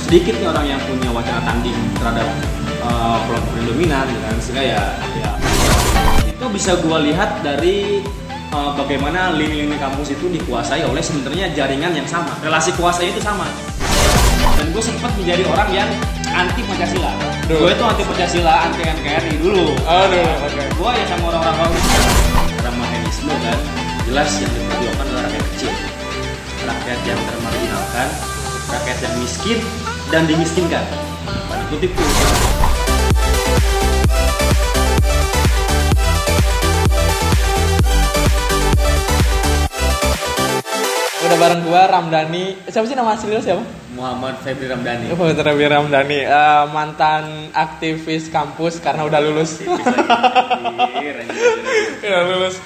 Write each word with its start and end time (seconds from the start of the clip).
sedikit 0.00 0.34
nih 0.38 0.48
orang 0.48 0.66
yang 0.66 0.80
punya 0.84 1.10
wacana 1.12 1.40
tanding 1.44 1.76
terhadap 1.98 2.28
uh, 2.84 3.18
kelompok 3.28 3.52
yang 3.58 3.66
dominan 3.68 4.04
gitu 4.08 4.20
kan 4.22 4.36
sehingga 4.40 4.62
ya 4.64 4.82
ya. 5.18 5.30
Itu 6.28 6.46
bisa 6.50 6.78
gua 6.80 7.00
lihat 7.04 7.44
dari 7.44 8.02
uh, 8.52 8.72
bagaimana 8.76 9.34
lini-lini 9.34 9.76
kampus 9.80 10.14
itu 10.14 10.28
dikuasai 10.28 10.84
oleh 10.84 11.00
sebenarnya 11.00 11.50
jaringan 11.56 11.92
yang 11.96 12.08
sama. 12.08 12.36
Relasi 12.44 12.76
kuasanya 12.76 13.10
itu 13.16 13.22
sama. 13.24 13.48
Dan 14.58 14.70
gue 14.70 14.82
sempat 14.84 15.10
menjadi 15.18 15.42
orang 15.48 15.70
yang 15.74 15.88
anti 16.28 16.62
pancasila. 16.66 17.10
Gue 17.48 17.70
itu 17.72 17.84
anti 17.84 18.02
pancasila 18.06 18.54
anti 18.68 18.82
nkri 18.84 19.32
dulu. 19.40 19.74
Oh, 19.86 20.06
oke. 20.06 20.22
gue 20.58 20.90
ya 20.98 21.04
sama 21.08 21.24
orang-orang 21.34 21.56
kaum 21.56 21.74
ramahenisme 22.62 23.34
kan 23.42 23.58
jelas 24.06 24.30
yang 24.38 24.50
diperjuangkan 24.50 25.06
adalah 25.08 25.22
rakyat 25.26 25.44
kecil. 25.56 25.72
Rakyat 26.62 27.00
yang 27.06 27.20
termarginalkan 27.26 28.08
rakyat 28.72 28.98
yang 29.04 29.14
miskin 29.20 29.58
dan 30.12 30.28
dimiskinkan 30.28 30.84
kutip 31.72 31.88
Udah 41.22 41.38
bareng 41.38 41.62
gua 41.64 41.86
Ramdhani. 41.86 42.66
Siapa 42.66 42.82
sih 42.84 42.98
nama 42.98 43.14
asli 43.14 43.30
lu 43.30 43.38
siapa? 43.40 43.62
Muhammad 43.94 44.40
Febri 44.42 44.66
Ramdhani 44.66 45.12
Oh, 45.14 45.16
Rabi 45.22 45.64
Ramdhani, 45.64 46.20
Eh, 46.26 46.64
mantan 46.74 47.48
aktivis 47.54 48.26
kampus 48.28 48.82
karena 48.82 49.06
udah 49.06 49.20
lulus. 49.22 49.62
Udah 52.02 52.22
lulus. 52.32 52.58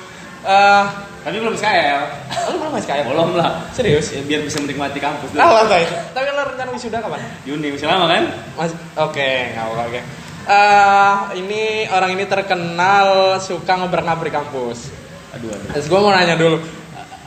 Eh, 0.47 0.85
tapi 1.23 1.37
belum 1.37 1.55
SKL 1.55 2.26
lu 2.53 2.57
belum 2.63 2.75
SKM? 2.79 3.05
belum 3.09 3.31
lah 3.35 3.51
Serius? 3.75 4.15
ya, 4.15 4.23
biar 4.23 4.41
bisa 4.47 4.59
menikmati 4.63 4.99
kampus 5.03 5.35
dulu. 5.35 5.41
Ah, 5.43 5.63
lantai. 5.63 5.85
Tapi 6.15 6.27
lo 6.31 6.43
rencana 6.47 6.71
wisuda 6.71 6.99
kapan? 7.03 7.21
Juni 7.43 7.69
masih 7.75 7.89
lama 7.89 8.07
kan 8.07 8.25
Mas, 8.55 8.73
oke, 8.97 9.31
nggak 9.53 9.65
apa 9.67 9.83
oke. 9.91 10.01
Eh, 10.47 11.15
ini 11.43 11.91
orang 11.91 12.15
ini 12.15 12.25
terkenal 12.31 13.39
suka 13.43 13.83
ngobrak-ngabrik 13.83 14.31
kampus. 14.31 14.95
aduh 15.35 15.51
aduh 15.51 15.69
Terus 15.75 15.87
gue 15.91 15.99
mau 15.99 16.15
nanya 16.15 16.39
dulu, 16.39 16.63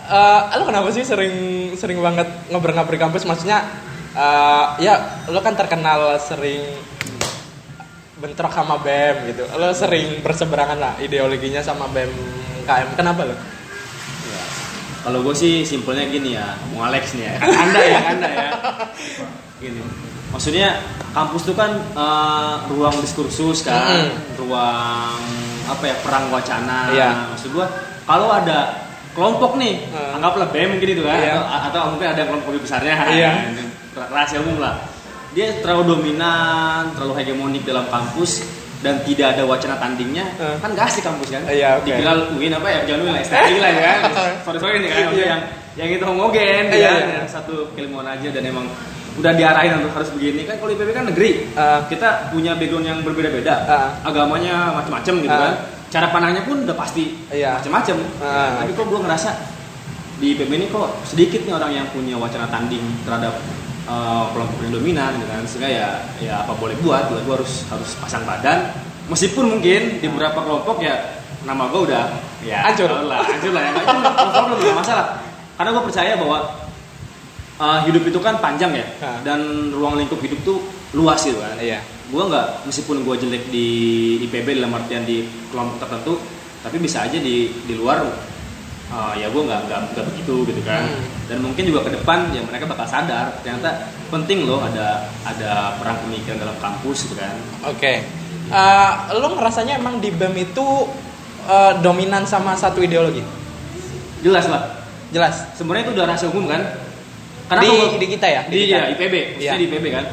eh 0.07 0.41
lo 0.55 0.63
kenapa 0.63 0.87
sih 0.95 1.03
sering 1.03 1.35
sering 1.75 1.99
banget 1.99 2.31
ngobrak-ngabrik 2.47 2.95
kampus? 2.95 3.27
Maksudnya, 3.27 3.59
eh, 4.15 4.65
ya 4.79 5.27
lo 5.27 5.43
kan 5.43 5.59
terkenal 5.59 6.15
sering 6.23 6.63
bentrok 8.19 8.51
sama 8.55 8.79
BEM 8.79 9.35
gitu. 9.35 9.43
Lo 9.59 9.71
sering 9.75 10.23
berseberangan 10.23 10.79
lah 10.79 10.93
ideologinya 11.03 11.59
sama 11.59 11.91
BEM 11.91 12.11
KM. 12.63 12.95
Kenapa 12.95 13.27
lo? 13.27 13.35
Kalau 14.99 15.23
gue 15.23 15.31
sih 15.31 15.63
simpelnya 15.63 16.03
gini 16.05 16.35
ya, 16.35 16.59
mau 16.71 16.83
Alex 16.83 17.15
nih 17.15 17.23
ya, 17.23 17.33
anda 17.39 17.79
ya, 17.79 17.99
anda 18.11 18.27
ya. 18.29 18.49
Gini, 19.57 19.79
maksudnya 20.29 20.83
kampus 21.15 21.47
itu 21.47 21.53
kan 21.55 21.71
eh, 21.95 22.55
ruang 22.67 22.95
diskursus 22.99 23.63
kan, 23.63 24.11
ruang 24.35 25.15
apa 25.65 25.83
ya 25.87 25.95
perang 26.03 26.27
wacana. 26.29 26.91
Iya. 26.91 27.09
Maksud 27.31 27.49
gue, 27.55 27.65
kalau 28.03 28.27
ada 28.27 28.75
kelompok 29.15 29.55
nih, 29.55 29.87
Hmm. 29.87 30.19
anggaplah 30.19 30.51
BEM 30.51 30.75
mungkin 30.75 30.89
itu 30.91 31.03
kan, 31.03 31.15
Iya. 31.15 31.31
atau, 31.39 31.43
atau 31.71 31.81
mungkin 31.95 32.07
ada 32.11 32.21
kelompok 32.27 32.49
lebih 32.51 32.63
besarnya, 32.67 32.93
Iya. 33.15 33.31
rahasia 33.95 34.43
umum 34.43 34.59
lah. 34.59 34.83
Dia 35.31 35.61
terlalu 35.61 35.95
dominan, 35.95 36.91
terlalu 36.97 37.13
hegemonik 37.21 37.63
dalam 37.63 37.85
kampus 37.87 38.43
dan 38.79 38.95
tidak 39.03 39.35
ada 39.35 39.43
wacana 39.43 39.75
tandingnya, 39.75 40.23
Hmm. 40.39 40.55
kan 40.63 40.71
gak 40.71 40.87
asik 40.87 41.03
kampus 41.03 41.29
kan? 41.29 41.43
Iya, 41.45 41.77
oke. 41.77 41.91
Dikira 41.91 42.11
UIN 42.31 42.53
apa 42.55 42.67
ya, 42.71 42.79
jangan 42.87 42.99
UIN 43.03 43.11
lah, 43.11 43.23
STI 43.23 43.55
lah 43.59 43.71
ya 43.71 43.81
kan. 43.83 43.99
Sorry 44.47 44.57
sorry 44.57 44.77
nih 44.79 44.89
kan, 44.89 45.05
Iya. 45.11 45.25
yang 45.27 45.41
yang 45.75 45.89
itu 45.95 46.03
homogen, 46.03 46.63
Iya, 46.71 46.79
ya, 46.79 46.93
yang 47.19 47.27
satu 47.27 47.71
keilmuan 47.71 48.03
aja 48.03 48.27
dan 48.29 48.43
emang 48.43 48.67
udah 49.15 49.35
diarahin 49.35 49.83
untuk 49.83 49.91
harus 49.91 50.09
begini 50.11 50.47
kan 50.47 50.55
kalau 50.55 50.71
IPB 50.71 50.89
kan 50.91 51.03
negeri 51.03 51.51
Ah. 51.53 51.83
kita 51.83 52.31
punya 52.31 52.55
background 52.55 52.87
yang 52.87 52.99
berbeda-beda 53.03 53.67
Ah. 53.67 53.87
agamanya 54.01 54.71
macam-macam 54.71 55.13
gitu 55.19 55.27
Ah. 55.29 55.43
kan 55.43 55.53
cara 55.89 56.07
pandangnya 56.07 56.43
pun 56.43 56.63
udah 56.63 56.71
pasti 56.71 57.19
Iya. 57.27 57.59
macam-macam 57.59 57.97
Ah. 58.23 58.63
tapi 58.63 58.71
kok 58.71 58.87
gue 58.87 58.99
ngerasa 59.01 59.29
di 60.19 60.35
IPB 60.35 60.51
ini 60.53 60.67
kok 60.67 61.03
sedikit 61.03 61.43
nih 61.43 61.51
orang 61.51 61.71
yang 61.73 61.87
punya 61.91 62.15
wacana 62.15 62.47
tanding 62.47 62.79
terhadap 63.03 63.35
uh, 63.89 64.29
kelompok 64.31 64.61
yang 64.61 64.73
dominan 64.77 65.11
gitu 65.17 65.27
kan. 65.27 65.43
Sehingga 65.49 65.69
ya 65.69 65.87
ya 66.21 66.33
apa 66.45 66.53
boleh 66.53 66.77
buat 66.85 67.09
gue 67.09 67.33
harus 67.33 67.65
harus 67.73 67.89
pasang 67.97 68.23
badan. 68.23 68.69
Meskipun 69.09 69.57
mungkin 69.57 69.97
di 69.97 70.05
beberapa 70.05 70.45
kelompok 70.45 70.85
ya 70.85 71.17
nama 71.43 71.65
gue 71.73 71.81
udah 71.89 72.03
ya 72.45 72.69
Hancur. 72.69 72.85
lah. 72.87 73.25
Hancur 73.25 73.51
lah 73.51 73.63
ya. 73.65 73.71
Itu 73.73 73.97
no 73.97 74.29
problem 74.29 74.57
nggak 74.61 74.77
masalah. 74.77 75.05
Karena 75.57 75.69
gue 75.73 75.83
percaya 75.89 76.13
bahwa 76.15 76.37
uh, 77.57 77.79
hidup 77.89 78.03
itu 78.05 78.19
kan 78.21 78.37
panjang 78.37 78.71
ya. 78.77 78.85
Dan 79.25 79.73
ruang 79.73 79.97
lingkup 79.97 80.21
hidup 80.21 80.39
tuh 80.45 80.61
luas 80.93 81.19
gitu 81.25 81.41
kan. 81.41 81.57
Iya. 81.57 81.81
gue 82.09 82.23
nggak 82.25 82.65
meskipun 82.65 83.05
gue 83.05 83.15
jelek 83.21 83.53
di 83.53 83.67
IPB 84.25 84.57
dalam 84.57 84.73
artian 84.73 85.05
di 85.05 85.29
kelompok 85.53 85.85
tertentu 85.85 86.17
tapi 86.65 86.81
bisa 86.81 87.05
aja 87.05 87.21
di 87.21 87.53
di 87.69 87.73
luar 87.77 88.01
uh, 88.89 89.13
ya 89.13 89.27
gue 89.27 89.41
nggak 89.41 89.61
nggak 89.65 90.05
begitu 90.07 90.45
gitu 90.45 90.61
kan 90.61 90.81
Hmm. 90.81 91.03
dan 91.27 91.37
mungkin 91.39 91.63
juga 91.63 91.85
ke 91.85 91.91
depan 91.93 92.29
ya 92.29 92.41
mereka 92.41 92.65
bakal 92.65 92.85
sadar 92.85 93.37
ternyata 93.39 93.85
penting 94.09 94.43
loh 94.43 94.59
ada 94.59 95.05
ada 95.21 95.75
perang 95.75 95.97
pemikiran 96.01 96.37
dalam 96.39 96.57
kampus 96.57 97.05
gitu 97.05 97.15
kan 97.15 97.33
Oke. 97.65 98.01
Eh, 98.49 98.91
lo 99.13 99.29
ngerasanya 99.31 99.77
emang 99.77 99.97
di 99.97 100.09
BEM 100.09 100.33
itu 100.43 100.65
eh, 101.45 101.73
dominan 101.79 102.25
sama 102.25 102.53
satu 102.53 102.81
ideologi? 102.81 103.21
jelas 104.19 104.45
lah 104.45 104.81
Jelas. 105.09 105.53
sebenarnya 105.53 105.85
itu 105.85 105.93
udah 105.93 106.05
rahasia 106.05 106.27
umum 106.27 106.45
kan 106.45 106.61
karena 107.47 107.61
di, 107.61 107.69
kalau- 107.71 107.93
di 107.95 108.07
kita 108.09 108.27
ya? 108.27 108.41
di, 108.43 108.57
kita. 108.63 108.73
ya, 108.75 108.81
IPB 108.91 109.15
Iya. 109.37 109.51
di 109.53 109.63
IPB 109.65 109.85
kan 109.89 110.05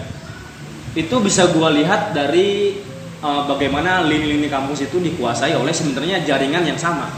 itu 0.94 1.14
bisa 1.18 1.48
gue 1.48 1.68
lihat 1.74 2.12
dari 2.12 2.76
uh, 3.18 3.44
bagaimana 3.44 4.00
lini-lini 4.02 4.46
kampus 4.46 4.84
itu 4.84 4.96
dikuasai 4.98 5.52
oleh 5.52 5.68
sebenarnya 5.70 6.20
jaringan 6.22 6.64
yang 6.66 6.76
sama 6.76 7.08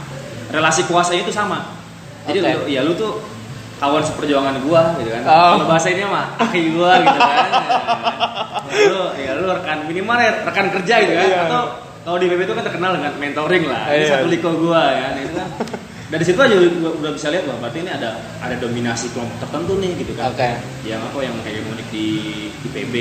relasi 0.49 0.85
kuasanya 0.85 1.23
itu 1.23 1.31
sama 1.31 1.59
jadi 2.25 2.39
Oke. 2.39 2.51
lu, 2.51 2.63
ya 2.69 2.81
lu 2.83 2.93
tuh 2.93 3.21
kawan 3.79 4.03
seperjuangan 4.03 4.59
gua 4.61 4.97
gitu 4.97 5.11
kan 5.11 5.23
Oh. 5.23 5.49
kalau 5.55 5.67
bahasa 5.67 5.89
ini 5.89 6.03
mah 6.03 6.35
akhi 6.37 6.73
gua 6.73 6.99
gitu 6.99 7.19
kan 7.19 7.51
lu 8.91 9.03
ya 9.17 9.33
lu 9.35 9.47
rekan 9.49 9.79
minimal 9.85 10.17
ya 10.17 10.33
rekan 10.43 10.67
kerja 10.71 10.95
gitu 10.99 11.13
kan 11.15 11.27
Iya. 11.27 11.41
atau 11.47 11.63
kalau 12.01 12.17
di 12.17 12.27
IPB 12.27 12.41
itu 12.43 12.55
kan 12.55 12.65
terkenal 12.65 12.91
dengan 12.95 13.13
mentoring 13.17 13.65
lah 13.65 13.83
ini 13.89 14.03
Iya. 14.03 14.11
satu 14.15 14.27
liko 14.27 14.51
gua 14.57 14.83
ya 14.89 15.07
itu 15.17 15.33
kan 15.33 15.49
dari 16.13 16.25
situ 16.25 16.39
aja 16.39 16.55
udah, 16.57 16.93
udah 16.97 17.11
bisa 17.13 17.29
lihat 17.29 17.45
bahwa 17.45 17.59
berarti 17.63 17.79
ini 17.79 17.91
ada 17.91 18.11
ada 18.41 18.57
dominasi 18.57 19.13
kelompok 19.13 19.45
tertentu 19.45 19.77
nih 19.77 19.93
gitu 19.97 20.13
kan 20.15 20.33
Oke. 20.33 20.51
yang 20.83 21.01
apa 21.01 21.19
yang 21.21 21.35
hegemonik 21.39 21.85
di 21.89 22.07
IPB 22.65 22.95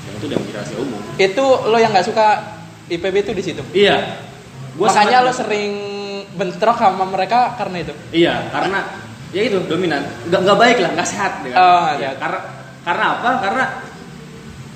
yang 0.00 0.14
itu 0.16 0.24
udah 0.26 0.38
rahasia 0.50 0.76
umum 0.76 1.00
Itu 1.16 1.44
lo 1.68 1.76
yang 1.76 1.92
nggak 1.92 2.06
suka 2.06 2.26
IPB 2.88 3.14
itu 3.20 3.32
di 3.32 3.44
situ. 3.44 3.62
iya 3.70 4.24
Gua 4.72 4.88
Makanya 4.88 5.20
lo 5.20 5.30
sering 5.30 5.70
bentrok 6.40 6.74
sama 6.74 7.04
mereka 7.04 7.52
karena 7.54 7.76
itu. 7.78 7.92
iya 8.10 8.48
karena 8.48 8.80
ya 9.30 9.42
itu 9.42 9.60
dominan 9.62 10.00
nggak 10.24 10.40
nggak 10.40 10.58
baik 10.58 10.76
lah 10.78 10.90
nggak 10.92 11.06
sehat 11.06 11.32
kan. 11.44 11.52
Oh, 11.52 11.88
Ya, 11.94 12.10
karena 12.16 12.40
karena 12.80 13.04
apa 13.14 13.30
karena 13.38 13.64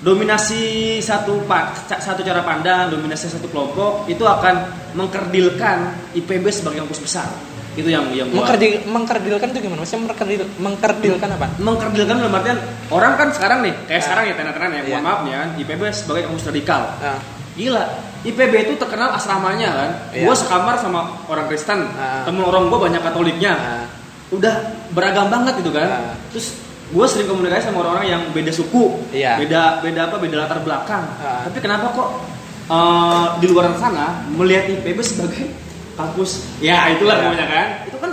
dominasi 0.00 0.62
satu 1.00 1.48
satu 1.80 2.20
cara 2.20 2.44
pandang 2.44 2.92
dominasi 2.92 3.26
satu 3.30 3.48
kelompok 3.48 4.04
itu 4.06 4.20
akan 4.20 4.54
mengkerdilkan 4.92 5.78
IPB 6.12 6.44
sebagai 6.50 6.84
kampus 6.84 7.00
besar 7.00 7.28
itu 7.74 7.88
yang 7.88 8.06
yang 8.12 8.30
gua- 8.30 8.46
Mengkerdil, 8.46 8.86
mengkerdilkan 8.86 9.48
itu 9.50 9.58
gimana? 9.60 9.82
Maksudnya 9.82 10.02
mengkerdil, 10.06 10.40
mengkerdilkan 10.60 11.28
apa? 11.32 11.46
mengkerdilkan 11.58 12.14
dalam 12.16 12.30
artian 12.32 12.58
orang 12.88 13.12
kan 13.16 13.28
sekarang 13.32 13.58
nih 13.60 13.74
kayak 13.84 13.98
Ah. 13.98 14.04
sekarang 14.04 14.24
ya 14.24 14.34
tenan-tenan 14.36 14.70
ya 14.70 14.76
Iya. 14.76 14.86
mohon 14.92 15.02
maaf 15.02 15.18
nih 15.20 15.32
kan 15.34 15.48
IPB 15.58 15.82
sebagai 15.90 16.22
kampus 16.28 16.44
radikal 16.46 16.82
Nah, 17.00 17.18
Gila, 17.54 17.84
IPB 18.22 18.52
itu 18.66 18.74
terkenal 18.74 19.14
asramanya 19.14 19.68
kan. 19.70 19.90
Iya. 20.10 20.26
Gue 20.26 20.34
sekamar 20.34 20.74
sama 20.76 21.22
orang 21.26 21.46
Kristen, 21.46 21.86
Ah. 21.94 22.26
temen 22.26 22.42
orang 22.42 22.66
gue 22.66 22.78
banyak 22.80 22.98
Katoliknya. 23.00 23.52
nah, 23.54 23.86
Udah 24.32 24.54
beragam 24.90 25.30
banget 25.30 25.62
gitu 25.62 25.70
kan. 25.70 25.86
Ah. 25.86 26.14
Terus 26.34 26.58
gue 26.90 27.06
sering 27.06 27.28
komunikasi 27.28 27.70
sama 27.70 27.80
orang-orang 27.80 28.06
yang 28.08 28.22
beda 28.30 28.50
suku, 28.50 29.06
Iya. 29.10 29.38
beda 29.38 29.78
beda 29.80 30.00
apa, 30.08 30.16
beda 30.18 30.36
latar 30.42 30.58
belakang. 30.60 31.04
Ah. 31.18 31.46
Tapi 31.46 31.58
kenapa 31.58 31.90
kok 31.90 32.08
eh, 32.64 33.26
di 33.38 33.46
luar 33.46 33.76
sana 33.76 34.24
melihat 34.26 34.66
IPB 34.66 34.98
sebagai 34.98 35.52
kampus? 35.94 36.58
Ya 36.58 36.90
itulah 36.90 37.14
Iya. 37.14 37.24
pokoknya 37.28 37.46
kan. 37.46 37.66
Itu 37.86 37.96
kan 38.00 38.12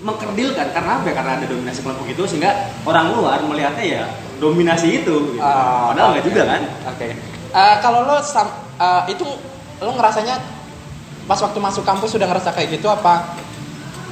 mengkerdilkan 0.00 0.66
karena 0.72 0.90
apa? 0.96 1.04
ya? 1.04 1.14
Karena 1.14 1.32
ada 1.36 1.44
dominasi 1.44 1.84
kelompok 1.84 2.06
itu 2.08 2.22
sehingga 2.24 2.50
orang 2.86 3.12
luar 3.12 3.44
melihatnya 3.44 3.84
ya 3.84 4.02
dominasi 4.40 5.04
itu. 5.04 5.36
Gitu. 5.36 5.42
ah, 5.42 5.92
Padahal 5.92 6.16
nggak 6.16 6.24
oke. 6.24 6.28
juga 6.32 6.42
kan. 6.48 6.60
Oke. 6.96 7.08
Eh, 7.50 7.76
kalau 7.80 8.04
lo 8.04 8.16
sam- 8.20 8.50
eh, 8.76 9.02
itu 9.10 9.26
lo 9.78 9.90
ngerasanya 9.90 10.38
pas 11.24 11.36
waktu 11.36 11.58
masuk 11.58 11.82
kampus 11.82 12.14
sudah 12.14 12.26
ngerasa 12.26 12.50
kayak 12.50 12.68
gitu 12.72 12.86
apa 12.86 13.34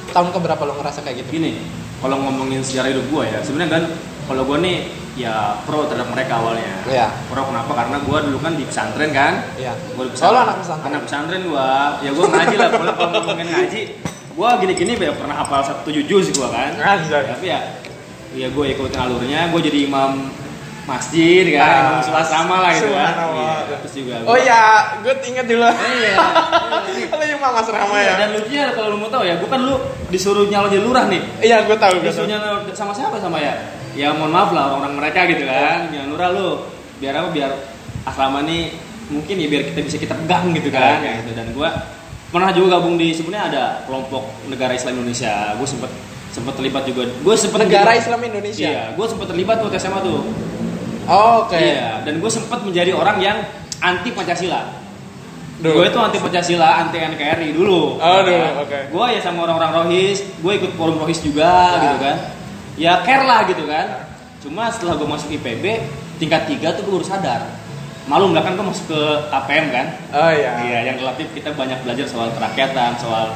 tahun 0.09 0.29
keberapa 0.29 0.59
lo 0.61 0.75
ngerasa 0.75 0.99
kayak 1.01 1.21
gitu? 1.21 1.29
gini 1.35 1.51
kalau 1.97 2.15
ngomongin 2.17 2.59
sejarah 2.59 2.89
hidup 2.89 3.05
gue 3.05 3.23
ya 3.25 3.39
sebenarnya 3.39 3.71
kan 3.71 3.83
kalau 4.23 4.43
gue 4.45 4.57
nih 4.57 4.77
ya 5.15 5.59
pro 5.61 5.83
terhadap 5.85 6.07
mereka 6.09 6.37
awalnya 6.37 6.79
Iya. 6.85 7.11
pro 7.27 7.43
kenapa 7.43 7.71
karena 7.73 7.97
gue 7.99 8.17
dulu 8.23 8.37
kan 8.39 8.53
di 8.53 8.63
pesantren 8.63 9.11
kan 9.11 9.33
Iya. 9.53 9.75
gue 9.75 10.03
di 10.05 10.11
Oh, 10.17 10.31
lo 10.31 10.39
anak 10.41 10.57
pesantren. 10.59 10.87
anak 10.89 11.01
pesantren 11.03 11.41
gue 11.43 11.67
ya 11.99 12.09
gue 12.09 12.25
ngaji 12.25 12.55
lah 12.55 12.69
kalau 12.71 12.93
kalau 12.93 13.11
ngomongin 13.19 13.47
ngaji 13.49 13.81
gue 14.29 14.49
gini-gini 14.57 14.91
ya 14.97 15.11
pernah 15.11 15.35
hafal 15.37 15.59
satu 15.61 15.81
tujuh 15.85 16.03
juz 16.05 16.27
gue 16.29 16.47
kan 16.47 16.71
Anjay. 16.77 17.23
tapi 17.25 17.45
ya 17.47 17.59
ya 18.31 18.47
gue 18.47 18.65
ikutin 18.69 18.95
alurnya 18.97 19.47
gue 19.49 19.59
jadi 19.61 19.79
imam 19.85 20.31
masjid 20.89 21.45
kan 21.53 21.61
Ah, 21.61 21.79
imam 21.87 22.01
sholat 22.01 22.25
sama 22.25 22.55
lah 22.59 22.71
gitu 22.73 22.89
kan. 22.89 23.13
Iya, 23.15 23.55
terus 23.77 23.93
juga 23.93 24.13
Oh 24.23 24.33
iya, 24.35 24.61
gue 24.99 25.13
inget 25.23 25.45
dulu. 25.45 25.63
iya 25.63 26.15
Lu 27.09 27.23
yang 27.23 27.39
Mas 27.39 27.67
Rama 27.67 27.93
Iya, 27.93 28.03
ya? 28.03 28.13
dan 28.17 28.29
lucunya 28.33 28.63
kalau 28.71 28.87
lu 28.89 28.97
mau 28.97 29.07
tahu 29.07 29.23
ya 29.23 29.35
gue 29.35 29.45
kan 29.45 29.61
lu 29.61 29.75
disuruh 30.09 30.45
nyalon 30.45 30.69
jadi 30.69 30.81
lurah 30.81 31.05
nih 31.05 31.21
Iya, 31.39 31.57
gue 31.63 31.77
tahu, 31.77 31.93
disuruh 32.01 32.25
nyalon 32.25 32.65
sama 32.73 32.91
siapa 32.91 33.17
sama 33.17 33.37
ya 33.37 33.53
ya 33.93 34.09
mohon 34.11 34.29
maaf 34.29 34.49
lah 34.49 34.69
orang-orang 34.71 34.95
mereka 34.99 35.19
gitu 35.27 35.43
kan 35.43 35.87
Iya. 35.87 36.01
nyalon 36.01 36.09
lurah 36.11 36.29
lu 36.31 36.47
biar 36.97 37.13
apa 37.15 37.29
biar 37.29 37.51
asrama 38.03 38.41
nih 38.41 38.73
mungkin 39.07 39.35
ya 39.35 39.47
biar 39.47 39.63
kita 39.67 39.79
bisa 39.81 39.97
kita 39.97 40.13
pegang 40.15 40.51
gitu 40.51 40.69
kan 40.69 40.97
Iya. 40.97 41.01
kayak 41.01 41.15
gitu 41.21 41.31
dan 41.33 41.47
gue 41.49 41.69
pernah 42.29 42.49
juga 42.53 42.77
gabung 42.77 42.93
di 42.93 43.09
sebenarnya 43.09 43.45
ada 43.47 43.63
kelompok 43.83 44.21
negara 44.45 44.71
Islam 44.71 44.97
Indonesia 44.97 45.53
gue 45.53 45.65
sempet 45.65 45.89
sempet 46.29 46.53
terlibat 46.53 46.85
juga 46.85 47.09
gue 47.09 47.35
sempet 47.35 47.65
Negara 47.65 47.89
Islam 47.91 48.21
Indonesia. 48.21 48.61
iya 48.61 48.93
gue 48.93 49.01
sempet 49.03 49.25
terlibat 49.25 49.57
tuh 49.57 49.65
waktu 49.65 49.81
SMA 49.81 49.99
tuh 49.99 50.21
Oh, 51.07 51.47
Oke. 51.47 51.55
Iya, 51.57 52.03
dan 52.03 52.19
gue 52.19 52.31
sempat 52.31 52.59
menjadi 52.61 52.91
orang 52.91 53.17
yang 53.21 53.37
anti 53.79 54.11
Pancasila. 54.11 54.67
Gue 55.59 55.91
itu 55.91 55.99
anti 55.99 56.19
Pancasila, 56.19 56.87
anti 56.87 56.97
NKRI 56.97 57.51
dulu. 57.51 57.99
Oh, 57.99 58.19
dulu, 58.23 58.31
Kan? 58.31 58.63
oke. 58.63 58.79
Gue 58.91 59.05
ya 59.11 59.19
sama 59.19 59.43
orang-orang 59.43 59.71
Rohis, 59.83 60.23
gue 60.23 60.53
ikut 60.55 60.71
forum 60.79 60.95
Rohis 60.99 61.19
juga 61.19 61.51
Ya. 61.75 61.79
gitu 61.83 61.97
kan. 61.99 62.15
Ya 62.79 62.93
care 63.03 63.27
lah 63.27 63.43
gitu 63.43 63.67
kan. 63.67 64.07
Cuma 64.39 64.71
setelah 64.71 64.95
gue 64.95 65.03
masuk 65.03 65.27
IPB, 65.29 65.83
tingkat 66.15 66.47
3 66.47 66.79
tuh 66.79 66.87
gue 66.87 66.93
baru 66.95 67.03
sadar. 67.03 67.41
Malum 68.07 68.31
lah 68.31 68.41
kan 68.41 68.55
gue 68.55 68.63
masuk 68.63 68.87
ke 68.87 69.01
APM 69.29 69.65
kan. 69.69 69.85
Oh 70.15 70.31
iya. 70.31 70.51
Iya, 70.63 70.79
yang 70.87 70.95
relatif 70.97 71.27
kita 71.35 71.51
banyak 71.51 71.75
belajar 71.83 72.07
soal 72.07 72.31
kerakyatan, 72.31 72.95
soal 72.95 73.35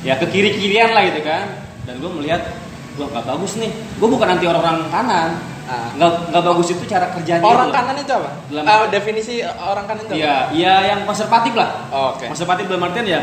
ya 0.00 0.16
ke 0.16 0.24
kiri-kirian 0.24 0.96
lah 0.96 1.04
gitu 1.04 1.20
kan. 1.20 1.52
Dan 1.84 2.00
gue 2.00 2.10
melihat, 2.16 2.48
gue 2.96 3.04
gak 3.04 3.28
bagus 3.28 3.60
nih. 3.60 3.68
Gue 4.00 4.08
bukan 4.08 4.24
anti 4.24 4.48
orang-orang 4.48 4.88
kanan. 4.88 5.30
Ah. 5.68 5.92
Nggak 5.92 6.10
nggak 6.28 6.42
bagus 6.42 6.68
itu 6.70 6.84
cara 6.84 7.06
kerjanya. 7.10 7.44
Orang 7.44 7.68
itu. 7.68 7.76
kanan 7.76 7.96
itu 7.98 8.12
apa? 8.14 8.30
Dalam- 8.48 8.64
Eh, 8.66 8.86
definisi 8.88 9.34
orang 9.44 9.84
kanan 9.84 10.00
itu 10.00 10.08
apa? 10.08 10.18
Iya, 10.18 10.36
iya 10.50 10.74
yang 10.88 11.00
konservatif 11.04 11.52
lah. 11.52 11.70
Oh, 11.88 12.16
Oke. 12.16 12.24
Konservatif 12.26 12.64
dalam 12.66 12.82
artian 12.82 13.04
ya 13.06 13.20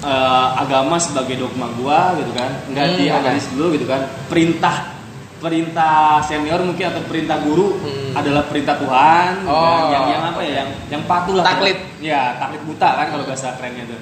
eh, 0.00 0.46
agama 0.56 0.96
sebagai 0.96 1.36
dogma 1.36 1.68
gua 1.74 2.16
gitu 2.16 2.32
kan, 2.32 2.50
nggak 2.66 2.84
Hmm, 2.84 2.96
dianalisis 2.96 3.52
dulu 3.52 3.66
gitu 3.70 3.84
kan. 3.84 4.00
Perintah 4.26 4.96
perintah 5.38 6.20
senior 6.20 6.60
mungkin 6.60 6.84
atau 6.86 7.00
perintah 7.02 7.40
guru 7.40 7.78
Hmm. 7.78 8.12
adalah 8.12 8.44
perintah 8.44 8.76
Tuhan 8.76 9.40
gitu 9.40 9.48
kan. 9.48 9.80
Oh, 9.80 9.88
yang 9.88 10.04
yang 10.10 10.22
apa 10.26 10.40
ya 10.42 10.52
yang 10.58 10.68
yang 10.90 11.02
patuh 11.04 11.32
lah 11.34 11.44
Taklid. 11.46 11.80
ya 11.98 12.36
taklid 12.36 12.60
buta 12.62 12.88
kan 12.94 13.06
kalau 13.08 13.24
bahasa 13.24 13.56
kerennya 13.56 13.88
tuh 13.88 14.00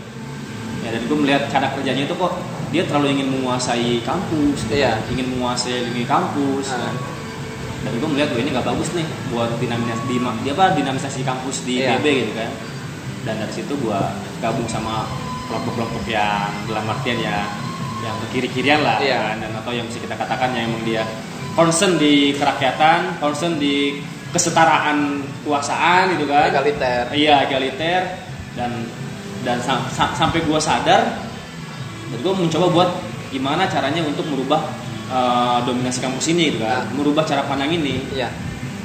ya 0.81 0.91
dan 0.91 1.03
gue 1.05 1.17
melihat 1.17 1.43
cara 1.47 1.71
kerjanya 1.71 2.03
itu 2.05 2.15
kok 2.17 2.33
dia 2.69 2.83
terlalu 2.85 3.07
ingin 3.13 3.29
menguasai 3.33 4.03
kampus 4.03 4.67
Iya. 4.69 4.99
kan. 4.99 5.11
ingin 5.11 5.27
menguasai 5.33 5.79
lini 5.85 6.03
kampus 6.05 6.67
Ah. 6.69 6.79
kan. 6.81 6.95
Dan 7.89 7.97
gue 7.97 8.09
melihat 8.09 8.29
gue 8.31 8.41
ini 8.41 8.51
nggak 8.53 8.67
bagus 8.67 8.89
nih 8.93 9.07
buat 9.29 9.51
dinamisasi 9.57 10.05
di, 10.07 10.17
apa 10.49 10.65
dinamisasi 10.73 11.21
kampus 11.23 11.57
di. 11.65 11.81
PB 11.81 12.05
gitu 12.05 12.33
kan 12.37 12.51
dan 13.25 13.35
dari 13.39 13.53
situ 13.53 13.73
gue 13.75 14.01
gabung 14.39 14.69
sama 14.69 15.09
kelompok-kelompok 15.49 16.05
yang 16.07 16.53
dalam 16.65 16.85
artian 16.87 17.19
ya 17.19 17.49
yang 17.99 18.15
ke 18.21 18.27
kiri-kirian 18.31 18.81
lah 18.81 19.01
Iya. 19.01 19.17
kan 19.19 19.37
dan 19.41 19.51
atau 19.57 19.73
yang 19.73 19.85
bisa 19.85 19.99
kita 19.99 20.15
katakan 20.15 20.53
yang 20.53 20.71
emang 20.71 20.85
dia 20.85 21.03
concern 21.53 21.97
di 21.97 22.31
kerakyatan 22.33 23.19
concern 23.19 23.57
di 23.57 23.99
kesetaraan 24.31 25.19
kekuasaan 25.43 26.15
gitu 26.15 26.29
kan 26.29 26.53
Egaliter. 26.53 27.05
iya 27.11 27.43
egaliter 27.43 28.03
dan 28.55 28.71
dan 29.43 29.59
sam- 29.59 29.89
sa- 29.89 30.13
sampai 30.13 30.45
gue 30.45 30.61
sadar 30.61 31.17
dan 32.09 32.19
gue 32.21 32.33
mencoba 32.33 32.67
buat 32.69 32.91
gimana 33.29 33.67
caranya 33.67 34.01
untuk 34.03 34.25
merubah 34.25 34.63
uh, 35.09 35.59
dominasi 35.63 35.99
kampus 35.99 36.29
ini 36.29 36.43
gitu 36.51 36.59
kan 36.61 36.81
Ah. 36.81 36.83
merubah 36.91 37.23
cara 37.23 37.43
pandang 37.43 37.69
ini 37.69 38.05
Iya. 38.11 38.29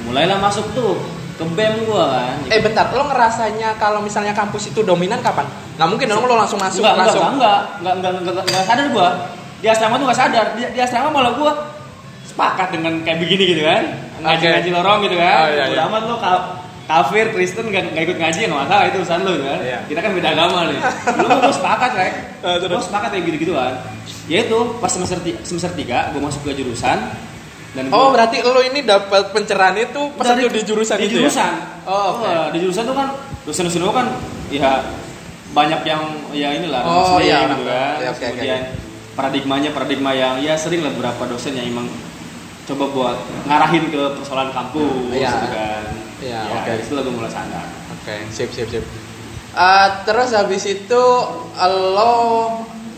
mulailah 0.02 0.36
masuk 0.38 0.72
tuh 0.72 1.00
ke 1.34 1.42
BEM 1.44 1.82
gue 1.82 1.98
kan 1.98 2.36
Eh 2.46 2.62
bentar, 2.62 2.88
lo 2.90 3.04
ngerasanya 3.04 3.74
kalau 3.74 3.98
misalnya 3.98 4.30
kampus 4.30 4.70
itu 4.70 4.80
dominan 4.80 5.18
kapan? 5.18 5.42
Nggak 5.74 5.88
mungkin 5.88 6.06
dong 6.06 6.22
lo 6.22 6.36
langsung 6.36 6.56
masuk 6.56 6.78
enggak, 6.78 6.94
langsung. 6.96 7.26
enggak, 7.34 7.58
enggak, 7.82 7.94
enggak, 7.94 8.10
enggak, 8.14 8.22
enggak, 8.30 8.44
enggak 8.46 8.64
sadar 8.64 8.86
gua. 8.88 9.08
Di 9.58 9.66
asrama 9.66 9.94
tuh 9.96 10.04
enggak 10.06 10.20
sadar. 10.20 10.46
Di, 10.54 10.62
di 10.70 10.78
asrama 10.78 11.08
malah 11.10 11.34
gua 11.34 11.52
sepakat 12.22 12.68
dengan 12.70 13.02
kayak 13.02 13.18
begini 13.18 13.44
gitu 13.50 13.62
kan. 13.66 13.82
Ngaji-ngaji 14.22 14.68
lorong 14.70 14.98
gitu 15.02 15.16
kan. 15.18 15.34
Oh, 15.34 15.48
iya, 15.50 15.64
Udah 15.66 15.74
iya. 15.74 15.90
amat 15.90 16.02
lo 16.06 16.16
ka- 16.22 16.44
kafir, 16.84 17.26
Kristen 17.30 17.64
enggak, 17.66 17.88
enggak 17.88 18.04
ikut 18.04 18.18
ngaji 18.18 18.38
enggak 18.44 18.60
masalah 18.60 18.84
itu 18.84 18.96
urusan 18.98 19.20
lo 19.20 19.32
gitu 19.32 19.46
kan. 19.46 19.60
Iya. 19.60 19.78
Kita 19.84 20.00
kan 20.00 20.10
beda 20.12 20.28
agama 20.30 20.58
nih. 20.66 20.80
Lu 21.16 21.26
gua 21.30 21.48
sepakat, 21.50 21.90
Rek. 21.92 22.12
Ah, 22.40 22.56
terus? 22.58 22.76
Gua 22.76 22.84
sepakat 22.84 23.08
kayak 23.10 23.24
gitu-gitu 23.26 23.52
kan. 23.52 23.72
Ya 24.24 24.38
itu 24.40 24.58
pas 24.78 24.88
semester 24.88 25.18
ti- 25.18 25.38
semester 25.40 25.70
3 25.70 26.12
gua 26.12 26.22
masuk 26.22 26.40
ke 26.42 26.52
jurusan 26.54 26.98
dan 27.72 27.84
Oh 27.88 28.08
gua- 28.08 28.12
berarti 28.14 28.36
lo 28.40 28.60
ini 28.60 28.80
dapat 28.80 29.30
pencerahan 29.30 29.76
itu 29.78 30.00
pas 30.12 30.24
dari- 30.26 30.44
di 30.46 30.62
jurusan 30.62 30.96
di 30.96 31.06
itu 31.06 31.14
jurusan. 31.18 31.50
ya? 31.50 31.84
Oh, 31.84 32.04
oke. 32.14 32.22
Wah, 32.22 32.48
di 32.48 32.58
jurusan 32.58 32.84
tuh 32.84 32.92
kan 32.92 33.08
dosen-dosen 33.42 33.80
gua 33.80 33.94
kan 33.94 34.06
ya 34.48 34.84
banyak 35.50 35.80
yang 35.82 36.02
ya 36.30 36.50
inilah 36.52 36.82
Oh, 36.82 37.16
muslim 37.16 37.24
iya, 37.24 37.38
gitu 37.46 37.64
kan. 37.64 37.94
oke, 37.96 38.10
oke. 38.10 38.26
kemudian 38.28 38.60
paradigmanya 39.14 39.70
paradigma 39.70 40.10
yang 40.10 40.34
ya 40.38 40.54
sering 40.54 40.80
lah 40.80 40.90
beberapa 40.90 41.24
dosen 41.26 41.54
yang 41.54 41.66
emang 41.66 41.86
coba 42.64 42.84
buat 42.88 43.16
ngarahin 43.44 43.86
ke 43.86 44.02
persoalan 44.16 44.50
kampus 44.50 45.14
Iya. 45.14 45.30
gitu 45.30 45.48
kan. 45.50 45.82
Iya, 46.24 46.40
ya, 46.40 46.52
oke. 46.56 46.66
dari 46.66 46.80
situ 46.80 46.94
lah 46.96 47.02
gua 47.04 47.14
mulai 47.14 47.28
sadar. 47.28 47.66
Oke, 47.92 48.16
sip 48.32 48.48
sip 48.50 48.68
sip. 48.68 48.84
Eh, 49.54 49.88
terus 50.02 50.32
habis 50.32 50.64
itu 50.64 51.04
lo 51.94 52.12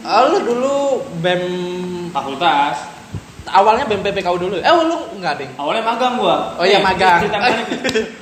lo 0.07 0.39
dulu 0.41 0.77
bem 1.19 1.43
Fakultas 2.09 2.81
awalnya 3.47 3.85
bem 3.85 4.01
PPKU 4.01 4.39
dulu. 4.39 4.57
Eh 4.57 4.71
lo 4.71 5.11
enggak 5.13 5.35
ding? 5.37 5.51
awalnya 5.59 5.83
magang 5.85 6.15
gua. 6.17 6.55
Oh 6.57 6.65
iya, 6.65 6.79
Nih, 6.81 6.87
magang. 6.87 7.21
cerita 7.21 7.39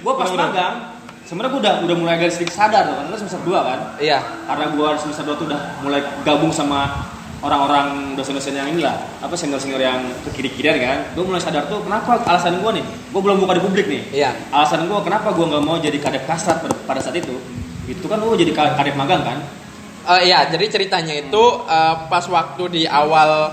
gua 0.01 0.15
pas 0.17 0.31
magang 0.33 0.75
sebenarnya 1.25 1.51
gua 1.53 1.61
udah 1.62 1.75
udah 1.85 1.97
mulai 1.97 2.12
agak 2.19 2.33
sedikit 2.33 2.56
sadar 2.56 2.85
tuh 2.85 2.95
karena 2.97 3.17
semester 3.17 3.41
2 3.45 3.55
kan. 3.61 3.79
Iya. 3.97 4.19
karena 4.45 4.65
gua 4.73 4.89
semester 4.97 5.25
2 5.25 5.37
tuh 5.37 5.47
udah 5.49 5.61
mulai 5.81 6.01
gabung 6.25 6.51
sama 6.51 7.12
orang-orang 7.44 7.87
dosen-dosen 8.14 8.52
yang 8.52 8.67
inilah 8.67 8.96
apa 9.20 9.35
senior-senior 9.35 9.76
yang 9.79 10.00
ke 10.25 10.32
kiri-kirian 10.32 10.76
kan 10.76 10.99
gue 11.12 11.20
mulai 11.23 11.38
sadar 11.38 11.64
tuh 11.64 11.79
kenapa 11.79 12.25
alasan 12.25 12.56
gua 12.58 12.73
nih 12.73 12.81
gue 12.81 13.20
belum 13.20 13.37
buka 13.38 13.52
di 13.52 13.62
publik 13.62 13.87
nih 13.87 14.02
Iya. 14.14 14.31
alasan 14.50 14.85
gua 14.85 14.99
kenapa 14.99 15.29
gua 15.31 15.46
nggak 15.46 15.62
mau 15.62 15.76
jadi 15.76 15.99
kadep 15.99 16.25
kasrat 16.25 16.58
pada, 16.82 16.99
saat 16.99 17.14
itu 17.14 17.37
itu 17.85 18.00
kan 18.02 18.17
gua 18.19 18.32
jadi 18.32 18.49
ka- 18.50 18.75
kadep 18.75 18.94
magang 18.94 19.20
kan 19.23 19.38
Eh, 20.05 20.29
iya, 20.29 20.44
jadi 20.44 20.69
ceritanya 20.69 21.17
itu 21.19 21.43
eh, 21.64 21.94
pas 22.06 22.25
waktu 22.26 22.62
di 22.70 22.82
awal 22.85 23.49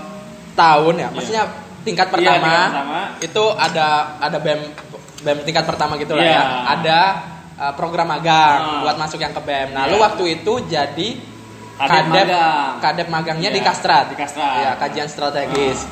tahun 0.52 0.94
ya, 0.98 1.08
maksudnya 1.08 1.48
tingkat 1.80 2.08
Iya, 2.08 2.12
pertama, 2.12 2.44
tingkat 2.44 2.68
pertama. 2.68 3.00
itu 3.18 3.44
ada 3.56 3.86
ada 4.20 4.36
bem 4.38 4.60
bem 5.18 5.38
tingkat 5.42 5.64
pertama 5.64 5.96
gitu 5.96 6.12
lah 6.12 6.20
Iya. 6.20 6.36
ya, 6.36 6.44
ada 6.70 6.98
eh, 7.56 7.72
program 7.72 8.04
magang 8.06 8.60
Ah. 8.60 8.80
buat 8.84 8.96
masuk 8.96 9.16
yang 9.16 9.32
ke 9.32 9.40
bem. 9.40 9.72
Nah, 9.72 9.84
Iya. 9.84 9.90
lu 9.90 9.96
waktu 9.98 10.24
itu 10.34 10.52
jadi 10.66 11.08
Kadep 11.74 12.04
magang. 12.06 12.72
kadep 12.78 13.08
magangnya 13.08 13.48
di 13.48 13.58
Iya, 13.58 13.66
Kastrat, 13.66 14.04
di 14.06 14.14
Kastrat. 14.14 14.54
Iya, 14.56 14.70
kajian 14.76 15.08
strategis. 15.08 15.88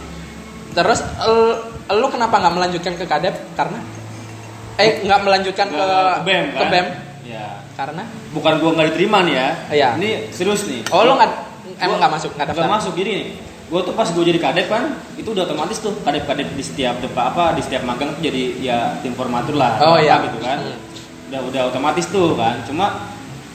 Terus 0.70 1.00
el- 1.20 1.58
lu 1.92 2.06
kenapa 2.06 2.36
nggak 2.36 2.54
melanjutkan 2.54 2.94
ke 2.94 3.04
kadep? 3.04 3.34
Karena 3.52 3.78
eh 4.76 5.02
nggak 5.02 5.20
melanjutkan 5.20 5.66
ke 5.66 5.76
ke 5.76 6.00
BEM 6.22 6.44
ke 6.46 6.56
kan 6.56 6.68
BEM 6.68 6.86
ya 7.22 7.46
karena 7.74 8.00
bukan 8.30 8.52
gua 8.56 8.70
nggak 8.72 8.88
diterima 8.88 9.18
nih 9.20 9.34
ya 9.34 9.48
Iya. 9.68 9.88
ini 9.94 10.10
serius 10.30 10.64
nih 10.64 10.88
oh 10.88 11.04
lu 11.04 11.12
nggak 11.14 11.30
emang 11.78 12.00
nggak 12.00 12.12
masuk 12.12 12.30
nggak 12.32 12.46
daftar 12.48 12.62
Nggak 12.62 12.74
masuk 12.78 12.92
gini 12.94 13.12
nih. 13.14 13.26
Gue 13.66 13.80
tuh 13.80 13.92
pas 13.92 14.02
gue 14.04 14.24
jadi 14.24 14.40
kadep 14.40 14.66
kan, 14.66 14.82
itu 15.14 15.30
udah 15.30 15.46
otomatis 15.46 15.78
tuh 15.78 15.94
kadep-kadep 16.00 16.42
di 16.50 16.58
setiap 16.60 16.98
depa 16.98 17.30
apa 17.30 17.54
di 17.54 17.62
setiap 17.62 17.84
magang 17.84 18.10
tuh 18.10 18.22
jadi 18.24 18.42
ya 18.58 18.78
tim 18.98 19.14
formatur 19.14 19.54
lah, 19.54 19.78
Oh, 19.78 19.94
iya. 19.94 20.18
gitu 20.26 20.42
kan. 20.42 20.58
Hmm. 20.58 20.74
Udah 21.30 21.40
udah 21.44 21.62
otomatis 21.70 22.02
tuh 22.04 22.34
kan. 22.34 22.58
Cuma 22.64 22.98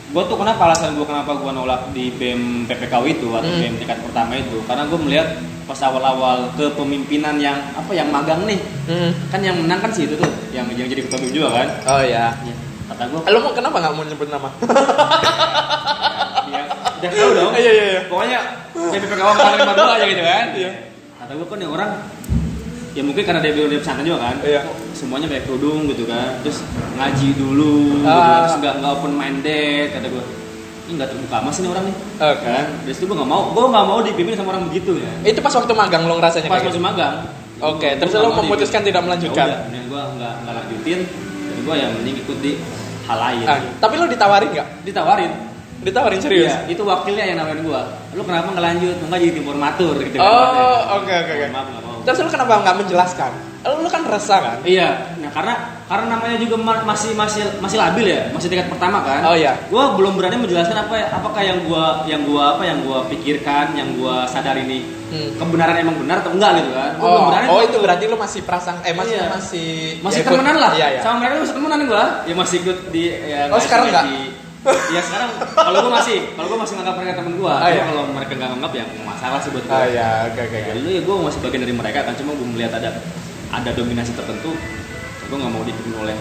gue 0.06 0.24
tuh 0.24 0.36
kenapa 0.36 0.62
alasan 0.66 0.94
gue 0.94 1.04
kenapa 1.04 1.34
gue 1.34 1.52
nolak 1.52 1.82
di 1.92 2.10
BEM 2.12 2.42
PPKU 2.66 3.06
itu 3.08 3.28
atau 3.32 3.44
Hmm. 3.44 3.60
BEM 3.60 3.76
tingkat 3.78 4.00
pertama 4.02 4.34
itu 4.36 4.58
karena 4.64 4.84
gue 4.86 5.00
melihat 5.00 5.28
pas 5.66 5.82
awal-awal 5.82 6.38
kepemimpinan 6.54 7.36
yang 7.38 7.58
apa 7.72 7.90
yang 7.92 8.08
magang 8.08 8.44
nih 8.44 8.62
Hmm. 8.86 9.12
kan 9.28 9.40
yang 9.40 9.58
menang 9.58 9.80
kan 9.80 9.90
sih 9.90 10.06
itu 10.06 10.14
tuh 10.14 10.30
yang 10.52 10.70
yang 10.72 10.86
jadi 10.86 11.02
ketua 11.02 11.20
BEM 11.20 11.32
juga 11.32 11.50
kan 11.56 11.68
oh 11.90 12.02
ya 12.02 12.32
ya, 12.38 12.54
kata 12.88 13.04
gue 13.08 13.20
Lo 13.26 13.38
mau 13.40 13.52
kenapa 13.52 13.78
nggak 13.78 13.94
mau 13.94 14.04
nyebut 14.04 14.30
nama? 14.30 14.50
ya 16.46 16.62
udah 16.96 17.10
tahu 17.12 17.32
dong 17.34 17.52
Iya 17.56 17.72
iya 17.72 17.86
iya. 17.88 18.02
pokoknya 18.06 18.40
PPKU 18.72 19.26
angkatan 19.26 19.58
lima 19.58 19.74
dua 19.74 19.88
aja 19.92 20.06
gitu 20.06 20.24
kan 20.24 20.46
Iya. 20.54 20.72
kata 21.18 21.32
gue 21.34 21.46
kan 21.46 21.58
nih 21.58 21.68
orang 21.68 21.90
ya 22.96 23.04
mungkin 23.04 23.22
karena 23.22 23.40
dia 23.40 23.52
bilang 23.52 23.70
dia 23.70 23.80
pesantren 23.80 24.06
juga 24.06 24.20
kan 24.24 24.36
Iya. 24.42 24.62
semuanya 24.92 25.28
pakai 25.28 25.44
kerudung 25.44 25.84
gitu 25.86 26.04
kan 26.06 26.40
terus 26.42 26.64
ngaji 26.96 27.28
dulu 27.36 27.76
gitu 27.94 28.08
Ah. 28.08 28.16
kan. 28.16 28.40
terus 28.42 28.56
nggak 28.58 28.74
nggak 28.80 28.92
open 28.94 29.14
minded 29.14 29.88
kata 29.92 30.08
gue 30.08 30.24
ini 30.86 30.92
nggak 30.96 31.10
terbuka 31.12 31.38
mas 31.42 31.58
ini 31.58 31.68
orang 31.68 31.84
nih 31.84 31.96
Oke. 32.24 32.46
kan 32.46 32.66
dari 32.80 32.94
situ 32.94 33.06
gue 33.06 33.16
nggak 33.16 33.28
mau 33.28 33.42
gue 33.50 33.64
nggak 33.66 33.86
mau 33.86 34.00
dipimpin 34.00 34.34
sama 34.34 34.50
orang 34.50 34.64
begitu 34.66 34.92
ya 34.96 35.12
Itu 35.24 35.40
pas 35.40 35.52
waktu 35.52 35.74
magang 35.74 36.04
lo 36.04 36.14
ngerasanya 36.16 36.46
pas 36.46 36.56
kayak 36.56 36.66
masih 36.66 36.72
gitu? 36.74 36.88
magang 36.88 37.16
Oke, 37.58 37.88
gua 37.88 37.98
terus 37.98 38.12
lo 38.14 38.30
memutuskan 38.34 38.80
dipimpin. 38.80 38.88
tidak 38.90 39.02
melanjutkan? 39.02 39.48
Ya 39.48 39.58
udah, 39.58 39.84
gue 39.86 40.02
nggak 40.14 40.34
nggak 40.38 40.54
lanjutin 40.56 41.00
dan 41.46 41.58
gue 41.62 41.76
ya 41.76 41.88
mending 41.90 42.16
ikut 42.18 42.38
di 42.40 42.52
hal 43.06 43.18
lain 43.18 43.46
Ah, 43.46 43.60
tapi 43.78 43.94
lo 43.96 44.06
ditawarin 44.06 44.50
nggak? 44.50 44.68
ditawarin 44.84 45.32
Ditawarin 45.78 46.18
serius? 46.18 46.50
Iya, 46.50 46.58
itu 46.68 46.82
wakilnya 46.82 47.26
yang 47.26 47.38
nawarin 47.38 47.62
gua. 47.62 47.86
Lu 48.12 48.24
kenapa 48.24 48.50
nggak 48.50 48.66
lanjut? 48.66 48.96
Nggak 49.06 49.20
jadi 49.22 49.38
informatur 49.38 49.94
gitu 50.00 50.18
Oh, 50.18 50.26
katanya. 50.26 50.66
oke 50.98 51.14
oke 51.14 51.32
oke. 51.32 51.46
Maaf 51.48 51.68
nggak 51.68 51.84
mau. 51.86 51.95
Terus 52.06 52.18
lo 52.20 52.30
kenapa 52.30 52.62
nggak 52.62 52.78
menjelaskan? 52.80 53.32
Lo 53.66 53.90
kan 53.90 54.06
resah 54.06 54.40
kan? 54.40 54.58
Iya, 54.62 55.18
nah 55.18 55.32
karena 55.32 55.54
karena 55.86 56.06
namanya 56.08 56.38
juga 56.38 56.56
ma- 56.56 56.82
masih 56.84 57.14
masih 57.14 57.46
masih 57.60 57.78
labil 57.78 58.06
ya 58.08 58.30
masih 58.30 58.46
tingkat 58.48 58.66
pertama 58.68 59.02
kan 59.02 59.22
Oh, 59.24 59.34
iya. 59.34 59.54
gue 59.64 59.84
belum 59.94 60.14
berani 60.16 60.38
menjelaskan 60.40 60.74
apa 60.80 60.98
apakah 61.12 61.42
yang 61.42 61.62
gua 61.62 62.02
yang 62.04 62.26
gua 62.26 62.58
apa 62.58 62.64
yang 62.64 62.82
gua 62.82 63.06
pikirkan 63.06 63.74
yang 63.74 63.94
gua 63.96 64.26
sadar 64.26 64.54
ini 64.56 64.82
Hmm. 65.06 65.38
kebenaran 65.38 65.78
emang 65.78 66.02
benar 66.02 66.18
atau 66.20 66.34
enggak 66.34 66.58
gitu 66.58 66.74
kan 66.74 66.98
Gua 66.98 67.06
belum 67.08 67.22
Oh, 67.22 67.30
berani 67.30 67.48
oh 67.48 67.62
itu 67.62 67.78
berarti 67.78 68.04
lu 68.04 68.18
masih 68.18 68.42
prasang 68.42 68.82
eh 68.82 68.90
masih 68.92 69.14
Iya. 69.14 69.30
masih 69.30 69.70
masih 70.02 70.22
ya, 70.22 70.28
temenan 70.28 70.56
lah 70.58 70.72
Iya, 70.74 70.88
iya. 70.90 71.02
sama 71.02 71.16
mereka 71.22 71.34
masih 71.40 71.54
temenan 71.54 71.80
gua 71.86 72.04
ya 72.22 72.34
masih 72.34 72.56
ikut 72.60 72.78
di 72.90 73.02
ya 73.14 73.40
Oh, 73.48 73.62
sekarang 73.62 73.86
enggak? 73.88 74.06
Ya 74.66 75.00
sekarang 75.00 75.30
kalau 75.54 75.78
gua 75.80 75.94
masih 75.96 76.18
kalau 76.34 76.48
gua 76.48 76.60
masih 76.62 76.74
nganggap 76.76 76.96
mereka 76.96 77.14
temen 77.16 77.34
gua 77.36 77.54
Ah, 77.56 77.70
iya. 77.70 77.84
kalau 77.86 78.04
mereka 78.10 78.32
nggak 78.34 78.50
nganggap 78.52 78.72
ya 78.74 78.84
masalah 79.00 79.38
sih 79.40 79.50
buat 79.50 79.64
gua 79.64 79.76
Ah 79.76 79.88
ya, 79.88 80.08
oke 80.28 80.42
oke 80.42 80.56
ya 80.56 80.66
oke. 80.66 80.72
dulu 80.76 80.90
ya 80.90 81.02
gua 81.02 81.16
masih 81.24 81.40
bagian 81.40 81.62
dari 81.62 81.76
mereka 81.76 82.00
kan 82.02 82.14
cuma 82.16 82.32
gua 82.34 82.48
melihat 82.48 82.74
ada 82.76 82.90
ada 83.52 83.70
dominasi 83.72 84.12
tertentu 84.12 84.52
gua 85.26 85.38
nggak 85.38 85.52
mau 85.52 85.64
dipimpin 85.64 85.94
oleh 85.96 86.16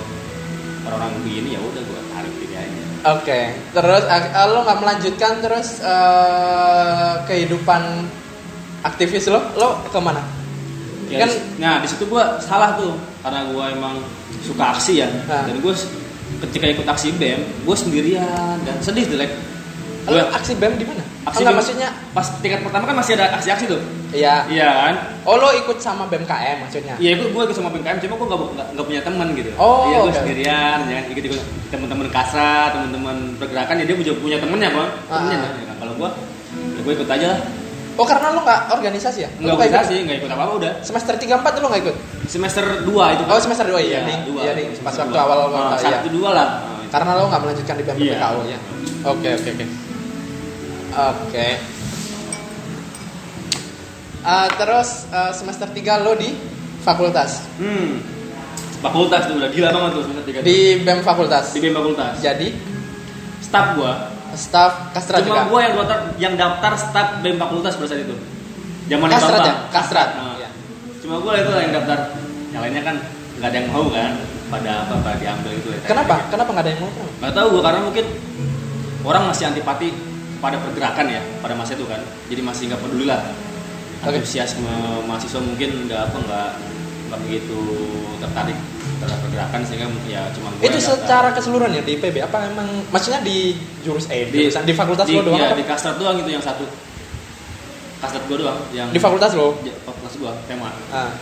orang-orang 0.82 1.12
begini 1.18 1.48
ya 1.52 1.60
udah 1.60 1.82
gua 1.82 2.00
tarik 2.10 2.32
diri 2.36 2.54
aja 2.54 2.82
Oke, 3.04 3.40
terus 3.70 4.00
uh, 4.02 4.48
lo 4.48 4.64
nggak 4.64 4.80
melanjutkan 4.80 5.32
terus 5.38 5.76
eh, 5.78 7.12
kehidupan 7.24 8.08
aktivis 8.82 9.28
lo, 9.28 9.44
lo 9.54 9.84
ke 9.84 9.98
mana? 9.98 10.24
Ya, 11.08 11.20
Kan- 11.20 11.40
nah 11.58 11.74
di 11.78 11.86
situ 11.86 12.04
gua 12.04 12.36
salah 12.38 12.72
tuh 12.74 12.96
karena 13.20 13.44
gua 13.46 13.68
emang 13.70 14.00
suka 14.40 14.72
aksi 14.72 15.00
ya 15.00 15.08
Nah. 15.24 15.44
dan 15.44 15.60
gua 15.60 15.72
s- 15.72 15.88
ketika 16.40 16.66
ikut 16.68 16.86
aksi 16.86 17.14
bem 17.14 17.38
gua 17.62 17.74
sendirian 17.74 18.56
dan 18.62 18.76
sedih 18.80 19.06
like 19.12 19.34
Lo 20.04 20.12
Gua- 20.14 20.36
aksi 20.36 20.52
bem 20.54 20.76
di 20.76 20.84
mana? 20.84 21.00
aksi 21.24 21.40
BEM 21.40 21.56
maksudnya? 21.56 21.88
pas 22.12 22.28
tingkat 22.38 22.60
pertama 22.60 22.84
kan 22.84 22.92
masih 22.94 23.16
ada 23.16 23.32
aksi-aksi 23.34 23.64
tuh 23.66 23.80
Iya. 24.12 24.44
iya 24.46 24.68
kan 24.68 24.94
Oh 25.24 25.34
lo 25.34 25.48
ikut 25.50 25.80
sama 25.80 26.04
BMKM 26.04 26.60
maksudnya? 26.60 26.94
iya 26.98 27.16
itu 27.16 27.24
gue 27.26 27.42
ikut 27.42 27.56
sama 27.56 27.72
BMKM 27.72 27.96
cuma 27.98 28.14
gue 28.14 28.26
nggak 28.28 28.40
nggak- 28.52 28.68
nggak 28.70 28.86
punya 28.86 29.00
teman 29.00 29.26
gitu 29.32 29.50
Oh, 29.56 29.88
iya 29.88 29.98
gue 29.98 30.06
oke. 30.06 30.18
sendirian 30.18 30.78
jangan 30.84 31.04
ikut 31.08 31.24
ikut 31.24 31.40
teman-teman 31.70 32.06
kasa 32.10 32.48
teman-teman 32.70 33.16
pergerakan 33.34 33.74
ya 33.74 33.84
dia 33.86 33.96
punya 33.96 34.12
punya 34.14 34.36
temennya 34.36 34.68
bang 34.70 34.90
temennya 35.08 35.16
Ah. 35.34 35.42
kan. 35.42 35.52
Ya 35.54 35.64
kan, 35.64 35.76
kalau 35.80 35.92
gue 35.96 36.10
ya 36.52 36.80
gue 36.84 36.92
ikut 36.94 37.08
aja 37.08 37.26
lah 37.26 37.40
Oh 37.94 38.02
karena 38.02 38.30
lo 38.30 38.40
nggak 38.40 38.60
organisasi 38.72 39.18
ya? 39.20 39.30
nggak 39.30 39.40
Lo 39.40 39.54
ikut? 39.54 39.60
organisasi 39.62 39.94
nggak 40.02 40.16
ikut 40.18 40.30
apa 40.30 40.42
apa 40.42 40.52
udah 40.56 40.72
Semester 40.80 41.14
3 41.14 41.30
4 41.36 41.62
lo 41.62 41.66
nggak 41.68 41.82
ikut? 41.82 41.96
semester 42.24 42.64
2 42.82 43.14
itu 43.14 43.22
Oh 43.24 43.38
semester 43.38 43.66
2 43.66 43.78
iya, 43.80 43.98
nih. 44.02 44.16
dua 44.24 44.40
Iya 44.40 44.52
nih, 44.52 44.64
pas 44.74 44.90
Semester 44.90 45.00
waktu 45.00 45.12
dua. 45.12 45.22
awal 45.22 45.38
Ah, 45.38 45.46
awal 45.46 45.78
satu 45.78 45.88
iya. 46.02 46.10
dua 46.10 46.30
lah 46.30 46.48
Ah. 46.48 46.62
Karena 46.90 47.10
lo 47.12 47.24
nggak 47.26 47.40
melanjutkan 47.40 47.74
di 47.74 47.84
BEM 47.84 47.96
Iya. 47.96 48.12
PKU 48.14 48.40
ya. 48.44 48.58
Oke 49.04 49.28
oke 49.32 49.48
oke. 49.50 49.64
Oke. 50.94 51.48
Eh, 54.24 54.48
terus 54.56 54.88
eh, 55.08 55.32
semester 55.32 55.68
3 55.68 56.00
lo 56.00 56.12
di 56.14 56.30
fakultas 56.80 57.44
hmm 57.56 57.92
fakultas 58.80 59.24
tuh 59.24 59.36
udah 59.36 59.48
gila 59.48 59.68
banget 59.70 59.90
tuh 59.90 60.02
semester 60.04 60.24
tiga 60.24 60.38
tuh. 60.38 60.44
di 60.44 60.56
BEM 60.78 61.00
fakultas. 61.00 61.44
di 61.50 61.58
BEM 61.58 61.72
fakultas 61.74 62.14
Jadi 62.20 62.48
staff 63.40 63.66
gue 63.74 63.92
staff 64.36 64.92
kastra 64.94 65.18
cuma 65.22 65.46
juga. 65.46 65.50
gue 65.50 65.60
yang 65.64 65.74
daftar 65.78 65.98
yang 66.20 66.34
daftar 66.34 66.72
staff 66.76 67.08
BEM 67.22 67.36
fakultas 67.38 67.74
pada 67.78 67.88
saat 67.90 68.02
itu 68.04 68.16
zaman 68.84 69.08
Kastrat 69.08 69.40
ya? 69.40 69.54
Kastrat. 69.72 70.08
Nah, 70.12 70.34
Iya. 70.36 70.48
cuma 71.00 71.16
gue 71.24 71.32
itu 71.40 71.50
yang 71.56 71.72
daftar 71.72 71.98
yang 72.52 72.60
lainnya 72.62 72.82
kan 72.84 72.96
nggak 73.40 73.48
ada 73.48 73.56
yang 73.56 73.68
mau 73.72 73.86
kan 73.88 74.12
pada 74.52 74.70
apa 74.86 74.94
pada 75.00 75.16
diambil 75.18 75.52
itu 75.56 75.68
ya. 75.72 75.80
Kenapa? 75.88 76.14
Kenapa 76.28 76.48
nggak 76.52 76.64
ada 76.68 76.72
yang 76.76 76.80
mau? 76.84 76.90
nggak 76.92 77.32
tahu 77.32 77.46
gue 77.56 77.62
karena 77.64 77.80
mungkin 77.80 78.06
orang 79.04 79.22
masih 79.28 79.44
antipati 79.48 79.88
pada 80.44 80.60
pergerakan 80.60 81.06
ya 81.08 81.20
pada 81.40 81.56
masa 81.56 81.72
itu 81.72 81.88
kan 81.88 82.00
jadi 82.28 82.44
masih 82.44 82.68
nggak 82.68 82.80
peduli 82.84 83.08
lah 83.08 83.24
antusiasme 84.04 84.68
mahasiswa 85.08 85.40
mungkin 85.40 85.88
nggak 85.88 86.00
apa 86.12 86.16
nggak 86.20 86.48
nggak 87.08 87.20
begitu 87.24 87.60
tertarik 88.20 88.58
terhadap 89.04 89.20
pergerakan 89.22 89.60
sehingga 89.62 89.86
ya 90.04 90.22
cuma 90.32 90.48
Itu 90.56 90.64
yang 90.66 90.74
daftar. 90.74 90.96
secara 90.98 91.28
keseluruhan 91.30 91.70
ya 91.70 91.82
di 91.82 91.92
IPB 91.94 92.16
apa 92.20 92.38
emang 92.46 92.68
maksudnya 92.88 93.20
di 93.20 93.52
jurus 93.80 94.08
eh 94.08 94.26
di, 94.26 94.44
jurusan 94.44 94.62
di 94.62 94.72
fakultas 94.72 95.04
di, 95.04 95.14
lo 95.14 95.22
doang 95.22 95.38
iya, 95.38 95.48
apa? 95.48 95.56
di 95.56 95.64
kastrat 95.64 95.96
doang 95.96 96.16
itu 96.16 96.30
yang 96.30 96.40
satu 96.40 96.64
kastrat 98.00 98.24
gue 98.24 98.36
doang 98.36 98.58
yang 98.70 98.88
Di 98.88 98.98
fakultas 98.98 99.32
lo? 99.32 99.56
Ya, 99.60 99.72
fakultas 99.82 100.12
gue 100.14 100.32
tema 100.44 100.68
Ah, 100.88 101.12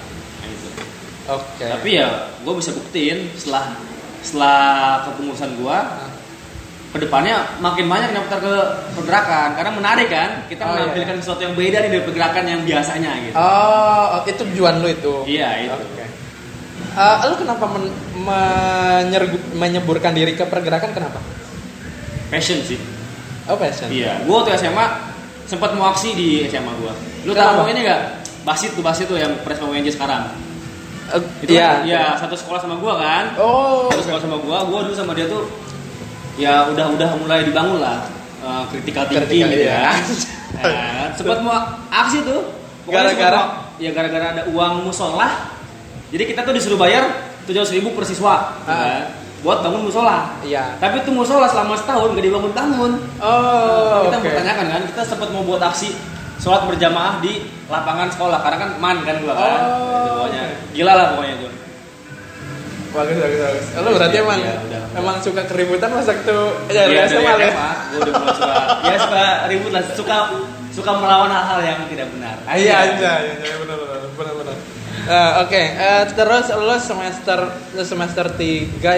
yang 0.41 0.51
itu 0.51 0.69
oke. 1.29 1.63
tapi 1.63 1.89
ya 1.93 2.09
gue 2.39 2.55
bisa 2.55 2.71
buktiin 2.73 3.31
setelah 3.35 3.75
setelah 4.21 4.61
kepengurusan 5.05 5.51
gue 5.57 5.71
Ah. 5.73 6.11
ke 6.91 7.01
depannya 7.01 7.41
makin 7.57 7.89
banyak 7.89 8.13
yang 8.13 8.21
daftar 8.21 8.39
ke 8.39 8.55
pergerakan 8.93 9.57
karena 9.57 9.73
menarik 9.73 10.09
kan 10.09 10.45
kita 10.45 10.61
Oh, 10.61 10.69
iya. 10.69 10.77
menampilkan 10.85 11.15
sesuatu 11.19 11.41
yang 11.41 11.55
beda 11.55 11.77
nih 11.81 11.91
dari 11.91 12.05
pergerakan 12.05 12.45
yang 12.45 12.61
biasanya 12.63 13.13
gitu 13.23 13.35
Oh, 13.35 14.21
itu 14.23 14.43
tujuan 14.45 14.75
lo 14.77 14.89
itu. 14.89 15.15
iya 15.25 15.49
itu 15.63 15.73
Oke. 15.73 16.05
Eh, 16.93 17.17
lo 17.25 17.35
kenapa 17.35 17.65
men- 17.67 17.95
menyeburkan 19.53 20.13
diri 20.13 20.33
ke 20.33 20.45
pergerakan 20.45 20.93
kenapa? 20.93 21.19
passion 22.29 22.61
sih 22.61 22.81
Oh 23.45 23.57
passion. 23.57 23.93
iya 23.93 24.21
gue 24.21 24.33
waktu 24.33 24.57
SMA 24.57 24.87
sempat 25.45 25.73
mau 25.73 25.89
aksi 25.89 26.13
di 26.13 26.29
SMA 26.47 26.73
gue 26.75 26.93
lu 27.25 27.33
Kenapa? 27.33 27.61
tahu 27.61 27.69
ini 27.69 27.81
gak 27.83 28.01
basit 28.43 28.73
tuh 28.73 28.81
basit 28.81 29.05
tuh 29.05 29.17
yang 29.17 29.37
Presma 29.45 29.69
UNJ 29.69 29.93
sekarang 29.93 30.33
itu 31.45 31.53
iya. 31.53 31.69
kan, 31.69 31.79
iya 31.85 32.03
satu 32.17 32.33
sekolah 32.33 32.61
sama 32.61 32.81
gue 32.81 32.93
kan 32.95 33.37
Oh. 33.37 33.93
Terus 33.93 34.07
kalau 34.07 34.21
sama 34.23 34.37
gua, 34.39 34.65
gua 34.65 34.81
dulu 34.83 34.97
sama 34.97 35.13
dia 35.13 35.29
tuh 35.29 35.45
ya 36.41 36.65
udah 36.67 36.89
udah 36.89 37.09
mulai 37.21 37.45
dibangun 37.45 37.85
lah 37.85 38.01
uh, 38.41 38.65
critical 38.67 39.05
thinking 39.07 39.45
gitu 39.47 39.69
kan. 39.69 39.97
Nah, 40.53 41.09
sempat 41.17 41.41
mau 41.41 41.57
aksi 41.89 42.29
tuh. 42.29 42.45
Gara-gara? 42.85 43.41
mau- 43.41 43.73
ya 43.81 43.89
gara-gara 43.91 44.27
ada 44.31 44.43
uang 44.49 44.85
musola. 44.85 45.49
Jadi 46.13 46.23
kita 46.29 46.45
tuh 46.45 46.53
disuruh 46.53 46.77
bayar 46.77 47.09
tujuh 47.49 47.65
ribu 47.73 47.97
per 47.97 48.05
siswa, 48.05 48.53
kan, 48.69 49.09
buat 49.43 49.65
bangun 49.65 49.89
musola. 49.89 50.37
Iya. 50.45 50.77
Tapi 50.79 51.03
itu 51.03 51.11
musola 51.11 51.49
selama 51.49 51.75
setahun 51.75 52.13
gak 52.15 52.23
dibangun-bangun. 52.23 52.93
Oh, 53.19 54.07
kita 54.07 54.17
oke. 54.21 54.25
bertanyakan 54.29 54.67
kan, 54.69 54.83
kita 54.93 55.03
sempat 55.09 55.29
mau 55.33 55.43
buat 55.43 55.59
aksi 55.59 55.91
sholat 56.39 56.69
berjamaah 56.69 57.19
di 57.19 57.43
lapangan 57.67 58.13
sekolah 58.13 58.39
karena 58.45 58.59
kan 58.61 58.71
man 58.79 58.97
kan 59.03 59.17
gua 59.25 59.35
kan. 59.35 59.51
Oh, 59.65 59.89
Itu 60.05 60.11
pokoknya 60.13 60.43
gila 60.77 60.93
lah 60.95 61.07
pokoknya 61.17 61.35
itu. 61.41 61.49
Bagus, 62.93 63.17
bagus, 63.17 63.39
bagus. 63.41 63.65
Lo 63.73 63.89
berarti 63.97 64.17
Iya, 64.21 64.23
emang 64.29 64.39
iya, 64.45 64.55
udah. 64.69 64.83
emang 65.01 65.17
suka 65.25 65.43
keributan 65.49 65.89
pas 65.89 66.05
waktu 66.05 66.37
ya, 66.69 66.83
Iya, 66.85 66.93
ya, 66.93 67.03
SMA, 67.09 67.33
ya? 67.41 67.51
Gue 67.89 67.99
udah 68.05 68.13
mulai 68.21 68.35
suka, 68.37 68.55
ya 68.85 68.97
suka 69.01 69.23
ribut 69.49 69.71
lah, 69.73 69.83
suka 69.97 70.17
suka 70.77 70.91
melawan 71.01 71.33
hal-hal 71.33 71.61
yang 71.65 71.79
tidak 71.89 72.13
benar. 72.13 72.37
Ah, 72.45 72.53
Iya 72.53 72.75
aja, 72.85 73.13
iya 73.25 73.35
iya, 73.41 73.55
benar 73.65 73.77
benar 73.81 73.99
benar 74.13 74.35
benar. 74.45 74.57
Eh, 75.03 75.33
Oke, 75.43 75.59
eh, 75.59 76.03
terus 76.15 76.47
lo 76.55 76.79
semester 76.79 77.39
lo 77.75 77.83
semester 77.83 78.27
3 78.31 78.39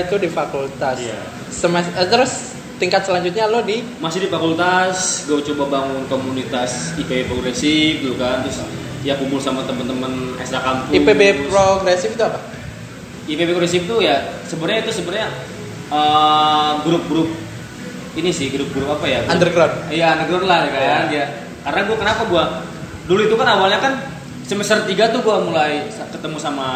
itu 0.04 0.14
di 0.20 0.28
fakultas. 0.28 1.00
Iya. 1.00 1.16
Semester 1.48 1.96
eh, 1.96 2.08
terus 2.08 2.32
tingkat 2.76 3.08
selanjutnya 3.08 3.48
lo 3.48 3.64
di 3.64 3.80
Masih 3.98 4.20
di 4.20 4.28
fakultas, 4.28 5.24
gue 5.24 5.40
coba 5.54 5.80
bangun 5.80 6.04
komunitas 6.04 6.92
IPB 7.00 7.24
progresif 7.24 8.04
dulu 8.04 8.20
kan, 8.20 8.44
terus 8.44 8.60
ya 9.00 9.16
kumpul 9.16 9.40
sama 9.40 9.64
temen-temen 9.64 10.36
ekstra 10.36 10.60
kampus. 10.60 10.92
IPB 10.92 11.48
progresif 11.48 12.12
itu 12.12 12.24
apa? 12.24 12.40
IPB 13.24 13.48
progresif 13.56 13.80
tuh 13.88 14.04
ya 14.04 14.20
sebenarnya 14.44 14.84
itu 14.84 14.92
sebenarnya 14.92 15.28
eh, 15.88 16.72
grup-grup 16.84 17.32
ini 18.14 18.28
sih 18.28 18.52
grup-grup 18.52 19.00
apa 19.00 19.06
ya? 19.08 19.18
Grup- 19.24 19.32
Underground. 19.40 19.74
Iya 19.88 20.06
underground 20.14 20.44
lah 20.44 20.58
kan 20.68 21.08
Iya. 21.08 21.16
ya. 21.16 21.26
Karena 21.64 21.80
gue 21.88 21.96
kenapa 21.96 22.22
gue 22.28 22.44
dulu 23.08 23.20
itu 23.24 23.34
kan 23.40 23.48
awalnya 23.56 23.80
kan 23.80 23.92
semester 24.44 24.84
3 24.84 24.92
tuh 25.08 25.20
gue 25.20 25.36
mulai 25.42 25.72
ketemu 25.88 26.36
sama 26.36 26.68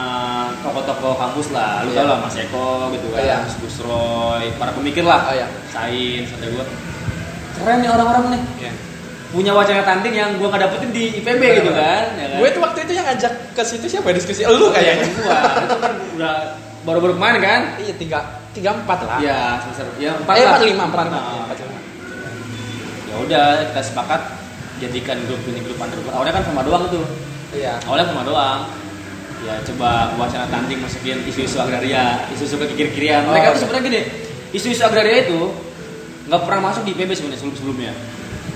tokoh-tokoh 0.60 1.14
kampus 1.14 1.52
lah. 1.52 1.84
Lu 1.84 1.92
Iya. 1.92 2.00
tau 2.00 2.06
lah 2.06 2.18
Mas 2.18 2.36
Eko 2.36 2.66
gitu 2.90 3.06
kan, 3.12 3.20
Iya. 3.20 3.36
Mas 3.44 3.54
Gus 3.58 3.76
Roy, 3.80 4.44
para 4.56 4.72
pemikir 4.72 5.04
lah. 5.04 5.28
Oh, 5.28 5.34
iya. 5.34 5.46
Sains 5.68 6.28
kata 6.28 6.46
gue. 6.48 6.64
Keren 7.54 7.76
nih 7.78 7.90
orang-orang 7.90 8.24
nih. 8.32 8.42
Iya. 8.58 8.72
Punya 9.28 9.52
wacana 9.52 9.84
tanding 9.84 10.14
yang 10.14 10.30
gue 10.34 10.48
nggak 10.48 10.62
dapetin 10.64 10.90
di 10.90 11.20
IPB 11.20 11.42
gitu 11.60 11.70
kan. 11.70 12.04
Ya 12.16 12.26
kan? 12.26 12.38
Gue 12.40 12.48
tuh 12.48 12.62
waktu 12.62 12.78
itu 12.82 12.92
yang 12.96 13.04
ngajak 13.04 13.32
ke 13.52 13.62
situ 13.62 13.86
siapa 13.86 14.08
diskusi? 14.10 14.40
Lu 14.42 14.72
kayaknya. 14.72 15.04
Gua 15.14 15.38
itu 15.60 15.76
kan 15.76 15.92
udah 16.16 16.34
baru-baru 16.82 17.12
kemarin 17.14 17.38
kan. 17.38 17.60
Iya 17.76 17.94
tiga 17.94 18.18
tiga 18.56 18.72
empat 18.72 18.98
lah. 19.04 19.20
Iya, 19.20 19.60
semester 19.60 19.84
ya 19.98 20.16
empat 20.16 20.32
Eh, 20.32 20.40
lah. 20.40 20.48
empat 20.48 20.62
lima, 20.64 20.82
empat 20.88 21.00
lima. 21.04 21.20
Iya, 21.20 21.40
empat 21.44 21.56
lima. 21.60 21.80
Ya 23.04 23.14
udah 23.20 23.44
kita 23.68 23.80
sepakat 23.84 24.20
jadikan 24.78 25.16
grup 25.28 25.42
ini 25.44 25.60
grup 25.60 25.76
underground. 25.76 26.16
Awalnya 26.16 26.32
kan 26.32 26.44
sama 26.48 26.60
doang 26.64 26.88
tuh. 26.88 27.04
Iya. 27.50 27.80
Awalnya 27.84 28.06
sama 28.08 28.22
doang. 28.24 28.60
Ya 29.38 29.54
coba 29.62 30.12
wacana 30.18 30.50
tanding 30.50 30.82
masukin 30.82 31.22
isu-isu 31.24 31.56
agraria, 31.56 32.26
isu-isu 32.34 32.58
kekiri-kirian. 32.58 33.22
Oh, 33.24 33.32
Mereka 33.32 33.54
tuh 33.54 33.60
sebenarnya 33.64 33.84
gini, 33.86 34.00
isu-isu 34.50 34.82
agraria 34.82 35.24
itu 35.24 35.54
nggak 36.26 36.42
pernah 36.42 36.60
masuk 36.68 36.82
di 36.82 36.92
IPB 36.92 37.10
sebenarnya 37.14 37.40
sebelum-sebelumnya. 37.40 37.92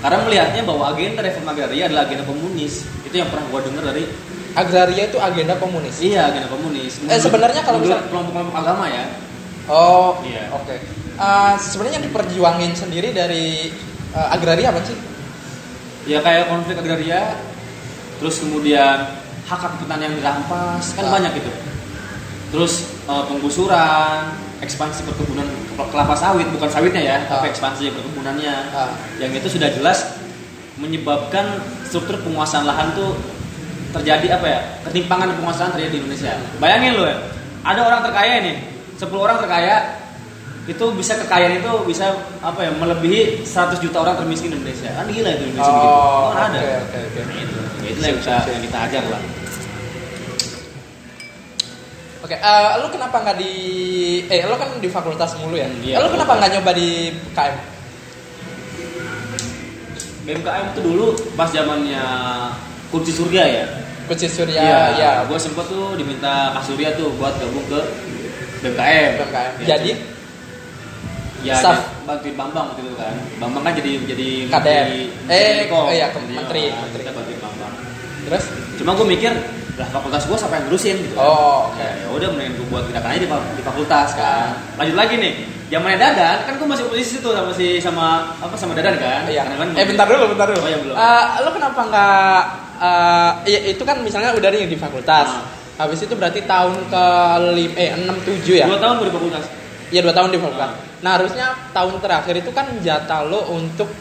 Karena 0.03 0.17
melihatnya 0.27 0.61
bahwa 0.67 0.91
agenda 0.91 1.23
reform 1.23 1.47
agraria 1.47 1.87
adalah 1.87 2.03
agenda 2.03 2.27
komunis. 2.27 2.83
Itu 3.07 3.15
yang 3.15 3.31
pernah 3.31 3.47
gua 3.47 3.63
dengar 3.63 3.83
dari 3.87 4.03
Agraria 4.53 5.09
itu 5.09 5.17
agenda 5.17 5.57
komunis. 5.57 5.97
iya 5.97 6.29
agenda 6.29 6.45
komunis. 6.45 7.01
Eh, 7.01 7.17
sebenarnya 7.17 7.65
kalau 7.65 7.81
Menurut 7.81 7.97
misal- 7.97 8.09
kelompok-kelompok 8.11 8.55
agama 8.55 8.85
ya, 8.85 9.03
Oh, 9.65 10.19
Iya. 10.21 10.51
Oke. 10.53 10.75
Eh, 11.15 11.53
sebenarnya 11.57 12.03
yang 12.03 12.07
diperjuangin 12.11 12.71
sendiri 12.75 13.15
dari 13.15 13.71
eh, 14.11 14.27
agraria 14.29 14.69
apa 14.69 14.83
sih? 14.83 14.93
ya 16.03 16.19
kayak 16.19 16.51
konflik 16.51 16.75
agraria 16.75 17.33
terus 18.17 18.41
kemudian 18.41 18.97
hak 19.43 19.59
hak 19.59 19.73
petani 19.79 20.07
yang 20.07 20.15
dirampas 20.17 20.93
kan 20.93 21.05
Ah. 21.05 21.11
banyak 21.15 21.31
gitu 21.37 21.51
terus 22.49 22.73
eh, 23.05 23.23
penggusuran 23.27 24.33
ekspansi 24.61 25.03
perkebunan 25.03 25.43
kelapa 25.75 26.15
sawit 26.15 26.47
bukan 26.49 26.69
sawitnya 26.69 27.01
ya 27.03 27.15
Ah. 27.27 27.39
tapi 27.39 27.51
ekspansi 27.51 27.91
perkebunannya 27.91 28.55
Ah. 28.71 28.91
yang 29.17 29.31
itu 29.31 29.47
sudah 29.47 29.69
jelas 29.69 30.17
menyebabkan 30.75 31.61
struktur 31.85 32.17
penguasaan 32.21 32.65
lahan 32.65 32.93
tuh 32.97 33.13
terjadi 33.93 34.41
apa 34.41 34.47
ya 34.49 34.59
ketimpangan 34.89 35.37
penguasaan 35.37 35.69
terjadi 35.69 35.91
di 35.93 35.99
Indonesia 36.01 36.33
bayangin 36.57 36.97
lo 36.97 37.05
ya 37.05 37.17
ada 37.61 37.81
orang 37.85 38.01
terkaya 38.01 38.41
nih 38.41 38.55
10 38.97 39.13
orang 39.13 39.37
terkaya 39.37 39.75
itu 40.63 40.85
bisa 40.95 41.19
kekayaan 41.19 41.59
itu 41.59 41.71
bisa 41.83 42.15
apa 42.39 42.63
ya 42.63 42.71
melebihi 42.71 43.43
100 43.43 43.83
juta 43.83 43.99
orang 43.99 44.15
termiskin 44.15 44.55
di 44.55 44.63
Indonesia 44.63 44.95
kan 44.95 45.05
gila 45.11 45.29
itu 45.35 45.43
Indonesia 45.51 45.71
begitu 45.75 45.91
Oh, 45.91 46.31
Kan 46.31 46.49
oke 46.49 46.55
ada 46.55 46.59
oke 46.87 46.97
oke. 47.03 47.19
Nah, 47.19 47.35
itu 47.35 47.57
Ya, 47.83 47.89
itu 47.91 47.99
yang 47.99 48.17
kita 48.23 48.35
yang 48.47 48.63
kita 48.63 48.77
ajar 48.87 49.03
lah 49.11 49.21
Oke, 52.23 52.39
eh, 52.39 52.69
lu 52.79 52.87
kenapa 52.87 53.19
nggak 53.19 53.35
di 53.35 53.51
eh 54.31 54.47
lu 54.47 54.55
kan 54.55 54.79
di 54.79 54.87
fakultas 54.87 55.35
mulu 55.43 55.59
ya? 55.59 55.67
Hmm, 55.67 55.83
iya. 55.83 55.99
lu 55.99 56.07
kenapa 56.07 56.39
nggak 56.39 56.51
nyoba 56.55 56.71
di 56.71 57.11
KM? 57.35 57.55
BMKM 60.23 60.65
itu 60.71 60.79
dulu 60.79 61.11
pas 61.35 61.51
zamannya 61.51 61.99
kunci 62.87 63.11
surya 63.11 63.43
ya 63.43 63.65
Kunci 64.03 64.27
Surya 64.27 64.91
ya, 64.99 65.23
gue 65.23 65.39
sempet 65.39 65.63
tuh 65.63 65.95
diminta 65.95 66.51
Kak 66.51 66.67
Surya 66.67 66.91
tuh 66.99 67.07
buat 67.15 67.39
gabung 67.39 67.63
ke 67.71 67.79
BMKM. 68.59 69.11
BMKM. 69.15 69.51
Ya, 69.63 69.67
Jadi 69.75 69.95
ya 71.43 71.55
Staff. 71.55 71.79
bantuin 72.03 72.33
Bambang 72.33 72.65
waktu 72.69 72.81
itu 72.81 72.95
kan. 72.95 73.13
Bambang 73.37 73.61
kan 73.61 73.73
jadi 73.75 73.91
jadi 74.05 74.27
menteri- 74.47 75.09
Eh, 75.29 75.67
oh 75.69 75.87
iya, 75.89 76.07
ke- 76.09 76.23
menteri, 76.25 76.63
ah, 76.69 76.81
menteri. 76.81 77.01
kita 77.01 77.11
bantuin 77.11 77.39
Bambang. 77.39 77.73
terus 78.23 78.43
Cuma 78.73 78.91
gue 78.93 79.05
mikir 79.07 79.31
lah 79.73 79.87
fakultas 79.89 80.23
gue 80.23 80.33
siapa 80.33 80.53
yang 80.55 80.65
ngurusin 80.65 80.95
gitu. 80.99 81.13
kan. 81.13 81.23
Oh, 81.23 81.69
oke. 81.69 81.77
Ya, 81.77 81.89
ya 81.99 82.07
udah 82.09 82.27
mendingan 82.29 82.53
gue 82.55 82.67
buat 82.67 82.83
tindakan 82.83 83.09
aja 83.09 83.19
di, 83.19 83.27
di 83.27 83.63
fakultas 83.63 84.09
kan. 84.13 84.47
Lanjut 84.75 84.95
lagi 84.95 85.15
nih. 85.15 85.33
Zamannya 85.67 85.97
Dadan 85.97 86.37
kan 86.45 86.53
gue 86.53 86.67
masih 86.67 86.85
posisi 86.85 87.17
tuh 87.17 87.33
sama 87.33 87.49
si 87.49 87.77
sama 87.77 88.05
apa 88.37 88.53
sama 88.53 88.73
Dadan 88.73 88.93
kan. 88.95 89.25
Iya. 89.25 89.41
Karena 89.43 89.57
kan 89.59 89.67
Eh 89.73 89.85
bentar 89.87 90.05
dulu, 90.05 90.23
bentar 90.29 90.45
dulu. 90.47 90.59
Oh, 90.59 90.69
iya, 90.69 90.77
belum. 90.77 90.93
Eh, 90.93 91.23
lu 91.41 91.49
kenapa 91.51 91.81
nggak 91.83 92.41
eh 92.79 93.31
ya, 93.47 93.59
itu 93.67 93.83
kan 93.83 93.97
misalnya 93.99 94.29
udah 94.31 94.49
nih 94.49 94.65
di 94.65 94.77
fakultas. 94.77 95.27
Ah. 95.27 95.41
Habis 95.75 96.05
itu 96.05 96.13
berarti 96.13 96.45
tahun 96.45 96.77
ke 96.85 97.05
lim 97.51 97.71
eh 97.73 97.89
6 97.91 98.13
7 98.21 98.53
ya? 98.55 98.65
Dua 98.69 98.77
tahun 98.77 99.01
di 99.01 99.09
fakultas. 99.09 99.43
Iya, 99.89 100.01
2 100.01 100.13
tahun 100.13 100.29
di 100.29 100.37
fakultas. 100.37 100.69
Ah. 100.69 100.92
Nah, 101.03 101.19
harusnya 101.19 101.51
tahun 101.69 101.99
terakhir 101.99 102.35
itu 102.39 102.49
kan 102.49 102.65
jatah 102.79 103.27
lo 103.27 103.51
untuk 103.51 103.91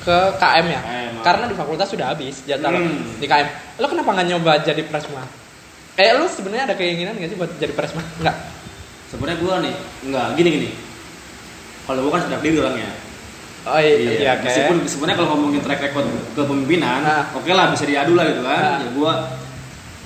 ke 0.00 0.16
KM 0.38 0.66
ya. 0.70 0.80
KM. 0.80 1.14
Karena 1.20 1.44
di 1.44 1.54
fakultas 1.54 1.90
sudah 1.90 2.14
habis 2.14 2.40
jatah 2.46 2.70
lo 2.70 2.78
Hmm. 2.78 3.18
di 3.18 3.26
KM. 3.26 3.46
Lo 3.76 3.86
kenapa 3.86 4.14
nggak 4.14 4.28
nyoba 4.30 4.52
jadi 4.62 4.82
presma? 4.86 5.26
Eh, 5.98 6.14
lu 6.14 6.30
sebenarnya 6.30 6.70
ada 6.70 6.76
keinginan 6.78 7.18
nggak 7.18 7.28
sih 7.28 7.36
buat 7.36 7.50
jadi 7.58 7.74
presma? 7.74 8.00
Enggak. 8.22 8.36
Sebenarnya 9.10 9.38
gue 9.42 9.54
nih 9.66 9.74
enggak 10.06 10.26
gini 10.38 10.48
gini. 10.52 10.68
Kalau 11.84 12.06
gue 12.06 12.12
kan 12.12 12.22
sedang 12.22 12.40
diri 12.40 12.56
orangnya. 12.56 12.90
Oh 13.66 13.76
iya, 13.76 14.38
oke. 14.38 14.46
Meskipun 14.46 14.76
sebenarnya 14.86 15.16
kalau 15.18 15.28
ngomongin 15.34 15.60
track 15.60 15.80
record 15.82 16.06
kepemimpinan, 16.32 17.02
Ah. 17.02 17.24
oke 17.34 17.50
lah 17.50 17.68
bisa 17.68 17.84
diadu 17.84 18.14
lah 18.14 18.24
gitu 18.24 18.40
kan. 18.40 18.60
Ah. 18.62 18.78
Ya 18.80 18.88
gua 18.94 19.12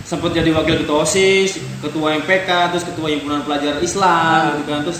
sempat 0.02 0.32
jadi 0.32 0.50
wakil 0.50 0.82
ketua 0.82 1.04
OSIS, 1.04 1.60
ketua 1.78 2.16
MPK, 2.16 2.48
terus 2.72 2.82
ketua 2.82 3.06
himpunan 3.06 3.44
pelajar 3.44 3.78
Islam 3.78 4.40
Ah. 4.40 4.56
gitu 4.58 4.66
kan. 4.66 4.80
Terus 4.82 4.98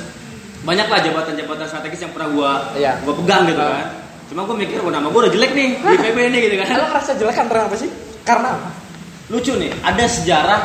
banyak 0.63 0.87
lah 0.87 0.99
jabatan-jabatan 1.01 1.67
strategis 1.67 2.01
yang 2.01 2.13
pernah 2.13 2.29
gua 2.31 2.51
Iya. 2.73 3.03
gua 3.03 3.15
pegang 3.19 3.43
gitu 3.47 3.59
kan. 3.61 3.87
Cuma 4.27 4.41
gua 4.43 4.55
mikir, 4.55 4.79
oh 4.79 4.89
nama 4.89 5.07
gua 5.07 5.27
udah 5.27 5.33
jelek 5.33 5.53
nih 5.53 5.69
di 5.77 5.97
PB 5.99 6.19
ini 6.25 6.39
gitu 6.41 6.55
kan. 6.57 6.67
Lo 6.73 6.87
ngerasa 6.89 7.11
jelek 7.15 7.35
kan 7.35 7.47
karena 7.47 7.65
apa 7.67 7.77
sih? 7.77 7.91
Karena 8.23 8.49
apa? 8.53 8.69
Lucu 9.29 9.53
nih, 9.55 9.71
ada 9.81 10.05
sejarah 10.05 10.61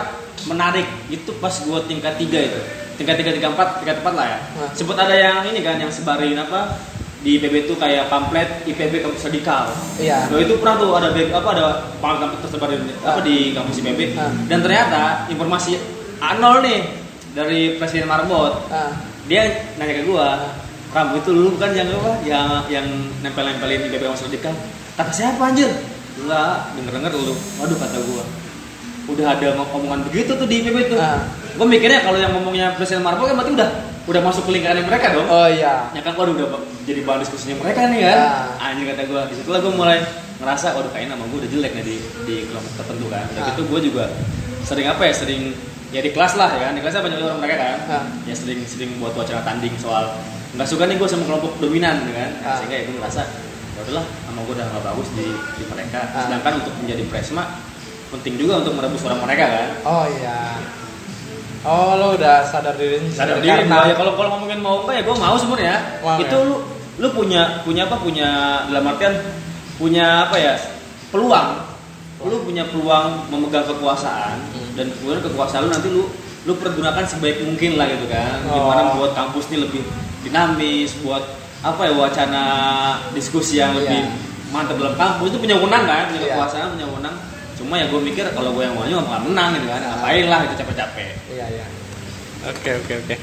menarik 0.46 0.86
itu 1.08 1.32
pas 1.38 1.54
gua 1.62 1.82
tingkat 1.84 2.16
3 2.16 2.24
itu. 2.44 2.60
Tingkat 2.96 3.16
3, 3.16 3.30
tingkat 3.32 3.52
4, 3.52 3.82
tingkat 3.82 3.98
4 4.00 4.14
lah 4.14 4.26
ya. 4.28 4.40
Ah. 4.58 4.70
Sempet 4.72 4.96
ada 4.96 5.14
yang 5.14 5.46
ini 5.46 5.60
kan 5.60 5.78
yang 5.78 5.90
sebarin 5.90 6.34
apa 6.36 6.78
di 7.18 7.38
PB 7.38 7.66
itu 7.66 7.74
kayak 7.76 8.08
pamflet 8.08 8.46
IPB 8.64 9.02
kampus 9.02 9.26
radikal. 9.26 9.68
Iya. 9.98 10.30
Nah, 10.30 10.38
itu 10.38 10.54
pernah 10.56 10.78
tuh 10.78 10.94
ada 10.94 11.10
apa 11.10 11.50
ada 11.52 11.66
pamflet 11.98 12.30
tersebar 12.40 12.70
di, 12.70 12.78
apa 13.00 13.20
di 13.20 13.36
kampus 13.52 13.76
IPB 13.80 14.02
Ah. 14.16 14.30
dan 14.46 14.62
ternyata 14.62 15.02
informasi 15.28 15.76
A0 16.18 16.62
nih 16.62 16.80
dari 17.34 17.62
Presiden 17.76 18.06
Marbot 18.06 18.66
Ah, 18.68 18.90
dia 19.28 19.42
nanya 19.76 19.94
ke 20.00 20.04
gua 20.08 20.56
Ram 20.88 21.12
itu 21.20 21.30
lu 21.36 21.52
kan 21.60 21.76
yang 21.76 21.92
apa? 21.92 22.24
Yang 22.24 22.48
yang 22.72 22.88
nempel-nempelin 23.20 23.92
IPB 23.92 24.08
kampus 24.08 24.24
radikal 24.24 24.56
kata 24.96 25.12
siapa 25.12 25.52
anjir? 25.52 25.68
Enggak 26.18 26.74
denger-denger 26.80 27.12
lu. 27.14 27.36
Waduh 27.60 27.78
kata 27.78 27.98
gua. 28.08 28.24
Udah 29.12 29.36
ada 29.36 29.48
omongan 29.72 30.08
begitu 30.08 30.32
tuh 30.40 30.48
di 30.48 30.64
IPB 30.64 30.96
tuh. 30.96 30.98
Ah. 30.98 31.28
gua 31.60 31.68
mikirnya 31.68 32.02
kalau 32.02 32.16
yang 32.22 32.32
ngomongnya 32.32 32.72
Presiden 32.80 33.04
Marbot 33.04 33.28
kan 33.28 33.36
berarti 33.36 33.54
udah 33.60 33.70
udah 34.08 34.22
masuk 34.24 34.48
ke 34.48 34.52
lingkaran 34.56 34.80
mereka 34.88 35.12
dong. 35.12 35.28
Oh 35.28 35.50
iya. 35.52 35.92
ya 35.92 36.02
kan 36.02 36.16
waduh 36.16 36.32
udah 36.32 36.48
jadi 36.88 37.04
bahan 37.04 37.20
diskusinya 37.28 37.56
mereka 37.60 37.92
nih 37.92 38.00
kan. 38.08 38.16
Ya. 38.16 38.24
anjir 38.64 38.86
kata 38.96 39.04
gue 39.12 39.22
di 39.28 39.36
situlah 39.44 39.60
gue 39.60 39.74
mulai 39.76 40.00
ngerasa 40.40 40.72
waduh 40.80 40.92
kayaknya 40.96 41.20
nama 41.20 41.28
gue 41.28 41.40
udah 41.44 41.52
jelek 41.52 41.72
nih 41.76 41.84
di 41.84 41.96
di 42.24 42.36
kelompok 42.48 42.74
tertentu 42.80 43.06
kan. 43.12 43.26
Dan 43.36 43.44
Ah. 43.44 43.52
itu 43.52 43.62
gue 43.68 43.80
juga 43.92 44.06
sering 44.64 44.88
apa 44.88 45.04
ya 45.04 45.14
sering 45.14 45.52
ya 45.88 46.00
di 46.00 46.12
kelas 46.12 46.34
lah 46.36 46.50
ya 46.52 46.60
kan 46.62 46.74
di 46.74 46.82
kelasnya 46.82 47.02
banyak 47.02 47.18
orang 47.18 47.40
mereka 47.40 47.56
kan 47.58 47.78
Ah. 47.88 48.04
ya 48.24 48.34
sering 48.34 48.60
sering 48.64 48.92
buat 48.98 49.14
wacana 49.14 49.40
tanding 49.42 49.76
soal 49.76 50.12
nggak 50.52 50.66
suka 50.66 50.84
nih 50.84 50.96
gue 50.96 51.06
sama 51.06 51.24
kelompok 51.26 51.56
dominan 51.58 52.02
gitu 52.02 52.14
kan 52.14 52.32
Ah. 52.42 52.58
sehingga 52.58 52.76
ya 52.76 52.84
gue 52.84 52.96
ngerasa 52.96 53.22
ya 53.70 53.80
udahlah 53.82 54.06
nama 54.26 54.40
gue 54.42 54.54
udah 54.54 54.66
nggak 54.68 54.84
bagus 54.86 55.08
di 55.14 55.26
di 55.30 55.64
mereka 55.66 56.00
Ah. 56.10 56.26
sedangkan 56.26 56.54
untuk 56.60 56.74
menjadi 56.78 57.04
presma 57.06 57.44
penting 58.08 58.36
juga 58.36 58.60
untuk 58.60 58.74
merebus 58.74 59.00
suara 59.00 59.16
mereka 59.16 59.46
kan 59.46 59.68
Oh 59.84 60.06
iya. 60.10 60.56
Oh 61.64 61.92
lo 61.94 62.16
udah 62.16 62.44
sadar 62.44 62.76
diri 62.76 63.04
sadar 63.10 63.38
diri 63.38 63.52
karena 63.66 63.84
ya 63.86 63.96
kalau 63.96 64.14
kalau 64.14 64.30
ngomongin 64.34 64.60
mau 64.60 64.82
enggak 64.82 64.96
ya 64.96 65.04
gue 65.04 65.16
mau 65.18 65.36
sebenarnya 65.36 65.76
Mau 66.00 66.16
itu 66.18 66.32
ya? 66.34 66.46
lu 66.46 66.56
lu 66.98 67.08
punya 67.12 67.42
punya 67.62 67.84
apa 67.84 67.96
punya 67.98 68.28
dalam 68.66 68.88
artian 68.88 69.14
punya 69.76 70.26
apa 70.26 70.36
ya 70.36 70.54
peluang 71.10 71.60
lu 72.20 72.42
punya 72.42 72.64
peluang 72.66 73.28
memegang 73.28 73.64
kekuasaan 73.66 74.38
Hmm. 74.50 74.67
Dan 74.78 74.94
kemudian 74.94 75.22
kekuasaan 75.22 75.66
lu 75.66 75.70
nanti 75.70 75.90
lu 75.90 76.04
lu 76.46 76.54
pergunakan 76.56 77.04
sebaik 77.04 77.42
mungkin 77.42 77.76
lah 77.76 77.90
gitu 77.90 78.06
kan 78.06 78.40
gimana 78.46 78.82
Oh. 78.88 79.02
buat 79.02 79.12
kampus 79.12 79.50
ini 79.50 79.58
lebih 79.60 79.82
dinamis 80.22 80.96
buat 81.02 81.24
apa 81.60 81.82
ya 81.84 81.94
wacana 81.94 82.44
diskusi 83.12 83.58
yang 83.58 83.74
Iya. 83.74 83.80
lebih 83.82 84.00
mantap 84.48 84.78
dalam 84.78 84.96
kampus 84.96 85.28
itu 85.28 85.38
punya 85.38 85.58
wewenang 85.58 85.84
kan 85.84 86.08
punya 86.08 86.22
Iya. 86.22 86.30
kekuasaan 86.32 86.68
punya 86.72 86.86
wewenang 86.88 87.16
cuma 87.58 87.74
ya 87.76 87.86
gue 87.86 88.00
mikir 88.00 88.24
kalau 88.32 88.54
gue 88.54 88.64
yang 88.64 88.72
maunya 88.72 88.96
nggak 88.96 89.24
menang 89.26 89.50
gitu 89.52 89.66
kan 89.68 89.82
ngapain 89.84 90.26
lah 90.28 90.40
itu 90.42 90.54
capek-capek 90.56 91.10
Iya 91.28 91.46
iya. 91.52 91.66
Oke 92.46 92.70
oke 92.78 92.94
oke. 92.96 93.16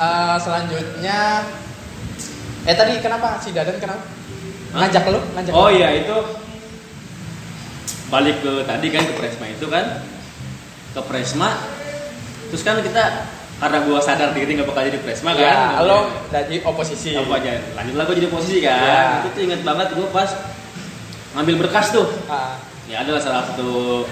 Eh, 0.00 0.36
selanjutnya, 0.40 1.44
eh 2.64 2.72
tadi 2.72 2.96
kenapa 2.98 3.36
si 3.36 3.52
Dadan 3.52 3.76
kenapa? 3.76 4.00
Hah? 4.72 4.80
Ngajak 4.80 5.04
lo? 5.12 5.20
Ngajak 5.36 5.52
Oh 5.52 5.68
iya 5.68 5.92
itu 5.94 6.16
balik 8.10 8.42
ke 8.42 8.52
tadi 8.66 8.86
kan 8.90 9.02
ke 9.06 9.14
Presma 9.16 9.46
itu 9.46 9.66
kan. 9.70 10.02
Ke 10.92 11.00
Presma 11.06 11.54
terus 12.50 12.66
kan 12.66 12.82
kita 12.82 13.30
karena 13.62 13.78
gua 13.86 14.02
sadar 14.02 14.34
diri 14.34 14.58
nggak 14.58 14.66
bakal 14.66 14.82
jadi 14.82 14.98
Presma 14.98 15.30
kan. 15.38 15.78
Ya, 15.78 15.80
lo 15.86 16.10
jadi 16.34 16.58
oposisi. 16.66 17.14
apa 17.14 17.38
aja 17.38 17.62
lanjutlah 17.78 18.04
gua 18.04 18.16
jadi 18.18 18.28
posisi 18.28 18.58
kan. 18.60 18.82
Ya. 18.82 19.02
itu 19.22 19.28
tuh 19.32 19.42
inget 19.46 19.62
banget 19.62 19.88
gua 19.94 20.08
pas 20.10 20.30
ngambil 21.38 21.66
berkas 21.66 21.94
tuh. 21.94 22.10
Ah, 22.26 22.58
ya 22.90 23.06
adalah 23.06 23.22
salah 23.22 23.46
satu 23.46 24.02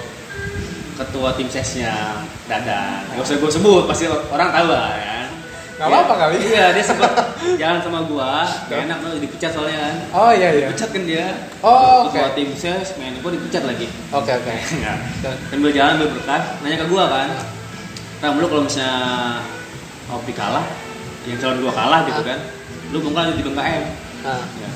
ketua 0.99 1.35
tim 1.35 1.51
sesnya 1.51 2.23
Dadan. 2.47 3.03
Gak 3.19 3.27
usah 3.27 3.37
gua 3.43 3.51
sebut 3.51 3.83
pasti 3.91 4.07
orang 4.07 4.49
tahu 4.55 4.69
lah 4.71 4.95
ya. 4.95 5.19
Nggak 5.79 5.89
apa-apa 5.95 6.15
kali. 6.15 6.37
iya 6.43 6.75
dia 6.75 6.85
sempat 6.87 7.11
jalan 7.57 7.81
sama 7.81 8.01
gua 8.05 8.43
gak 8.67 8.79
enak 8.85 8.99
lo 9.01 9.17
dipecat 9.17 9.51
soalnya 9.51 9.79
kan 9.79 9.95
oh 10.13 10.31
iya 10.31 10.49
iya. 10.53 10.67
dipecat 10.69 10.89
kan 10.91 11.03
dia 11.03 11.27
Oh 11.59 12.07
oke. 12.07 12.15
ketua 12.15 12.31
tim 12.33 12.51
ses 12.53 12.95
main 12.97 13.15
gua 13.19 13.31
dipecat 13.31 13.63
lagi 13.63 13.87
Oke 14.09 14.31
oke. 14.31 14.53
Enggak. 14.75 14.97
Sambil 15.49 15.71
jalan 15.71 15.91
ambil 15.97 16.09
berkas, 16.13 16.43
nanya 16.61 16.77
ke 16.79 16.87
gua 16.87 17.05
kan. 17.09 17.29
Ram, 18.19 18.39
lu 18.39 18.47
kalau 18.47 18.63
misalnya 18.63 18.95
Opi 20.09 20.33
kalah, 20.33 20.65
yang 21.23 21.37
calon 21.37 21.61
gua 21.61 21.71
kalah 21.71 22.01
gitu 22.05 22.23
kan, 22.23 22.39
lu 22.89 22.99
lanjut 23.05 23.37
di 23.37 23.45
BMKM. 23.45 23.83
Ah, 24.23 24.43
Ya. 24.57 24.71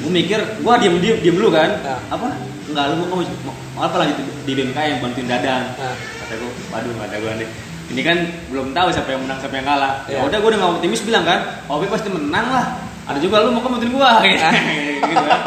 Gua 0.00 0.10
mikir, 0.10 0.40
gua 0.60 0.74
diem 0.76 0.98
diem 0.98 1.16
diem 1.20 1.36
dulu 1.36 1.48
kan. 1.48 1.70
Ya. 1.78 1.96
Apa? 2.08 2.28
Enggak, 2.66 2.84
lu 2.90 3.06
mau, 3.06 3.20
mau, 3.22 3.82
apa 3.82 3.96
lanjut 4.00 4.16
di- 4.18 4.34
BMKM 4.48 4.98
bantuin 4.98 5.28
dadan. 5.28 5.76
ah. 5.76 5.94
Kata 5.94 6.34
gua, 6.36 6.50
waduh 6.72 6.92
kata 6.98 7.16
gua 7.20 7.32
nih. 7.36 7.48
Ini 7.92 8.00
kan 8.00 8.16
belum 8.48 8.72
tahu 8.72 8.88
siapa 8.88 9.10
yang 9.10 9.22
menang 9.22 9.38
siapa 9.38 9.54
yang 9.54 9.66
kalah. 9.66 9.92
Ya 10.06 10.16
Ya. 10.16 10.20
udah 10.22 10.38
gua 10.38 10.48
udah 10.48 10.58
nggak 10.58 10.72
optimis 10.76 11.00
bilang 11.02 11.22
kan, 11.22 11.38
Opi 11.66 11.86
pasti 11.86 12.08
menang 12.08 12.46
lah. 12.48 12.66
Ada 13.02 13.18
juga 13.18 13.42
lu 13.42 13.50
mau 13.50 13.60
bantuin 13.60 13.90
gua 13.90 14.18
gitu 14.24 14.40
kan. 14.40 15.40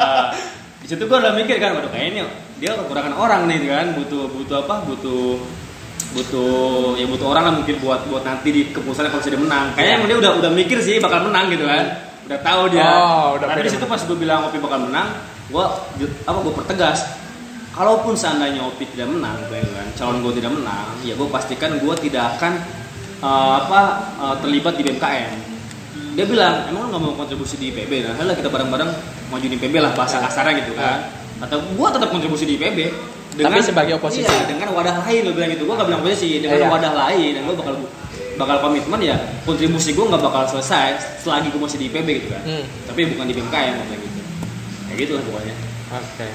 Eh, 0.00 0.26
di 0.80 0.86
situ 0.86 1.04
gua 1.04 1.20
udah 1.20 1.32
mikir 1.34 1.56
kan, 1.56 1.74
waduh 1.74 1.88
kayaknya 1.88 2.24
dia 2.56 2.72
kekurangan 2.74 3.12
orang 3.14 3.44
nih 3.46 3.66
kan, 3.66 3.92
butuh 3.92 4.26
butuh 4.30 4.56
apa? 4.60 4.84
Butuh 4.84 5.36
butuh 6.10 6.96
ya 6.96 7.06
butuh 7.06 7.26
orang 7.28 7.44
lah 7.44 7.54
mungkin 7.54 7.78
buat 7.78 8.02
buat 8.06 8.24
nanti 8.24 8.48
di 8.48 8.62
keputusannya 8.68 9.10
kalau 9.10 9.22
sudah 9.22 9.38
menang. 9.38 9.66
Kayaknya 9.72 9.94
emang 9.94 10.08
dia 10.08 10.18
udah 10.18 10.32
udah 10.40 10.50
mikir 10.50 10.78
sih 10.80 10.98
bakal 10.98 11.22
menang 11.22 11.46
gitu 11.48 11.64
kan. 11.64 11.84
Udah 12.24 12.38
tahu 12.40 12.62
dia. 12.68 12.82
Oh, 12.82 13.36
udah 13.36 13.46
Tapi 13.46 13.58
di 13.58 13.66
pede 13.66 13.70
situ 13.70 13.86
pas 13.86 14.00
gue 14.00 14.16
bilang 14.16 14.40
Opi 14.44 14.58
bakal 14.58 14.80
menang, 14.82 15.06
gua 15.48 15.70
ju- 15.96 16.10
apa 16.24 16.38
gua 16.40 16.54
pertegas. 16.56 17.04
Kalaupun 17.70 18.12
seandainya 18.12 18.62
OPI 18.64 18.84
tidak 18.88 19.08
menang 19.08 19.38
gue 19.46 19.60
kan 19.62 19.86
calon 19.94 20.20
gue 20.20 20.32
tidak 20.36 20.52
menang 20.52 20.90
ya 21.00 21.14
gue 21.14 21.28
pastikan 21.28 21.70
gue 21.74 21.94
tidak 22.00 22.36
akan 22.36 22.52
eh, 23.20 23.54
apa 23.60 23.80
eh, 24.16 24.36
terlibat 24.40 24.74
di 24.74 24.82
BMKM 24.82 25.32
dia 26.10 26.26
bilang 26.26 26.66
emang 26.66 26.82
lu 26.82 26.88
nggak 26.90 27.02
mau 27.02 27.14
kontribusi 27.16 27.54
di 27.54 27.70
IPB 27.70 28.02
nah 28.04 28.18
lah 28.18 28.34
kita 28.34 28.48
bareng-bareng 28.48 28.90
maju 29.28 29.46
di 29.46 29.54
IPB 29.54 29.74
lah 29.78 29.92
bahasa 29.92 30.18
Ya. 30.18 30.26
kasarnya 30.26 30.54
gitu 30.60 30.74
kan 30.74 30.98
atau 31.40 31.56
gue 31.62 31.88
tetap 31.88 32.08
kontribusi 32.10 32.44
di 32.44 32.54
IPB 32.56 32.78
Tapi 33.30 33.62
sebagai 33.62 33.94
oposisi. 33.96 34.26
iya, 34.26 34.42
dengan 34.42 34.74
wadah 34.74 35.00
lain 35.00 35.22
lo 35.22 35.32
bilang 35.32 35.48
gitu 35.48 35.62
gue 35.62 35.72
gak 35.72 35.86
bilang 35.86 36.02
oposisi 36.02 36.42
dengan 36.42 36.58
Iya. 36.58 36.68
wadah 36.68 36.92
lain 36.98 37.30
dan 37.32 37.42
gue 37.42 37.54
bakal 37.54 37.74
bakal 38.36 38.56
komitmen 38.60 39.00
ya 39.00 39.16
kontribusi 39.42 39.92
gue 39.92 40.02
nggak 40.02 40.18
bakal 40.18 40.42
selesai 40.48 40.88
selagi 41.22 41.48
gue 41.48 41.60
masih 41.62 41.78
di 41.78 41.86
IPB 41.86 42.08
gitu 42.16 42.28
kan 42.28 42.42
Hmm. 42.42 42.64
tapi 42.84 43.00
bukan 43.06 43.24
di 43.24 43.34
BMKM 43.36 43.74
kayak 43.78 44.00
gitu 44.02 44.20
kayak 44.84 44.98
gitu 44.98 45.12
lah 45.14 45.22
pokoknya 45.22 45.54
Oke. 45.90 46.26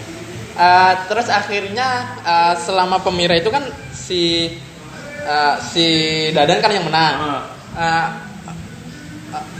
Eh, 0.55 0.93
terus 1.11 1.27
akhirnya 1.27 1.87
eh, 2.23 2.53
selama 2.63 3.03
pemira 3.03 3.35
itu 3.35 3.51
kan 3.51 3.67
si 3.91 4.55
eh, 5.27 5.55
si 5.59 5.87
Dadan 6.31 6.63
kan 6.63 6.71
yang 6.71 6.87
menang. 6.87 7.15
Ah. 7.19 7.43
Eh, 7.75 8.07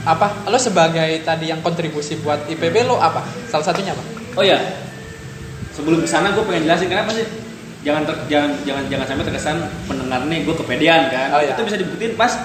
apa? 0.08 0.48
Lo 0.48 0.56
sebagai 0.56 1.20
tadi 1.28 1.52
yang 1.52 1.60
kontribusi 1.60 2.16
buat 2.24 2.48
IPB 2.48 2.88
lo 2.88 2.96
apa? 2.96 3.28
Salah 3.52 3.66
satunya 3.68 3.92
apa? 3.92 4.04
Oh 4.40 4.44
iya. 4.46 4.56
Sebelum 5.76 6.00
ke 6.00 6.08
sana 6.08 6.32
gue 6.32 6.44
pengen 6.48 6.64
jelasin 6.64 6.88
kenapa 6.88 7.12
sih 7.12 7.28
jangan 7.84 8.08
ter- 8.08 8.24
jangan 8.32 8.56
jangan 8.64 8.84
jangan 8.88 9.06
sampai 9.12 9.26
terkesan 9.28 9.58
pendengar 9.92 10.24
nih 10.32 10.48
gue 10.48 10.56
kepedean 10.56 11.12
kan. 11.12 11.28
Oh, 11.36 11.42
iya. 11.44 11.52
Itu 11.60 11.68
bisa 11.68 11.76
dibuktiin 11.76 12.16
pas 12.16 12.40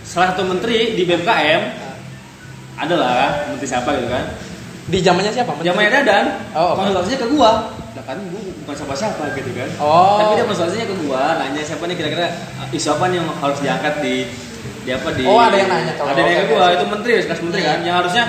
salah 0.00 0.32
satu 0.32 0.48
menteri 0.48 0.96
di 0.96 1.04
BMKM 1.04 1.62
adalah 2.80 3.52
menteri 3.52 3.68
siapa 3.68 3.92
gitu 4.00 4.08
kan. 4.08 4.24
Di 4.90 4.98
zamannya 4.98 5.30
siapa? 5.30 5.54
Zamannya 5.56 5.90
Dadan. 5.92 6.24
Oh, 6.52 6.74
oke. 6.74 6.82
konsultasinya 6.82 7.18
ke 7.18 7.28
gua. 7.30 7.50
Lah 7.90 8.04
kan 8.04 8.18
gua 8.26 8.42
bukan 8.60 8.74
siapa-siapa 8.76 9.22
gitu 9.34 9.50
kan. 9.54 9.68
Oh. 9.78 10.18
Tapi 10.18 10.32
dia 10.34 10.46
konsultasinya 10.46 10.86
ke 10.86 10.96
gua, 11.00 11.22
nanya 11.38 11.62
siapa 11.62 11.86
nih 11.86 11.96
kira-kira 11.96 12.26
uh, 12.58 12.68
isu 12.70 12.88
apa 12.90 13.04
nih 13.06 13.16
yang 13.16 13.28
harus 13.32 13.58
diangkat 13.58 13.94
di 14.00 14.14
di 14.80 14.90
apa 14.90 15.08
di 15.12 15.22
Oh, 15.24 15.38
ada 15.38 15.54
yang 15.54 15.68
nanya 15.68 15.92
kalau- 15.94 16.10
Ada 16.10 16.20
yang 16.20 16.38
ke 16.40 16.46
gua, 16.50 16.64
itu 16.70 16.84
menteri, 16.84 17.12
sekelas 17.18 17.40
menteri 17.40 17.60
Iya. 17.60 17.70
kan. 17.70 17.78
Yang 17.80 17.96
harusnya 17.96 18.24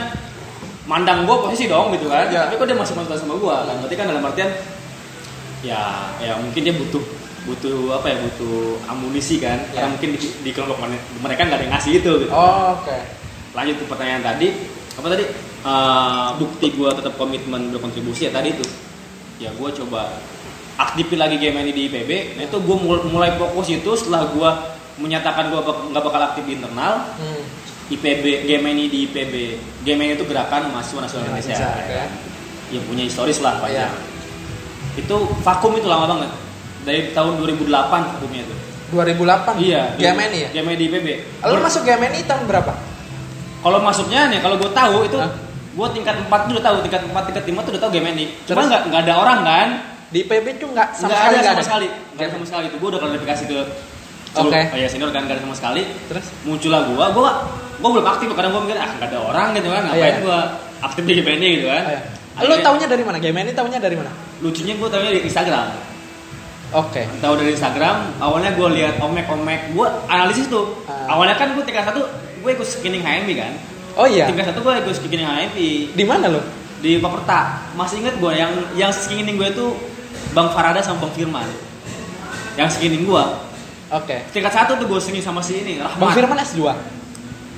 mandang 0.84 1.20
gua 1.26 1.38
posisi 1.42 1.66
dong 1.66 1.90
gitu 1.92 2.06
kan. 2.06 2.26
Iya. 2.28 2.46
Tapi 2.46 2.54
kok 2.56 2.66
dia 2.66 2.78
masih 2.78 2.94
konsultasi 2.94 3.22
sama 3.22 3.36
gua 3.36 3.56
kan. 3.66 3.76
Berarti 3.80 3.96
kan 3.96 4.06
dalam 4.06 4.22
artian 4.22 4.50
ya 5.62 5.82
ya 6.18 6.34
mungkin 6.38 6.62
dia 6.62 6.74
butuh 6.74 7.04
butuh 7.42 7.98
apa 7.98 8.06
ya 8.08 8.18
butuh 8.20 8.58
amunisi 8.88 9.38
kan 9.38 9.58
Iya. 9.64 9.74
karena 9.76 9.88
mungkin 9.90 10.10
di, 10.14 10.28
di 10.42 10.52
kelompok 10.52 10.78
mere- 10.80 11.06
mereka 11.18 11.42
nggak 11.44 11.58
ada 11.58 11.66
yang 11.66 11.74
ngasih 11.74 11.92
itu 11.98 12.12
gitu 12.22 12.30
Oh, 12.30 12.74
oke. 12.76 12.98
lanjut 13.54 13.76
ke 13.78 13.86
pertanyaan 13.86 14.22
tadi 14.24 14.48
apa 14.92 15.08
tadi 15.08 15.26
Eh, 15.62 16.30
bukti 16.42 16.74
gue 16.74 16.90
tetap 16.90 17.14
komitmen 17.22 17.70
berkontribusi 17.70 18.26
ya 18.26 18.34
tadi 18.34 18.50
itu 18.50 18.66
ya 19.38 19.54
gue 19.54 19.70
coba 19.78 20.10
aktifin 20.74 21.22
lagi 21.22 21.38
game 21.38 21.54
ini 21.60 21.70
di 21.70 21.82
IPB 21.86 22.34
nah 22.34 22.50
itu 22.50 22.58
gue 22.58 22.78
mulai 23.06 23.38
fokus 23.38 23.70
itu 23.70 23.94
setelah 23.94 24.26
gue 24.34 24.50
menyatakan 24.98 25.54
gue 25.54 25.62
nggak 25.62 26.02
bakal 26.02 26.22
aktif 26.24 26.50
di 26.50 26.58
internal 26.58 27.06
Hmm. 27.14 27.46
IPB 27.94 28.50
game 28.50 28.66
ini 28.74 28.90
di 28.90 29.06
IPB 29.06 29.34
game 29.86 30.02
ini 30.02 30.18
itu 30.18 30.26
gerakan 30.26 30.74
mahasiswa 30.74 31.06
nasional 31.06 31.30
Indonesia 31.30 31.54
Indonesia, 31.54 31.70
ya 31.78 31.96
kan? 32.00 32.10
yang 32.74 32.84
punya 32.90 33.04
historis 33.06 33.38
lah 33.38 33.62
panjang 33.62 33.86
Iya. 33.86 33.90
itu 34.98 35.16
vakum 35.46 35.78
itu 35.78 35.86
lama 35.86 36.10
banget 36.10 36.32
dari 36.82 37.14
tahun 37.14 37.38
2008 37.38 37.70
vakumnya 38.18 38.42
itu 38.42 38.56
2008. 38.90 39.62
iya 39.62 39.94
GMNI 39.94 40.40
ya? 40.42 40.50
game 40.58 40.74
di 40.74 40.90
IPB 40.90 41.08
Lo 41.46 41.62
masuk 41.62 41.86
GMNI 41.86 42.26
tahun 42.26 42.50
berapa? 42.50 42.74
Kalau 43.62 43.78
masuknya 43.78 44.26
nih, 44.26 44.42
kalau 44.42 44.58
gue 44.58 44.74
tahu 44.74 45.06
itu 45.06 45.22
Hah? 45.22 45.51
Gue 45.72 45.88
tingkat 45.96 46.16
4 46.20 46.28
tuh 46.28 46.52
udah 46.60 46.66
tahu, 46.68 46.76
tingkat 46.84 47.02
4, 47.08 47.28
tingkat 47.32 47.44
5 47.48 47.66
tuh 47.66 47.72
udah 47.76 47.82
tahu 47.88 47.92
game 47.96 48.08
ini. 48.12 48.26
Cuma 48.44 48.68
nggak 48.68 48.82
nggak 48.92 49.02
ada 49.08 49.14
orang 49.16 49.40
kan? 49.44 49.68
Di 50.12 50.28
IPB 50.28 50.60
tuh 50.60 50.68
nggak 50.76 50.90
sama 51.00 51.08
Nggak 51.08 51.20
sekali 51.24 51.36
ada 51.36 51.48
sama 51.48 51.64
sekali, 51.64 51.88
nggak 51.88 52.26
ada 52.28 52.34
sama 52.36 52.46
sekali 52.46 52.66
itu. 52.68 52.78
Gue 52.84 52.90
udah 52.92 53.00
klarifikasi 53.00 53.44
ke 53.48 53.60
Oke. 54.32 54.60
ya 54.76 54.88
senior 54.88 55.12
kan 55.16 55.24
nggak 55.24 55.40
ada 55.40 55.44
sama 55.48 55.56
sekali. 55.56 55.82
Terus? 56.12 56.26
Muncullah 56.44 56.82
gue, 56.88 57.06
gue 57.16 57.30
gue 57.82 57.90
belum 57.98 58.08
aktif 58.08 58.26
karena 58.36 58.50
gue 58.52 58.62
mikir 58.68 58.78
ah 58.78 58.92
nggak 59.00 59.10
ada 59.10 59.20
orang 59.24 59.48
gitu 59.56 59.68
kan, 59.72 59.82
ngapain 59.88 60.04
Iya. 60.04 60.20
gue 60.22 60.40
aktif 60.82 61.04
di 61.08 61.14
game 61.20 61.30
ini 61.40 61.48
gitu 61.60 61.68
kan? 61.72 61.84
Oh, 61.88 61.94
iya. 62.44 62.48
Lo 62.48 62.56
taunya 62.64 62.88
dari 62.88 63.04
mana? 63.04 63.18
GMNI 63.20 63.52
taunya 63.52 63.80
dari 63.80 63.96
mana? 63.96 64.12
Lucunya 64.44 64.74
gue 64.76 64.88
tahunya 64.88 65.12
di 65.16 65.22
Instagram. 65.28 65.66
Oke. 66.72 67.04
Tahu 67.20 67.34
dari 67.36 67.52
Instagram, 67.52 67.96
awalnya 68.24 68.56
gue 68.56 68.68
lihat 68.80 68.96
omek-omek, 69.04 69.76
gue 69.76 69.88
analisis 70.08 70.48
tuh. 70.48 70.80
Ah. 70.88 71.16
Awalnya 71.20 71.36
kan 71.36 71.52
gue 71.52 71.64
tingkat 71.68 71.84
satu, 71.84 72.08
gue 72.40 72.50
ikut 72.52 72.64
screening 72.64 73.04
HMI 73.04 73.34
kan. 73.36 73.52
Oh 73.94 74.06
iya. 74.06 74.26
Tingkat 74.26 74.46
satu 74.48 74.60
gue 74.62 74.74
ikut 74.78 74.94
screening 74.94 75.24
HMI. 75.24 75.70
Di 75.92 76.04
mana 76.04 76.28
lo? 76.28 76.42
di 76.82 76.98
Paperta 76.98 77.62
masih 77.72 78.02
inget 78.02 78.18
gue 78.18 78.34
yang 78.34 78.50
yang 78.74 78.90
screening 78.90 79.38
gue 79.38 79.46
itu 79.48 79.70
Bang 80.32 80.50
Farada 80.50 80.82
sama 80.82 80.98
Bang 81.00 81.14
Firman 81.14 81.46
yang 82.56 82.66
screening 82.68 83.06
gue 83.06 83.24
Oke. 83.88 84.26
tingkat 84.30 84.50
satu 84.50 84.74
tuh 84.76 84.90
gue 84.90 84.98
screening 84.98 85.22
sama 85.22 85.40
si 85.40 85.62
ini 85.62 85.78
Rahmat 85.78 86.02
Bang 86.02 86.10
Firman 86.12 86.42
S2. 86.42 86.58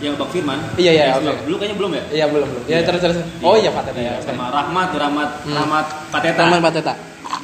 yang 0.02 0.20
Bang 0.20 0.28
Firman 0.28 0.60
Iya, 0.76 0.92
iya, 0.92 1.04
Yang 1.16 1.24
oke. 1.24 1.48
dulu 1.48 1.56
kayaknya 1.56 1.78
belum 1.78 1.92
ya 1.94 2.04
Iya 2.12 2.26
belum 2.28 2.48
belum. 2.52 2.64
Ya 2.64 2.70
Iya. 2.70 2.80
terus 2.84 3.00
terus. 3.00 3.18
Oh 3.40 3.56
iya 3.56 3.72
Fateta 3.72 3.96
Iya, 3.96 4.04
ya. 4.06 4.14
oke. 4.18 4.28
sama 4.28 4.46
Rahmat 4.50 4.88
tuh 4.92 5.00
Rahmat 5.00 5.30
Hmm. 5.40 5.56
Rahmat 5.56 5.86
Pateta 6.12 6.42
Teman 6.44 6.60
Fateta. 6.62 6.94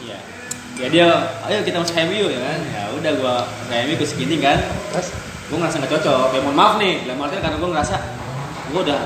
iya 0.01 0.17
ya 0.75 0.87
dia 0.89 1.07
ayo 1.45 1.59
kita 1.61 1.77
masuk 1.77 1.95
HMU 1.95 2.27
ya 2.27 2.39
kan 2.41 2.59
ya 2.65 2.81
udah 2.93 3.11
gue 3.13 3.35
HMU 3.69 3.93
ke 3.95 4.05
screening 4.05 4.41
kan 4.41 4.59
Terus 4.91 5.15
gue 5.47 5.55
ngerasa 5.55 5.75
nggak 5.77 5.91
cocok 5.95 6.27
ya 6.29 6.39
mohon 6.41 6.57
maaf 6.57 6.75
nih 6.75 7.03
dalam 7.03 7.19
artian 7.21 7.39
karena 7.39 7.55
gue 7.55 7.69
ngerasa 7.71 7.95
gue 8.69 8.81
udah 8.85 8.99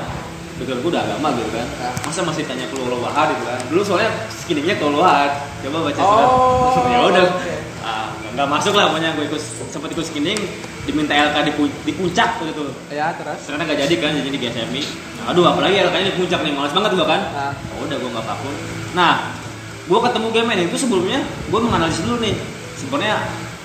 background 0.54 0.82
gue 0.86 0.92
udah 0.94 1.02
agama 1.02 1.28
gitu 1.40 1.50
kan? 1.50 1.68
Ah. 1.82 1.94
masa 2.06 2.20
masih 2.22 2.44
tanya 2.46 2.66
ke 2.70 2.76
Lolo 2.78 3.02
Wahad 3.02 3.28
gitu 3.34 3.44
kan? 3.48 3.60
Dulu 3.74 3.82
soalnya 3.82 4.10
skinningnya 4.30 4.76
ke 4.78 4.86
Wahad. 4.86 5.32
Coba 5.66 5.78
baca 5.90 6.02
surat. 6.02 6.28
Oh, 6.30 6.86
ya 6.94 7.00
udah. 7.10 7.26
oke. 7.26 7.54
ah, 7.82 8.06
nggak- 8.38 8.50
masuk 8.50 8.74
lah 8.78 8.92
pokoknya. 8.94 9.10
Gue 9.18 9.26
ikut 9.28 9.42
sempat 9.72 9.90
ikut 9.90 10.06
skinning 10.06 10.40
diminta 10.84 11.16
LK 11.16 11.36
di, 11.48 11.52
di 11.90 11.94
puncak 11.96 12.38
waktu 12.38 12.52
itu. 12.54 12.64
Ya 12.92 13.16
terus. 13.16 13.40
ternyata 13.48 13.64
nggak 13.72 13.80
jadi 13.88 13.94
kan 13.98 14.12
jadi 14.20 14.30
di 14.30 14.40
GSMI 14.40 14.82
nah, 15.24 15.32
aduh 15.32 15.48
apalagi 15.48 15.76
LK 15.80 15.96
nya 15.96 16.08
di 16.12 16.16
puncak 16.20 16.40
nih. 16.44 16.52
Males 16.54 16.74
banget 16.76 16.92
gue 17.00 17.08
kan? 17.08 17.22
Nah. 17.34 17.52
oh, 17.80 17.88
udah 17.88 17.98
gue 17.98 18.10
nggak 18.12 18.26
vakum 18.28 18.54
nah 18.94 19.14
gue 19.84 20.00
ketemu 20.00 20.28
game 20.32 20.50
ini 20.54 20.64
itu 20.70 20.78
sebelumnya 20.80 21.20
gue 21.24 21.60
menganalisis 21.60 22.04
dulu 22.06 22.22
nih. 22.22 22.36
Sebenarnya 22.78 23.16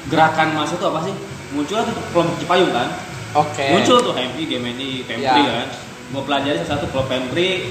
gerakan 0.09 0.57
masa 0.57 0.79
itu 0.79 0.87
apa 0.89 1.05
sih? 1.05 1.15
Muncul 1.53 1.81
tuh 1.85 1.95
kelompok 2.15 2.37
Cipayung 2.41 2.73
kan? 2.73 2.89
Oke. 3.37 3.77
muncul 3.77 4.01
tuh 4.01 4.13
HMI, 4.17 4.41
GMNI, 4.49 4.91
Pempri 5.05 5.21
Ya. 5.21 5.37
kan 5.37 5.69
mau 6.11 6.23
pelajari 6.23 6.61
satu 6.63 6.89
klub 6.89 7.05
Pempri 7.05 7.69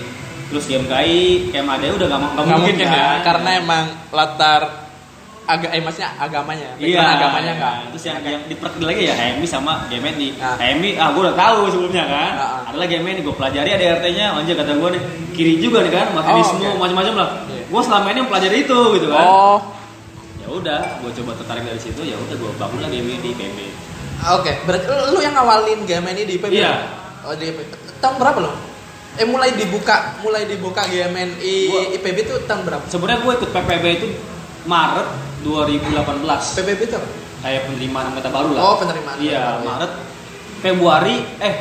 terus 0.47 0.63
game 0.63 0.85
GAI, 0.85 1.51
Kemade 1.51 1.91
udah 1.91 2.07
gak, 2.07 2.19
gak, 2.19 2.31
Nggak 2.31 2.45
mungkin 2.47 2.75
mungkin 2.77 2.87
kan 2.87 2.95
ya, 2.95 3.07
karena 3.19 3.49
emang 3.57 3.83
latar 4.09 4.61
aga 5.43 5.67
eh 5.71 5.79
maksudnya 5.79 6.11
agamanya, 6.17 6.75
iya 6.75 6.99
agamanya 7.15 7.39
iya. 7.45 7.55
enggak. 7.55 7.75
terus 7.87 8.03
yang, 8.03 8.19
yang 8.19 8.41
diperkecil 8.45 8.83
lagi 8.83 9.03
ya 9.07 9.15
HMI 9.15 9.47
sama 9.47 9.87
GMNI 9.87 10.29
Nah. 10.35 10.59
HMI 10.59 10.91
ah 10.95 11.07
gue 11.09 11.21
udah 11.23 11.35
tahu 11.35 11.59
sebelumnya 11.67 12.03
kan 12.03 12.31
Ah, 12.33 12.43
ah. 12.43 12.59
adalah 12.67 12.83
GMNI 12.83 13.23
gue 13.23 13.31
pelajari 13.31 13.69
ada 13.71 13.85
RT 13.95 14.05
nya 14.11 14.25
anjir 14.35 14.55
kata 14.55 14.75
gue 14.75 14.89
nih 14.91 15.01
kiri 15.31 15.53
juga 15.57 15.79
nih 15.81 15.91
kan 15.93 16.11
marxisme 16.11 16.67
Oh, 16.67 16.75
oke. 16.75 16.79
macam-macam 16.83 17.13
lah 17.15 17.29
Iya. 17.47 17.63
gue 17.63 17.81
selama 17.81 18.07
ini 18.11 18.19
mempelajari 18.21 18.57
itu 18.59 18.79
gitu 18.99 19.07
kan 19.07 19.23
Oh, 19.25 19.57
ya 20.37 20.47
udah 20.51 20.79
gue 20.99 21.11
coba 21.15 21.31
tertarik 21.39 21.63
dari 21.63 21.79
situ 21.79 22.01
ya 22.03 22.15
udah 22.19 22.35
gue 22.35 22.51
bangun 22.59 22.79
lagi 22.83 22.97
di 22.99 23.31
PB 23.31 23.57
oke. 24.27 24.51
Berarti 24.67 24.85
lu 25.07 25.19
yang 25.19 25.31
ngawalin 25.31 25.79
GMNI 25.83 26.23
di 26.23 26.33
IPB? 26.35 26.51
Iya. 26.53 26.73
Oh 27.23 27.31
di 27.31 27.47
IPB. 27.47 27.71
Tahun 27.97 28.15
berapa 28.15 28.39
lo? 28.39 28.51
Eh 29.15 29.25
mulai 29.25 29.49
dibuka, 29.51 29.95
mulai 30.19 30.45
dibuka 30.45 30.83
GMNI 30.83 31.55
Gua- 31.65 31.89
IPB 31.91 32.17
itu 32.21 32.35
tahun 32.45 32.61
berapa? 32.63 32.83
sebenarnya 32.85 33.19
gue 33.19 33.33
ikut 33.35 33.49
PPB 33.49 33.85
itu 33.95 34.07
Maret 34.63 35.07
2018 35.41 35.97
PBB 36.53 36.79
itu 36.83 36.95
apa? 36.95 37.09
kayak 37.39 37.61
penerimaan 37.65 38.05
anggota 38.07 38.29
baru 38.29 38.49
lah 38.51 38.61
Oh, 38.63 38.75
penerimaan 38.75 39.17
iya 39.17 39.57
ya. 39.57 39.61
Maret 39.63 39.91
Februari 40.59 41.17
eh 41.39 41.55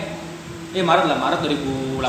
eh 0.73 0.83
Maret 0.83 1.05
lah 1.05 1.17
Maret 1.17 1.41
2018 1.43 2.01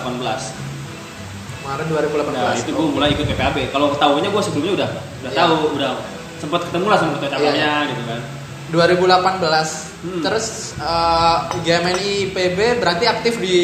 Maret 1.64 1.86
2018. 1.86 2.32
nah 2.34 2.52
itu 2.54 2.70
gue 2.70 2.88
mulai 2.90 3.12
ikut 3.12 3.26
PPAB 3.26 3.58
kalau 3.70 3.92
tahunya 3.94 4.28
gue 4.28 4.42
sebelumnya 4.42 4.74
udah 4.78 4.90
udah 5.22 5.30
Iya. 5.30 5.40
tahu 5.42 5.56
udah 5.74 5.92
sempat 6.38 6.62
ketemu 6.66 6.86
lah 6.88 6.98
sama 6.98 7.12
ketua 7.16 7.30
cabangnya 7.30 7.56
Iya, 7.56 7.90
gitu 7.90 8.04
kan 8.06 8.20
2018. 8.68 9.40
Hmm. 9.98 10.22
Terus 10.22 10.46
eh, 10.78 11.36
GMNI 11.58 12.08
IPB 12.26 12.60
berarti 12.78 13.06
aktif 13.06 13.34
di 13.38 13.58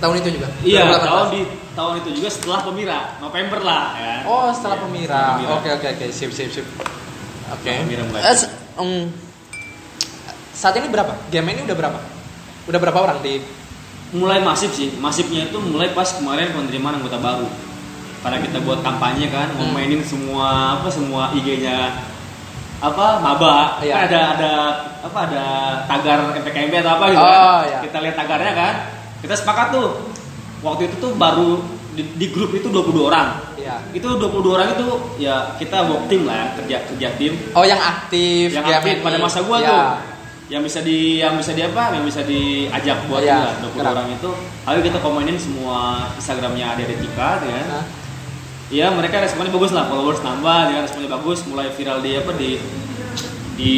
tahun 0.00 0.14
itu 0.18 0.28
juga. 0.34 0.48
iya 0.62 0.82
2018. 0.88 1.04
tahun 1.04 1.26
di 1.28 1.40
tahun 1.70 1.92
itu 1.98 2.10
juga 2.12 2.28
setelah 2.28 2.60
pemira 2.60 2.98
November 3.18 3.60
lah 3.60 3.84
ya 3.94 4.14
Oh, 4.24 4.48
setelah 4.50 4.76
Iya, 4.76 4.82
pemira. 4.82 5.22
Oke, 5.54 5.68
oke, 5.70 5.86
oke. 5.90 6.06
Sip, 6.10 6.30
sip, 6.30 6.48
sip. 6.50 6.66
Oke. 7.48 7.60
Setelah 7.62 7.80
pemira 7.80 8.02
mulai. 8.04 8.22
S- 8.26 8.50
em, 8.76 9.08
saat 10.52 10.74
ini 10.74 10.88
berapa? 10.88 11.12
GMNI 11.28 11.62
udah 11.62 11.76
berapa? 11.76 11.98
Udah 12.66 12.78
berapa 12.78 12.98
orang 13.00 13.18
di 13.20 13.40
mulai 14.10 14.40
masif 14.40 14.72
sih 14.72 14.90
masifnya 14.96 15.44
itu 15.44 15.62
mulai 15.62 15.90
pas 15.90 16.10
kemarin 16.10 16.50
penerimaan 16.50 16.98
anggota 16.98 17.14
baru 17.16 17.46
karena 18.20 18.42
kita 18.42 18.58
buat 18.60 18.82
kampanye 18.82 19.30
kan 19.30 19.54
mau 19.54 19.62
Hmm. 19.62 19.70
mainin 19.72 20.02
semua 20.02 20.48
apa 20.74 20.90
semua 20.90 21.30
IG-nya 21.30 21.94
apa 22.80 23.22
maba 23.22 23.78
Iya. 23.78 23.94
kan 23.94 24.02
ada 24.04 24.20
ada 24.34 24.52
apa 25.00 25.18
ada 25.24 25.44
tagar 25.86 26.18
MPKMB 26.34 26.74
atau 26.76 26.92
apa 26.92 27.04
gitu 27.06 27.22
Oh, 27.22 27.30
kan 27.30 27.62
iya. 27.64 27.78
kita 27.80 27.98
lihat 28.00 28.16
tagarnya 28.16 28.52
kan 28.52 28.74
kita 29.20 29.34
sepakat 29.34 29.72
tuh 29.72 29.88
waktu 30.60 30.88
itu 30.88 30.96
tuh 30.98 31.12
baru 31.14 31.60
di, 31.90 32.02
di 32.16 32.26
grup 32.28 32.52
itu 32.52 32.68
22 32.68 33.04
orang 33.04 33.28
Iya. 33.60 33.76
Itu 33.92 34.16
22 34.16 34.56
orang 34.56 34.68
itu 34.72 34.88
ya 35.20 35.52
kita 35.60 35.84
work 35.84 36.08
team 36.08 36.24
lah 36.24 36.32
ya, 36.32 36.46
kerja 36.56 36.76
kerja 36.88 37.08
tim. 37.20 37.36
Oh 37.52 37.60
yang 37.60 37.76
aktif, 37.76 38.56
Yang 38.56 38.66
ya, 38.66 38.76
aktif 38.80 38.96
pada 39.04 39.20
masa 39.20 39.44
gua 39.44 39.56
Ya. 39.60 39.68
tuh. 39.68 39.84
Yang 40.48 40.62
bisa 40.64 40.78
di 40.80 40.98
yang 41.20 41.36
bisa 41.36 41.52
di 41.52 41.62
apa? 41.62 41.92
Yang 41.92 42.04
bisa 42.08 42.20
diajak 42.24 42.98
buat 43.04 43.20
Iya, 43.20 43.36
juga 43.36 43.68
20 43.68 43.76
gerak. 43.76 43.92
orang 43.92 44.08
itu. 44.10 44.30
Ayo 44.64 44.78
kita 44.80 44.98
komenin 44.98 45.36
semua 45.36 45.78
Instagramnya 46.16 46.66
ada 46.72 46.82
Tika 46.88 47.30
ya. 47.44 47.62
Hah? 47.68 47.84
Iya 48.72 48.86
mereka 48.90 49.20
responnya 49.20 49.52
bagus 49.52 49.70
lah, 49.70 49.84
followers 49.92 50.24
nambah, 50.24 50.60
ya 50.72 50.78
responnya 50.80 51.10
bagus, 51.12 51.38
mulai 51.44 51.68
viral 51.68 52.00
di 52.00 52.10
apa 52.16 52.32
di 52.32 52.50
di 53.60 53.72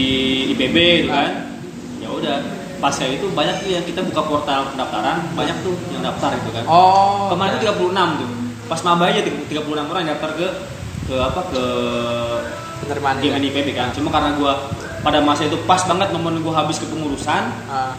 IPB 0.54 0.76
gitu 1.02 1.10
kan. 1.10 1.58
Ya 1.98 2.08
udah, 2.08 2.36
pas 2.82 2.90
kayak 2.90 3.22
itu 3.22 3.26
banyak 3.30 3.54
tuh 3.62 3.70
yang 3.70 3.84
kita 3.86 4.02
buka 4.02 4.26
portal 4.26 4.66
pendaftaran, 4.74 5.22
banyak 5.38 5.54
tuh 5.62 5.78
yang 5.94 6.02
daftar 6.02 6.34
gitu 6.34 6.50
kan. 6.50 6.66
Oh. 6.66 7.30
Kemarin 7.30 7.54
oke. 7.54 7.62
tuh 7.62 7.94
36 7.94 8.18
tuh. 8.18 8.28
Pas 8.66 8.80
maba 8.82 9.04
aja 9.06 9.20
36 9.22 9.62
orang 9.86 10.00
yang 10.02 10.18
daftar 10.18 10.30
ke 10.34 10.46
ke 11.06 11.14
apa 11.14 11.40
ke 11.46 11.62
penerimaan 12.82 13.22
ini. 13.22 13.50
IPB 13.54 13.68
kan. 13.78 13.94
Cuma 13.94 14.10
karena 14.10 14.34
gua 14.34 14.66
pada 15.02 15.22
masa 15.22 15.46
itu 15.46 15.54
pas 15.62 15.78
banget 15.86 16.10
momen 16.10 16.42
gua 16.42 16.62
habis 16.62 16.82
ke 16.82 16.86
pengurusan, 16.90 17.42
Ah, 17.70 17.94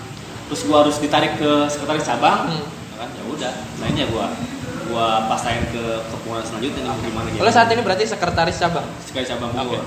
terus 0.51 0.67
gua 0.67 0.83
harus 0.83 0.99
ditarik 0.99 1.39
ke 1.39 1.67
sekretaris 1.71 2.03
cabang, 2.03 2.51
Hmm. 2.51 2.63
ya 2.91 2.95
kan 2.99 3.09
ya 3.15 3.23
udah, 3.23 3.53
lainnya 3.79 4.05
gua 4.11 4.27
gua 4.91 5.31
pasain 5.31 5.63
ke 5.71 5.79
kepengurusan 6.11 6.43
selanjutnya 6.51 6.83
nih 6.83 7.07
gimana 7.07 7.27
gitu. 7.31 7.39
Lo 7.39 7.51
saat 7.51 7.71
ini 7.71 7.81
berarti 7.81 8.03
sekretaris 8.03 8.59
cabang. 8.59 8.83
sekali 9.07 9.23
cabang 9.23 9.51
Oke. 9.55 9.79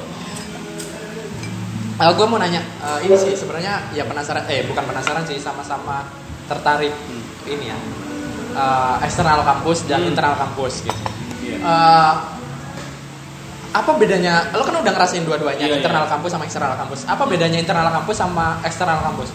Gua. 1.99 2.13
gue 2.13 2.27
mau 2.27 2.37
nanya, 2.37 2.61
eh, 2.61 2.99
ini 3.05 3.17
sih 3.17 3.33
sebenarnya 3.33 3.91
ya 3.91 4.05
penasaran, 4.05 4.45
eh 4.47 4.65
bukan 4.65 4.85
penasaran 4.85 5.25
sih, 5.25 5.41
sama-sama 5.41 6.05
tertarik 6.47 6.93
Hmm. 6.93 7.23
ini 7.49 7.73
ya, 7.73 7.79
eh, 8.53 8.97
eksternal 9.03 9.41
kampus 9.43 9.85
dan 9.85 10.05
Hmm. 10.05 10.11
internal 10.13 10.37
kampus 10.37 10.85
gitu. 10.85 11.01
Iya. 11.43 11.57
Eh, 11.59 12.15
apa 13.73 13.91
bedanya? 13.97 14.49
Lo 14.53 14.65
kan 14.65 14.81
udah 14.81 14.89
ngerasain 14.89 15.25
dua-duanya, 15.25 15.69
Iya, 15.69 15.77
internal 15.77 16.09
iya. 16.09 16.13
kampus 16.13 16.31
sama 16.33 16.45
eksternal 16.45 16.77
kampus. 16.77 17.01
Apa 17.05 17.25
bedanya 17.25 17.59
internal 17.61 17.89
kampus 17.93 18.17
sama 18.17 18.57
eksternal 18.65 19.01
kampus? 19.03 19.29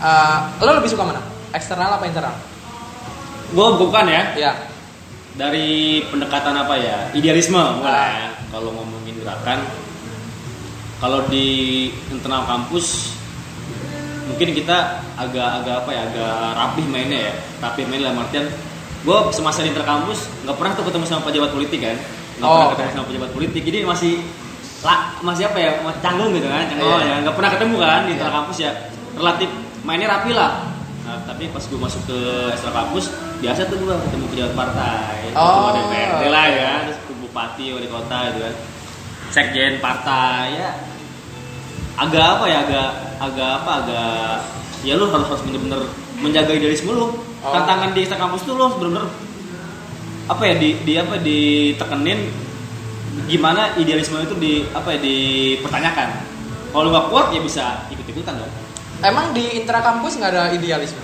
Eh, 0.00 0.38
lo 0.60 0.70
lebih 0.74 0.90
suka 0.90 1.04
mana? 1.04 1.20
Eksternal 1.52 1.98
apa 1.98 2.04
internal? 2.06 2.34
Gua 3.50 3.74
bukan 3.74 4.06
ya 4.06 4.22
Ya, 4.38 4.52
dari 5.34 6.00
pendekatan 6.06 6.54
apa 6.54 6.78
ya 6.78 7.10
idealisme 7.10 7.58
Ah. 7.58 7.74
mulai 7.74 8.10
ya. 8.14 8.30
kalau 8.50 8.70
ngomongin 8.70 9.18
gerakan 9.18 9.58
kalau 11.00 11.24
di 11.26 11.46
internal 12.08 12.44
kampus 12.44 13.16
mungkin 14.28 14.54
kita 14.54 14.76
agak-agak 15.16 15.74
apa 15.82 15.90
ya 15.90 16.02
agak 16.06 16.32
rapih 16.54 16.86
mainnya 16.86 17.18
ya. 17.28 17.34
Rapih 17.58 17.84
main 17.88 18.00
dalam 18.00 18.20
artian 18.20 18.46
gue 19.00 19.18
semasa 19.32 19.64
di 19.64 19.72
interkampus 19.72 20.28
nggak 20.44 20.54
pernah 20.54 20.72
tuh 20.72 20.84
ketemu 20.86 21.04
sama 21.04 21.22
pejabat 21.24 21.50
politik 21.50 21.80
kan. 21.80 21.96
Nggak 22.38 22.46
Oh, 22.46 22.52
pernah 22.54 22.68
oke. 22.68 22.74
ketemu 22.76 22.90
sama 22.94 23.06
pejabat 23.08 23.30
politik. 23.32 23.62
Jadi 23.64 23.78
masih 23.82 24.14
lah 24.80 24.98
masih 25.20 25.44
apa 25.44 25.58
ya 25.60 25.70
masih 25.84 26.00
canggung 26.00 26.30
gitu 26.32 26.46
kan 26.46 26.64
canggung 26.68 26.88
Iya. 26.94 27.04
ya. 27.04 27.14
Nggak 27.24 27.34
pernah 27.34 27.50
ketemu 27.50 27.74
kan 27.76 28.00
di 28.00 28.06
Iya. 28.06 28.16
interkampus 28.16 28.56
ya. 28.60 28.72
Relatif 29.10 29.48
mainnya 29.82 30.08
rapi 30.10 30.30
lah. 30.32 30.52
Nah, 31.00 31.18
tapi 31.26 31.48
pas 31.50 31.64
gue 31.64 31.78
masuk 31.80 32.02
ke 32.06 32.18
ekstra 32.54 32.70
kampus 32.70 33.04
biasa 33.40 33.60
tuh 33.66 33.76
gue 33.80 33.94
ketemu 34.06 34.24
pejabat 34.30 34.52
partai. 34.54 35.16
Oh. 35.34 35.72
DPRD 35.74 36.22
lah 36.28 36.46
ya 36.46 36.70
terus 36.86 36.98
bupati 37.18 37.72
wali 37.72 37.88
kota 37.88 38.30
gitu 38.30 38.40
kan. 38.44 38.54
Sekjen 39.30 39.80
partai 39.80 40.54
ya 40.54 40.70
agak 42.00 42.24
apa 42.38 42.44
ya 42.48 42.58
agak 42.64 42.88
agak 43.20 43.50
apa 43.60 43.70
agak 43.84 44.34
ya 44.80 44.96
lu 44.96 45.12
harus 45.12 45.28
harus 45.28 45.42
bener-bener 45.44 45.80
menjaga 46.20 46.52
idealisme 46.56 46.92
lu 46.96 47.08
Oh. 47.40 47.56
tantangan 47.56 47.96
di 47.96 48.04
kampus 48.04 48.44
tuh 48.44 48.52
lu 48.52 48.68
harus 48.68 48.76
bener-bener 48.76 49.08
apa 50.28 50.42
ya 50.44 50.54
di, 50.60 50.76
di 50.84 50.92
apa 51.00 51.16
ditekenin 51.16 52.28
gimana 53.32 53.72
idealisme 53.80 54.20
itu 54.20 54.36
di 54.36 54.68
apa 54.76 54.92
ya 54.92 54.98
dipertanyakan 55.00 56.08
kalau 56.68 56.84
lu 56.84 56.90
nggak 56.92 57.08
kuat 57.08 57.26
ya 57.32 57.40
bisa 57.40 57.88
ikut-ikutan 57.88 58.36
dong 58.36 58.52
emang 59.04 59.32
di 59.32 59.44
intra 59.56 59.80
kampus 59.80 60.20
nggak 60.20 60.30
ada 60.32 60.44
idealisme? 60.52 61.00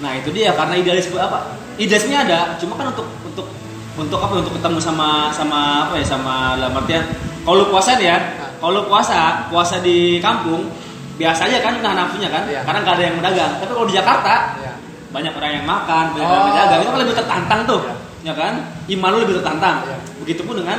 Nah 0.00 0.16
itu 0.18 0.32
dia 0.32 0.52
karena 0.56 0.74
idealisme 0.80 1.16
apa? 1.20 1.54
Idealisme 1.76 2.14
ada, 2.16 2.56
cuma 2.58 2.78
kan 2.78 2.90
untuk 2.92 3.06
untuk 3.24 3.46
untuk 3.94 4.18
apa? 4.20 4.40
Untuk 4.40 4.54
ketemu 4.56 4.78
sama 4.80 5.30
sama 5.30 5.88
apa 5.88 5.94
ya? 6.00 6.06
Sama 6.06 6.58
dalam 6.58 6.74
artian 6.74 7.04
kalau 7.44 7.64
lu 7.64 7.66
puasa 7.68 8.00
nih 8.00 8.08
ya. 8.08 8.18
Kalau 8.64 8.80
puasa 8.88 9.44
puasa 9.52 9.76
di 9.84 10.16
kampung 10.24 10.64
biasa 11.14 11.46
aja 11.46 11.62
kan 11.62 11.78
nahan 11.78 11.94
nafsunya 11.94 12.26
kan, 12.26 12.42
Iya. 12.48 12.66
karena 12.66 12.78
nggak 12.82 12.94
ada 12.98 13.04
yang 13.06 13.16
mendagang. 13.20 13.52
Tapi 13.62 13.70
kalau 13.70 13.86
di 13.86 13.94
Jakarta 13.94 14.34
Ya. 14.58 14.72
banyak 15.14 15.32
orang 15.36 15.50
yang 15.62 15.66
makan, 15.68 16.04
banyak 16.10 16.26
orang 16.26 16.34
Oh. 16.34 16.38
yang 16.42 16.50
mendagang, 16.50 16.78
itu 16.82 16.90
kan 16.90 17.00
lebih 17.06 17.14
tertantang 17.14 17.60
tuh, 17.70 17.80
Iya. 17.86 17.94
ya 18.26 18.32
kan? 18.34 18.52
Iman 18.90 19.08
lu 19.14 19.18
lebih 19.22 19.34
tertantang. 19.38 19.76
Iya. 19.86 19.96
Begitupun 20.24 20.54
dengan 20.64 20.78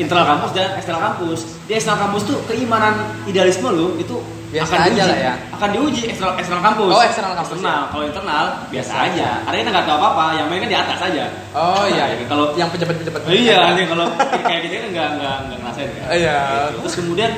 internal 0.00 0.24
kampus 0.24 0.50
dan 0.56 0.68
eksternal 0.80 1.02
kampus. 1.12 1.40
Di 1.68 1.72
eksternal 1.76 2.00
kampus 2.08 2.22
tuh 2.24 2.38
keimanan 2.48 2.94
idealisme 3.28 3.68
lu 3.68 4.00
itu 4.00 4.16
Biasa 4.50 4.72
akan 4.74 4.82
aja 4.82 4.90
diuji, 4.90 5.06
lah 5.06 5.18
ya. 5.22 5.34
akan 5.54 5.68
diuji 5.70 6.02
eksternal 6.10 6.34
eksternal 6.34 6.62
kampus. 6.66 6.90
Oh, 6.90 7.02
eksternal 7.06 7.32
kampus, 7.38 7.50
Eksternal. 7.54 7.80
Kalau 7.86 8.04
internal 8.10 8.44
biasa 8.66 8.90
Biasa 8.90 8.94
aja. 9.06 9.28
Karena 9.46 9.56
kita 9.62 9.70
nggak 9.70 9.86
tahu 9.86 9.96
apa-apa, 10.02 10.24
yang 10.34 10.46
main 10.50 10.58
kan 10.58 10.70
di 10.70 10.78
atas 10.78 10.98
aja. 11.00 11.24
Oh 11.54 11.84
iya, 11.86 12.04
Nah, 12.10 12.26
kalau 12.26 12.44
yang 12.58 12.68
pejabat-pejabat. 12.68 13.20
iya, 13.30 13.56
nanti 13.70 13.82
kalau 13.86 14.06
kayak 14.42 14.60
gitu 14.66 14.74
kan 14.74 14.88
nggak 14.90 15.08
nggak 15.22 15.36
nggak 15.46 15.58
ngerasain 15.62 15.90
kan. 15.94 16.04
Iya. 16.10 16.38
Gitu. 16.66 16.76
Terus 16.82 16.94
kemudian 16.98 17.30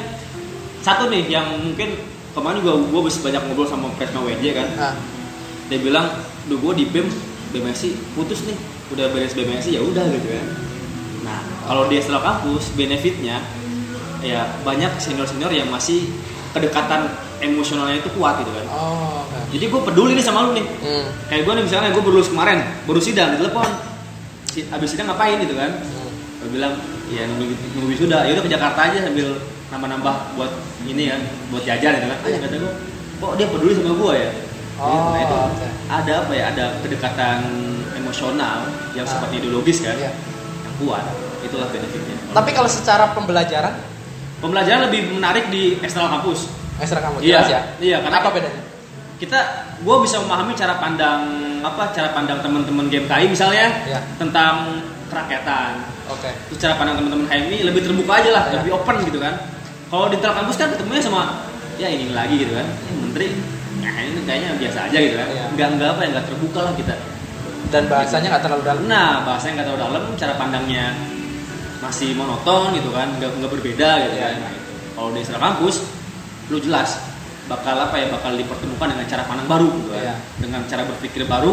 satu 0.80 1.02
nih 1.12 1.22
yang 1.28 1.46
mungkin 1.60 1.88
kemarin 2.32 2.56
juga 2.64 2.72
gue 2.80 3.00
bisa 3.04 3.18
banyak 3.20 3.42
ngobrol 3.44 3.68
sama 3.68 3.86
Presma 3.94 4.20
WJ 4.24 4.44
kan. 4.56 4.68
Ah, 4.80 4.94
Dia 5.68 5.78
bilang, 5.78 6.08
duh 6.48 6.56
gue 6.58 6.72
di 6.80 6.84
BEM 6.88 7.08
BMSI 7.52 8.16
putus 8.16 8.40
nih, 8.48 8.56
udah 8.88 9.12
beres 9.12 9.36
BMSI 9.36 9.76
ya 9.76 9.84
udah 9.84 10.04
gitu 10.08 10.32
kan. 10.32 10.46
Nah 11.22 11.38
kalau 11.68 11.84
di 11.86 12.00
eksternal 12.00 12.24
kampus 12.24 12.72
benefitnya 12.72 13.44
ya 14.24 14.48
banyak 14.64 14.96
senior-senior 14.96 15.52
yang 15.52 15.68
masih 15.68 16.08
kedekatan 16.52 17.08
emosionalnya 17.40 17.98
itu 17.98 18.10
kuat 18.14 18.38
gitu 18.44 18.52
kan. 18.52 18.64
Oh, 18.70 19.24
oke. 19.26 19.38
Jadi 19.50 19.64
gue 19.66 19.80
peduli 19.82 20.12
nih 20.14 20.24
sama 20.24 20.46
lu 20.46 20.54
nih. 20.54 20.64
Hmm. 20.84 21.04
Kayak 21.26 21.42
gue 21.48 21.52
nih 21.58 21.64
misalnya 21.66 21.90
gue 21.90 22.02
baru 22.04 22.14
lulus 22.20 22.30
kemarin, 22.30 22.58
baru 22.84 23.00
sidang, 23.00 23.34
ditelepon. 23.34 23.68
Si, 24.52 24.68
abis 24.68 24.88
sidang 24.92 25.08
ngapain 25.10 25.40
gitu 25.40 25.56
kan? 25.56 25.70
Hmm. 25.80 26.10
Gue 26.44 26.48
bilang, 26.52 26.72
ya 27.08 27.24
nunggu, 27.26 27.54
nunggu 27.74 27.88
wisuda, 27.88 28.28
ya 28.28 28.36
udah 28.36 28.44
ke 28.44 28.50
Jakarta 28.52 28.80
aja 28.92 28.98
sambil 29.02 29.28
nambah-nambah 29.72 30.14
buat 30.36 30.52
ini 30.84 31.02
ya, 31.08 31.16
buat 31.48 31.64
jajan 31.64 31.92
gitu 31.98 32.06
kan. 32.12 32.18
Aja 32.22 32.36
kata 32.38 32.54
gue, 32.60 32.72
kok 33.18 33.32
dia 33.40 33.46
peduli 33.48 33.72
sama 33.74 33.92
gue 33.96 34.12
ya? 34.14 34.30
Oh, 34.80 35.14
nah 35.14 35.20
itu 35.20 35.36
oke. 35.36 35.66
ada 35.88 36.12
apa 36.24 36.32
ya? 36.32 36.44
Ada 36.52 36.64
kedekatan 36.80 37.38
emosional 37.94 38.66
yang 38.92 39.04
Ah. 39.08 39.10
seperti 39.10 39.34
ideologis 39.40 39.78
kan, 39.80 39.96
Iya. 39.96 40.12
yang 40.64 40.74
kuat. 40.80 41.04
Itulah 41.42 41.68
benefitnya. 41.68 42.16
Tapi 42.30 42.50
kalau 42.52 42.70
secara 42.70 43.10
pembelajaran 43.12 43.74
Pembelajaran 44.42 44.90
lebih 44.90 45.14
menarik 45.14 45.46
di 45.48 45.78
eksternal 45.78 46.10
kampus. 46.12 46.50
ekstra 46.74 46.98
kampus 46.98 47.22
Iya, 47.22 47.38
jelas 47.38 47.48
ya. 47.48 47.60
iya, 47.78 47.96
karena 48.00 48.18
apa 48.18 48.28
bedanya? 48.28 48.62
kita 49.16 49.38
gue 49.78 49.96
bisa 50.02 50.18
memahami 50.18 50.50
cara 50.52 50.74
pandang 50.76 51.22
apa 51.62 51.94
cara 51.94 52.10
pandang 52.10 52.42
teman-teman 52.42 52.90
GMKI 52.90 53.30
misalnya 53.30 53.70
Iya. 53.86 54.02
tentang 54.18 54.82
kerakyatan 55.06 55.78
Oke. 56.10 56.26
terus 56.50 56.58
cara 56.58 56.74
pandang 56.74 56.98
teman-teman 56.98 57.30
HMI 57.30 57.62
lebih 57.62 57.86
terbuka 57.86 58.18
aja 58.18 58.30
lah 58.32 58.44
Iya. 58.44 58.54
lebih 58.58 58.70
open 58.74 58.96
gitu 59.06 59.22
kan 59.22 59.38
kalau 59.86 60.10
di 60.10 60.18
internal 60.18 60.42
kampus 60.42 60.56
kan 60.58 60.74
ketemunya 60.74 60.98
sama 60.98 61.22
ya 61.78 61.86
ini 61.86 62.10
lagi 62.10 62.34
gitu 62.36 62.50
kan 62.50 62.66
ini 62.66 62.98
menteri 62.98 63.26
nah 63.78 63.94
ini 63.96 64.20
kayaknya 64.20 64.48
biasa 64.58 64.78
aja 64.90 64.98
gitu 64.98 65.14
kan 65.14 65.28
Iya. 65.30 65.44
nggak 65.54 65.68
nggak 65.72 65.88
apa 65.88 66.00
ya 66.02 66.08
nggak 66.10 66.26
terbuka 66.26 66.60
lah 66.60 66.74
kita 66.74 66.94
Dan 67.70 67.82
bahasanya 67.86 68.26
nggak 68.28 68.42
terlalu 68.42 68.62
dalam. 68.66 68.82
nah 68.84 69.22
bahasanya 69.22 69.52
nggak 69.56 69.66
terlalu 69.70 69.82
dalam 69.86 70.04
cara 70.18 70.34
pandangnya 70.34 70.84
masih 71.82 72.14
monoton 72.14 72.70
gitu 72.72 72.88
kan 72.88 73.10
nggak 73.18 73.30
nggak 73.36 73.50
berbeda 73.50 73.88
gitu 74.00 74.14
Iya. 74.14 74.22
kan 74.22 74.34
Nah, 74.38 74.50
itu. 74.52 74.72
kalau 74.94 75.08
di 75.10 75.18
internal 75.18 75.42
kampus 75.50 75.76
lu 76.46 76.58
jelas 76.58 76.90
bakal 77.44 77.74
apa 77.76 77.98
ya 77.98 78.06
bakal 78.08 78.32
dipertemukan 78.32 78.88
dengan 78.88 79.06
cara 79.06 79.22
pandang 79.26 79.48
baru 79.50 79.68
gitu 79.74 79.88
kan 79.90 80.02
Iya. 80.02 80.14
dengan 80.38 80.60
cara 80.64 80.82
berpikir 80.86 81.26
baru 81.26 81.52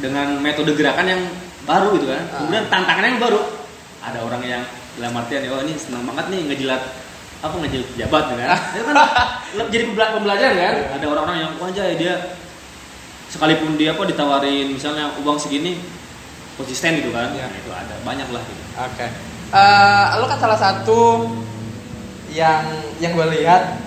dengan 0.00 0.40
metode 0.40 0.72
gerakan 0.72 1.06
yang 1.06 1.22
baru 1.62 1.92
gitu 1.94 2.08
kan 2.08 2.22
Ah. 2.26 2.40
kemudian 2.40 2.64
tantangannya 2.66 3.10
yang 3.14 3.22
baru 3.22 3.40
ada 4.00 4.18
orang 4.20 4.42
yang 4.42 4.62
dalam 4.96 5.12
artian 5.14 5.44
oh 5.46 5.60
ini 5.60 5.76
senang 5.76 6.02
banget 6.02 6.24
nih 6.28 6.40
ngejilat 6.48 6.82
apa 7.40 7.54
ngejilat 7.54 7.86
pejabat 7.94 8.22
gitu 8.26 8.38
kan 8.38 8.48
itu 8.74 8.82
kan 8.82 8.96
jadi 9.68 9.82
pembela- 9.86 10.12
pembelajaran 10.14 10.54
kan 10.56 10.74
ada 10.90 11.04
orang-orang 11.06 11.36
yang 11.38 11.50
wah 11.56 11.68
aja 11.68 11.84
dia 11.94 12.14
sekalipun 13.30 13.76
dia 13.76 13.92
apa 13.92 14.02
ditawarin 14.04 14.66
misalnya 14.68 15.12
uang 15.20 15.38
segini 15.38 15.78
konsisten 16.56 16.98
gitu 16.98 17.12
kan 17.12 17.30
Iya. 17.30 17.46
nah, 17.46 17.56
itu 17.56 17.70
ada 17.70 17.94
banyak 18.02 18.28
lah 18.28 18.42
gitu 18.42 18.62
Oke. 18.74 19.06
Eh, 19.50 20.04
lo 20.18 20.24
kan 20.30 20.38
salah 20.38 20.58
satu 20.58 21.26
yang 22.30 22.62
yang 23.02 23.12
gue 23.18 23.26
lihat 23.40 23.82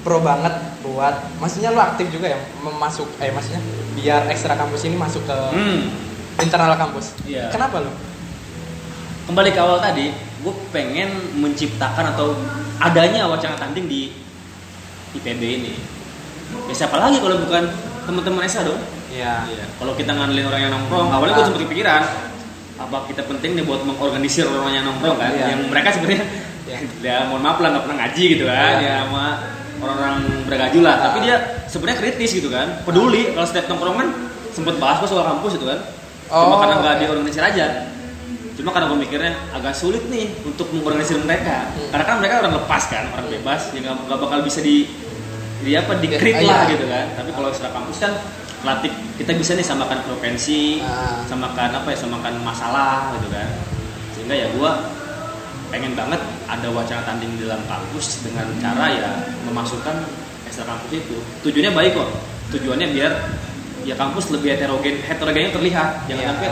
pro 0.00 0.24
banget 0.24 0.56
buat, 0.80 1.12
maksudnya 1.36 1.76
lo 1.76 1.84
aktif 1.84 2.08
juga 2.08 2.32
ya 2.32 2.40
memasuk, 2.64 3.04
eh 3.20 3.28
maksudnya 3.28 3.60
biar 4.00 4.32
ekstra 4.32 4.56
kampus 4.56 4.88
ini 4.88 4.96
masuk 4.96 5.20
ke 5.28 5.38
hmm. 5.52 5.80
internal 6.40 6.72
kampus. 6.80 7.12
Iya. 7.28 7.52
Kenapa 7.52 7.84
lo? 7.84 7.92
kembali 9.30 9.54
ke 9.54 9.60
awal 9.62 9.78
tadi 9.78 10.10
gue 10.10 10.54
pengen 10.74 11.38
menciptakan 11.38 12.18
atau 12.18 12.34
adanya 12.82 13.30
wacana 13.30 13.54
tanding 13.54 13.86
di 13.86 14.10
IPB 15.14 15.38
ini 15.38 15.74
ya 16.66 16.74
siapa 16.74 16.98
lagi 16.98 17.22
kalau 17.22 17.38
bukan 17.38 17.70
teman-teman 18.10 18.42
Esa 18.42 18.66
dong 18.66 18.82
Iya. 19.10 19.42
Iya. 19.42 19.66
Kalau 19.74 19.98
kita 19.98 20.14
ngandelin 20.14 20.46
orang 20.46 20.60
yang 20.62 20.70
nongkrong, 20.70 21.10
awalnya 21.10 21.42
gue 21.42 21.46
sempet 21.50 21.66
kepikiran, 21.66 21.98
apa 22.80 22.96
kita 23.04 23.22
penting 23.22 23.50
nih 23.54 23.64
buat 23.64 23.84
mengorganisir 23.84 24.44
orang 24.44 24.72
yang 24.72 24.84
nongkrong 24.84 25.14
kan 25.14 25.30
Iya. 25.30 25.46
yang 25.52 25.60
mereka 25.66 25.88
sebenarnya 25.92 26.24
Iya. 26.64 26.78
ya 26.98 27.16
mohon 27.26 27.42
maaf 27.42 27.58
lah 27.58 27.68
nggak 27.70 27.84
pernah 27.84 27.98
ngaji 28.00 28.24
gitu 28.30 28.44
kan 28.44 28.72
Iya. 28.74 28.80
ya 28.80 28.94
sama 29.04 29.24
orang-orang 29.78 30.16
bergaji 30.44 30.78
lah 30.80 30.94
Ah. 30.94 31.02
tapi 31.06 31.18
dia 31.22 31.36
sebenarnya 31.66 31.98
kritis 32.00 32.30
gitu 32.34 32.48
kan 32.48 32.80
peduli 32.82 33.30
kalau 33.30 33.44
setiap 33.44 33.66
nongkrongan 33.68 34.08
sempet 34.50 34.74
bahas 34.76 34.98
soal 35.02 35.24
kampus 35.26 35.54
itu 35.54 35.64
kan 35.64 35.78
cuma 36.26 36.46
Oh, 36.48 36.58
karena 36.58 36.74
nggak 36.78 36.94
oke. 36.94 37.00
diorganisir 37.02 37.42
aja 37.42 37.66
cuma 38.52 38.70
karena 38.70 38.86
gue 38.86 38.98
mikirnya 38.98 39.32
agak 39.50 39.72
sulit 39.72 40.04
nih 40.06 40.36
untuk 40.42 40.68
mengorganisir 40.70 41.16
mereka 41.18 41.68
Hmm. 41.70 41.90
karena 41.90 42.04
kan 42.06 42.16
mereka 42.18 42.34
orang 42.40 42.54
lepas 42.56 42.82
kan 42.86 43.04
orang 43.10 43.26
bebas 43.30 43.60
ya 43.70 43.80
nggak 43.82 44.18
bakal 44.18 44.38
bisa 44.40 44.60
di 44.60 44.84
di 45.60 45.72
apa 45.74 45.92
dikrit 45.94 46.34
Iya. 46.34 46.46
lah 46.46 46.60
gitu 46.66 46.84
kan 46.86 47.04
tapi 47.14 47.30
kalau 47.30 47.48
setelah 47.50 47.72
kampus 47.74 47.96
kan 47.98 48.12
latih 48.60 48.92
kita 49.16 49.32
bisa 49.32 49.52
nih 49.52 49.64
samakan 49.64 50.04
frekuensi 50.04 50.80
Ah. 50.80 51.24
samakan 51.24 51.70
apa 51.74 51.88
ya 51.88 51.98
samakan 51.98 52.34
masalah 52.40 53.16
gitu 53.16 53.28
kan 53.28 53.48
sehingga 54.12 54.34
ya 54.36 54.46
gua 54.52 54.84
pengen 55.68 55.94
banget 55.94 56.18
ada 56.44 56.68
wacana 56.68 57.00
tanding 57.04 57.30
di 57.34 57.46
dalam 57.46 57.62
kampus 57.64 58.20
dengan 58.20 58.44
cara 58.58 58.90
ya 58.90 59.10
memasukkan 59.44 59.96
ekstra 60.44 60.66
kampus 60.66 60.90
itu 60.92 61.16
tujuannya 61.40 61.72
baik 61.72 61.92
kok 61.94 62.10
tujuannya 62.50 62.90
biar 62.90 63.12
ya 63.80 63.94
kampus 63.94 64.28
lebih 64.28 64.52
heterogen 64.52 64.98
heterogennya 65.00 65.50
terlihat 65.50 65.88
jangan 66.04 66.20
Iya. 66.20 66.28
sampai 66.28 66.48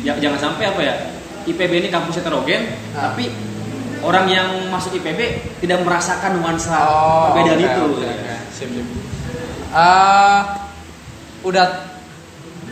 ya 0.00 0.12
jangan 0.16 0.38
sampai 0.40 0.64
apa 0.68 0.80
ya 0.80 0.94
IPB 1.42 1.72
ini 1.80 1.88
kampus 1.88 2.20
heterogen 2.20 2.70
Ah. 2.94 3.10
tapi 3.10 3.32
orang 4.00 4.28
yang 4.28 4.48
masuk 4.68 4.94
IPB 4.94 5.20
tidak 5.58 5.82
merasakan 5.82 6.38
nuansa 6.38 6.76
Oh, 6.78 7.34
perbedaan 7.34 7.58
oke, 7.58 7.66
itu 7.66 7.82
oke, 7.88 8.06
oke. 8.06 8.36
Sip, 8.52 8.68
sip. 8.70 8.86
Eh, 9.70 10.40
udah 11.44 11.66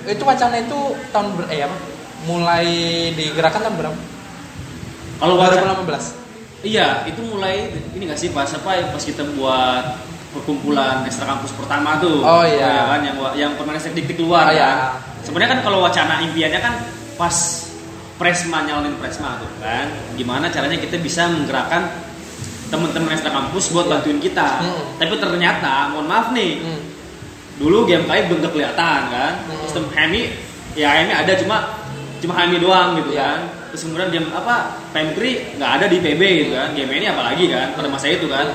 itu 0.09 0.23
wacana 0.25 0.57
itu 0.61 0.79
tahun 1.13 1.27
ber, 1.37 1.45
eh 1.53 1.65
apa? 1.65 1.77
Mulai 2.25 2.67
digerakkan 3.15 3.63
tahun 3.65 3.77
berapa? 3.77 3.99
kalau 5.19 5.35
wacana 5.35 5.75
2018. 5.83 6.63
Iya, 6.63 7.07
itu 7.11 7.21
mulai 7.27 7.71
ini 7.95 8.07
nggak 8.07 8.19
sih 8.19 8.31
pas 8.31 8.47
apa 8.51 8.71
ya 8.75 8.87
pas 8.91 9.03
kita 9.03 9.23
buat 9.35 9.83
perkumpulan 10.31 11.03
ekstra 11.07 11.27
kampus 11.27 11.55
pertama 11.59 11.99
tuh. 11.99 12.23
Oh, 12.23 12.47
iya. 12.47 12.67
ya 12.67 12.83
kan 12.87 13.01
yang 13.03 13.17
yang 13.35 13.51
permanen 13.59 13.83
dik 13.83 14.15
keluar 14.15 14.47
Oh, 14.47 14.55
iya. 14.55 14.67
kan. 14.67 14.79
Sebenarnya 15.27 15.59
kan 15.59 15.61
kalau 15.67 15.83
wacana 15.83 16.23
impiannya 16.23 16.61
kan 16.63 16.75
pas 17.19 17.67
Presma 18.19 18.67
nyalonin 18.67 18.99
Presma 18.99 19.39
tuh 19.39 19.51
kan. 19.63 19.87
Gimana 20.19 20.51
caranya 20.51 20.79
kita 20.79 20.99
bisa 20.99 21.31
menggerakkan 21.31 21.87
teman-teman 22.69 23.15
ekstra 23.15 23.31
kampus 23.31 23.71
buat 23.71 23.87
bantuin 23.87 24.19
kita. 24.19 24.63
Hmm. 24.63 24.99
Tapi 24.99 25.15
ternyata 25.19 25.95
mohon 25.95 26.11
maaf 26.11 26.35
nih, 26.35 26.63
Hmm. 26.63 26.78
Dulu 27.59 27.85
game 27.85 28.07
kali 28.07 28.27
belum 28.27 28.41
kelihatan 28.49 29.01
kan. 29.09 29.33
Hmm. 29.45 29.61
Sistem 29.67 29.85
HMI 29.91 30.23
ya 30.75 30.89
HMI 30.95 31.13
ada 31.17 31.33
cuma 31.37 31.57
cuma 32.19 32.33
HMI 32.35 32.59
doang 32.59 32.89
gitu 32.97 33.11
Iya. 33.13 33.21
kan. 33.21 33.39
Terus 33.69 33.83
kemudian 33.85 34.09
game 34.09 34.29
apa 34.33 34.81
Pemkri 34.91 35.55
nggak 35.55 35.71
ada 35.79 35.87
di 35.87 35.99
PB 35.99 36.21
gitu 36.41 36.53
kan. 36.55 36.69
Game 36.73 36.91
ini 36.91 37.07
apalagi 37.07 37.45
kan 37.47 37.75
pada 37.75 37.87
masa 37.87 38.07
itu 38.07 38.27
kan. 38.27 38.47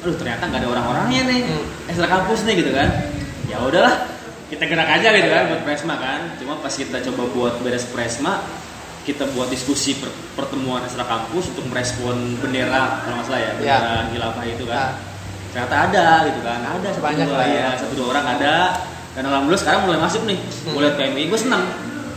Aduh 0.00 0.14
ternyata 0.14 0.46
nggak 0.46 0.60
ada 0.62 0.68
orang-orangnya 0.70 1.22
nih. 1.26 1.40
Hmm. 1.44 1.90
Ekstra 1.90 2.06
kampus 2.06 2.40
nih 2.44 2.54
gitu 2.58 2.70
kan. 2.70 2.88
Ya 3.44 3.60
udahlah 3.60 4.08
kita 4.48 4.64
gerak 4.64 4.88
aja 4.88 5.08
gitu 5.10 5.28
kan 5.28 5.42
buat 5.50 5.62
Presma 5.62 5.94
kan. 5.96 6.20
Cuma 6.38 6.56
pas 6.58 6.70
kita 6.70 7.02
coba 7.10 7.22
buat 7.30 7.54
beres 7.60 7.84
Presma 7.90 8.40
kita 9.04 9.28
buat 9.36 9.52
diskusi 9.52 10.00
per- 10.00 10.08
pertemuan 10.32 10.80
ekstra 10.80 11.04
kampus 11.04 11.52
untuk 11.52 11.68
merespon 11.68 12.40
bendera 12.40 13.04
kalau 13.04 13.20
nggak 13.20 13.26
salah 13.28 13.36
ya 13.36 13.52
Iya. 13.52 13.52
bendera 13.60 13.96
hilafah 14.08 14.44
itu 14.48 14.64
kan 14.64 14.90
Nah, 14.96 15.13
ternyata 15.54 15.76
ada 15.86 16.06
gitu 16.26 16.40
kan 16.42 16.60
ada 16.60 16.88
satu 16.90 17.04
Banyak 17.04 17.26
dua 17.26 17.38
lah 17.38 17.46
ya. 17.46 17.54
ya 17.54 17.68
satu 17.78 17.92
dua 17.94 18.06
orang 18.10 18.26
ada 18.28 18.54
dan 19.14 19.22
alhamdulillah 19.24 19.62
sekarang 19.62 19.80
mulai 19.86 20.00
masuk 20.02 20.22
nih 20.26 20.38
gue 20.42 20.80
lihat 20.82 20.96
PMI 20.98 21.22
gue 21.30 21.38
senang 21.38 21.62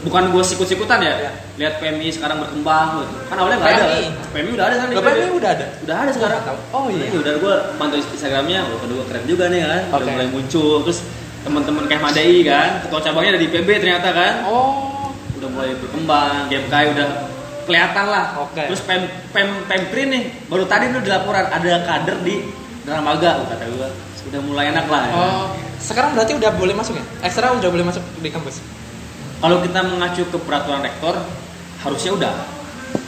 bukan 0.02 0.24
gue 0.30 0.44
sikut-sikutan 0.44 1.00
ya 1.00 1.14
Iya. 1.14 1.32
lihat 1.58 1.74
PMI 1.78 2.10
sekarang 2.10 2.38
berkembang 2.40 2.88
gitu 2.98 3.14
kan 3.28 3.36
awalnya 3.38 3.58
nggak 3.60 3.72
ada 3.72 3.86
PMI? 3.86 4.02
kan? 4.02 4.46
Udah 4.50 4.66
ada 4.66 4.76
PB. 4.88 4.94
PMI 4.98 5.30
udah 5.32 5.52
ada? 5.52 5.66
udah 5.82 5.96
ada 5.98 6.12
sekarang. 6.12 6.40
Oh, 6.70 6.86
iya. 6.88 7.10
Udah 7.12 7.34
gue 7.36 7.54
pantau 7.76 7.98
Instagramnya 7.98 8.60
oh, 8.64 8.78
kedua 8.78 9.02
keren 9.06 9.26
juga 9.26 9.46
nih 9.50 9.62
kan 9.62 9.82
udah 9.88 9.98
Oke. 10.00 10.12
mulai 10.12 10.28
muncul 10.30 10.76
terus 10.82 11.00
teman-teman 11.42 11.84
kayak 11.86 12.02
Madai 12.04 12.36
kan 12.42 12.70
ketua 12.82 13.00
cabangnya 13.02 13.30
ada 13.36 13.42
di 13.42 13.50
PB 13.50 13.70
ternyata 13.78 14.10
kan 14.12 14.34
Oh, 14.46 15.14
udah 15.38 15.50
mulai 15.50 15.72
berkembang 15.78 16.50
GMK 16.50 16.74
udah 16.94 17.08
kelihatan 17.66 18.06
lah 18.06 18.26
Oke. 18.40 18.64
terus 18.66 18.82
pem 18.82 19.02
pem 19.30 19.50
pempri 19.66 20.04
nih 20.08 20.24
baru 20.48 20.66
tadi 20.66 20.90
tuh 20.90 21.02
di 21.02 21.10
laporan 21.10 21.46
ada 21.46 21.74
kader 21.84 22.18
di 22.22 22.36
Dramaga 22.88 23.44
kata 23.44 23.68
gue 23.68 23.90
sudah 24.18 24.40
mulai 24.42 24.72
enak 24.72 24.88
lah 24.88 25.04
ya. 25.04 25.14
oh. 25.14 25.46
Sekarang 25.78 26.16
berarti 26.16 26.34
udah 26.34 26.52
boleh 26.56 26.72
masuk 26.72 26.96
ya? 26.96 27.04
Ekstra 27.22 27.52
udah 27.52 27.68
boleh 27.68 27.84
masuk 27.84 28.00
di 28.18 28.32
kampus. 28.32 28.64
kalau 29.38 29.62
kita 29.62 29.86
mengacu 29.86 30.26
ke 30.26 30.38
peraturan 30.42 30.82
rektor 30.82 31.14
harusnya 31.78 32.12
udah 32.12 32.34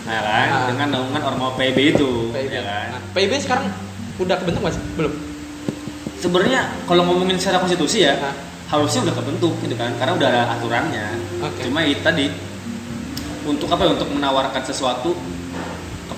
nah 0.05 0.21
kan 0.21 0.47
Ah. 0.47 0.65
dengan 0.69 0.87
naungan 0.91 1.21
orma 1.23 1.55
PIB 1.55 1.95
itu 1.95 2.29
PIB. 2.29 2.51
ya 2.51 2.61
kan 2.61 2.85
Nah, 2.91 3.01
PIB 3.13 3.31
sekarang 3.39 3.65
udah 4.19 4.35
kebentuk 4.37 4.61
masih? 4.61 4.77
Belum. 4.93 5.09
sebenarnya 6.17 6.69
kalau 6.85 7.07
ngomongin 7.07 7.39
secara 7.39 7.57
konstitusi 7.57 8.03
ya 8.03 8.13
Hah? 8.19 8.35
harusnya 8.69 9.09
udah 9.09 9.15
kebentuk 9.17 9.57
gitu 9.59 9.73
kan 9.73 9.89
karena 9.97 10.13
udah 10.13 10.27
ada 10.27 10.41
aturannya 10.53 11.05
Oke. 11.41 11.65
cuma 11.65 11.81
itu 11.81 11.97
tadi 11.99 12.29
untuk 13.47 13.65
apa 13.65 13.81
ya 13.81 13.97
untuk 13.97 14.09
menawarkan 14.11 14.61
sesuatu 14.61 15.17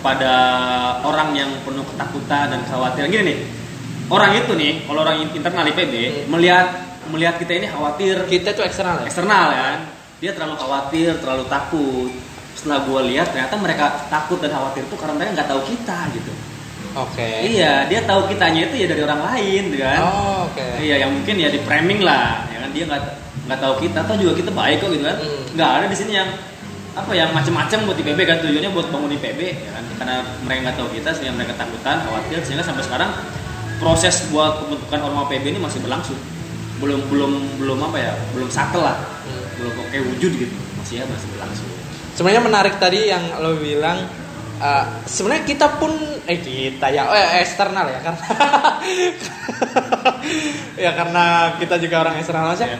kepada 0.02 0.34
orang 1.06 1.30
yang 1.32 1.62
penuh 1.62 1.86
ketakutan 1.86 2.50
dan 2.50 2.60
kekhawatiran 2.66 3.06
gini 3.08 3.24
nih 3.24 3.38
orang 4.10 4.34
itu 4.34 4.52
nih 4.52 4.74
kalau 4.84 5.00
orang 5.00 5.22
internal 5.24 5.62
IPB 5.64 5.94
Hmm. 5.94 6.14
melihat 6.28 6.68
melihat 7.08 7.38
kita 7.38 7.54
ini 7.54 7.68
khawatir 7.68 8.26
Kita 8.26 8.50
tuh 8.52 8.66
eksternal 8.66 8.98
ya? 9.00 9.06
eksternal 9.06 9.46
kan 9.52 9.78
dia 10.18 10.34
terlalu 10.34 10.58
khawatir 10.58 11.18
terlalu 11.18 11.46
takut 11.46 12.10
setelah 12.52 12.82
gue 12.82 13.02
lihat 13.10 13.30
ternyata 13.30 13.54
mereka 13.56 13.86
takut 14.08 14.38
dan 14.38 14.50
khawatir 14.50 14.84
itu 14.84 14.96
karena 14.96 15.14
mereka 15.16 15.32
nggak 15.34 15.50
tahu 15.50 15.62
kita 15.64 15.98
gitu 16.12 16.34
Oke. 16.92 17.30
iya 17.48 17.86
dia 17.86 18.02
tahu 18.04 18.26
kitanya 18.28 18.68
itu 18.68 18.76
ya 18.76 18.88
dari 18.88 19.02
orang 19.02 19.22
lain 19.24 19.62
gitu 19.70 19.80
kan 19.80 20.00
Oh, 20.02 20.38
oke. 20.46 20.66
iya 20.78 20.98
yang 20.98 21.14
mungkin 21.14 21.38
ya 21.38 21.48
di 21.48 21.62
framing 21.62 22.02
lah 22.02 22.50
ya 22.50 22.58
kan 22.60 22.70
dia 22.70 22.84
nggak 22.84 23.02
nggak 23.48 23.60
tahu 23.60 23.74
kita 23.80 23.98
atau 24.02 24.16
juga 24.16 24.34
kita 24.36 24.50
baik 24.52 24.78
kok 24.78 24.90
gitu 24.90 25.06
kan 25.06 25.18
Hmm. 25.18 25.42
nggak 25.54 25.70
ada 25.72 25.86
di 25.88 25.96
sini 25.96 26.12
yang 26.12 26.30
apa 26.92 27.12
yang 27.16 27.32
macam-macam 27.32 27.88
buat 27.88 27.98
IPB 28.04 28.20
kan 28.28 28.38
tujuannya 28.44 28.72
buat 28.76 28.92
bangun 28.92 29.16
IPB 29.16 29.40
ya 29.64 29.72
kan 29.72 29.84
karena 29.96 30.16
mereka 30.44 30.60
nggak 30.68 30.76
tahu 30.76 30.90
kita 30.92 31.10
sehingga 31.16 31.34
mereka 31.40 31.54
takutan 31.56 32.04
khawatir 32.04 32.38
sehingga 32.44 32.64
sampai 32.68 32.84
sekarang 32.84 33.10
proses 33.80 34.28
buat 34.28 34.60
pembentukan 34.62 35.00
orma 35.08 35.24
PB 35.32 35.56
ini 35.56 35.60
masih 35.64 35.80
berlangsung 35.80 36.20
belum 36.84 37.00
belum 37.08 37.32
belum 37.64 37.78
apa 37.88 37.98
ya 37.98 38.14
belum 38.36 38.52
sakel 38.52 38.84
lah 38.84 39.00
Hmm. 39.22 39.46
belum 39.62 39.74
oke 39.86 39.98
wujud 40.18 40.34
gitu 40.34 40.56
masih 40.82 41.00
ya 41.00 41.06
masih 41.06 41.30
berlangsung 41.38 41.70
Sebenarnya 42.12 42.44
menarik 42.44 42.76
tadi 42.82 43.08
yang 43.08 43.24
lo 43.40 43.56
bilang 43.56 44.04
eh, 44.60 44.86
sebenarnya 45.08 45.46
kita 45.48 45.80
pun 45.80 45.94
eh 46.28 46.42
kita 46.42 46.92
ya 46.92 47.08
oh, 47.08 47.16
eh, 47.16 47.40
eksternal 47.46 47.88
ya 47.88 48.00
karena 48.04 48.26
ya 50.90 50.92
karena 50.92 51.24
kita 51.62 51.76
juga 51.80 51.96
orang 52.04 52.20
eksternal 52.20 52.52
aja. 52.52 52.66
Ya. 52.68 52.80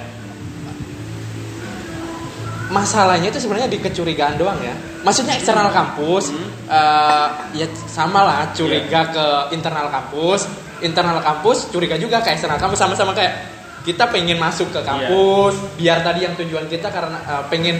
Masalahnya 2.72 3.28
itu 3.28 3.38
sebenarnya 3.38 3.68
di 3.68 3.78
kecurigaan 3.78 4.40
doang 4.40 4.56
ya. 4.58 4.72
Maksudnya 5.04 5.36
eksternal 5.36 5.70
kampus 5.70 6.32
Hmm. 6.32 6.48
eh, 6.66 7.28
ya 7.54 7.68
sama 7.86 8.24
lah 8.24 8.40
curiga 8.56 9.12
ke 9.12 9.26
internal 9.52 9.92
kampus, 9.92 10.48
internal 10.80 11.20
kampus 11.20 11.68
curiga 11.68 11.96
juga 11.96 12.24
ke 12.24 12.32
eksternal 12.32 12.56
kampus 12.58 12.80
sama-sama 12.80 13.12
kayak 13.12 13.34
kita 13.82 14.08
pengen 14.08 14.38
masuk 14.38 14.72
ke 14.72 14.80
kampus 14.82 15.58
biar 15.76 16.00
tadi 16.00 16.24
yang 16.24 16.34
tujuan 16.34 16.66
kita 16.66 16.88
karena 16.88 17.18
eh, 17.20 17.44
pengen 17.48 17.76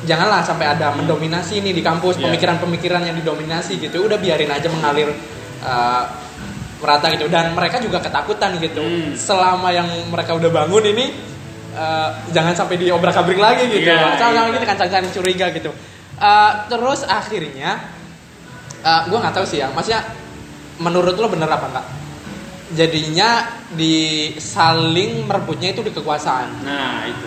janganlah 0.00 0.42
sampai 0.42 0.66
ada 0.68 0.92
mendominasi 0.92 1.58
nih 1.58 1.72
di 1.72 1.80
kampus 1.80 2.18
Iya. 2.18 2.28
pemikiran-pemikiran 2.28 3.02
yang 3.02 3.16
didominasi 3.16 3.80
gitu 3.80 4.04
udah 4.04 4.14
biarin 4.14 4.46
aja 4.48 4.68
mengalir 4.68 5.08
eh, 5.58 6.02
merata 6.78 7.10
gitu 7.10 7.26
dan 7.26 7.50
mereka 7.52 7.80
juga 7.80 7.98
ketakutan 7.98 8.54
gitu 8.58 8.78
Hmm. 8.78 9.14
selama 9.14 9.72
yang 9.72 9.88
mereka 10.06 10.34
udah 10.34 10.46
bangun 10.48 10.84
ini 10.86 11.06
eh, 11.78 12.08
jangan 12.34 12.54
sampai 12.58 12.76
diobrak-abrik 12.82 13.38
lagi 13.38 13.70
gitu. 13.70 13.86
Iya, 13.86 14.18
sama-sama 14.18 14.50
iya. 14.50 14.54
kita 14.58 14.66
kan 14.66 14.76
saling 14.90 15.12
curiga 15.14 15.46
gitu. 15.54 15.70
Eh, 16.18 16.52
terus 16.66 17.06
akhirnya 17.06 17.70
eh, 18.82 19.02
gue 19.06 19.18
nggak 19.18 19.34
tahu 19.34 19.46
sih 19.46 19.62
ya 19.62 19.70
maksudnya 19.70 20.02
menurut 20.82 21.14
lo 21.14 21.26
bener 21.30 21.46
apa 21.46 21.66
enggak 21.70 21.86
jadinya 22.74 23.48
di 23.72 24.28
saling 24.36 25.24
merebutnya 25.24 25.72
itu 25.72 25.80
di 25.80 25.92
kekuasaan. 25.94 26.66
Nah 26.66 27.08
itu. 27.08 27.26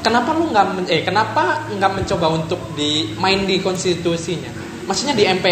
Kenapa 0.00 0.32
lu 0.32 0.48
nggak 0.48 0.66
men- 0.74 0.88
eh 0.90 1.04
kenapa 1.04 1.68
nggak 1.68 1.92
mencoba 1.92 2.26
untuk 2.32 2.60
di 2.72 3.12
main 3.20 3.44
di 3.44 3.60
konstitusinya? 3.60 4.50
Maksudnya 4.88 5.14
di 5.14 5.24
MP 5.28 5.46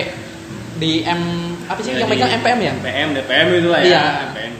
di 0.79 1.03
M 1.05 1.21
apa 1.69 1.79
sih 1.83 1.93
yang 1.93 2.07
Jadi, 2.07 2.13
megang 2.17 2.33
MPM 2.41 2.59
ya? 2.63 2.73
MPM 2.81 3.09
DPM 3.19 3.47
itu 3.59 3.69
lah 3.69 3.81
ya 3.83 3.87
Iya. 3.87 4.03
MPM 4.33 4.53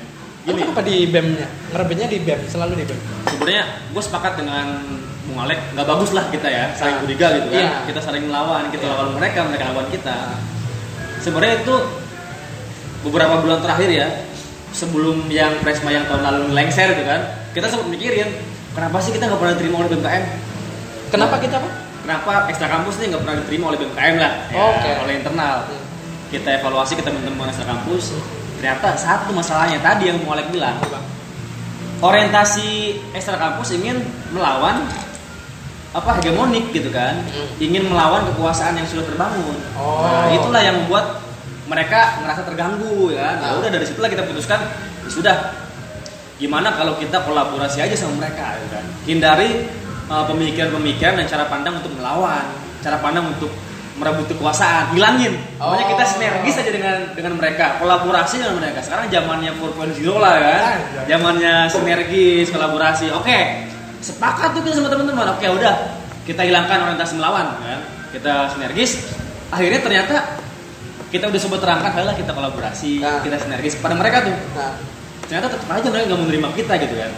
Lu 0.49 0.51
gini 0.57 0.61
kenapa 0.65 0.81
di 0.81 0.97
BEM-nya 1.09 1.47
ngerebutnya 1.73 2.07
di 2.09 2.19
BEM 2.25 2.41
selalu 2.49 2.73
di 2.81 2.85
BEM 2.89 3.01
sebenarnya 3.49 3.65
gue 3.89 4.03
sepakat 4.05 4.33
dengan 4.37 4.67
Bung 5.25 5.41
Alek 5.41 5.73
nggak 5.73 5.89
bagus 5.89 6.13
lah 6.13 6.29
kita 6.29 6.53
ya 6.53 6.69
saling 6.77 6.97
Ah. 6.97 7.01
curiga 7.01 7.27
gitu 7.33 7.49
kan 7.49 7.65
Iya. 7.65 7.73
kita 7.89 8.01
saling 8.05 8.29
melawan 8.29 8.69
kita 8.69 8.85
Iya. 8.85 8.93
lawan 8.93 9.09
mereka 9.17 9.41
mereka 9.49 9.65
lawan 9.73 9.89
kita 9.89 10.17
sebenarnya 11.19 11.65
itu 11.65 11.75
beberapa 13.01 13.41
bulan 13.41 13.65
terakhir 13.65 13.89
ya 13.89 14.09
sebelum 14.73 15.33
yang 15.33 15.57
Presma 15.65 15.89
yang 15.89 16.05
tahun 16.05 16.29
lalu 16.29 16.53
lengser 16.53 16.93
gitu 16.93 17.09
kan 17.09 17.25
kita 17.57 17.73
sempat 17.73 17.89
mikirin 17.89 18.29
kenapa 18.77 19.01
sih 19.01 19.17
kita 19.17 19.25
nggak 19.25 19.41
pernah 19.41 19.57
terima 19.57 19.77
oleh 19.81 19.89
BMKM 19.89 20.25
kenapa 21.09 21.35
kita 21.41 21.57
apa 21.57 21.69
kenapa 22.05 22.33
ekstra 22.53 22.69
kampus 22.69 23.01
ini 23.01 23.17
nggak 23.17 23.23
pernah 23.25 23.37
diterima 23.39 23.65
oleh 23.69 23.79
BMKM 23.81 24.15
lah, 24.17 24.33
ya, 24.49 24.61
Oke. 24.61 24.91
oleh 24.99 25.15
internal. 25.21 25.57
Hmm. 25.65 25.85
Kita 26.29 26.49
evaluasi 26.57 26.97
ke 26.97 27.05
teman-teman 27.05 27.49
ekstra 27.49 27.65
kampus. 27.65 28.17
Ternyata 28.57 28.97
satu 28.97 29.33
masalahnya 29.33 29.77
tadi 29.79 30.09
yang 30.09 30.17
mau 30.25 30.33
Alek 30.33 30.49
bilang, 30.49 30.77
Apa? 30.81 31.01
Orientasi 32.01 32.69
ekstra 33.13 33.37
kampus 33.37 33.75
ingin 33.75 33.99
melawan 34.31 34.87
apa 35.89 36.21
hegemonik 36.21 36.69
gitu 36.71 36.93
kan 36.93 37.17
Hmm. 37.25 37.49
ingin 37.59 37.89
melawan 37.89 38.23
kekuasaan 38.29 38.77
yang 38.77 38.85
sudah 38.85 39.03
terbangun 39.03 39.57
Oh. 39.75 40.05
nah 40.05 40.29
itulah 40.31 40.61
yang 40.61 40.85
membuat 40.85 41.25
mereka 41.65 42.21
merasa 42.21 42.45
terganggu 42.45 43.11
ya 43.11 43.41
nah 43.41 43.57
Ah. 43.57 43.59
udah 43.59 43.69
dari 43.69 43.85
situlah 43.85 44.09
kita 44.09 44.23
putuskan 44.23 44.61
ya 45.05 45.09
sudah 45.09 45.37
gimana 46.39 46.71
kalau 46.73 46.95
kita 46.97 47.19
kolaborasi 47.19 47.83
aja 47.83 47.97
sama 47.97 48.21
mereka 48.21 48.55
gitu 48.61 48.69
kan 48.71 48.85
hindari 49.05 49.67
uh, 50.07 50.23
pemikiran-pemikiran 50.23 51.19
dan 51.19 51.27
cara 51.27 51.49
pandang 51.49 51.81
untuk 51.81 51.91
melawan 51.97 52.47
cara 52.79 53.01
pandang 53.03 53.27
untuk 53.27 53.51
merebut 53.99 54.27
kekuasaan. 54.31 54.95
Hilangin 54.95 55.35
pokoknya 55.59 55.85
kita 55.91 56.05
Oh. 56.05 56.11
sinergis 56.15 56.55
aja 56.57 56.71
dengan 56.71 56.97
dengan 57.13 57.35
mereka. 57.37 57.77
Kolaborasi 57.77 58.35
dengan 58.39 58.57
mereka. 58.57 58.79
Sekarang 58.81 59.11
zamannya 59.11 59.51
4.0 59.53 60.17
lah 60.17 60.35
kan? 60.39 60.63
Anjay. 60.79 61.05
zamannya 61.11 61.55
sinergis 61.69 62.47
kolaborasi. 62.49 63.07
Oke. 63.13 63.39
Sepakat 63.99 64.55
tuh 64.55 64.63
kita 64.63 64.79
sama 64.79 64.89
teman-teman. 64.89 65.35
Oke 65.35 65.47
udah. 65.47 65.75
Kita 66.23 66.47
hilangkan 66.47 66.79
orientasi 66.87 67.19
melawan 67.19 67.59
kan? 67.59 67.81
Kita 68.15 68.55
sinergis. 68.55 69.11
Akhirnya 69.51 69.81
ternyata 69.83 70.39
kita 71.09 71.25
udah 71.27 71.41
sempat 71.41 71.61
terangkan 71.65 71.91
ayolah 71.93 72.15
kita 72.15 72.31
kolaborasi 72.31 73.01
Nah. 73.01 73.21
kita 73.21 73.37
sinergis. 73.41 73.75
Pada 73.81 73.97
mereka 73.97 74.23
tuh. 74.23 74.35
Nah, 74.55 74.77
ternyata 75.25 75.53
tetap 75.53 75.69
aja 75.69 75.89
mereka 75.89 76.05
nggak 76.09 76.21
menerima 76.25 76.49
kita 76.55 76.73
gitu 76.81 76.95
kan 76.97 77.13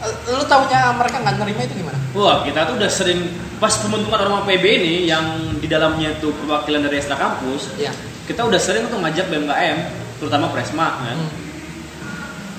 lu 0.00 0.44
taunya 0.44 0.94
mereka 0.94 1.16
nggak 1.18 1.36
nerima 1.36 1.60
itu 1.60 1.74
gimana? 1.76 1.98
wah 2.12 2.36
kita 2.40 2.64
tuh 2.64 2.74
udah 2.76 2.86
sering 2.88 3.20
pas 3.58 3.74
pembentukan 3.74 4.18
Orma 4.20 4.46
PB 4.46 4.62
ini 4.62 4.94
yang 5.04 5.24
di 5.54 5.66
dalamnya 5.66 6.14
tuh 6.16 6.30
perwakilan 6.36 6.80
dari 6.80 6.96
ekstra 6.96 7.14
kampus 7.14 7.74
Iya. 7.74 7.90
kita 8.24 8.46
udah 8.46 8.56
sering 8.56 8.86
tuh 8.86 8.96
ngajak 8.96 9.26
BMKM 9.26 9.78
terutama 10.16 10.46
Presma 10.48 11.00
kan 11.00 11.18
Hmm. 11.18 11.30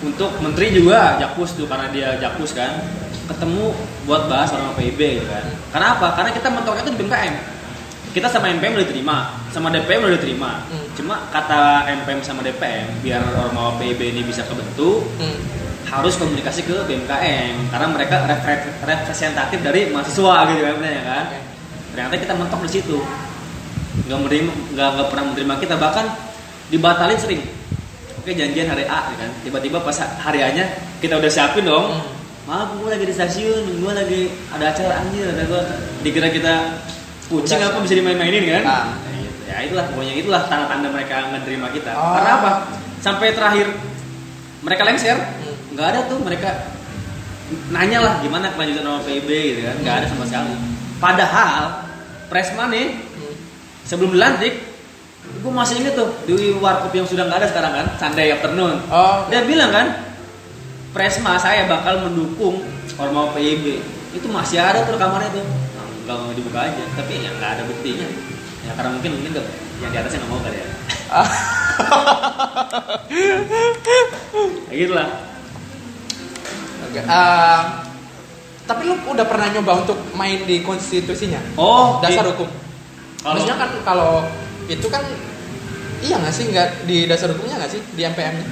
untuk 0.01 0.31
menteri 0.39 0.71
juga 0.71 1.15
Jakpus 1.17 1.55
tuh 1.55 1.65
karena 1.65 1.87
dia 1.87 2.15
Jakpus 2.17 2.51
kan 2.51 2.83
ketemu 3.25 3.71
buat 4.03 4.27
bahas 4.27 4.51
Orma 4.51 4.73
PIB 4.73 4.99
gitu 5.15 5.27
kan 5.27 5.45
karena 5.69 5.87
apa 5.95 6.07
karena 6.13 6.31
kita 6.31 6.47
mentoknya 6.49 6.83
tuh 6.83 6.91
di 6.91 6.99
BMKM 6.99 7.35
kita 8.09 8.25
sama 8.25 8.49
MPM 8.49 8.73
udah 8.73 8.83
diterima 8.83 9.17
sama 9.47 9.69
DPM 9.69 10.01
udah 10.01 10.15
diterima 10.15 10.51
Hmm. 10.65 10.87
cuma 10.91 11.23
kata 11.29 11.61
MPM 11.93 12.19
sama 12.19 12.41
DPM 12.41 12.99
biar 12.99 13.23
Orma 13.33 13.77
PIB 13.77 14.01
ini 14.09 14.21
bisa 14.23 14.43
kebentuk 14.43 15.07
Hmm. 15.15 15.39
Harus 15.89 16.13
komunikasi 16.21 16.61
ke 16.69 16.75
BMKM 16.85 17.73
karena 17.73 17.87
mereka 17.89 18.15
repre- 18.29 18.69
representatif 18.85 19.59
dari 19.65 19.89
mahasiswa 19.89 20.35
gitu 20.53 20.61
kan 20.61 20.75
ya 20.85 21.03
kan? 21.03 21.23
Ternyata 21.93 22.15
kita 22.21 22.33
mentok 22.37 22.61
di 22.69 22.71
situ. 22.77 22.97
Nggak 24.05 24.19
menerima 24.21 24.51
nggak 24.77 24.89
nggak 24.95 25.07
pernah 25.09 25.25
menerima 25.33 25.53
kita. 25.65 25.75
Bahkan 25.81 26.05
dibatalin 26.69 27.19
sering. 27.19 27.41
Oke 28.21 28.37
janjian 28.37 28.69
hari 28.69 28.85
A 28.85 29.09
ya 29.09 29.17
kan. 29.17 29.29
Tiba-tiba 29.41 29.81
pas 29.81 29.97
hari 29.97 30.45
A 30.45 30.53
nya 30.53 30.65
kita 31.01 31.17
udah 31.17 31.31
siapin 31.31 31.65
dong. 31.65 31.89
Hmm. 31.89 32.17
maaf 32.49 32.73
gue 32.81 32.89
lagi 32.89 33.05
di 33.05 33.13
stasiun 33.13 33.77
gue 33.77 33.93
lagi 33.93 34.21
ada 34.49 34.73
acara 34.73 35.05
anjir 35.05 35.21
ada 35.21 35.45
gue 35.45 35.61
dikira 36.01 36.33
kita 36.33 36.81
kucing 37.29 37.61
apa 37.61 37.77
bisa 37.77 37.93
dimain-mainin 37.93 38.41
kan? 38.57 38.63
Ah. 38.65 38.85
Gitu. 39.05 39.29
ya 39.45 39.69
itulah 39.69 39.85
pokoknya 39.93 40.13
itulah 40.17 40.41
tanda-tanda 40.49 40.89
mereka 40.89 41.29
terima 41.45 41.69
kita. 41.69 41.93
Oh. 41.93 42.17
karena 42.17 42.31
apa? 42.41 42.51
Sampai 43.05 43.37
terakhir 43.37 43.69
mereka 44.65 44.81
lengser. 44.81 45.17
Hmm. 45.17 45.48
Nggak 45.79 45.89
ada 45.95 45.99
tuh 46.11 46.19
mereka 46.19 46.49
nanya 47.71 48.03
lah 48.03 48.13
gimana 48.19 48.51
kelanjutan 48.51 48.83
sama 48.83 48.99
PIB 49.01 49.29
gitu 49.31 49.61
kan. 49.63 49.75
Nggak 49.79 49.95
ada 50.03 50.05
sama 50.11 50.23
sekali. 50.27 50.53
Padahal 50.99 51.87
Presma 52.27 52.67
nih 52.67 52.99
sebelum 53.87 54.11
dilantik 54.11 54.67
gue 55.39 55.51
masih 55.53 55.79
inget 55.79 55.95
tuh 55.95 56.09
di 56.27 56.51
warkop 56.59 56.91
yang 56.91 57.07
sudah 57.07 57.23
nggak 57.25 57.39
ada 57.41 57.47
sekarang 57.47 57.71
kan 57.71 57.87
Sunday 57.95 58.27
afternoon. 58.29 58.75
Oh, 58.91 59.23
dia 59.31 59.47
bilang 59.47 59.71
kan 59.71 59.87
Presma 60.91 61.39
saya 61.39 61.63
bakal 61.65 62.03
mendukung 62.03 62.59
Orma 62.99 63.31
PIB 63.31 63.79
itu 64.11 64.27
masih 64.27 64.59
ada 64.59 64.83
tuh 64.83 64.99
rekamannya 64.99 65.31
tuh. 65.31 65.47
Nggak 66.03 66.15
mau 66.19 66.31
dibuka 66.35 66.59
aja 66.67 66.83
tapi 66.93 67.23
ya 67.23 67.31
nggak 67.39 67.51
ada 67.55 67.63
buktinya. 67.63 68.07
Ya 68.67 68.75
karena 68.75 68.91
mungkin 68.91 69.11
mungkin 69.15 69.31
nggak- 69.31 69.51
yang 69.79 69.89
di 69.89 69.97
atasnya 69.97 70.19
nggak 70.19 70.31
mau 70.35 70.43
kali 70.43 70.57
ya. 70.59 70.67
Gitu 74.69 74.93
lah 74.93 75.09
Eh, 76.95 77.59
tapi 78.65 78.81
lu 78.85 78.93
udah 79.01 79.25
pernah 79.25 79.47
nyoba 79.49 79.81
untuk 79.81 79.97
main 80.13 80.45
di 80.45 80.61
konstitusinya? 80.61 81.41
oh 81.57 81.97
Dasar 82.01 82.25
di- 82.25 82.31
hukum. 82.33 82.49
kalau 83.19 83.33
Maksudnya 83.35 83.57
kan 83.57 83.69
kalau 83.81 84.11
itu 84.69 84.87
kan 84.87 85.01
iya 85.99 86.15
nggak 86.21 86.33
sih 86.33 86.45
nggak 86.53 86.67
di 86.87 86.97
dasar 87.09 87.33
hukumnya 87.33 87.59
nggak 87.59 87.71
sih 87.73 87.81
di 87.97 88.01
MPM 88.05 88.33
-nya? 88.39 88.47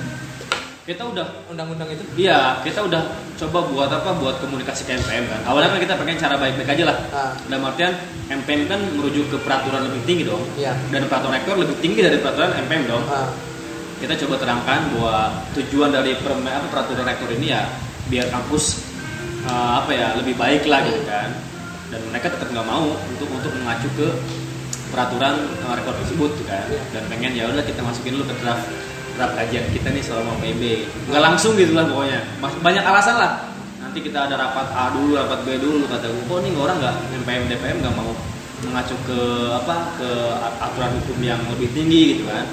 kita 0.87 1.03
udah 1.03 1.43
undang-undang 1.51 1.91
itu? 1.91 1.99
Iya, 2.15 2.63
kita 2.63 2.79
udah 2.79 3.11
coba 3.35 3.59
buat 3.67 3.91
apa? 3.91 4.15
Buat 4.23 4.39
komunikasi 4.39 4.87
ke 4.87 4.95
MPM 4.95 5.27
kan. 5.27 5.43
Awalnya 5.43 5.75
kan 5.75 5.79
kita 5.83 5.93
pengen 5.99 6.15
cara 6.15 6.39
baik-baik 6.39 6.79
aja 6.79 6.83
lah. 6.87 6.97
Ah. 7.11 7.31
Dalam 7.51 7.67
artian 7.67 7.91
MPM 8.31 8.71
kan 8.71 8.79
merujuk 8.95 9.27
ke 9.27 9.35
peraturan 9.43 9.83
lebih 9.83 10.07
tinggi 10.07 10.23
dong. 10.23 10.39
Iya. 10.55 10.79
Dan 10.87 11.11
peraturan 11.11 11.35
rektor 11.35 11.59
lebih 11.59 11.75
tinggi 11.83 11.99
dari 11.99 12.23
peraturan 12.23 12.55
MPM 12.55 12.87
dong. 12.87 13.03
Ah, 13.11 13.27
Kita 13.99 14.15
coba 14.15 14.39
terangkan 14.39 14.79
bahwa 14.95 15.15
tujuan 15.59 15.91
dari 15.91 16.15
peraturan 16.71 17.03
rektor 17.03 17.35
ini 17.35 17.51
ya 17.51 17.67
biar 18.07 18.27
kampus 18.31 18.83
eh, 19.47 19.71
apa 19.79 19.91
ya 19.91 20.07
lebih 20.19 20.35
baik 20.35 20.67
lah 20.67 20.83
gitu 20.83 21.03
kan. 21.07 21.29
Dan 21.87 22.01
mereka 22.11 22.35
tetap 22.35 22.51
nggak 22.51 22.67
mau 22.67 22.91
untuk 22.91 23.29
untuk 23.31 23.51
mengacu 23.63 23.87
ke 23.95 24.07
peraturan 24.91 25.35
eh, 25.47 25.73
rektor 25.75 25.95
tersebut 26.03 26.31
gitu 26.39 26.45
kan. 26.47 26.65
Iya. 26.67 26.81
Dan 26.95 27.03
pengen 27.11 27.31
ya 27.35 27.43
udah 27.51 27.63
kita 27.63 27.81
masukin 27.83 28.19
dulu 28.19 28.25
ke 28.31 28.35
draft 28.43 28.65
draft 29.17 29.33
kajian 29.33 29.65
kita 29.73 29.89
nih 29.89 30.03
selama 30.03 30.37
PB 30.37 30.61
nggak 31.09 31.23
langsung 31.23 31.53
gitu 31.55 31.75
lah 31.75 31.85
pokoknya. 31.87 32.19
Banyak 32.41 32.83
alasan 32.83 33.15
lah. 33.19 33.31
Nanti 33.81 33.99
kita 34.03 34.27
ada 34.27 34.35
rapat 34.35 34.67
A 34.75 34.91
dulu 34.91 35.15
rapat 35.15 35.39
B 35.47 35.57
dulu 35.57 35.87
kata 35.87 36.11
gue 36.11 36.23
kok 36.27 36.39
nih 36.43 36.51
orang 36.59 36.77
nggak 36.83 36.95
MPM 37.23 37.43
DPM 37.49 37.77
nggak 37.81 37.95
mau 37.95 38.11
mengacu 38.57 38.97
ke 39.05 39.19
apa 39.53 39.75
ke 40.01 40.09
aturan 40.57 40.91
hukum 41.01 41.17
yang 41.21 41.39
lebih 41.49 41.69
tinggi 41.71 42.17
gitu 42.17 42.23
kan. 42.29 42.45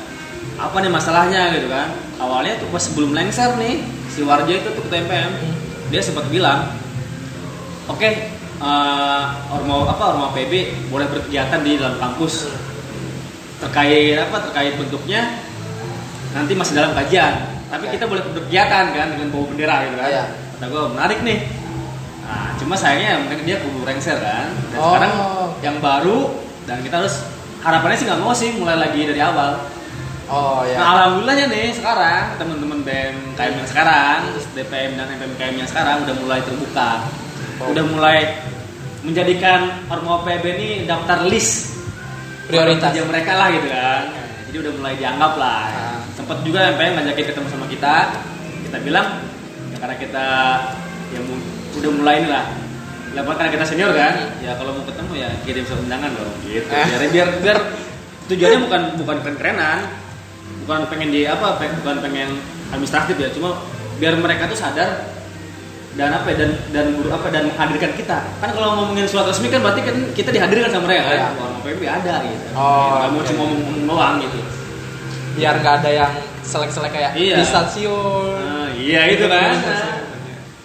Apa 0.54 0.78
nih 0.78 0.92
masalahnya 0.92 1.50
gitu 1.58 1.66
kan? 1.66 1.90
Awalnya 2.22 2.62
tuh 2.62 2.68
pas 2.70 2.80
sebelum 2.80 3.10
lengser 3.10 3.50
nih 3.58 3.82
si 4.14 4.22
Warjo 4.22 4.46
itu 4.54 4.68
tuh 4.70 4.82
ketua 4.86 5.02
MPM 5.02 5.32
dia 5.90 5.98
sempat 5.98 6.30
bilang 6.30 6.70
oke 7.90 8.08
eh, 8.62 9.24
ormo 9.50 9.84
apa 9.84 10.14
ormo 10.14 10.30
PB 10.30 10.52
boleh 10.88 11.06
berkegiatan 11.10 11.60
di 11.60 11.74
dalam 11.74 11.98
kampus. 11.98 12.46
Terkait 13.58 14.18
apa 14.18 14.36
terkait 14.50 14.74
bentuknya 14.78 15.34
nanti 16.30 16.52
masih 16.54 16.78
dalam 16.78 16.94
kajian. 16.94 17.34
Tapi 17.70 17.90
kita 17.90 18.06
boleh 18.06 18.22
berkegiatan 18.22 18.94
kan 18.94 19.06
dengan 19.10 19.28
bawa 19.34 19.44
bendera 19.50 19.76
gitu 19.84 19.96
kan. 19.98 20.10
Iya. 20.10 20.24
kata 20.54 20.70
gue 20.70 20.82
menarik 20.94 21.18
nih. 21.26 21.38
Nah, 22.24 22.54
cuma 22.56 22.74
sayangnya 22.78 23.20
mungkin 23.26 23.42
dia 23.42 23.58
kubu 23.58 23.82
rengser 23.82 24.16
kan. 24.22 24.48
Dan 24.70 24.78
Oh. 24.78 24.94
sekarang 24.94 25.12
yang 25.60 25.76
baru 25.82 26.30
dan 26.64 26.78
kita 26.80 27.02
harus 27.02 27.26
harapannya 27.60 27.96
sih 27.98 28.06
nggak 28.06 28.20
mau 28.22 28.32
sih 28.32 28.54
mulai 28.56 28.78
lagi 28.78 29.02
dari 29.02 29.18
awal 29.18 29.58
Oh 30.24 30.64
ya. 30.64 30.80
Nah 30.80 30.88
alhamdulillahnya 30.96 31.46
nih 31.52 31.66
sekarang 31.76 32.40
teman-teman 32.40 32.80
BM 32.80 33.16
KM 33.36 33.54
yang 33.60 33.68
sekarang, 33.68 34.18
terus 34.32 34.46
DPM 34.56 34.96
dan 34.96 35.06
MPM 35.12 35.34
KM 35.36 35.54
yang 35.60 35.68
sekarang 35.68 35.96
udah 36.04 36.16
mulai 36.16 36.40
terbuka, 36.40 36.90
Oh. 37.54 37.70
udah 37.70 37.84
mulai 37.86 38.18
menjadikan 39.04 39.84
Ormo 39.86 40.24
PB 40.24 40.44
ini 40.58 40.68
daftar 40.88 41.22
list 41.28 41.76
Prioritas. 42.48 42.90
kerja 42.90 43.04
mereka 43.04 43.32
lah 43.36 43.48
gitu 43.52 43.68
kan. 43.68 44.02
Jadi 44.48 44.56
udah 44.58 44.72
mulai 44.74 44.94
dianggap 44.96 45.32
lah. 45.36 45.62
Ah. 45.68 45.98
Sempat 46.16 46.40
juga 46.42 46.72
MPM 46.72 46.98
ngajakin 46.98 47.24
ketemu 47.30 47.48
sama 47.52 47.66
kita, 47.68 47.94
kita 48.64 48.78
bilang 48.80 49.06
ya 49.70 49.76
karena 49.76 49.96
kita 50.00 50.26
ya 51.12 51.20
udah 51.78 51.90
mulai 51.94 52.16
nih 52.24 52.30
lah. 52.32 52.46
Ya 53.14 53.22
karena 53.22 53.50
kita 53.52 53.64
senior 53.68 53.92
kan, 53.94 54.14
ya 54.42 54.58
kalau 54.58 54.74
mau 54.74 54.82
ketemu 54.82 55.12
ya 55.14 55.28
kirim 55.46 55.62
surat 55.62 55.84
undangan 55.84 56.10
dong 56.16 56.34
gitu. 56.42 56.66
Eh. 56.66 56.86
Biar 56.90 57.02
biar 57.12 57.28
biar 57.38 57.58
tujuannya 58.26 58.58
bukan 58.66 58.82
bukan 58.98 59.16
keren-kerenan, 59.22 59.78
bukan 60.64 60.80
pengen 60.88 61.08
di 61.08 61.24
apa 61.24 61.46
bukan 61.56 61.96
pengen 62.00 62.40
administratif 62.68 63.14
ya 63.14 63.28
cuma 63.30 63.60
biar 63.96 64.16
mereka 64.16 64.48
tuh 64.48 64.56
sadar 64.56 65.12
dan 65.94 66.10
apa 66.10 66.26
ya, 66.26 66.36
dan 66.42 66.50
dan 66.74 66.86
buru- 66.90 67.14
apa 67.14 67.30
dan 67.30 67.46
menghadirkan 67.46 67.94
kita 67.94 68.18
kan 68.42 68.50
kalau 68.50 68.74
ngomongin 68.74 69.06
surat 69.06 69.30
resmi 69.30 69.46
kan 69.46 69.62
berarti 69.62 69.80
kan 69.80 69.94
kita 70.10 70.28
dihadirkan 70.28 70.68
sama 70.68 70.84
mereka 70.84 71.02
kan 71.06 71.14
Iya. 71.14 71.28
orang 71.38 71.60
PB 71.62 71.80
ada 71.84 72.14
gitu 72.24 72.44
Oh, 72.52 72.90
nggak 72.90 73.08
mau 73.08 73.22
cuma 73.22 73.42
ngomong 73.46 73.86
doang 73.86 74.14
gitu 74.18 74.38
Biar 75.34 75.54
nggak 75.56 75.74
ada 75.80 75.90
yang 75.92 76.12
selek-selek 76.42 76.90
kayak 76.90 77.12
Iya. 77.14 77.36
di 77.36 77.44
stasiun. 77.44 78.34
nah, 78.34 78.68
iya 78.72 79.02
itu 79.08 79.24
kan 79.24 79.54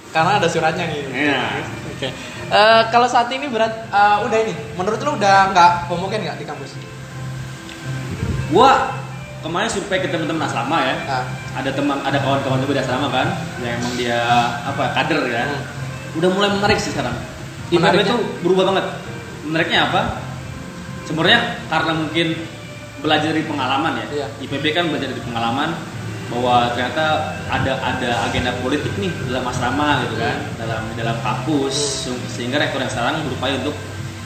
Karena 0.10 0.32
ada 0.38 0.48
suratnya 0.48 0.86
nih. 0.86 1.06
Iya. 1.06 1.42
Oke. 1.88 2.10
Eh, 2.50 2.82
kalau 2.90 3.06
saat 3.06 3.30
ini 3.30 3.46
berat 3.46 3.70
eh, 3.86 4.18
udah 4.20 4.38
ini. 4.40 4.54
Menurut 4.74 4.98
lu 5.00 5.14
udah 5.14 5.54
nggak 5.54 5.72
homogen 5.86 6.22
nggak 6.24 6.38
di 6.38 6.46
kampus? 6.46 6.74
gua 8.50 8.90
kemarin 9.40 9.70
survei 9.72 10.04
ke 10.04 10.08
teman-teman 10.12 10.44
asrama 10.48 10.78
ya. 10.84 10.96
Nah, 11.08 11.24
ada 11.56 11.72
teman 11.72 11.98
ada 12.04 12.18
kawan-kawan 12.20 12.60
juga 12.64 12.74
di 12.80 12.82
asrama 12.84 13.08
kan 13.08 13.28
yang 13.64 13.80
emang 13.80 13.94
dia 13.96 14.20
apa 14.68 14.84
kader 14.96 15.22
ya. 15.28 15.44
Hmm. 15.48 16.18
udah 16.18 16.30
mulai 16.34 16.50
menarik 16.58 16.78
sih 16.82 16.92
sekarang. 16.92 17.14
IPB 17.70 18.02
tuh 18.02 18.20
berubah 18.42 18.74
banget. 18.74 18.86
Menariknya 19.46 19.80
apa? 19.88 20.02
Sebenarnya 21.06 21.62
karena 21.70 21.94
mungkin 21.94 22.28
belajar 23.00 23.30
dari 23.30 23.46
pengalaman 23.46 23.94
ya. 23.94 24.06
Iya. 24.10 24.28
IPB 24.42 24.66
kan 24.74 24.90
belajar 24.90 25.08
dari 25.14 25.22
pengalaman 25.22 25.70
bahwa 26.30 26.70
ternyata 26.78 27.34
ada 27.50 27.74
ada 27.82 28.10
agenda 28.30 28.54
politik 28.62 28.94
nih 29.02 29.10
dalam 29.30 29.46
asrama 29.50 30.02
gitu 30.06 30.18
kan 30.18 30.36
dalam 30.58 30.82
dalam 30.98 31.18
kampus. 31.22 32.10
Sehingga 32.34 32.58
rektor 32.58 32.82
yang 32.82 32.92
sekarang 32.92 33.22
berupaya 33.30 33.54
untuk 33.62 33.78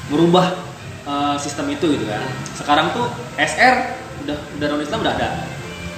merubah 0.08 0.56
eh, 1.04 1.36
sistem 1.38 1.68
itu 1.68 2.00
gitu 2.00 2.08
kan. 2.08 2.24
Sekarang 2.56 2.96
tuh 2.96 3.12
SR 3.36 4.03
udah 4.24 4.38
udah 4.54 4.68
non 4.68 4.82
Islam 4.82 5.00
udah 5.00 5.14
ada 5.14 5.30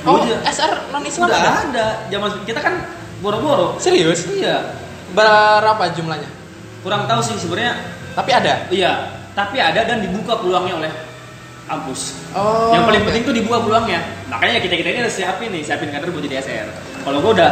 Oh, 0.06 0.22
aja 0.22 0.38
SR 0.46 0.72
non 0.90 1.02
Islam 1.02 1.26
udah 1.26 1.40
ada? 1.40 1.52
ada 1.66 1.86
zaman 2.08 2.30
kita 2.46 2.60
kan 2.60 2.74
boro-boro 3.20 3.78
Serius? 3.78 4.26
iya 4.30 4.74
Berapa 5.10 5.90
jumlahnya? 5.92 6.30
kurang 6.82 7.06
tahu 7.06 7.22
sih 7.22 7.36
sebenarnya 7.36 7.74
Tapi 8.14 8.30
ada. 8.32 8.54
iya 8.70 8.92
tapi 9.32 9.58
ada 9.58 9.82
dan 9.82 10.00
dibuka 10.00 10.36
peluangnya 10.36 10.76
oleh 10.78 10.92
kampus 11.66 12.16
Oh. 12.32 12.70
yang 12.72 12.84
paling 12.84 13.00
oke. 13.00 13.08
penting 13.10 13.24
tuh 13.24 13.34
dibuka 13.34 13.58
peluangnya 13.60 14.00
makanya 14.26 14.60
kita 14.60 14.76
kita 14.76 14.90
ini 14.90 15.00
harus 15.02 15.12
siapin 15.14 15.50
nih 15.50 15.62
siapin 15.62 15.90
kader 15.90 16.08
buat 16.08 16.22
jadi 16.22 16.40
SR 16.40 16.68
kalau 17.02 17.20
gue 17.20 17.32
udah 17.34 17.52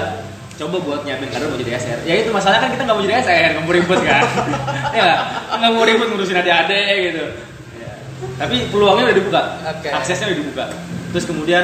coba 0.54 0.78
buat 0.80 1.00
nyiapin 1.02 1.28
kader 1.28 1.50
buat 1.50 1.58
jadi 1.58 1.74
SR 1.76 2.00
ya 2.04 2.14
itu 2.16 2.30
masalahnya 2.30 2.62
kan 2.62 2.72
kita 2.72 2.84
nggak 2.84 2.94
mau 2.94 3.04
jadi 3.04 3.16
SR 3.20 3.50
nggak 3.52 3.64
mau 3.64 3.74
ribet 3.74 4.00
kan 4.02 4.22
ya 4.96 5.10
nggak? 5.52 5.72
mau 5.72 5.84
ribet 5.84 6.08
ngurusin 6.08 6.38
adik-adik 6.38 6.86
gitu. 7.04 7.24
Tapi 8.36 8.68
peluangnya 8.68 9.04
udah 9.06 9.18
dibuka 9.18 9.42
Oke. 9.70 9.88
aksesnya 9.90 10.28
udah 10.28 10.40
dibuka 10.40 10.66
terus 11.10 11.26
kemudian 11.26 11.64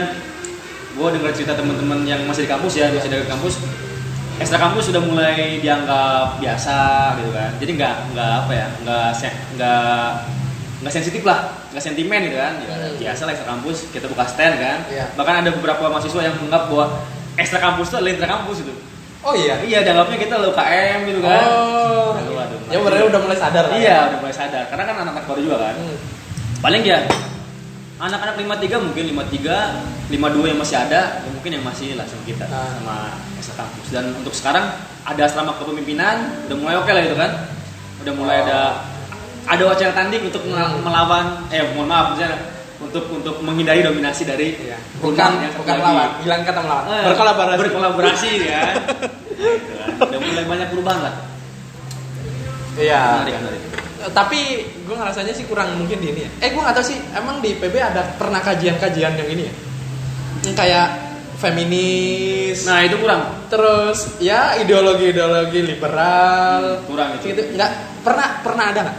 gue 0.91 1.07
dengar 1.11 1.31
cerita 1.31 1.53
teman-teman 1.53 2.03
yang 2.03 2.21
masih 2.23 2.43
di 2.43 2.49
kampus 2.49 2.73
ya 2.75 2.89
masih 2.89 3.09
di 3.09 3.25
kampus 3.25 3.61
ekstra 4.37 4.57
kampus 4.57 4.87
sudah 4.87 5.01
mulai 5.01 5.59
dianggap 5.59 6.39
biasa 6.39 6.77
gitu 7.17 7.31
kan 7.31 7.51
jadi 7.57 7.71
nggak 7.73 7.95
nggak 8.09 8.31
apa 8.39 8.51
ya 8.53 8.67
nggak 8.79 9.07
nggak 9.55 10.07
nggak 10.79 10.93
sensitif 10.93 11.21
lah 11.23 11.39
nggak 11.69 11.83
sentimen 11.83 12.19
gitu 12.23 12.37
kan 12.37 12.53
ya, 12.57 12.71
Hmm. 12.71 12.95
biasa 12.97 13.21
lah 13.21 13.31
ekstra 13.33 13.47
kampus 13.49 13.77
kita 13.89 14.07
buka 14.07 14.23
stand 14.25 14.55
kan 14.57 14.79
Iya. 14.87 15.05
bahkan 15.13 15.35
ada 15.39 15.51
beberapa 15.51 15.83
mahasiswa 15.87 16.21
yang 16.21 16.35
menganggap 16.35 16.67
bahwa 16.67 16.85
ekstra 17.35 17.59
kampus 17.59 17.85
itu 17.85 17.95
adalah 17.95 18.11
intra 18.11 18.29
kampus 18.29 18.57
itu 18.61 18.73
Oh 19.19 19.35
iya. 19.35 19.59
iya 19.61 19.83
dianggapnya 19.83 20.15
kita 20.17 20.33
lo 20.37 20.49
UKM 20.49 20.99
gitu 21.05 21.19
kan 21.19 21.43
Oh. 21.43 22.15
Aduh, 22.15 22.39
aduh. 22.39 22.59
Ya 22.65 22.79
berarti 22.79 23.03
udah 23.05 23.19
mulai 23.19 23.37
sadar 23.37 23.65
iya 23.73 23.97
udah 24.07 24.19
mulai 24.19 24.31
sadar 24.33 24.63
karena 24.65 24.83
kan 24.85 24.95
anak-anak 24.97 25.23
baru 25.25 25.39
juga 25.41 25.57
kan 25.61 25.75
Hmm. 25.75 25.97
Paling 26.59 26.83
ya 26.83 26.99
anak-anak 27.97 28.35
53 28.37 28.79
mungkin 28.81 29.03
53 29.13 30.11
52 30.11 30.51
yang 30.51 30.59
masih 30.59 30.77
ada 30.77 31.01
ya 31.19 31.29
mungkin 31.29 31.51
yang 31.51 31.63
masih 31.63 31.95
lah 31.95 32.03
sama 32.03 32.23
kita 32.25 32.45
Ah. 32.45 32.67
sama 32.73 32.95
ekstra 33.35 33.53
kampus 33.57 33.87
dan 33.89 34.05
untuk 34.13 34.31
sekarang 34.31 34.65
ada 35.01 35.21
asrama 35.21 35.55
kepemimpinan 35.55 36.15
udah 36.47 36.57
mulai 36.57 36.75
oke 36.75 36.87
lah 36.87 37.01
gitu 37.01 37.15
kan 37.15 37.31
udah 37.99 38.13
mulai 38.13 38.37
Oh. 38.37 38.45
ada 38.45 38.59
ada 39.47 39.63
wacana 39.65 39.91
tanding 39.93 40.23
untuk 40.25 40.43
Hmm. 40.45 40.79
melawan 40.79 41.25
eh 41.49 41.63
mohon 41.69 41.87
maaf 41.87 42.13
misalnya 42.13 42.37
untuk 42.79 43.03
untuk 43.09 43.35
menghindari 43.39 43.81
dominasi 43.81 44.23
dari 44.23 44.55
Iya. 44.57 44.79
rumah 44.97 45.03
Bukan 45.03 45.31
yang 45.37 45.53
bukan 45.53 45.73
lagi. 45.73 45.83
lawan, 45.85 46.09
bilang 46.17 46.41
kata 46.43 46.59
melawan. 46.61 46.83
Eh, 46.87 47.03
Berkolaborasi. 47.05 47.59
berkolaborasi 47.59 48.29
Gitu 48.37 48.47
kan. 48.49 48.75
udah 50.01 50.19
mulai 50.21 50.45
banyak 50.45 50.67
perubahan 50.69 50.99
lah 51.01 51.13
Iya. 52.77 53.01
menarik 53.17 53.35
menarik 53.37 53.61
Tapi 54.09 54.39
gue 54.79 54.95
ngerasanya 54.95 55.31
sih 55.31 55.43
kurang 55.43 55.75
mungkin 55.75 55.99
di 55.99 56.07
ini 56.09 56.21
ya. 56.23 56.29
Eh 56.39 56.49
gue 56.49 56.61
nggak 56.61 56.73
tahu 56.73 56.85
sih, 56.85 56.97
emang 57.11 57.39
di 57.39 57.53
PB 57.53 57.75
ada 57.75 58.15
pernah 58.15 58.39
kajian-kajian 58.39 59.13
yang 59.15 59.29
ini 59.29 59.43
ya? 59.45 59.53
Yang 60.41 60.55
kayak 60.55 60.87
feminis, 61.39 62.63
nah 62.63 62.79
itu 62.79 62.95
kurang 62.95 63.47
terus 63.47 64.19
ya 64.19 64.55
ideologi-ideologi 64.55 65.59
liberal, 65.63 66.83
kurang 66.83 67.15
itu 67.15 67.31
gitu. 67.31 67.41
Nggak 67.55 67.71
pernah 68.01 68.27
pernah 68.39 68.65
ada 68.69 68.79
nggak? 68.85 68.97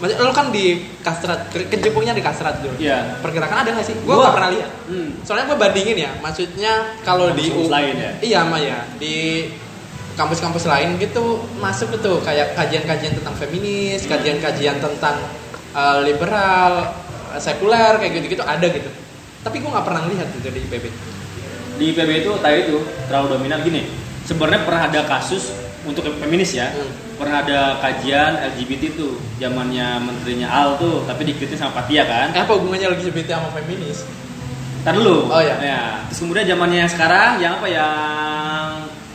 Maksudnya 0.00 0.24
lo 0.24 0.32
kan 0.32 0.48
di 0.48 0.64
kastrat, 1.04 1.52
ke- 1.52 1.68
kejepungnya 1.68 2.16
di 2.16 2.24
kastrat 2.24 2.64
dulu. 2.64 2.72
Iya. 2.80 3.20
Pergerakan 3.20 3.64
ada 3.64 3.70
nggak 3.70 3.84
sih? 3.84 3.96
Gue 4.00 4.16
nggak 4.16 4.32
pernah 4.32 4.50
lihat. 4.50 4.70
hmm. 4.88 5.10
Soalnya 5.24 5.44
gue 5.44 5.58
bandingin 5.60 5.96
ya, 5.98 6.10
maksudnya 6.20 6.72
kalau 7.04 7.28
di 7.36 7.52
U- 7.52 7.68
lain 7.68 7.96
ya? 7.96 8.12
Iya, 8.24 8.40
mah 8.48 8.60
ya 8.60 8.78
di 8.96 9.44
kampus-kampus 10.20 10.68
lain 10.68 11.00
gitu 11.00 11.40
masuk 11.56 11.96
itu 11.96 12.12
kayak 12.20 12.52
kajian-kajian 12.52 13.16
tentang 13.16 13.34
feminis, 13.40 14.04
kajian-kajian 14.04 14.76
tentang 14.76 15.16
uh, 15.72 16.04
liberal, 16.04 16.92
uh, 17.32 17.40
sekuler 17.40 17.96
kayak 17.96 18.20
gitu-gitu 18.20 18.44
ada 18.44 18.68
gitu. 18.68 18.90
Tapi 19.40 19.56
gue 19.56 19.70
nggak 19.72 19.86
pernah 19.88 20.04
lihat 20.04 20.28
itu 20.30 20.48
di 20.52 20.60
IPB. 20.68 20.84
di 21.80 21.96
IPB 21.96 22.10
itu 22.20 22.32
tadi 22.44 22.68
itu 22.68 22.76
terlalu 23.08 23.40
dominan 23.40 23.64
gini 23.64 23.88
sebenarnya 24.28 24.68
pernah 24.68 24.82
ada 24.84 25.00
kasus 25.08 25.48
untuk 25.88 26.04
feminis 26.20 26.52
ya 26.52 26.68
Hmm. 26.68 26.92
pernah 27.16 27.40
ada 27.40 27.80
kajian 27.80 28.36
LGBT 28.52 29.00
tuh 29.00 29.16
zamannya 29.40 29.96
menterinya 30.04 30.52
Al 30.52 30.76
tuh 30.76 31.08
tapi 31.08 31.24
dikritik 31.24 31.56
sama 31.56 31.80
Patia 31.80 32.04
kan 32.04 32.36
Eh, 32.36 32.44
apa 32.44 32.52
hubungannya 32.52 32.92
LGBT 32.92 33.32
sama 33.32 33.48
feminis? 33.56 34.04
Ntar 34.84 34.92
dulu 34.92 35.32
Oh, 35.32 35.40
iya. 35.40 35.56
ya 35.56 35.80
terus 36.04 36.20
kemudian 36.20 36.44
zamannya 36.44 36.78
yang 36.84 36.92
sekarang 36.92 37.30
yang 37.40 37.52
apa 37.56 37.66
yang 37.72 37.96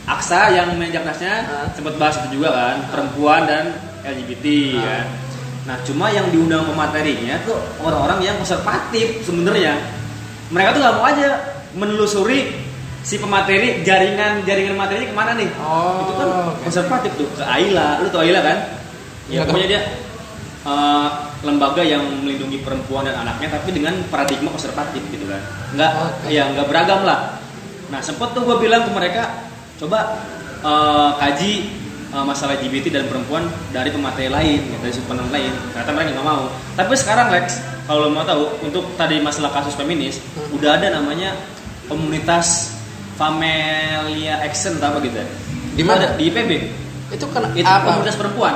Aksa 0.06 0.50
yang 0.50 0.74
main 0.74 0.88
jaknasnya 0.88 1.34
Ah. 1.44 1.66
sempat 1.70 1.94
bahas 1.96 2.14
itu 2.20 2.38
juga 2.38 2.50
kan 2.50 2.76
perempuan 2.88 3.42
dan 3.44 3.74
LGBT 4.02 4.46
Ah. 4.72 4.80
kan 4.80 5.06
nah 5.66 5.76
cuma 5.82 6.06
yang 6.08 6.30
diundang 6.30 6.62
pematerinya 6.62 7.42
tuh 7.42 7.58
orang-orang 7.80 8.22
yang 8.22 8.36
konservatif 8.36 9.18
sebenarnya 9.20 9.74
mereka 10.48 10.70
tuh 10.70 10.80
nggak 10.80 10.94
mau 10.94 11.04
aja 11.04 11.28
menelusuri 11.74 12.54
si 13.02 13.18
pemateri 13.18 13.82
jaringan 13.82 14.42
jaringan 14.42 14.74
materinya 14.74 15.10
ke 15.10 15.16
mana 15.16 15.30
nih 15.34 15.50
Oh, 15.58 16.00
itu 16.00 16.12
kan 16.14 16.28
oke. 16.48 16.62
konservatif 16.62 17.10
tuh 17.14 17.26
ke 17.32 17.42
Aila 17.42 17.98
lu 17.98 18.06
tau 18.08 18.22
Aila 18.22 18.40
kan 18.40 18.58
ya 19.26 19.42
Nggak 19.42 19.46
pokoknya 19.48 19.68
dia 19.68 19.80
eh, 20.64 21.08
lembaga 21.42 21.82
yang 21.82 22.02
melindungi 22.16 22.58
perempuan 22.58 23.02
dan 23.02 23.18
anaknya 23.20 23.50
tapi 23.52 23.70
dengan 23.70 23.98
paradigma 24.06 24.50
konservatif 24.50 25.02
gitu 25.08 25.26
kan 25.26 25.42
nggak 25.72 25.90
Oke. 25.96 26.26
ya 26.28 26.46
nggak 26.48 26.66
beragam 26.66 27.02
lah 27.02 27.42
nah 27.86 27.98
sempet 27.98 28.30
tuh 28.32 28.42
gue 28.44 28.56
bilang 28.60 28.82
ke 28.82 28.90
mereka 28.92 29.22
coba 29.76 30.00
eh, 30.58 31.10
kaji 31.16 31.52
eh, 32.08 32.24
masalah 32.24 32.56
LGBT 32.56 32.86
dan 32.92 33.04
perempuan 33.06 33.44
dari 33.70 33.88
pemateri 33.88 34.28
lain 34.28 34.58
gitu, 34.62 34.76
dari 34.78 34.92
sudut 34.92 35.08
pandang 35.08 35.30
lain 35.30 35.52
ternyata 35.70 35.90
mereka 35.92 36.10
nggak 36.12 36.26
mau 36.26 36.42
tapi 36.72 36.92
sekarang 36.94 37.26
Lex 37.30 37.46
kalau 37.84 37.98
lo 38.02 38.10
mau 38.10 38.22
tahu 38.22 38.42
untuk 38.62 38.84
tadi 38.94 39.20
masalah 39.20 39.52
kasus 39.52 39.74
feminis 39.74 40.18
Hmm. 40.32 40.56
udah 40.56 40.70
ada 40.74 40.88
namanya 40.92 41.32
komunitas 41.86 42.72
Familia 43.16 44.36
Action 44.40 44.76
atau 44.76 44.90
apa 44.90 44.98
gitu 45.00 45.16
ya 45.16 45.26
Di 45.72 45.80
mana? 45.80 46.12
Di 46.14 46.28
IPB 46.28 46.50
Itu 47.10 47.24
kena 47.28 47.48
itu 47.50 47.64
apa? 47.64 47.88
komunitas 47.90 48.14
perempuan 48.14 48.54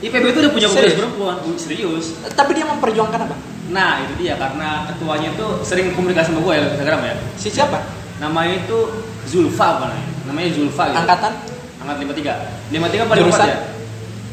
IPB 0.00 0.24
itu 0.26 0.38
udah 0.40 0.50
punya 0.50 0.66
komunitas 0.66 0.88
Serius? 0.88 0.98
perempuan 0.98 1.34
Uh, 1.38 1.56
serius 1.56 2.04
Tapi 2.32 2.50
dia 2.52 2.64
memperjuangkan 2.64 3.20
apa? 3.22 3.36
nah 3.68 4.00
itu 4.00 4.12
dia 4.18 4.34
karena 4.34 4.84
ketuanya 4.86 5.28
itu 5.30 5.46
sering 5.62 5.92
komunikasi 5.92 6.28
sama 6.28 6.40
gue 6.40 6.52
ya 6.52 6.60
di 6.60 6.68
Instagram 6.72 7.00
ya 7.02 7.14
Si 7.36 7.48
siapa? 7.48 7.78
namanya 8.18 8.54
itu 8.58 8.78
Zulfa 9.24 9.66
apa 9.72 9.84
namanya 9.86 10.06
namanya 10.24 10.48
Zulfa 10.52 10.82
gitu 10.86 10.98
Angkatan? 10.98 11.32
angkat 11.78 11.96
53 11.98 12.70
53 12.70 13.10
paling 13.10 13.22
Jurusan? 13.24 13.46
ya 13.46 13.58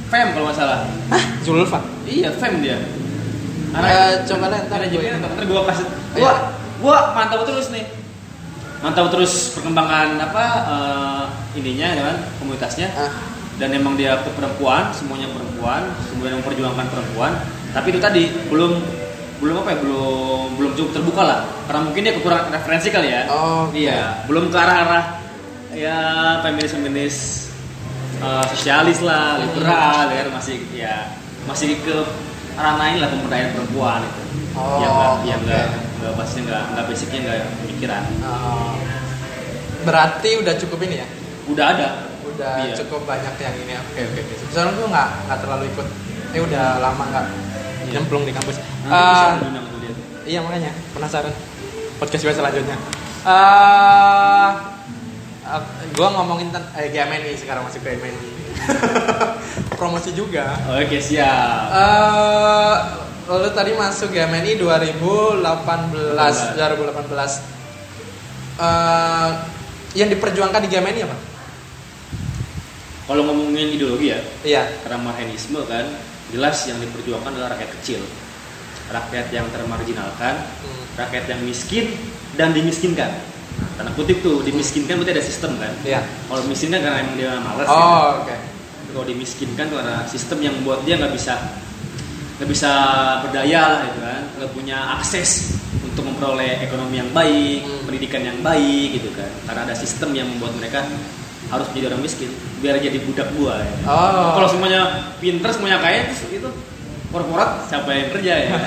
Fem 0.08 0.28
kalau 0.32 0.46
nggak 0.48 0.58
salah 0.58 0.80
Hah? 1.08 1.24
Zulfa? 1.42 1.80
iya 2.04 2.30
Fem 2.32 2.60
dia 2.60 2.78
Eh, 3.70 4.26
coba 4.26 4.50
lah 4.50 4.66
ntar 4.66 4.82
gue 4.84 4.98
ntar 4.98 5.30
gue 5.40 5.62
kasih 5.64 5.86
Iya. 6.10 6.18
gua 6.18 6.34
gua 6.82 6.98
mantau 7.14 7.46
terus 7.46 7.70
nih 7.70 7.86
mantau 8.80 9.06
terus 9.10 9.54
perkembangan 9.54 10.18
apa 10.18 10.44
eh, 10.66 11.24
ininya 11.54 11.88
ya 11.92 12.04
kan 12.04 12.18
komunitasnya 12.38 12.90
Ah. 12.92 13.14
dan 13.58 13.70
emang 13.70 13.94
dia 13.94 14.18
perempuan 14.26 14.90
semuanya 14.90 15.30
perempuan 15.30 15.86
kemudian 16.08 16.42
memperjuangkan 16.42 16.88
perempuan 16.88 17.38
tapi 17.70 17.94
itu 17.94 18.00
tadi 18.00 18.24
belum 18.50 18.74
belum 19.40 19.56
apa 19.58 19.70
ya 19.70 19.78
belum 19.80 20.46
belum 20.56 20.72
cukup 20.74 20.92
terbuka 20.94 21.22
lah 21.22 21.40
karena 21.64 21.82
mungkin 21.82 22.02
dia 22.02 22.14
kekurangan 22.14 22.52
referensi 22.52 22.88
kali 22.90 23.08
ya 23.08 23.22
Oh, 23.28 23.66
oke. 23.66 23.74
iya 23.74 24.24
belum 24.26 24.48
ke 24.48 24.58
arah 24.58 24.78
arah 24.84 25.06
ya 25.72 25.98
feminis 26.42 26.72
feminis 26.72 27.16
eh, 28.18 28.44
sosialis 28.50 29.00
lah 29.00 29.40
liberal 29.40 30.06
ya 30.08 30.24
masih 30.30 30.56
ya 30.70 30.96
masih 31.44 31.80
ke 31.80 31.96
arah 32.54 32.76
lain 32.78 33.00
lah 33.00 33.08
pemberdayaan 33.10 33.52
perempuan 33.54 34.04
itu 34.04 34.22
Oh, 34.52 34.82
yang 34.82 34.92
nggak 34.92 35.12
yang 35.26 35.40
oke. 35.40 35.48
nggak 35.48 35.66
nggak 36.00 36.14
pastinya 36.16 36.44
nggak 36.46 36.64
nggak 36.70 36.86
basicnya 36.86 37.20
nggak 37.22 37.38
pemikiran 37.60 38.04
Oh. 38.20 38.74
Berarti 39.80 40.30
udah 40.36 40.54
cukup 40.58 40.80
ini 40.84 40.96
ya? 40.98 41.08
udah 41.48 41.66
ada 41.72 41.88
Udah 42.22 42.62
Iya. 42.62 42.76
cukup 42.78 43.04
banyak 43.04 43.36
yang 43.36 43.56
ini. 43.58 43.74
Oke 43.76 44.00
oke. 44.06 44.20
oke. 44.22 44.36
Soalnya 44.50 44.72
gue 44.74 44.88
nggak 44.88 45.10
nggak 45.26 45.40
terlalu 45.40 45.64
ikut. 45.68 45.88
Eh 46.30 46.42
udah 46.42 46.66
lama 46.78 47.04
nggak. 47.06 47.26
Nyemplung 47.90 48.24
di 48.26 48.34
kampus. 48.34 48.58
Dia. 48.60 49.38
iya 50.26 50.40
makanya 50.46 50.72
penasaran. 50.94 51.34
Podcast 51.98 52.24
gue 52.24 52.34
selanjutnya. 52.34 52.78
Eh, 53.26 54.50
gue 55.92 56.08
ngomongin 56.08 56.54
tentang 56.54 56.70
eh, 56.78 56.88
GMNI 56.94 57.34
sekarang 57.36 57.66
masih 57.66 57.82
GMNI. 57.82 58.30
Promosi 59.80 60.14
juga. 60.14 60.54
Oke 60.78 61.02
siap. 61.02 61.74
Eh, 61.74 62.76
lalu 63.28 63.50
tadi 63.54 63.72
masuk 63.74 64.14
GMNI 64.14 64.62
2018 64.62 65.42
2018. 66.56 67.42
Eh, 68.60 69.30
yang 69.98 70.10
diperjuangkan 70.14 70.62
di 70.64 70.70
GMNI 70.70 71.02
apa? 71.04 71.18
Kalau 73.10 73.26
ngomongin 73.26 73.74
ideologi 73.74 74.14
ya, 74.14 74.22
Iya. 74.46 74.64
keramahenisme 74.86 75.66
kan, 75.66 75.82
jelas 76.30 76.58
yang 76.66 76.78
diperjuangkan 76.78 77.32
adalah 77.32 77.54
rakyat 77.54 77.72
kecil 77.80 78.02
rakyat 78.90 79.30
yang 79.30 79.46
termarginalkan 79.50 80.36
Hmm. 80.60 80.84
rakyat 80.98 81.26
yang 81.28 81.42
miskin 81.42 81.94
dan 82.34 82.52
dimiskinkan 82.52 83.10
tanda 83.76 83.92
kutip 83.94 84.20
tuh 84.20 84.42
dimiskinkan 84.42 84.98
berarti 84.98 85.14
ada 85.14 85.24
sistem 85.24 85.56
kan 85.56 85.74
Iya. 85.82 86.02
kalau 86.26 86.42
miskin 86.46 86.70
kan 86.70 86.82
karena 86.82 86.98
emang 87.00 87.16
dia 87.16 87.32
malas 87.38 87.66
gitu. 87.66 87.76
Oh, 87.76 88.08
oke. 88.24 88.36
kalau 88.90 89.06
dimiskinkan 89.06 89.66
tuh 89.68 89.78
karena 89.78 89.96
sistem 90.06 90.38
yang 90.40 90.54
membuat 90.56 90.82
dia 90.84 90.96
nggak 90.96 91.14
bisa 91.14 91.34
nggak 92.36 92.50
bisa 92.50 92.72
berdaya 93.22 93.62
lah 93.68 93.80
gitu 93.86 94.00
kan 94.00 94.22
nggak 94.34 94.52
punya 94.52 94.78
akses 94.96 95.30
untuk 95.82 96.04
memperoleh 96.06 96.60
ekonomi 96.62 96.98
yang 96.98 97.12
baik 97.12 97.60
Hmm. 97.62 97.84
pendidikan 97.86 98.24
yang 98.24 98.40
baik 98.40 98.88
gitu 98.96 99.10
kan 99.14 99.30
karena 99.46 99.62
ada 99.64 99.76
sistem 99.76 100.10
yang 100.14 100.28
membuat 100.28 100.56
mereka 100.56 100.82
harus 101.50 101.66
menjadi 101.70 101.86
orang 101.90 102.02
miskin 102.02 102.30
biar 102.60 102.78
jadi 102.78 103.00
budak 103.04 103.28
gua 103.34 103.58
ya. 103.58 103.74
Oh. 103.84 104.38
kalau 104.38 104.48
semuanya 104.48 104.82
pinter 105.18 105.50
semuanya 105.50 105.78
kaya 105.78 106.08
itu 106.30 106.50
korporat 107.10 107.66
siapa 107.66 107.90
yang 107.90 108.08
kerja 108.12 108.34
ya 108.40 108.54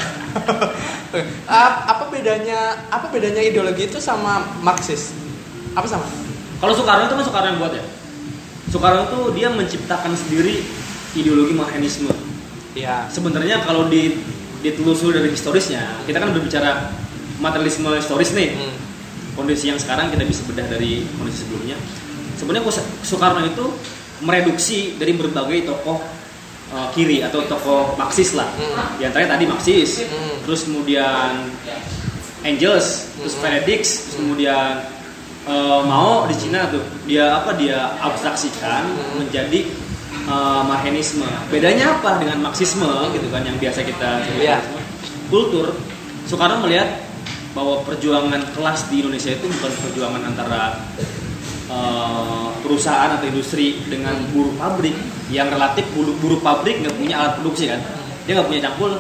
Ap- 1.47 1.83
apa 1.87 2.05
bedanya 2.09 2.59
apa 2.89 3.07
bedanya 3.07 3.39
ideologi 3.39 3.85
itu 3.85 4.01
sama 4.01 4.43
Marxis? 4.59 5.13
Apa 5.73 5.85
sama? 5.87 6.07
kalau 6.59 6.73
Soekarno 6.73 7.05
itu 7.05 7.15
kan 7.15 7.25
Soekarno 7.25 7.49
yang 7.49 7.59
buat 7.59 7.73
ya 7.73 7.85
Soekarno 8.67 9.03
itu 9.05 9.19
dia 9.35 9.49
menciptakan 9.49 10.13
sendiri 10.13 10.63
ideologi 11.13 11.53
Marxisme 11.53 12.11
Iya. 12.73 13.05
sebenarnya 13.07 13.61
kalau 13.63 13.85
di 13.87 14.17
ditelusuri 14.59 15.19
dari 15.19 15.29
historisnya 15.29 16.03
kita 16.03 16.17
kan 16.17 16.33
berbicara 16.33 16.89
materialisme 17.37 17.93
historis 17.93 18.33
nih 18.33 18.55
Hmm. 18.55 18.75
kondisi 19.35 19.69
yang 19.69 19.77
sekarang 19.77 20.09
kita 20.09 20.23
bisa 20.23 20.41
bedah 20.45 20.65
dari 20.67 21.05
kondisi 21.13 21.45
sebelumnya 21.45 21.77
sebenarnya 22.43 22.67
Soekarno 23.01 23.47
itu 23.47 23.65
mereduksi 24.21 24.99
dari 24.99 25.15
berbagai 25.15 25.63
tokoh 25.65 25.99
uh, 26.71 26.89
kiri 26.91 27.23
atau 27.23 27.47
tokoh 27.47 27.95
Marxis 27.95 28.35
lah 28.35 28.51
Hmm. 28.55 28.99
di 28.99 29.07
antaranya 29.07 29.39
tadi 29.39 29.45
Marxis 29.47 30.03
Hmm. 30.03 30.43
terus 30.43 30.67
kemudian 30.67 31.47
Engels 32.43 33.15
terus 33.17 33.35
Hmm. 33.39 33.43
Benedict 33.47 33.87
terus 33.87 34.15
kemudian 34.19 34.83
uh, 35.47 35.81
Mao 35.87 36.27
di 36.27 36.35
Cina 36.35 36.67
tuh 36.67 36.83
dia 37.07 37.39
apa 37.39 37.55
dia 37.55 37.95
abstraksikan 37.99 38.83
Hmm. 38.91 39.23
menjadi 39.23 39.71
uh, 40.27 40.63
Marxisme 40.67 41.27
bedanya 41.49 41.99
apa 41.99 42.19
dengan 42.19 42.43
Marxisme 42.43 42.91
gitu 43.15 43.27
kan 43.31 43.43
yang 43.43 43.59
biasa 43.59 43.83
kita 43.83 44.27
sebut 44.27 44.43
Iya. 44.43 44.59
kultur 45.31 45.67
Soekarno 46.27 46.63
melihat 46.63 46.87
bahwa 47.53 47.85
perjuangan 47.85 48.41
kelas 48.57 48.89
di 48.89 49.05
Indonesia 49.05 49.29
itu 49.29 49.45
bukan 49.45 49.73
perjuangan 49.85 50.23
antara 50.25 50.79
eh, 51.73 52.47
perusahaan 52.61 53.11
atau 53.13 53.27
industri 53.27 53.81
dengan 53.85 54.15
buruh 54.31 54.53
pabrik 54.55 54.95
yang 55.29 55.49
relatif 55.49 55.89
buruh, 55.91 56.13
buruh 56.19 56.39
pabrik 56.39 56.79
nggak 56.79 56.95
punya 56.95 57.15
alat 57.17 57.33
produksi 57.37 57.67
kan 57.67 57.81
dia 58.23 58.37
nggak 58.37 58.47
punya 58.47 58.61
cangkul 58.63 58.93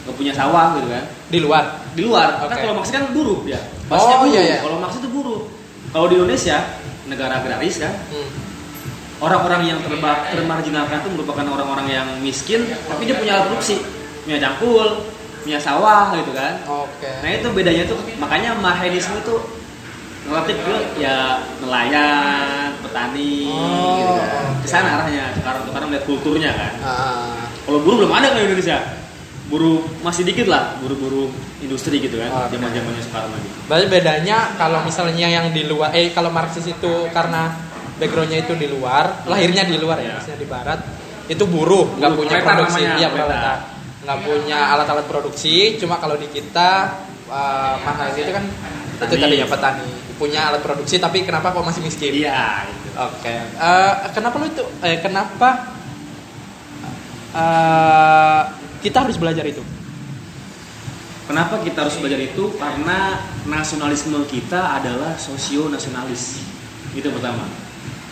nggak 0.00 0.16
punya 0.16 0.32
sawah 0.32 0.72
gitu 0.74 0.88
kan 0.88 1.04
Di 1.28 1.38
luar. 1.38 1.64
di 1.90 2.02
luar 2.02 2.28
kan 2.40 2.48
Oke. 2.48 2.60
kalau 2.60 2.74
Marx 2.74 2.88
kan 2.88 3.04
buruh 3.10 3.42
dia 3.42 3.58
Oh, 3.58 3.90
Basisnya 3.90 4.16
buruh. 4.16 4.30
iya, 4.30 4.40
iya. 4.44 4.56
kalau 4.62 4.76
Marx 4.78 4.92
itu 4.96 5.08
buruh 5.08 5.40
kalau 5.90 6.06
di 6.06 6.14
Indonesia 6.16 6.56
negara 7.04 7.32
agraris 7.36 7.76
kan 7.76 7.90
Hmm. 8.08 8.28
orang-orang 9.20 9.62
yang 9.66 9.78
terba- 9.82 10.30
termarginalkan 10.30 11.02
itu 11.02 11.10
merupakan 11.12 11.44
orang-orang 11.44 11.86
yang 11.88 12.06
miskin 12.20 12.64
tapi 12.86 13.04
dia 13.04 13.14
punya 13.14 13.32
alat 13.36 13.46
produksi 13.48 13.82
punya 14.22 14.38
cangkul 14.38 14.86
punya 15.40 15.58
sawah 15.58 16.14
gitu 16.14 16.32
kan 16.32 16.62
Oke. 16.64 17.10
Nah 17.20 17.30
itu 17.30 17.48
bedanya 17.50 17.84
tuh 17.84 17.98
makanya 18.16 18.54
Marxisme 18.54 19.18
itu 19.18 19.34
relatif 20.20 20.56
ke 20.60 20.76
ya 20.98 21.40
nelayan, 21.58 22.76
petani 22.80 23.48
Oh, 23.48 23.96
gitu 23.96 24.12
kan. 24.16 24.44
Ke 24.60 24.68
sana 24.68 24.88
arahnya 25.00 25.24
sekarang 25.34 25.62
sekarang 25.64 25.88
lihat 25.90 26.04
kulturnya 26.04 26.50
kan. 26.52 26.72
Ah, 26.82 27.44
Kalau 27.64 27.78
buruh 27.80 28.04
belum 28.04 28.12
ada 28.12 28.26
kan 28.28 28.38
di 28.38 28.44
Indonesia. 28.46 28.78
Buruh 29.50 29.82
masih 30.06 30.22
dikit 30.22 30.46
lah, 30.46 30.78
buruh-buruh 30.78 31.26
industri 31.58 31.98
gitu 31.98 32.22
kan, 32.22 32.30
Oke. 32.46 32.54
zaman-zamannya 32.54 33.02
sekarang 33.02 33.34
lagi. 33.34 33.48
berarti 33.66 33.86
bedanya 33.90 34.38
kalau 34.54 34.78
misalnya 34.80 35.26
yang 35.26 35.50
di 35.50 35.66
luar, 35.66 35.90
eh 35.90 36.14
kalau 36.14 36.30
Marxis 36.30 36.70
itu 36.70 37.10
karena 37.10 37.50
backgroundnya 37.98 38.46
itu 38.46 38.54
di 38.54 38.70
luar, 38.70 39.26
lahirnya 39.26 39.66
di 39.66 39.74
luar 39.74 39.98
ya, 39.98 40.06
Iya. 40.06 40.12
maksudnya 40.14 40.38
di 40.38 40.46
barat, 40.46 40.78
itu 41.26 41.44
buruh, 41.50 41.98
nggak 41.98 42.12
punya 42.14 42.38
produksi, 42.38 42.78
namanya, 42.78 42.94
iya 42.96 43.08
proletar. 43.10 43.56
nggak 44.00 44.18
punya 44.22 44.58
alat-alat 44.70 45.06
produksi, 45.10 45.56
cuma 45.82 45.98
kalau 45.98 46.14
di 46.14 46.30
kita 46.30 46.70
uh, 47.26 47.74
Marxis 47.82 48.22
itu 48.22 48.30
kan 48.30 48.44
itu 48.46 49.02
Petani. 49.02 49.18
tadi 49.18 49.34
ya 49.34 49.46
petani, 49.50 49.88
punya 50.20 50.52
alat 50.52 50.60
produksi 50.60 51.00
tapi 51.00 51.24
kenapa 51.24 51.56
kok 51.56 51.64
masih 51.64 51.80
miskin? 51.80 52.12
Iya, 52.12 52.68
itu. 52.68 52.88
Oke. 53.00 53.32
Eh, 53.32 53.94
kenapa 54.12 54.36
lu 54.36 54.46
itu? 54.52 54.64
Eh, 54.84 55.00
kenapa 55.00 55.48
eh, 57.32 58.42
kita 58.84 59.08
harus 59.08 59.16
belajar 59.16 59.48
itu? 59.48 59.64
Kenapa 61.24 61.64
kita 61.64 61.88
harus 61.88 61.96
belajar 61.96 62.20
itu? 62.20 62.52
Karena 62.60 63.16
nasionalisme 63.48 64.20
kita 64.28 64.76
adalah 64.76 65.16
sosio 65.16 65.72
nasionalis. 65.72 66.44
Itu 66.92 67.08
pertama. 67.08 67.48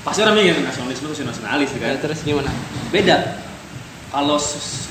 Pasti 0.00 0.24
orang 0.24 0.40
mikir 0.40 0.64
nasionalisme 0.64 1.12
sosio 1.12 1.28
nasionalis 1.28 1.68
kan. 1.76 1.92
Ya, 1.92 2.00
terus 2.00 2.24
gimana? 2.24 2.48
beda 2.88 3.47
kalau 4.09 4.40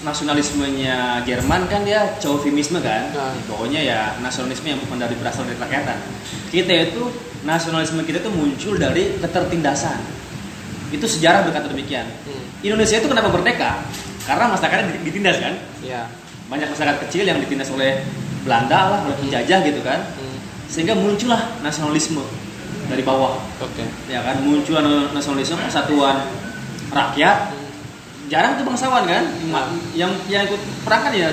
nasionalismenya 0.05 1.25
Jerman 1.25 1.65
kan 1.65 1.81
dia 1.81 2.17
chauvinisme 2.21 2.77
kan? 2.85 3.09
Nah. 3.17 3.33
pokoknya 3.49 3.81
ya 3.81 3.99
nasionalisme 4.21 4.69
yang 4.69 4.79
bukan 4.85 5.01
dari 5.01 5.17
berasal 5.17 5.41
dari 5.49 5.57
rakyatan 5.57 5.97
kita 6.53 6.73
itu 6.93 7.03
nasionalisme 7.43 8.01
kita 8.07 8.23
itu 8.23 8.31
muncul 8.31 8.73
dari 8.79 9.19
ketertindasan. 9.19 9.99
Itu 10.87 11.03
sejarah 11.03 11.43
berkata 11.43 11.67
demikian. 11.67 12.07
Hmm. 12.07 12.43
Indonesia 12.63 13.03
itu 13.03 13.07
kenapa 13.11 13.27
merdeka? 13.27 13.83
Karena 14.23 14.51
masyarakatnya 14.51 15.03
ditindas 15.03 15.37
kan? 15.39 15.55
Ya. 15.83 16.07
banyak 16.47 16.71
masyarakat 16.71 17.11
kecil 17.11 17.27
yang 17.27 17.43
ditindas 17.43 17.67
oleh 17.75 18.07
Belanda 18.47 18.87
lah 18.87 18.99
oleh 19.03 19.19
penjajah 19.19 19.59
gitu 19.67 19.83
kan? 19.83 19.99
Hmm. 20.15 20.37
sehingga 20.71 20.95
muncullah 20.95 21.59
nasionalisme 21.59 22.23
dari 22.87 23.03
bawah. 23.03 23.35
Oke. 23.59 23.83
ya 24.07 24.23
kan? 24.23 24.39
Muncul 24.45 24.79
nasionalisme 25.11 25.59
persatuan 25.59 26.23
rakyat 26.87 27.51
jarang 28.27 28.59
tuh 28.59 28.65
bangsawan 28.67 29.03
kan? 29.07 29.23
Ma- 29.47 29.71
yang 29.95 30.11
yang 30.27 30.47
ikut 30.47 30.59
perang 30.83 31.07
kan 31.07 31.13
ya 31.15 31.31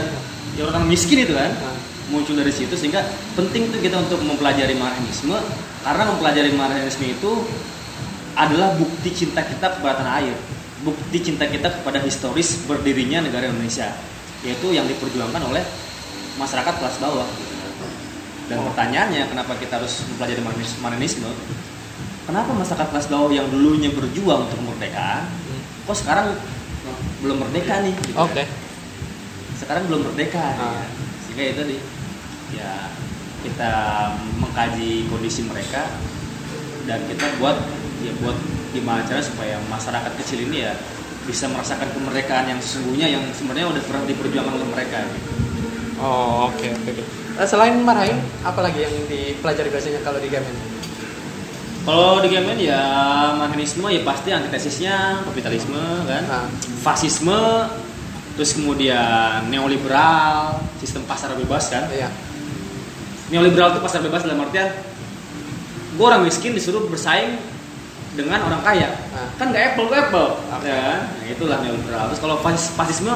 ya 0.54 0.62
orang 0.70 0.86
miskin 0.86 1.26
itu 1.26 1.34
kan? 1.34 1.50
Nah. 1.50 1.72
muncul 2.04 2.36
dari 2.36 2.52
situ 2.52 2.76
sehingga 2.76 3.00
penting 3.32 3.72
tuh 3.72 3.80
kita 3.80 3.96
untuk 3.96 4.20
mempelajari 4.20 4.76
marxisme 4.76 5.32
karena 5.80 6.04
mempelajari 6.04 6.52
marxisme 6.52 7.08
itu 7.08 7.48
adalah 8.36 8.76
bukti 8.76 9.08
cinta 9.08 9.40
kita 9.40 9.80
kepada 9.80 10.04
tanah 10.04 10.20
air 10.20 10.36
bukti 10.84 11.24
cinta 11.24 11.48
kita 11.48 11.72
kepada 11.80 12.04
historis 12.04 12.60
berdirinya 12.68 13.24
negara 13.24 13.48
Indonesia 13.48 13.88
yaitu 14.44 14.76
yang 14.76 14.84
diperjuangkan 14.84 15.48
oleh 15.48 15.64
masyarakat 16.36 16.74
kelas 16.76 17.00
bawah. 17.00 17.24
Dan 18.52 18.60
pertanyaannya 18.60 19.24
kenapa 19.32 19.56
kita 19.56 19.80
harus 19.80 20.04
mempelajari 20.12 20.44
Marxis- 20.44 20.76
marxisme 20.84 21.32
kenapa 22.28 22.52
masyarakat 22.52 22.88
kelas 22.92 23.08
bawah 23.08 23.32
yang 23.32 23.48
dulunya 23.48 23.88
berjuang 23.96 24.44
untuk 24.44 24.60
kemerdekaan 24.60 25.24
Hmm. 25.24 25.60
kok 25.88 25.96
sekarang 26.04 26.36
belum 27.24 27.36
merdeka 27.40 27.80
nih 27.80 27.92
gitu 27.96 28.12
kan. 28.12 28.28
Oke. 28.28 28.44
sekarang 29.54 29.88
belum 29.88 30.12
merdeka 30.12 30.44
Ah. 30.60 30.76
ya. 30.76 30.86
sehingga 31.24 31.42
itu 31.48 31.56
tadi 31.56 31.76
ya 32.52 32.70
kita 33.40 33.72
mengkaji 34.38 35.08
kondisi 35.08 35.40
mereka 35.48 35.88
dan 36.84 37.00
kita 37.08 37.24
buat 37.40 37.56
ya 38.04 38.12
buat 38.20 38.36
gimana 38.76 39.00
cara 39.08 39.24
supaya 39.24 39.56
masyarakat 39.72 40.12
kecil 40.20 40.44
ini 40.44 40.68
ya 40.68 40.76
bisa 41.24 41.48
merasakan 41.48 41.88
kemerdekaan 41.96 42.52
yang 42.52 42.60
sesungguhnya 42.60 43.08
yang 43.08 43.24
sebenarnya 43.32 43.72
udah 43.72 43.82
pernah 43.88 44.04
diperjuangkan 44.04 44.54
oleh 44.60 44.68
mereka 44.68 44.98
gitu. 45.08 45.28
Oh, 45.96 46.52
oke 46.52 46.66
oke. 46.68 46.90
oke. 46.92 47.02
Eh, 47.40 47.46
selain 47.48 47.80
marahin, 47.80 48.20
apa 48.44 48.60
lagi 48.60 48.84
yang 48.84 48.92
dipelajari 49.08 49.72
biasanya 49.72 50.04
kalau 50.04 50.20
di 50.20 50.28
game 50.28 50.44
ini? 50.44 50.60
Kalau 51.84 52.16
di 52.24 52.32
Gemen 52.32 52.56
ya 52.56 52.80
marxisme 53.36 53.92
ya 53.92 54.00
pasti 54.00 54.32
antitesisnya 54.32 55.20
kapitalisme 55.20 56.08
kan, 56.08 56.22
Nah. 56.24 56.46
fasisme, 56.80 57.68
terus 58.34 58.56
kemudian 58.56 59.52
neoliberal, 59.52 60.64
sistem 60.80 61.04
pasar 61.04 61.36
bebas 61.36 61.68
kan. 61.68 61.84
Iya. 61.92 62.08
Neoliberal 63.28 63.76
itu 63.76 63.80
pasar 63.84 64.00
bebas 64.00 64.24
dalam 64.24 64.40
artian 64.40 64.72
gue 65.94 66.02
orang 66.02 66.24
miskin 66.24 66.56
disuruh 66.56 66.88
bersaing 66.88 67.36
dengan 68.16 68.40
orang 68.42 68.64
kaya, 68.64 68.88
Nah. 69.12 69.28
kan 69.36 69.52
nggak 69.52 69.76
apple 69.76 69.86
to 69.86 69.94
apple, 69.94 70.30
Oke. 70.40 70.64
ya 70.64 70.76
kan? 70.80 71.00
Nah, 71.20 71.26
itulah 71.28 71.58
neoliberal. 71.60 72.08
Terus 72.10 72.20
kalau 72.24 72.36
fasis- 72.40 72.72
fasisme 72.72 73.12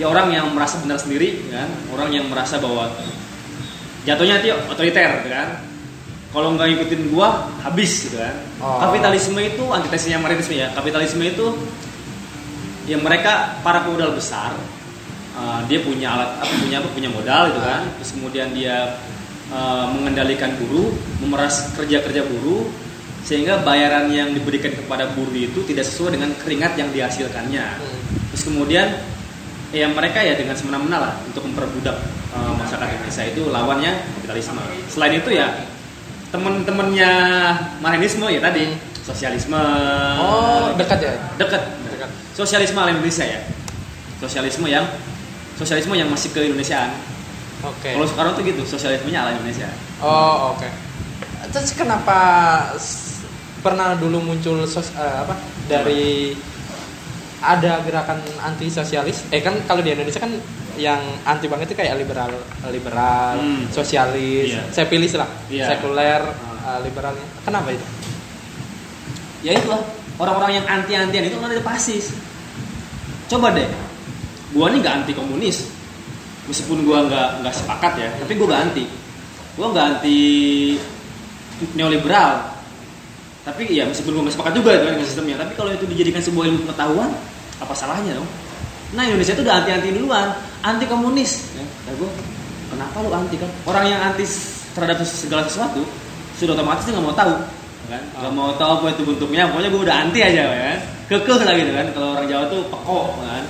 ya 0.00 0.08
orang 0.08 0.32
yang 0.32 0.48
merasa 0.56 0.80
benar 0.80 0.96
sendiri, 0.96 1.44
kan? 1.52 1.68
Orang 1.92 2.08
yang 2.08 2.24
merasa 2.32 2.56
bahwa 2.56 2.88
jatuhnya 4.02 4.40
itu 4.40 4.48
otoriter, 4.66 5.28
kan? 5.28 5.48
Kalau 6.32 6.48
nggak 6.56 6.66
ngikutin 6.72 7.02
gua 7.12 7.52
habis 7.60 8.08
gitu 8.08 8.16
kan. 8.16 8.34
Oh. 8.64 8.80
Kapitalisme 8.88 9.36
itu 9.44 9.64
antitesisnya 9.68 10.16
marxisme 10.16 10.56
ya. 10.56 10.72
Kapitalisme 10.72 11.20
itu 11.20 11.52
ya 12.88 12.96
mereka 12.96 13.60
para 13.60 13.84
feudal 13.84 14.16
besar 14.16 14.56
uh, 15.36 15.60
dia 15.68 15.78
punya 15.84 16.12
alat 16.12 16.30
apa 16.42 16.52
punya 16.56 16.76
apa 16.80 16.88
punya 16.92 17.10
modal 17.12 17.52
gitu 17.52 17.60
kan. 17.60 17.82
Terus 18.00 18.10
kemudian 18.16 18.48
dia 18.56 18.96
uh, 19.52 19.86
mengendalikan 19.92 20.56
buruh, 20.56 20.92
memeras 21.20 21.72
kerja-kerja 21.76 22.24
buruh 22.24 22.64
sehingga 23.22 23.62
bayaran 23.62 24.10
yang 24.10 24.34
diberikan 24.34 24.74
kepada 24.74 25.06
buruh 25.14 25.36
itu 25.36 25.62
tidak 25.68 25.86
sesuai 25.86 26.18
dengan 26.18 26.34
keringat 26.42 26.74
yang 26.80 26.90
dihasilkannya. 26.90 27.66
Terus 28.34 28.42
kemudian 28.48 28.88
ya 29.72 29.88
mereka 29.88 30.20
ya 30.20 30.36
dengan 30.36 30.52
semena-mena 30.52 30.98
lah 31.00 31.14
untuk 31.28 31.44
memperbudak 31.48 31.96
uh, 32.34 32.52
masyarakat 32.56 32.92
Indonesia 32.98 33.24
itu 33.28 33.42
lawannya 33.48 33.92
kapitalisme. 34.20 34.62
Selain 34.90 35.16
itu 35.16 35.30
ya 35.32 35.48
temen-temennya 36.32 37.12
Marxisme 37.84 38.26
ya 38.32 38.40
tadi 38.40 38.72
sosialisme. 39.04 39.62
Oh, 40.16 40.72
dekat 40.74 40.98
ya? 41.04 41.14
dekat. 41.36 41.62
Dekat. 41.92 42.10
Sosialisme 42.32 42.78
ala 42.80 42.90
Indonesia 42.90 43.28
ya. 43.28 43.40
Sosialisme 44.18 44.66
yang 44.66 44.88
sosialisme 45.60 45.92
yang 45.92 46.08
masih 46.08 46.32
ke 46.32 46.40
Indonesiaan. 46.48 46.96
Oke. 47.62 47.94
Kalau 47.94 48.08
sekarang 48.08 48.32
tuh 48.34 48.42
gitu, 48.42 48.64
sosialismenya 48.66 49.22
ala 49.22 49.30
Indonesia. 49.36 49.68
Oh, 50.02 50.56
oke. 50.56 50.66
Terus 51.52 51.76
kenapa 51.76 52.18
pernah 53.62 53.94
dulu 53.94 54.18
muncul 54.24 54.66
sos, 54.66 54.90
eh, 54.96 55.16
apa 55.22 55.38
dari 55.70 56.34
ada 57.42 57.82
gerakan 57.84 58.18
anti 58.42 58.66
sosialis? 58.72 59.26
Eh 59.30 59.42
kan 59.44 59.54
kalau 59.68 59.84
di 59.84 59.94
Indonesia 59.94 60.22
kan 60.22 60.32
yang 60.76 61.00
anti 61.22 61.46
banget 61.46 61.72
itu 61.72 61.76
kayak 61.78 61.98
liberal, 61.98 62.32
liberal, 62.68 63.36
Hmm. 63.36 63.68
sosialis. 63.68 64.52
Iya. 64.56 64.62
Saya 64.70 64.86
pilih 64.88 65.10
lah, 65.14 65.28
Iya. 65.48 65.66
sekuler, 65.76 66.22
eh, 66.62 66.78
liberalnya. 66.82 67.26
Kenapa 67.42 67.70
itu? 67.70 67.86
ya 69.42 69.58
itu 69.58 69.66
lah 69.66 69.82
orang-orang 70.22 70.62
yang 70.62 70.66
anti-antian 70.70 71.26
itu 71.26 71.34
kan 71.34 71.50
ada 71.50 71.58
pasis 71.66 72.14
coba 73.26 73.50
deh 73.50 73.66
gua 74.54 74.70
nih 74.70 74.78
nggak 74.78 74.94
anti 75.02 75.12
komunis 75.18 75.66
meskipun 76.46 76.86
gua 76.86 77.10
nggak 77.10 77.42
nggak 77.42 77.50
sepakat 77.50 77.92
ya 77.98 78.08
tapi 78.22 78.38
gua 78.38 78.54
nggak 78.54 78.62
anti 78.70 78.84
gua 79.58 79.66
nggak 79.74 79.86
anti 79.98 80.20
neoliberal 81.74 82.54
tapi 83.42 83.66
ya 83.74 83.82
meskipun 83.82 84.14
gua 84.14 84.22
nggak 84.30 84.36
sepakat 84.38 84.52
juga 84.54 84.70
dengan 84.78 85.02
sistemnya 85.02 85.36
tapi 85.42 85.58
kalau 85.58 85.74
itu 85.74 85.90
dijadikan 85.90 86.22
sebuah 86.22 86.46
ilmu 86.46 86.58
pengetahuan 86.62 87.10
apa 87.58 87.74
salahnya 87.74 88.22
dong 88.22 88.28
nah 88.92 89.02
Indonesia 89.08 89.32
itu 89.32 89.42
udah 89.44 89.56
anti-anti 89.64 89.88
duluan 89.96 90.28
anti 90.62 90.84
komunis. 90.86 91.52
Ya 91.56 91.92
gua 91.96 92.10
kenapa 92.72 92.96
lu 93.04 93.10
anti 93.12 93.36
kan? 93.36 93.50
Orang 93.68 93.84
yang 93.88 94.00
anti 94.00 94.24
terhadap 94.72 95.04
segala 95.04 95.44
sesuatu 95.44 95.84
sudah 96.40 96.56
otomatis 96.56 96.88
dia 96.88 96.96
nggak 96.96 97.06
mau 97.06 97.16
tahu 97.16 97.34
kan? 97.90 98.02
Nggak 98.16 98.32
mau 98.32 98.50
tahu 98.56 98.70
apa 98.80 98.86
itu 98.96 99.02
bentuknya 99.04 99.50
pokoknya 99.50 99.68
gue 99.68 99.82
udah 99.84 99.96
anti 100.06 100.20
aja 100.24 100.42
kan? 100.48 100.78
Kekeh 101.12 101.44
lah 101.44 101.54
gitu 101.58 101.72
kan 101.76 101.86
kalau 101.92 102.08
orang 102.16 102.26
Jawa 102.30 102.44
tuh 102.48 102.60
pekok 102.72 103.08
kan? 103.20 103.44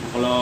Nah, 0.00 0.08
kalau 0.14 0.38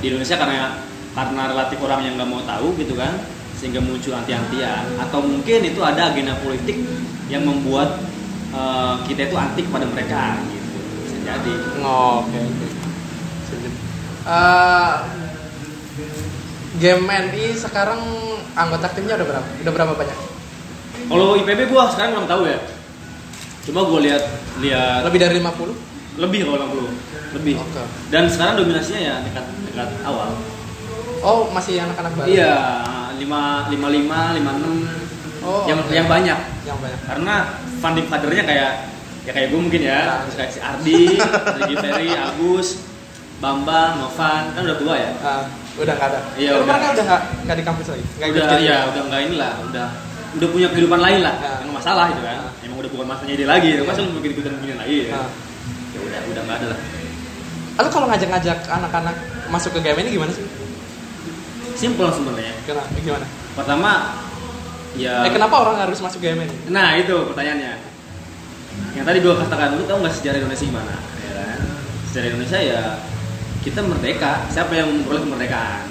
di 0.00 0.04
Indonesia 0.10 0.36
karena 0.40 0.80
karena 1.14 1.42
relatif 1.50 1.78
orang 1.82 2.00
yang 2.06 2.14
nggak 2.18 2.30
mau 2.30 2.42
tahu 2.42 2.74
gitu 2.78 2.94
kan 2.98 3.14
sehingga 3.58 3.82
muncul 3.84 4.16
anti-antian 4.16 4.96
atau 4.96 5.20
mungkin 5.20 5.60
itu 5.60 5.80
ada 5.84 6.08
agenda 6.10 6.32
politik 6.40 6.80
yang 7.28 7.44
membuat 7.44 8.00
eh, 8.56 8.94
kita 9.04 9.28
itu 9.28 9.36
anti 9.36 9.60
kepada 9.68 9.86
mereka 9.86 10.40
gitu. 10.48 10.78
Bisa 11.04 11.16
jadi. 11.28 11.54
Oh, 11.84 12.24
oke 12.24 12.38
oke. 12.40 12.79
Eh, 14.22 14.94
game 16.78 17.04
NI 17.04 17.54
sekarang 17.54 18.00
anggota 18.52 18.86
timnya 18.90 19.16
udah 19.16 19.26
berapa? 19.26 19.48
Udah 19.60 19.72
berapa 19.72 19.94
banyak? 19.94 20.18
kalau 21.00 21.34
IPB 21.34 21.66
gua 21.66 21.90
sekarang 21.90 22.14
belum 22.14 22.28
tahu 22.28 22.46
ya 22.46 22.58
cuma 23.60 23.82
gua 23.82 23.98
lihat 23.98 24.22
lihat 24.58 25.02
Lebih 25.02 25.18
dari 25.18 25.34
50? 25.36 25.74
lebih 26.16 26.40
kalau 26.44 26.58
60 26.70 27.34
lebih 27.34 27.54
Oke. 27.58 27.82
dan 28.08 28.30
sekarang 28.30 28.54
dominasinya 28.56 29.00
ya 29.00 29.14
dekat 29.20 29.42
dekat 29.66 29.88
awal 30.04 30.30
Oh, 31.20 31.50
masih 31.50 31.76
anak-anak 31.76 32.16
baru. 32.16 32.32
Iya, 32.32 32.56
lima 33.16 33.68
lima 33.68 33.88
lima 33.90 34.20
lima 34.32 34.50
enam 34.54 34.88
Oh, 35.40 35.66
yang 35.66 35.80
oke. 35.80 35.90
yang 35.90 36.06
banyak 36.06 36.38
Yang 36.62 36.78
banyak. 36.78 37.00
karena 37.04 37.34
funding 37.76 38.06
fathernya 38.06 38.44
kayak 38.46 38.70
ya 39.20 39.32
kayak 39.34 39.48
gue 39.50 39.60
mungkin 39.60 39.82
ya 39.82 39.98
Nah. 40.00 40.18
terus 40.24 40.36
kayak 40.36 40.50
si 40.50 40.60
Ardi, 40.62 41.00
Regi 41.58 41.74
Ferry, 41.76 42.08
Agus, 42.14 42.68
Bambang, 43.40 43.90
Novan 43.96 44.42
kan 44.52 44.60
udah 44.60 44.76
tua 44.76 44.94
ya 44.94 45.10
Ah, 45.18 45.42
udah 45.74 45.94
nggak 45.94 46.08
ada. 46.08 46.20
Iya, 46.36 46.50
udah. 46.54 46.66
mereka 46.68 46.86
udah 46.92 47.04
nggak 47.04 47.22
nggak 47.42 47.56
di 47.56 47.64
kampus 47.64 47.86
lagi. 47.88 48.04
Nggak 48.10 48.28
ikut 48.28 48.36
udah 48.38 48.48
jadi. 48.52 48.64
ya 48.66 48.76
udah 48.86 49.02
nggak 49.08 49.20
inilah 49.24 49.52
udah 49.64 49.86
udah 50.30 50.48
punya 50.48 50.68
kehidupan 50.68 51.00
lain 51.00 51.20
lah 51.20 51.34
Nah. 51.34 51.58
yang 51.58 51.72
masalah 51.72 52.04
itu 52.06 52.20
kan 52.20 52.36
Nah. 52.38 52.52
emang 52.62 52.78
udah 52.78 52.90
bukan 52.90 53.06
masanya 53.08 53.34
dia 53.34 53.48
lagi 53.48 53.68
Iya. 53.72 53.82
masa 53.82 54.00
lu 54.00 54.12
bikin 54.16 54.30
ikutan 54.32 54.52
begini 54.54 54.74
lagi 54.76 54.96
ya 55.02 55.16
Nah. 55.16 55.28
ya 55.90 55.98
udah 56.00 56.20
udah 56.28 56.42
nggak 56.44 56.58
ada 56.58 56.66
lah 56.68 56.78
Lalu 57.70 57.88
kalau 57.88 58.06
ngajak-ngajak 58.06 58.58
anak-anak 58.68 59.16
masuk 59.48 59.70
ke 59.72 59.80
game 59.80 59.98
ini 59.98 60.10
gimana 60.14 60.30
sih? 60.30 60.44
simple 61.72 62.12
sebenarnya 62.12 62.52
Kenapa? 62.62 62.92
Gimana? 62.94 63.26
pertama 63.50 63.90
ya 64.94 65.24
Eh 65.24 65.32
kenapa 65.32 65.54
orang 65.56 65.76
harus 65.80 65.96
masuk 65.98 66.20
game 66.20 66.44
ini? 66.44 66.54
Nah 66.68 66.92
itu 66.94 67.14
pertanyaannya. 67.26 67.72
Yang 68.90 69.04
tadi 69.06 69.18
gue 69.18 69.34
katakan, 69.34 69.68
lu 69.74 69.84
tau 69.84 69.96
nggak 69.96 70.12
sejarah 70.12 70.38
Indonesia 70.40 70.66
gimana? 70.66 70.94
Ya 71.20 71.30
kan? 71.32 71.58
Sejarah 72.06 72.26
Indonesia 72.28 72.58
ya 72.60 72.80
kita 73.60 73.80
merdeka. 73.84 74.48
Siapa 74.48 74.72
yang 74.72 74.88
memperoleh 74.88 75.22
kemerdekaan? 75.28 75.84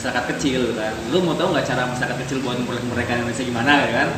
Masyarakat 0.00 0.24
kecil 0.36 0.74
kan. 0.74 0.92
Lu 1.12 1.22
mau 1.22 1.36
tau 1.36 1.52
nggak 1.52 1.64
cara 1.68 1.86
masyarakat 1.86 2.16
kecil 2.26 2.42
buat 2.42 2.56
memperoleh 2.58 2.82
kemerdekaan 2.82 3.18
Indonesia 3.22 3.44
gimana 3.44 3.72
ya 3.84 3.90
kan? 3.92 4.08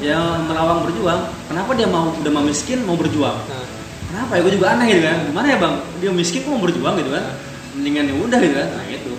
Ya 0.00 0.18
melawang 0.44 0.84
berjuang. 0.88 1.20
Kenapa 1.48 1.70
dia 1.76 1.88
mau 1.88 2.12
udah 2.12 2.32
mau 2.32 2.44
miskin 2.44 2.84
mau 2.84 2.96
berjuang? 2.96 3.36
Nah, 3.48 3.64
Kenapa 4.06 4.32
ya? 4.38 4.40
Gue 4.44 4.52
juga 4.56 4.66
aneh 4.76 4.86
gitu 4.92 5.02
kan. 5.04 5.18
Gimana 5.28 5.46
ya 5.46 5.56
bang? 5.60 5.74
Dia 6.00 6.10
miskin 6.12 6.40
kok 6.44 6.50
mau 6.52 6.62
berjuang 6.64 6.94
gitu 7.00 7.10
kan? 7.12 7.24
Mendingan 7.76 8.04
ya 8.08 8.14
udah 8.16 8.38
gitu 8.40 8.54
kan. 8.56 8.68
Nah 8.72 8.84
itu. 8.88 9.12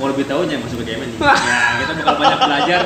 Mau 0.00 0.06
lebih 0.08 0.24
tahunya 0.24 0.56
masuk 0.62 0.86
ke 0.86 0.94
ini. 0.94 1.16
Nah 1.18 1.70
kita 1.82 1.92
bakal 2.00 2.14
banyak 2.16 2.38
belajar 2.38 2.80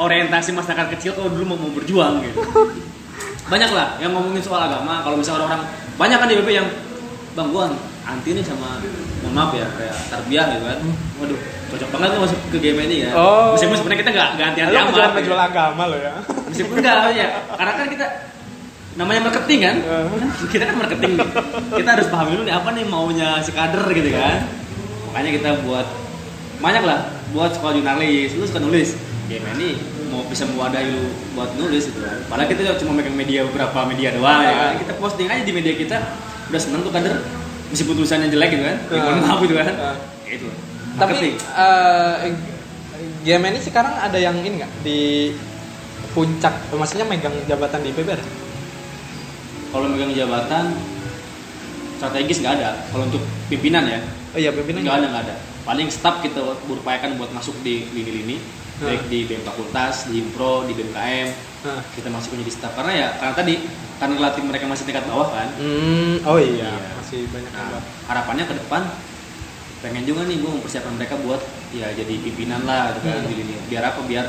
orientasi 0.00 0.50
masyarakat 0.56 0.86
kecil 0.96 1.12
kalau 1.12 1.28
dulu 1.28 1.54
mau, 1.54 1.58
mau 1.68 1.70
berjuang 1.74 2.24
gitu. 2.24 2.40
Banyak 3.50 3.70
lah 3.74 3.98
yang 3.98 4.14
ngomongin 4.14 4.38
soal 4.46 4.62
agama. 4.62 5.02
Kalau 5.02 5.18
misalnya 5.18 5.42
orang 5.50 5.66
banyak 5.98 6.22
kan 6.22 6.28
di 6.30 6.38
BP 6.38 6.50
yang 6.54 6.70
bang 7.34 7.50
gua 7.50 7.66
anti 8.04 8.30
nih 8.32 8.44
sama 8.44 8.80
mohon 9.20 9.32
maaf 9.36 9.52
ya 9.52 9.68
kayak 9.76 9.96
tarbiyah 10.08 10.44
gitu 10.56 10.64
kan. 10.64 10.78
Waduh 11.20 11.38
cocok 11.70 11.88
banget 11.94 12.08
tuh 12.10 12.20
masuk 12.26 12.38
ke 12.50 12.58
game 12.58 12.78
ini 12.88 12.96
ya. 13.06 13.10
Oh. 13.14 13.54
Meskipun 13.54 13.76
sebenarnya 13.78 14.00
kita 14.02 14.10
nggak 14.10 14.28
anti-anti 14.34 14.72
Lu 14.74 14.78
amat. 14.78 14.86
menjual 14.90 15.06
gitu. 15.06 15.16
menjual 15.22 15.40
agama 15.40 15.82
lo 15.86 15.96
ya. 16.00 16.12
Meskipun 16.50 16.74
enggak 16.82 16.96
ya, 17.14 17.26
karena 17.54 17.72
kan 17.78 17.86
kita 17.86 18.06
namanya 18.98 19.20
marketing 19.30 19.60
kan, 19.62 19.76
kita 20.50 20.64
kan 20.66 20.76
marketing 20.82 21.12
nih. 21.14 21.28
Kita 21.78 21.88
harus 21.94 22.06
paham 22.10 22.26
dulu 22.34 22.42
nih 22.42 22.54
apa 22.58 22.68
nih 22.74 22.84
maunya 22.90 23.38
si 23.38 23.54
kader 23.54 23.86
gitu 23.94 24.10
kan. 24.18 24.50
Makanya 25.10 25.30
kita 25.38 25.50
buat 25.62 25.86
banyak 26.58 26.82
lah 26.82 27.06
buat 27.30 27.54
sekolah 27.54 27.78
jurnalis, 27.78 28.34
lu 28.34 28.44
suka 28.50 28.58
nulis. 28.58 28.98
Game 29.30 29.46
ini 29.54 29.78
mau 30.10 30.26
bisa 30.26 30.42
mewadahi 30.42 30.90
lu 30.90 31.06
buat 31.38 31.54
nulis 31.54 31.86
gitu 31.86 32.02
kan. 32.02 32.18
Padahal 32.26 32.50
kita 32.50 32.74
cuma 32.82 32.98
megang 32.98 33.14
media 33.14 33.46
beberapa 33.46 33.86
media 33.86 34.10
doang 34.10 34.42
ya 34.42 34.54
kan. 34.58 34.72
Kita 34.82 34.92
posting 34.98 35.30
aja 35.30 35.42
di 35.46 35.54
media 35.54 35.78
kita 35.78 35.96
udah 36.50 36.58
seneng 36.60 36.82
tuh 36.82 36.90
kader 36.90 37.14
meskipun 37.70 37.94
tulisannya 37.96 38.28
jelek 38.28 38.50
gitu 38.54 38.64
kan. 38.66 38.76
Ya, 38.90 39.00
mohon 39.00 39.20
maaf 39.22 39.38
gitu 39.42 39.54
kan. 39.56 39.74
Ah. 39.78 39.96
Ya 40.26 40.32
itu. 40.36 40.46
Tapi 40.98 41.14
eh, 41.38 42.14
game 43.24 43.44
ini 43.50 43.58
sekarang 43.62 43.94
ada 43.96 44.18
yang 44.18 44.36
ini 44.42 44.60
nggak 44.60 44.72
di 44.82 45.32
puncak, 46.10 46.52
maksudnya 46.74 47.06
megang 47.06 47.34
jabatan 47.46 47.80
di 47.86 47.94
IPB 47.94 48.08
ada? 48.10 48.26
kalau 49.70 49.86
megang 49.86 50.10
jabatan 50.10 50.74
strategis 51.96 52.42
nggak 52.42 52.54
ada. 52.58 52.82
Kalau 52.90 53.06
untuk 53.06 53.22
pimpinan 53.46 53.86
ya, 53.86 54.02
Oh 54.34 54.38
iya 54.38 54.50
pimpinan 54.50 54.82
nggak 54.82 54.98
ada 54.98 55.06
nggak 55.10 55.24
ada 55.30 55.34
paling 55.64 55.88
staff 55.92 56.24
kita 56.24 56.40
berupayakan 56.66 57.20
buat 57.20 57.30
masuk 57.30 57.54
di 57.62 57.86
lini-lini 57.94 58.38
Hmm. 58.80 58.88
baik 58.88 59.12
di 59.12 59.28
BEM 59.28 59.44
fakultas 59.44 60.08
di 60.08 60.24
Impro 60.24 60.64
di 60.64 60.72
BMKM 60.72 61.28
Nah. 61.60 61.84
kita 61.92 62.08
masuk 62.08 62.32
menjadi 62.32 62.52
staff 62.56 62.72
karena 62.72 62.92
ya 62.94 63.08
karena 63.20 63.34
tadi 63.36 63.54
karena 64.00 64.14
relatif 64.16 64.40
mereka 64.48 64.64
masih 64.64 64.88
tingkat 64.88 65.04
bawah 65.04 65.28
kan 65.28 65.48
Hmm, 65.60 66.16
oh 66.24 66.40
iya, 66.40 66.72
Iya. 66.72 66.90
masih 66.96 67.28
banyak 67.28 67.52
nah, 67.52 67.68
buat. 67.68 67.84
harapannya 68.08 68.44
ke 68.48 68.54
depan 68.56 68.82
pengen 69.80 70.04
juga 70.04 70.24
nih 70.24 70.40
gue 70.40 70.50
mempersiapkan 70.50 70.96
mereka 70.96 71.20
buat 71.20 71.40
ya 71.70 71.92
jadi 71.92 72.14
pimpinan 72.18 72.64
lah 72.64 72.96
gitu 72.96 73.04
kan 73.04 73.20
Hmm. 73.20 73.28
di 73.28 73.34
lini 73.36 73.54
biar 73.68 73.84
apa 73.86 74.00
biar 74.02 74.24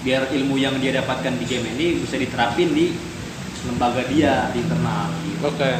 biar 0.00 0.22
ilmu 0.32 0.56
yang 0.56 0.80
dia 0.80 0.96
dapatkan 0.96 1.36
di 1.36 1.44
game 1.44 1.68
ini 1.70 2.00
bisa 2.00 2.16
diterapin 2.16 2.72
di 2.72 2.96
lembaga 3.62 4.02
dia 4.08 4.48
di 4.50 4.58
internal 4.58 5.12
gitu. 5.22 5.44
Oke. 5.46 5.70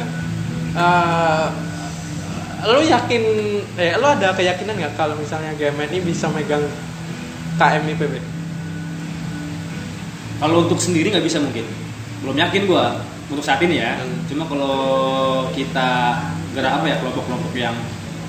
Eh, 0.73 1.45
lo 2.63 2.79
yakin, 2.79 3.23
eh 3.75 3.97
lo 3.97 4.07
ada 4.07 4.31
keyakinan 4.31 4.77
nggak 4.77 4.93
kalau 4.93 5.17
misalnya 5.17 5.51
game 5.53 5.83
ini 5.83 5.99
bisa 6.01 6.29
megang 6.29 6.63
KM 7.55 7.83
IPB? 7.91 8.13
Kalau 10.43 10.67
untuk 10.67 10.75
sendiri 10.75 11.07
nggak 11.07 11.23
bisa 11.23 11.39
mungkin. 11.39 11.63
Belum 12.19 12.35
yakin 12.35 12.67
gua 12.67 12.99
untuk 13.31 13.39
saat 13.39 13.63
ini 13.63 13.79
ya. 13.79 13.95
Hmm. 13.95 14.27
Cuma 14.27 14.43
kalau 14.43 14.75
kita 15.55 16.19
gerak 16.51 16.83
apa 16.83 16.85
ya 16.91 16.95
kelompok-kelompok 16.99 17.55
yang 17.55 17.71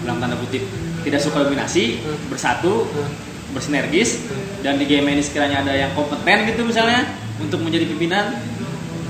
dalam 0.06 0.22
tanda 0.22 0.38
kutip 0.38 0.62
tidak 1.02 1.18
suka 1.18 1.42
dominasi, 1.42 1.98
Hmm. 1.98 2.30
bersatu, 2.30 2.86
Hmm. 2.86 3.10
bersinergis 3.50 4.30
Hmm. 4.30 4.62
dan 4.62 4.78
di 4.78 4.86
game 4.86 5.10
ini 5.10 5.26
sekiranya 5.26 5.66
ada 5.66 5.74
yang 5.74 5.90
kompeten 5.98 6.46
gitu 6.46 6.62
misalnya 6.62 7.02
untuk 7.42 7.58
menjadi 7.66 7.90
pimpinan, 7.90 8.30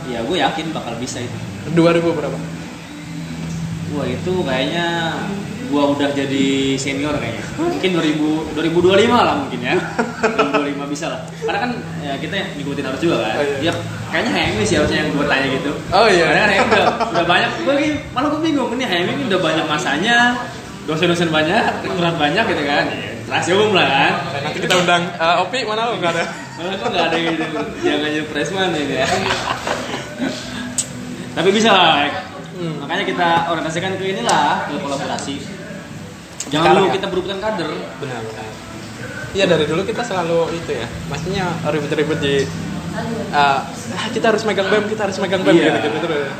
ya 0.09 0.24
gue 0.24 0.40
yakin 0.40 0.72
bakal 0.72 0.96
bisa 0.96 1.20
itu. 1.20 1.36
2000 1.76 2.16
berapa? 2.16 2.38
Wah 3.94 4.07
itu 4.09 4.32
kayaknya 4.42 4.86
gua 5.69 5.93
udah 5.93 6.09
jadi 6.11 6.47
senior 6.75 7.15
kayaknya. 7.17 7.45
Mungkin 7.55 7.91
2000 7.95 8.57
2025 8.57 9.11
lah 9.11 9.35
mungkin 9.39 9.61
ya. 9.61 9.75
2025 10.55 10.85
bisa 10.89 11.07
lah. 11.09 11.21
Karena 11.41 11.59
kan 11.61 11.71
ya 12.01 12.12
kita 12.17 12.35
ngikutin 12.55 12.85
harus 12.85 13.01
juga 13.01 13.17
kan. 13.21 13.35
Oh, 13.37 13.45
iya. 13.45 13.59
Ya 13.61 13.73
kayaknya 14.09 14.33
Hemi 14.33 14.62
sih 14.62 14.77
harusnya 14.77 14.99
yang 15.03 15.11
gua 15.12 15.27
tanya 15.27 15.47
gitu. 15.51 15.71
Oh, 15.91 16.07
iya. 16.07 16.25
Karena 16.27 16.41
kan 16.41 16.51
Hemi 16.51 16.71
udah, 16.73 16.89
udah 17.11 17.25
banyak 17.25 17.51
gua 17.62 17.73
lagi- 17.75 18.01
malah 18.11 18.29
gua 18.29 18.41
bingung 18.41 18.71
ini 18.73 18.85
Hemi 18.85 19.11
ini 19.12 19.23
udah 19.27 19.41
banyak 19.41 19.67
masanya 19.67 20.17
dosen-dosen 20.85 21.29
banyak, 21.29 21.62
rektorat 21.81 22.17
banyak 22.17 22.45
gitu 22.45 22.62
kan. 22.62 22.85
Rahasia 23.25 23.57
umum 23.57 23.73
lah 23.73 23.89
kan. 23.89 24.12
Nanti 24.45 24.59
kita 24.61 24.75
undang 24.77 25.03
eh, 25.11 25.37
Opi 25.41 25.65
mana 25.65 25.89
lo 25.89 25.97
nggak 25.97 26.12
ada. 26.12 26.25
Malah 26.55 26.77
kok 26.77 26.89
nggak 26.93 27.05
ada 27.09 27.17
yang 27.17 27.37
jangan 27.81 28.09
jadi 28.12 28.27
pressman 28.29 28.69
ini 28.77 29.01
ya. 29.01 29.09
Tapi 31.35 31.49
bisa 31.51 31.71
lah. 31.73 32.05
Hmm. 32.65 32.81
Makanya 32.81 33.05
kita 33.05 33.29
orientasikan 33.53 33.91
ke 34.01 34.05
inilah 34.09 34.65
ke 34.65 34.81
kolaborasi. 34.81 35.35
Jangan 36.49 36.65
Sekarang 36.65 36.75
dulu 36.81 36.89
ya? 36.89 36.95
kita 36.97 37.07
berebutan 37.12 37.39
kader. 37.45 37.69
Benar 38.01 38.21
benar. 38.25 38.49
Iya 39.35 39.45
dari 39.51 39.65
dulu 39.69 39.83
kita 39.85 40.01
selalu 40.01 40.39
itu 40.57 40.73
ya. 40.73 40.87
Maksudnya 41.12 41.45
ribet-ribet 41.69 42.19
di 42.25 42.35
ah, 43.35 43.69
kita 44.15 44.33
harus 44.33 44.43
megang 44.49 44.69
bem, 44.71 44.85
kita 44.89 45.03
harus 45.05 45.19
megang 45.21 45.43
bem 45.45 45.55
Iya. 45.59 45.77
gitu 45.77 45.79
gitu 45.93 45.99
terus. 46.09 46.31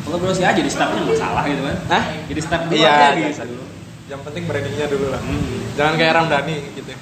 Kolaborasi 0.00 0.42
aja 0.42 0.58
di 0.58 0.72
staffnya 0.72 1.00
nggak 1.06 1.14
masalah 1.14 1.42
gitu 1.46 1.62
kan. 1.62 1.76
Hah? 1.92 2.02
Jadi 2.26 2.40
staff 2.42 2.62
dulu 2.66 2.74
Iya, 2.74 2.90
aja 2.90 3.08
biasa 3.14 3.42
gitu. 3.46 3.50
dulu. 3.54 3.64
Yang 4.10 4.20
penting 4.26 4.42
brandingnya 4.50 4.86
dulu 4.90 5.06
lah. 5.14 5.20
Hmm. 5.22 5.58
Jangan 5.78 5.94
kayak 5.94 6.12
Ramdhani 6.18 6.56
gitu. 6.74 6.90
Iya. 6.90 6.98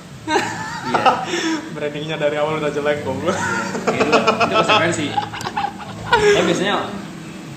brandingnya 1.79 2.16
dari 2.20 2.37
awal 2.37 2.61
udah 2.61 2.68
jelek 2.68 3.01
goblok. 3.01 3.33
itu 3.89 4.09
itu 4.12 4.53
konsekuensi 4.53 5.09
tapi 6.09 6.45
biasanya 6.45 6.74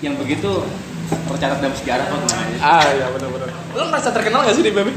yang 0.02 0.14
begitu 0.16 0.66
tercatat 1.28 1.58
dalam 1.60 1.76
sejarah 1.76 2.06
kok 2.06 2.18
namanya 2.20 2.58
ah 2.60 2.84
iya 2.88 3.08
benar-benar. 3.10 3.50
Lo 3.72 3.84
merasa 3.88 4.10
terkenal 4.10 4.44
gak 4.44 4.56
sih 4.56 4.64
di 4.64 4.72
BEM? 4.72 4.90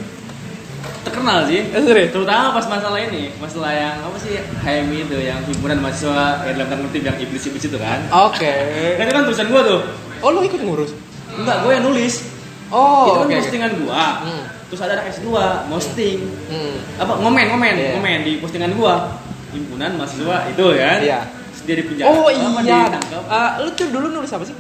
terkenal 1.03 1.45
sih 1.45 1.61
Eh 1.67 1.83
serius? 1.83 2.11
terutama 2.11 2.49
pas 2.51 2.65
masalah 2.67 2.97
ini 2.99 3.29
masalah 3.37 3.73
yang 3.73 4.01
apa 4.01 4.17
sih 4.17 4.41
HMI 4.59 5.05
itu 5.05 5.17
yang 5.19 5.41
himpunan 5.45 5.77
mahasiswa 5.79 6.45
yang 6.45 6.57
dalam 6.57 6.69
tanda 6.71 6.83
kutip 6.89 7.03
yang 7.03 7.17
iblis-iblis 7.19 7.61
itu 7.63 7.77
kan 7.77 8.01
Oke. 8.23 8.49
kan 8.97 9.05
itu 9.05 9.13
kan 9.13 9.23
tulisan 9.23 9.47
gua 9.47 9.61
tuh 9.63 9.81
Oh 10.21 10.31
lo 10.31 10.41
ikut 10.41 10.57
ngurus? 10.59 10.97
enggak 11.31 11.61
gua 11.61 11.71
yang 11.71 11.85
nulis 11.85 12.25
Oh 12.73 13.05
itu 13.05 13.13
kan 13.15 13.27
oke. 13.27 13.37
postingan 13.39 13.73
gua 13.79 14.05
Hmm. 14.25 14.45
terus 14.67 14.81
ada 14.81 14.93
anak 14.97 15.13
S2 15.13 15.29
posting 15.69 16.19
Hmm. 16.49 16.77
apa 16.97 17.13
ngomen 17.15 17.45
ngomen 17.51 17.75
Iya. 17.77 17.91
ngomen 17.95 18.19
di 18.25 18.33
postingan 18.41 18.73
gua 18.73 19.13
himpunan 19.53 19.91
mahasiswa 19.95 20.49
itu 20.49 20.65
kan 20.73 20.99
Iya. 21.01 21.21
Terus 21.53 21.61
dia 21.63 21.75
di 21.77 21.85
penjara 21.85 22.09
Oh 22.11 22.27
iya. 22.27 22.49
ditangkap 22.89 23.23
Ah, 23.29 23.61
lu 23.61 23.69
tuh 23.71 23.87
dulu 23.87 24.09
nulis 24.11 24.33
apa 24.33 24.43
sih? 24.43 24.57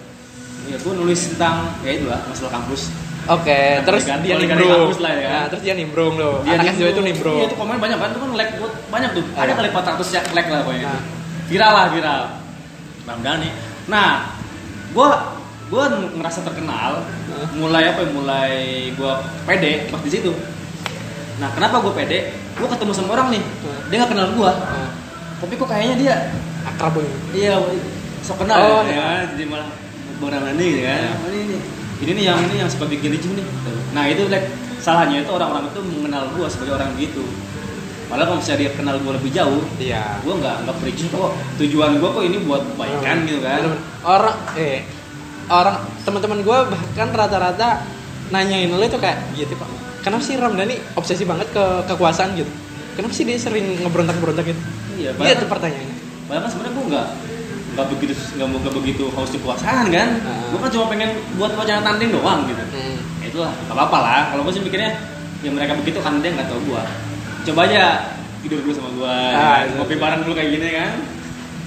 Ya 0.64 0.76
gua 0.78 0.92
nulis 0.94 1.20
tentang 1.30 1.56
ya 1.80 1.90
itu 1.92 2.06
lah 2.06 2.20
masalah 2.24 2.52
kampus 2.54 2.82
Oke, 3.24 3.48
Nah, 3.56 3.88
terus 3.88 4.04
ganti- 4.04 4.28
dia 4.28 4.36
nimbrung. 4.36 4.84
kampus 4.84 5.00
lah 5.00 5.10
ya 5.10 5.20
kan? 5.22 5.32
Nah, 5.32 5.44
terus 5.48 5.62
dia 5.64 5.72
nimbrung 5.72 6.14
loh. 6.14 6.44
Dia 6.44 6.60
Anak 6.60 6.64
S2 6.68 6.84
itu 6.84 6.84
nimbrung. 6.84 7.04
nimbrung. 7.08 7.36
Iya 7.40 7.46
itu 7.46 7.56
komen 7.56 7.76
banyak 7.80 7.96
kan, 7.96 8.08
itu 8.12 8.20
kan 8.20 8.30
like 8.34 8.52
buat 8.54 8.72
banyak 8.92 9.10
tuh. 9.16 9.24
Ada 9.32 9.40
Iya. 9.42 9.54
kali 9.56 9.68
400 9.70 10.08
ya 10.12 10.20
like 10.30 10.48
lah 10.50 10.60
pokoknya. 10.60 10.84
Nah. 10.86 11.00
Viral 11.46 11.72
lah 11.72 11.86
viral. 11.88 12.22
Bang 13.02 13.20
Dani. 13.22 13.48
Nah, 13.86 14.28
gua 14.92 15.08
gua 15.66 15.84
ngerasa 16.10 16.44
terkenal 16.44 17.00
mulai 17.54 17.88
apa 17.88 18.04
ya, 18.04 18.08
mulai 18.12 18.52
gua 18.92 19.12
pede 19.42 19.88
pas 19.88 20.00
di 20.00 20.10
situ. 20.10 20.36
Nah, 21.34 21.48
kenapa 21.50 21.80
gua 21.80 21.96
pede? 21.96 22.28
Gua 22.54 22.68
ketemu 22.68 22.92
sama 22.92 23.08
orang 23.14 23.32
nih. 23.32 23.40
Hah? 23.40 23.88
Dia 23.88 23.96
nggak 23.98 24.10
kenal 24.12 24.26
gua. 24.34 24.52
Ah, 24.54 24.92
Tapi 25.40 25.56
kok 25.56 25.64
kayaknya 25.66 25.96
dia 25.96 26.14
akrab 26.62 26.92
banget. 26.92 27.16
iya 27.32 27.56
sok 28.20 28.36
kenal 28.38 28.56
Oh, 28.58 28.80
ya, 28.82 28.84
iya. 28.86 29.00
kan? 29.00 29.24
Jadi 29.32 29.44
malah 29.46 29.68
Bang 30.18 30.30
Ramani 30.30 30.64
gitu 30.64 30.82
kan. 30.82 30.98
Iya. 30.98 31.12
Oh, 31.14 31.28
ini, 31.28 31.40
ini, 31.44 31.56
ini 32.00 32.10
nih 32.12 32.24
yang 32.24 32.38
ini 32.42 32.56
yang 32.58 32.70
suka 32.70 32.84
bikin 32.84 33.10
ricuh 33.10 33.32
nih. 33.32 33.46
Nah, 33.92 34.04
itu 34.06 34.22
like 34.26 34.46
salahnya 34.78 35.22
itu 35.22 35.30
orang-orang 35.30 35.66
itu 35.68 35.80
mengenal 35.82 36.28
gua 36.32 36.46
sebagai 36.46 36.74
orang 36.74 36.92
gitu. 36.94 37.24
Padahal 38.04 38.26
kalau 38.28 38.38
misalnya 38.38 38.60
dia 38.60 38.70
kenal 38.72 38.96
gua 39.00 39.12
lebih 39.16 39.30
jauh, 39.30 39.62
Iya. 39.76 40.20
gua 40.20 40.34
nggak 40.36 40.56
nggak 40.62 40.76
prejudice 40.78 41.10
kok. 41.10 41.32
Tujuan 41.58 41.90
gua 41.98 42.10
kok 42.12 42.24
ini 42.24 42.36
buat 42.42 42.62
kebaikan 42.66 43.16
gitu 43.24 43.40
kan. 43.40 43.60
Orang 44.02 44.36
eh 44.54 44.84
orang 45.44 45.76
teman-teman 46.02 46.40
gue 46.40 46.58
bahkan 46.68 47.08
rata-rata 47.10 47.84
nanyain 48.28 48.64
lu 48.66 48.80
itu 48.80 48.96
kayak 48.96 49.20
gitu 49.34 49.52
pak. 49.54 49.68
Kenapa 50.00 50.20
sih 50.20 50.36
Ramdhani 50.36 50.76
obsesi 50.94 51.24
banget 51.24 51.48
ke 51.50 51.64
kekuasaan 51.84 52.32
gitu? 52.32 52.48
Kenapa 52.94 53.12
sih 53.12 53.24
dia 53.24 53.36
sering 53.36 53.76
ngeberontak-berontak 53.78 54.44
gitu? 54.46 54.60
Iya, 54.96 55.10
Iya 55.10 55.10
padahal, 55.12 55.36
tuh 55.36 55.48
pertanyaannya. 55.48 55.96
padahal 56.24 56.40
kan 56.40 56.50
sebenarnya 56.50 56.72
gua 56.72 56.84
nggak 56.86 57.08
nggak 57.74 57.86
begitu 57.90 58.12
nggak 58.38 58.48
mau 58.48 58.58
begitu 58.62 59.04
haus 59.12 59.30
kekuasaan 59.30 59.90
kan. 59.90 60.08
Nah. 60.22 60.48
Gua 60.54 60.58
kan 60.62 60.70
cuma 60.70 60.86
pengen 60.88 61.10
buat 61.34 61.52
wacana 61.54 61.82
tanding 61.82 62.10
doang 62.14 62.46
gitu. 62.46 62.62
Hmm. 62.70 62.96
Ya 63.18 63.26
itulah 63.28 63.50
nggak 63.50 63.74
apa-apa 63.76 63.98
lah 63.98 64.20
kalau 64.30 64.42
gue 64.46 64.54
sih 64.54 64.62
mikirnya 64.62 64.94
ya 65.42 65.50
mereka 65.52 65.76
begitu 65.76 65.98
kan 66.00 66.22
dia 66.24 66.32
nggak 66.32 66.48
tahu 66.48 66.60
gua 66.72 66.82
coba 67.44 67.68
aja 67.68 68.08
tidur 68.40 68.64
dulu 68.64 68.72
sama 68.72 68.88
gua 68.96 69.12
Ah, 69.12 69.60
ya, 69.60 69.68
iya. 69.68 69.76
ngopi 69.76 69.94
bareng 70.00 70.20
dulu 70.24 70.32
kayak 70.32 70.50
gini 70.56 70.68
kan 70.72 70.92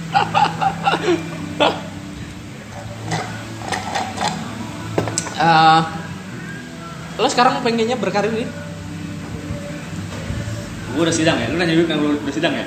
Eh, 5.38 5.80
lo 7.14 7.28
sekarang 7.30 7.62
pengennya 7.62 7.94
berkarir 7.94 8.34
di? 8.34 8.42
gua 10.98 11.06
udah 11.06 11.14
sidang 11.14 11.38
ya 11.38 11.46
lu 11.46 11.62
nanya 11.62 11.78
dulu 11.78 11.86
kan 11.86 11.98
udah 12.02 12.34
sidang 12.34 12.50
ya 12.58 12.66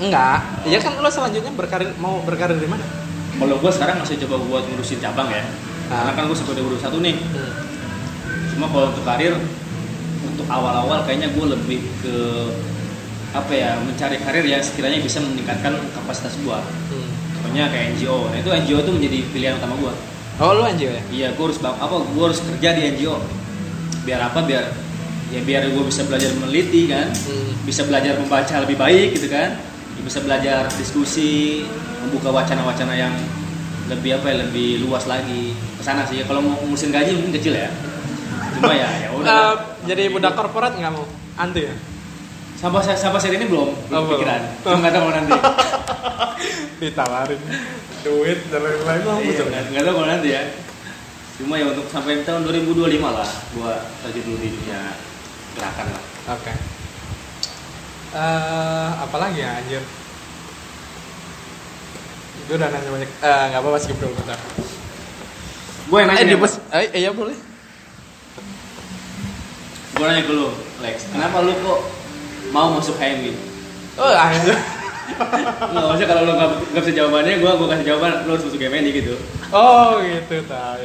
Enggak. 0.00 0.38
Iya 0.64 0.78
kan 0.80 0.96
lo 0.96 1.06
selanjutnya 1.06 1.52
berkarir 1.52 1.92
mau 1.96 2.24
berkarir 2.24 2.56
di 2.56 2.66
mana? 2.66 2.82
kalau 3.30 3.56
gua 3.56 3.72
sekarang 3.72 3.96
masih 3.96 4.20
coba 4.26 4.36
buat 4.42 4.68
ngurusin 4.68 5.00
cabang 5.00 5.32
ya 5.32 5.40
Ah. 5.88 6.04
karena 6.04 6.12
kan 6.12 6.22
gua 6.28 6.36
sudah 6.36 6.60
urus 6.60 6.84
satu 6.84 7.00
nih 7.00 7.16
Hmm. 7.16 7.52
cuma 8.52 8.68
kalau 8.68 8.92
untuk 8.92 9.00
karir 9.00 9.32
untuk 10.20 10.44
awal-awal 10.44 11.00
kayaknya 11.08 11.32
gua 11.32 11.56
lebih 11.56 11.80
ke 12.04 12.16
apa 13.30 13.48
ya 13.48 13.80
mencari 13.80 14.20
karir 14.20 14.44
yang 14.44 14.60
sekiranya 14.60 15.00
bisa 15.00 15.24
meningkatkan 15.24 15.72
kapasitas 15.96 16.36
gua 16.44 16.60
Hmm. 16.92 17.08
contohnya 17.32 17.72
kayak 17.72 17.96
NGO 17.96 18.28
nah 18.28 18.36
itu 18.36 18.50
NGO 18.52 18.78
itu 18.78 18.92
menjadi 18.92 19.18
pilihan 19.32 19.54
utama 19.56 19.74
gua 19.78 19.92
Oh 20.36 20.52
lo 20.52 20.64
NGO 20.64 20.88
ya? 20.88 21.02
Iya, 21.08 21.28
gue 21.36 21.44
harus 21.44 21.60
apa? 21.60 21.84
Gue 21.84 22.24
harus 22.24 22.40
kerja 22.40 22.72
di 22.72 22.96
NGO. 22.96 23.20
Biar 24.04 24.24
apa? 24.24 24.40
Biar 24.40 24.72
ya 25.28 25.40
biar 25.40 25.68
gue 25.68 25.84
bisa 25.84 26.00
belajar 26.02 26.32
meneliti 26.32 26.88
kan, 26.88 27.12
Hmm. 27.12 27.52
bisa 27.62 27.84
belajar 27.84 28.16
membaca 28.16 28.54
lebih 28.58 28.76
baik 28.76 29.20
gitu 29.20 29.28
kan, 29.28 29.60
bisa 30.00 30.20
belajar 30.20 30.66
diskusi, 30.74 31.64
membuka 32.02 32.32
wacana-wacana 32.32 32.94
yang 32.94 33.12
lebih 33.88 34.20
apa 34.20 34.26
ya? 34.30 34.36
Lebih 34.46 34.84
luas 34.84 35.04
lagi 35.04 35.52
ke 35.52 35.82
sana 35.82 36.06
sih. 36.06 36.22
Kalau 36.24 36.40
mau 36.40 36.56
ngurusin 36.60 36.90
gaji 36.90 37.16
mungkin 37.16 37.34
kecil 37.36 37.54
ya. 37.56 37.70
Cuma 38.56 38.72
ya 38.74 38.88
ya 39.00 39.08
udah. 39.14 39.26
Eh, 39.26 39.54
jadi 39.88 40.08
budak 40.08 40.36
korporat 40.36 40.76
nggak 40.76 40.92
mau? 40.92 41.04
Anti 41.36 41.64
ya? 41.64 41.74
sampai 42.60 42.84
sampai 42.84 43.16
saat 43.16 43.32
ini 43.32 43.48
belum 43.48 43.72
belum 43.88 43.96
Oh, 43.96 44.04
belum. 44.04 44.20
pikiran. 44.20 44.40
Cuma 44.60 44.76
nggak 44.84 44.92
tahu 44.92 45.08
nanti. 45.08 45.32
Ditawarin 46.80 47.40
duit 48.00 48.38
dan 48.48 48.60
lain-lain 48.64 49.00
lo 49.04 49.12
Iya, 49.20 49.44
nggak 49.72 49.84
tahu 49.84 49.94
kalau 49.96 50.08
nanti 50.08 50.28
ya. 50.32 50.42
Cuma 51.40 51.56
ya 51.56 51.72
untuk 51.72 51.88
sampai 51.88 52.20
tahun 52.20 52.44
2025 52.44 53.00
lah, 53.00 53.28
gua 53.56 53.80
target 54.04 54.22
dulu 54.28 54.36
di 54.44 54.52
dunia 54.52 54.92
gerakan 55.56 55.86
lah. 55.88 56.02
Oke. 56.36 56.52
Eh, 56.52 56.58
apa 58.10 59.16
lagi 59.16 59.38
ya 59.40 59.50
anjir? 59.62 59.82
Gue 62.50 62.58
udah 62.58 62.66
nanya 62.66 62.90
banyak. 62.90 63.10
Eh, 63.22 63.42
nggak 63.54 63.60
apa-apa 63.62 63.78
skip 63.78 63.98
dulu 64.02 64.10
bentar. 64.18 64.38
Gue 65.86 65.98
yang 66.02 66.08
nanya. 66.10 66.22
Eh, 66.22 66.26
di 66.26 66.34
ya, 66.34 66.42
bos. 66.42 66.54
Eh, 66.74 66.86
iya 66.98 67.10
boleh. 67.14 67.36
Gue 69.94 70.04
nanya 70.06 70.22
ke 70.26 70.32
lu, 70.34 70.48
Lex, 70.82 70.96
kenapa 71.12 71.44
lu 71.44 71.52
kok 71.60 71.80
mau 72.50 72.74
masuk 72.74 72.98
HMI? 72.98 73.36
Oh, 74.00 74.10
anjir. 74.10 74.56
Nggak 75.70 75.84
maksudnya 75.90 76.08
kalau 76.08 76.22
lu 76.24 76.32
nggak 76.38 76.50
nggak 76.72 76.82
bisa 76.86 76.94
jawabannya, 76.96 77.34
gue 77.42 77.50
gue 77.50 77.68
kasih 77.68 77.86
jawaban, 77.86 78.10
lu 78.24 78.30
harus 78.34 78.44
masuk 78.46 78.60
HMI 78.62 78.90
gitu. 78.94 79.14
Oh, 79.52 79.98
gitu 80.00 80.34
lah. 80.48 80.78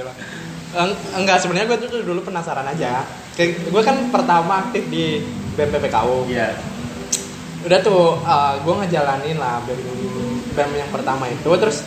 Eng- 0.75 0.99
Enggak, 1.15 1.39
sebenarnya 1.39 1.71
gue 1.71 1.77
tuh 1.87 2.03
dulu 2.03 2.19
penasaran 2.25 2.67
aja. 2.67 3.07
Kayak 3.39 3.71
gue 3.71 3.81
kan 3.85 3.95
pertama 4.11 4.67
aktif 4.67 4.83
di 4.91 5.23
BMPPKU. 5.55 6.27
Iya. 6.27 6.74
Udah 7.65 7.79
tuh 7.81 8.21
gue 8.61 8.73
ngejalanin 8.85 9.37
lah 9.41 9.59
BEM, 9.65 9.81
BEM 10.53 10.71
yang 10.77 10.91
pertama 10.93 11.25
itu. 11.27 11.49
Terus 11.57 11.81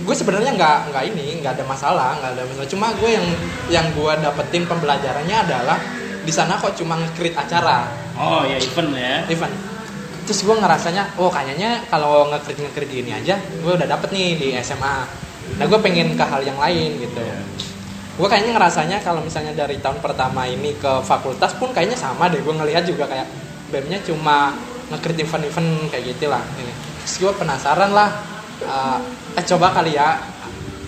gue 0.00 0.14
sebenarnya 0.16 0.56
nggak 0.56 0.76
nggak 0.90 1.04
ini 1.12 1.44
nggak 1.44 1.60
ada 1.60 1.64
masalah 1.68 2.16
nggak 2.18 2.30
ada 2.34 2.42
masalah. 2.48 2.68
Cuma 2.72 2.86
gue 2.96 3.10
yang 3.12 3.26
yang 3.68 3.86
gue 3.92 4.12
dapetin 4.24 4.64
pembelajarannya 4.64 5.36
adalah 5.44 5.78
di 6.20 6.32
sana 6.32 6.60
kok 6.60 6.76
cuma 6.76 7.00
nge-create 7.00 7.36
acara. 7.36 7.88
Oh 8.16 8.44
ya 8.44 8.60
event 8.60 8.92
ya. 8.96 9.24
event. 9.28 9.52
Terus 10.28 10.46
gue 10.46 10.56
ngerasanya 10.56 11.16
oh 11.20 11.32
kayaknya 11.32 11.84
kalau 11.88 12.28
nge-create 12.28 12.60
nge-create 12.64 12.92
gini 12.92 13.10
aja 13.16 13.36
gue 13.36 13.72
udah 13.76 13.88
dapet 13.88 14.08
nih 14.14 14.28
di 14.36 14.48
SMA 14.60 15.28
nah 15.58 15.66
gue 15.66 15.80
pengen 15.82 16.14
ke 16.14 16.22
hal 16.22 16.46
yang 16.46 16.54
lain 16.60 17.00
gitu. 17.02 17.18
Iya. 17.18 17.42
gue 18.20 18.28
kayaknya 18.28 18.52
ngerasanya 18.54 19.00
kalau 19.02 19.24
misalnya 19.24 19.56
dari 19.56 19.80
tahun 19.80 19.98
pertama 19.98 20.44
ini 20.44 20.76
ke 20.76 21.00
fakultas 21.02 21.56
pun 21.56 21.72
kayaknya 21.72 21.96
sama 21.96 22.28
deh. 22.30 22.38
Gue 22.44 22.52
ngelihat 22.54 22.86
juga 22.86 23.08
kayak 23.08 23.26
BEM-nya 23.70 24.02
cuma 24.02 24.52
nge-create 24.88 25.22
event-event 25.22 25.68
kayak 25.88 26.04
gitu 26.08 26.26
lah 26.26 26.42
ini 26.56 26.72
terus 27.00 27.16
gue 27.18 27.32
penasaran 27.32 27.90
lah 27.90 28.10
uh, 28.62 28.98
eh 29.32 29.44
coba 29.44 29.70
kali 29.72 29.94
ya 29.94 30.18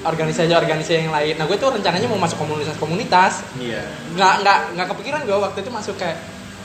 organisasi-organisasi 0.03 0.93
yang 1.01 1.15
lain 1.15 1.35
nah 1.37 1.47
gue 1.47 1.55
tuh 1.55 1.71
rencananya 1.71 2.07
mau 2.07 2.19
masuk 2.19 2.37
komunitas-komunitas 2.37 3.47
Iya. 3.57 3.83
nggak 4.13 4.33
nggak 4.43 4.59
nggak 4.75 4.87
kepikiran 4.91 5.21
gue 5.23 5.37
waktu 5.37 5.59
itu 5.63 5.71
masuk 5.71 5.95
kayak 5.95 6.19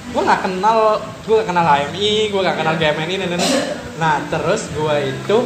gue 0.08 0.22
nggak 0.24 0.42
kenal 0.42 0.98
gue 1.22 1.34
nggak 1.36 1.48
kenal 1.48 1.66
HMI 1.66 2.12
gue 2.28 2.42
nggak 2.42 2.58
kenal 2.58 2.74
Iya. 2.74 2.90
GMNI 2.92 3.16
dan 3.16 3.28
lain-lain. 3.30 3.64
nah 3.98 4.16
terus 4.28 4.62
gue 4.72 4.96
itu 5.08 5.38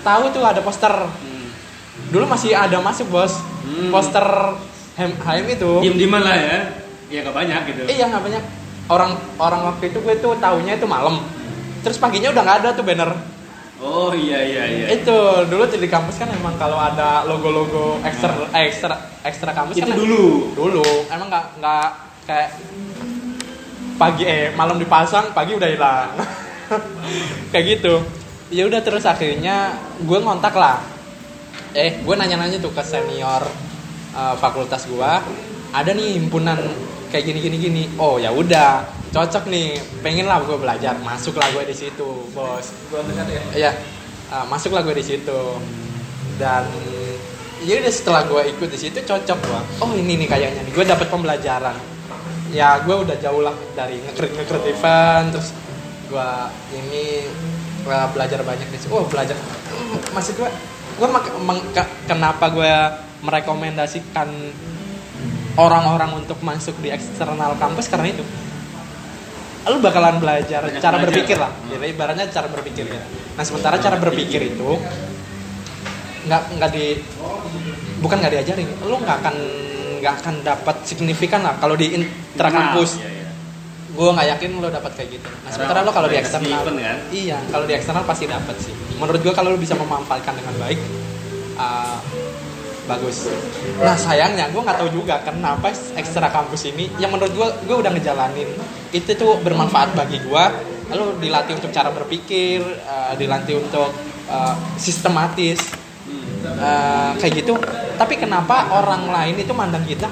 tahu 0.00 0.24
tuh 0.30 0.42
ada 0.42 0.60
poster 0.60 0.92
Hmm. 0.92 1.48
dulu 2.10 2.24
masih 2.26 2.52
ada 2.52 2.76
masuk 2.78 3.08
bos 3.08 3.32
Hmm. 3.60 3.88
poster 3.88 4.24
HM, 4.96 5.12
HM 5.16 5.46
itu 5.50 5.70
diem 5.80 5.96
dieman 5.96 6.20
lah 6.20 6.36
ya 6.36 6.56
ya 7.08 7.18
gak 7.22 7.32
banyak 7.34 7.60
gitu 7.66 7.82
iya 7.88 8.04
nggak 8.06 8.20
banyak 8.22 8.42
orang 8.90 9.14
orang 9.38 9.60
waktu 9.72 9.94
itu 9.94 9.98
gue 10.02 10.14
tuh 10.18 10.34
tahunya 10.36 10.76
itu 10.76 10.86
malam. 10.90 11.22
Terus 11.80 11.96
paginya 11.96 12.34
udah 12.34 12.42
nggak 12.42 12.58
ada 12.66 12.70
tuh 12.76 12.84
banner. 12.84 13.10
Oh 13.80 14.12
iya 14.12 14.44
iya 14.44 14.62
iya. 14.68 14.86
Itu 14.92 15.48
dulu 15.48 15.64
di 15.64 15.88
kampus 15.88 16.20
kan 16.20 16.28
emang 16.28 16.60
kalau 16.60 16.76
ada 16.76 17.24
logo-logo 17.24 17.96
ekstra 18.04 18.36
eh, 18.52 18.68
ekstra 18.68 18.96
ekstra 19.24 19.56
kampus 19.56 19.80
itu 19.80 19.88
kan 19.88 19.96
dulu? 19.96 20.52
Dulu. 20.52 20.84
Emang 21.08 21.32
nggak 21.32 21.46
nggak 21.62 21.88
kayak 22.28 22.50
pagi 23.96 24.24
eh 24.28 24.52
malam 24.52 24.76
dipasang 24.76 25.32
pagi 25.32 25.56
udah 25.56 25.68
hilang. 25.70 26.10
Kayak 27.50 27.64
gitu. 27.66 27.94
Ya 28.54 28.62
udah 28.66 28.78
terus 28.78 29.02
akhirnya 29.02 29.74
gue 29.98 30.18
ngontak 30.22 30.54
lah. 30.54 30.78
Eh 31.74 31.98
gue 32.02 32.14
nanya-nanya 32.14 32.62
tuh 32.62 32.70
ke 32.70 32.82
senior 32.84 33.42
uh, 34.14 34.34
fakultas 34.38 34.86
gue 34.86 35.12
ada 35.70 35.90
nih 35.94 36.18
himpunan 36.18 36.58
kayak 37.10 37.24
gini 37.26 37.38
gini 37.42 37.56
gini. 37.58 37.82
Oh 37.98 38.16
ya 38.16 38.30
udah. 38.30 38.86
Cocok 39.10 39.50
nih. 39.50 39.76
Pengen 40.00 40.30
lah 40.30 40.40
gue 40.46 40.54
belajar. 40.54 40.94
Masuk 41.02 41.36
lah 41.36 41.50
gue 41.50 41.66
di 41.66 41.76
situ 41.76 42.30
bos. 42.30 42.66
Gua 42.88 43.02
dekat 43.02 43.26
ya? 43.26 43.42
Iya, 43.52 43.72
uh, 44.30 44.46
masuklah 44.46 44.86
gue 44.86 44.94
di 44.94 45.04
situ. 45.04 45.40
Dan 46.38 46.64
ya 47.60 47.76
udah 47.76 47.92
setelah 47.92 48.22
gue 48.24 48.42
ikut 48.56 48.68
di 48.70 48.78
situ 48.78 48.98
cocok 49.02 49.38
gue. 49.42 49.60
Oh 49.82 49.90
ini 49.98 50.14
nih 50.14 50.28
kayaknya 50.30 50.62
nih. 50.64 50.72
Gue 50.72 50.86
dapat 50.86 51.10
pembelajaran. 51.10 51.76
Ya 52.54 52.78
gue 52.82 52.96
udah 52.96 53.18
jauh 53.18 53.42
lah 53.42 53.54
dari 53.74 53.98
ngekrit 53.98 54.30
ngekrit 54.32 54.64
event. 54.70 55.34
Terus 55.34 55.50
gue 56.10 56.30
ini 56.74 57.26
gua 57.86 58.10
belajar 58.10 58.42
banyak 58.42 58.68
di 58.70 58.78
situ. 58.78 58.90
Oh 58.92 59.06
belajar, 59.06 59.38
maksud 60.12 60.36
gue 60.36 60.50
gue 61.00 61.08
kenapa 62.04 62.52
gue 62.52 62.74
merekomendasikan 63.24 64.28
orang-orang 65.58 66.22
untuk 66.22 66.38
masuk 66.44 66.76
di 66.78 66.92
eksternal 66.92 67.56
kampus 67.58 67.90
karena 67.90 68.12
itu. 68.14 68.22
Lu 69.70 69.78
bakalan 69.78 70.18
belajar 70.18 70.66
Banyak 70.66 70.82
cara 70.82 70.96
belajar. 70.98 71.04
berpikir 71.10 71.36
lah. 71.38 71.52
Jadi 71.68 71.86
ibaratnya 71.94 72.26
cara 72.30 72.46
berpikir. 72.50 72.84
Ya 72.90 73.02
nah 73.38 73.44
sementara 73.46 73.80
cara 73.80 73.96
berpikir 73.96 74.52
itu 74.52 74.70
nggak 76.28 76.42
nggak 76.60 76.70
di 76.74 77.00
bukan 78.04 78.16
nggak 78.20 78.32
diajarin. 78.40 78.68
Lu 78.84 78.96
nggak 79.00 79.16
akan 79.24 79.34
nggak 80.00 80.14
akan 80.24 80.34
dapat 80.40 80.76
signifikan 80.88 81.44
lah 81.44 81.54
kalau 81.60 81.76
di 81.76 81.92
intra 81.92 82.48
kampus. 82.48 82.98
Nah, 82.98 83.04
iya, 83.04 83.10
iya. 83.12 83.28
gue 83.90 84.08
nggak 84.16 84.28
yakin 84.36 84.50
lo 84.58 84.68
dapat 84.72 84.92
kayak 84.96 85.08
gitu. 85.20 85.28
Nah 85.28 85.50
sementara 85.52 85.78
lo 85.84 85.92
kalau 85.92 86.08
di 86.08 86.16
eksternal 86.16 86.60
kan? 86.64 86.74
iya 87.12 87.38
kalau 87.52 87.64
di 87.68 87.74
eksternal 87.76 88.04
pasti 88.08 88.24
dapat 88.24 88.56
sih. 88.64 88.72
Menurut 88.96 89.20
gue 89.20 89.34
kalau 89.36 89.52
lo 89.52 89.58
bisa 89.60 89.76
memanfaatkan 89.76 90.34
dengan 90.40 90.54
baik 90.56 90.80
uh, 91.60 91.98
bagus 92.90 93.30
nah 93.78 93.94
sayangnya 93.94 94.50
gue 94.50 94.58
nggak 94.58 94.78
tahu 94.82 94.90
juga 94.90 95.22
kenapa 95.22 95.70
ekstra 95.70 96.26
kampus 96.34 96.66
ini 96.74 96.90
yang 96.98 97.14
menurut 97.14 97.30
gue 97.30 97.48
gue 97.70 97.76
udah 97.78 97.94
ngejalanin 97.94 98.50
itu 98.90 99.10
tuh 99.14 99.38
bermanfaat 99.46 99.94
bagi 99.94 100.18
gue 100.18 100.44
lo 100.90 101.14
dilatih 101.22 101.54
untuk 101.54 101.70
cara 101.70 101.94
berpikir 101.94 102.58
uh, 102.82 103.14
dilatih 103.14 103.62
untuk 103.62 103.94
uh, 104.26 104.54
sistematis 104.74 105.62
uh, 106.58 107.14
kayak 107.22 107.46
gitu 107.46 107.54
tapi 107.94 108.18
kenapa 108.18 108.74
orang 108.74 109.06
lain 109.06 109.38
itu 109.38 109.54
mandang 109.54 109.86
kita 109.86 110.10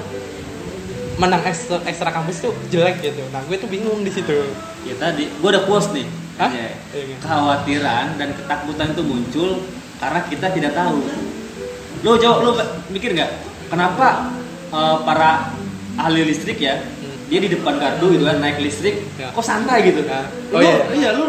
mandang 1.19 1.43
ekstra, 1.43 1.83
ekstra 1.83 2.15
kampus 2.15 2.47
tuh 2.47 2.55
jelek 2.71 3.03
gitu 3.03 3.27
nah 3.35 3.43
gue 3.43 3.59
tuh 3.59 3.67
bingung 3.67 3.99
di 4.07 4.11
situ 4.11 4.55
ya 4.87 4.95
tadi 4.95 5.27
gua 5.43 5.59
udah 5.59 5.63
post 5.67 5.91
nih 5.91 6.07
Hah? 6.39 6.51
Ya. 6.55 6.71
Iya. 6.95 7.19
kekhawatiran 7.19 8.15
dan 8.15 8.31
ketakutan 8.31 8.95
itu 8.95 9.03
muncul 9.03 9.49
karena 9.99 10.19
kita 10.31 10.47
tidak 10.55 10.71
tahu 10.71 11.03
lo 12.01 12.15
jauh 12.15 12.39
lo 12.41 12.51
mikir 12.87 13.11
nggak 13.11 13.31
kenapa 13.67 14.31
eh, 14.69 14.97
para 15.03 15.51
ahli 15.95 16.23
listrik 16.23 16.57
ya 16.57 16.79
dia 17.25 17.39
di 17.39 17.49
depan 17.49 17.75
gardu 17.75 18.09
gitu 18.09 18.23
kan 18.23 18.37
naik 18.37 18.57
listrik 18.57 18.95
Hmm. 19.13 19.19
Ya. 19.19 19.27
kok 19.29 19.43
santai 19.43 19.83
gitu 19.83 20.01
Ya. 20.01 20.25
Lo- 20.49 20.57
Oh, 20.57 20.61
iya. 20.61 20.77
iya 20.91 21.09
lu 21.11 21.25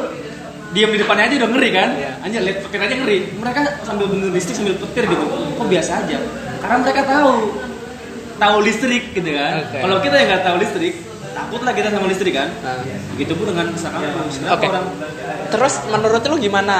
diam 0.71 0.89
di 0.89 0.99
depannya 0.99 1.27
aja 1.27 1.35
udah 1.37 1.51
ngeri 1.51 1.71
kan 1.71 1.89
Iya. 1.93 2.13
anjir 2.23 2.41
lihat 2.41 2.59
petir 2.63 2.81
aja 2.81 2.95
ngeri 2.97 3.17
mereka 3.35 3.61
sambil 3.83 4.07
bener 4.07 4.31
listrik 4.31 4.55
sambil 4.55 4.75
petir 4.77 5.05
gitu 5.05 5.25
kok 5.53 5.67
biasa 5.67 5.91
aja 6.01 6.19
karena 6.57 6.77
mereka 6.79 7.01
tahu 7.05 7.33
tahu 8.37 8.57
listrik 8.63 9.05
gitu 9.13 9.31
kan 9.31 9.53
Oke. 9.61 9.79
kalau 9.79 9.97
kita 9.99 10.15
yang 10.17 10.29
nggak 10.31 10.43
tahu 10.43 10.57
listrik 10.57 10.95
takut 11.31 11.61
lah 11.61 11.73
kita 11.73 11.89
sama 11.89 12.07
listrik 12.07 12.33
kan 12.33 12.49
Nah. 12.63 12.79
begitu 13.13 13.33
pun 13.35 13.45
dengan 13.47 13.67
kesan 13.69 13.93
kampus 13.93 14.35
kenapa 14.39 14.55
Oke. 14.57 14.67
orang 14.69 14.87
Terus 15.51 15.75
menurut 15.85 16.23
lu 16.25 16.37
gimana? 16.39 16.77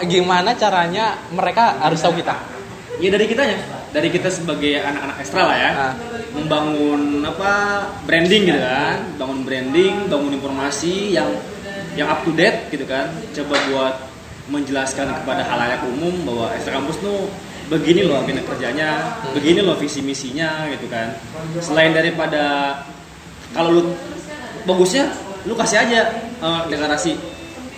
Gimana 0.00 0.54
caranya 0.54 1.04
mereka 1.28 1.76
harus 1.78 2.00
tahu 2.00 2.16
kita? 2.16 2.32
Ya 2.98 3.08
dari 3.14 3.26
kitanya. 3.26 3.58
Dari 3.88 4.08
kita 4.12 4.28
sebagai 4.28 4.84
anak-anak 4.84 5.16
ekstra 5.22 5.42
lah 5.48 5.56
ya. 5.56 5.70
Ah. 5.72 5.94
membangun 6.28 7.24
apa 7.24 7.52
branding 8.04 8.52
gitu 8.52 8.60
kan. 8.60 8.98
Bangun 9.16 9.40
branding 9.42 9.94
bangun 10.06 10.32
informasi 10.36 11.16
yang 11.16 11.30
yang 11.96 12.06
up 12.10 12.22
to 12.22 12.30
date 12.36 12.68
gitu 12.70 12.84
kan. 12.84 13.10
Coba 13.32 13.56
buat 13.72 13.94
menjelaskan 14.48 15.24
kepada 15.24 15.42
halayak 15.44 15.84
umum 15.88 16.14
bahwa 16.24 16.52
ekstra 16.56 16.76
kampus 16.80 17.00
tuh 17.00 17.28
begini 17.68 18.08
loh 18.08 18.16
agenda 18.16 18.40
kerjanya 18.48 19.20
begini 19.36 19.60
loh 19.60 19.76
visi 19.76 20.04
misinya 20.04 20.68
gitu 20.72 20.88
kan. 20.88 21.16
Selain 21.60 21.92
daripada 21.92 22.76
kalau 23.52 23.72
lu 23.72 23.82
bagusnya 24.68 25.08
lu 25.48 25.56
kasih 25.56 25.80
aja 25.80 26.00
eh, 26.44 26.60
deklarasi. 26.68 27.16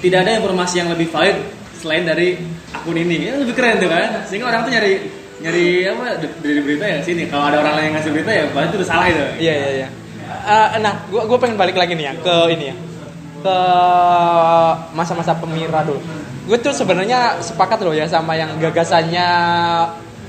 Tidak 0.01 0.16
ada 0.16 0.33
informasi 0.41 0.81
yang 0.81 0.89
lebih 0.89 1.12
valid 1.12 1.60
selain 1.81 2.05
dari 2.05 2.37
akun 2.76 2.97
ini 3.01 3.16
ya 3.24 3.41
lebih 3.41 3.57
keren 3.57 3.81
tuh 3.81 3.89
kan 3.89 4.20
sehingga 4.28 4.53
orang 4.53 4.68
tuh 4.68 4.72
nyari 4.76 4.93
nyari 5.41 5.89
apa 5.89 6.05
dari 6.45 6.61
berita 6.61 6.85
ya 6.85 6.99
sini 7.01 7.24
kalau 7.33 7.49
ada 7.49 7.64
orang 7.64 7.74
lain 7.81 7.85
yang 7.89 7.95
ngasih 7.97 8.12
berita 8.12 8.31
ya 8.31 8.45
berarti 8.53 8.68
itu 8.68 8.76
udah 8.85 8.89
salah 8.89 9.07
itu 9.09 9.24
Iya 9.41 9.55
iya 9.57 9.70
iya. 9.81 9.89
Eh, 10.31 10.68
nah, 10.78 10.95
gua 11.11 11.26
gua 11.26 11.39
pengen 11.43 11.59
balik 11.59 11.74
lagi 11.74 11.97
nih 11.97 12.07
ya 12.07 12.14
ke 12.20 12.37
ini 12.55 12.64
ya. 12.70 12.76
Ke 13.41 13.59
masa-masa 14.93 15.33
pemira 15.35 15.81
dulu. 15.83 16.01
Gue 16.51 16.59
tuh 16.59 16.74
sebenarnya 16.74 17.39
sepakat 17.41 17.78
loh 17.85 17.95
ya 17.95 18.11
sama 18.11 18.35
yang 18.35 18.59
gagasannya 18.59 19.28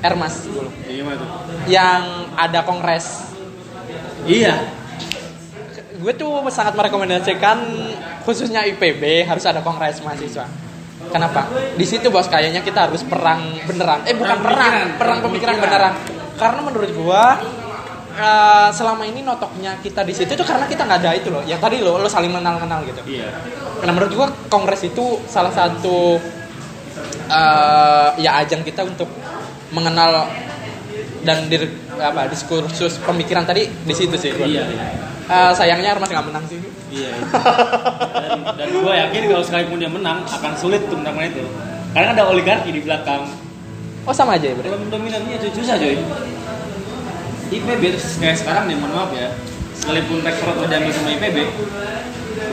Ermas 0.05 0.45
dulu. 0.45 0.69
Ya, 0.85 1.01
tuh 1.17 1.27
Yang 1.65 2.03
ada 2.37 2.59
kongres. 2.65 3.07
iya 4.29 4.53
Gue 5.97 6.13
tuh 6.13 6.45
sangat 6.53 6.73
merekomendasikan 6.77 7.57
khususnya 8.25 8.65
IPB 8.69 9.25
harus 9.25 9.45
ada 9.45 9.61
kongres 9.65 10.01
mahasiswa. 10.01 10.45
Kenapa? 11.11 11.41
Di 11.75 11.85
situ 11.85 12.07
bos 12.07 12.25
kayaknya 12.25 12.63
kita 12.63 12.87
harus 12.87 13.03
perang 13.03 13.59
beneran. 13.67 14.01
Eh 14.07 14.15
bukan 14.15 14.37
Perang 14.39 14.55
perang, 14.55 14.71
pemikiran. 14.71 14.97
perang 14.97 15.19
pemikiran 15.19 15.55
beneran. 15.59 15.93
Karena 16.39 16.59
menurut 16.63 16.91
gua 16.95 17.23
eh, 18.15 18.69
selama 18.71 19.03
ini 19.03 19.21
notoknya 19.21 19.75
kita 19.83 20.01
di 20.01 20.15
situ 20.15 20.31
tuh 20.33 20.47
karena 20.47 20.65
kita 20.65 20.87
nggak 20.87 20.99
ada 21.03 21.11
itu 21.13 21.27
loh. 21.29 21.43
Yang 21.43 21.59
tadi 21.59 21.75
lo 21.83 21.99
lo 21.99 22.07
saling 22.07 22.31
kenal-kenal 22.31 22.79
gitu. 22.87 23.01
iya 23.05 23.27
Karena 23.83 23.91
menurut 23.91 24.13
gua 24.15 24.27
kongres 24.47 24.81
itu 24.87 25.19
salah 25.27 25.51
satu 25.51 26.15
eh, 27.27 28.09
ya 28.23 28.39
ajang 28.39 28.63
kita 28.63 28.87
untuk 28.87 29.11
mengenal 29.75 30.27
dan 31.21 31.45
dir, 31.51 31.69
apa 32.01 32.25
diskursus 32.27 32.97
pemikiran 33.03 33.45
tadi 33.45 33.67
di 33.67 33.93
situ 33.93 34.15
sih. 34.15 34.31
gua. 34.33 34.47
iya 34.47 34.63
Eh, 35.31 35.51
sayangnya 35.55 35.95
Armas 35.95 36.11
nggak 36.11 36.27
menang 36.27 36.43
sih. 36.51 36.59
iya 36.91 37.15
dan, 38.19 38.39
dan 38.59 38.67
gue 38.67 38.93
yakin 38.99 39.21
kalau 39.31 39.43
sekalipun 39.47 39.79
dia 39.79 39.87
menang 39.87 40.27
akan 40.27 40.51
sulit 40.59 40.83
untuk 40.91 40.99
menang 40.99 41.23
itu 41.23 41.39
karena 41.95 42.11
ada 42.11 42.23
oligarki 42.27 42.75
di 42.75 42.83
belakang 42.83 43.23
Oh 44.01 44.13
sama 44.13 44.33
aja 44.33 44.49
ya 44.49 44.57
berarti. 44.57 44.73
Belum 44.73 44.89
dominannya 44.89 45.37
cuy, 45.37 45.51
susah 45.53 45.77
coy. 45.77 45.93
IPB 47.53 47.83
kayak 48.17 48.37
sekarang 48.39 48.65
nih, 48.65 48.75
mohon 48.79 48.97
maaf 48.97 49.11
ya. 49.13 49.29
Sekalipun 49.77 50.25
rektorat 50.25 50.55
udah 50.57 50.69
diambil 50.69 50.93
sama 50.93 51.09
IPB, 51.17 51.37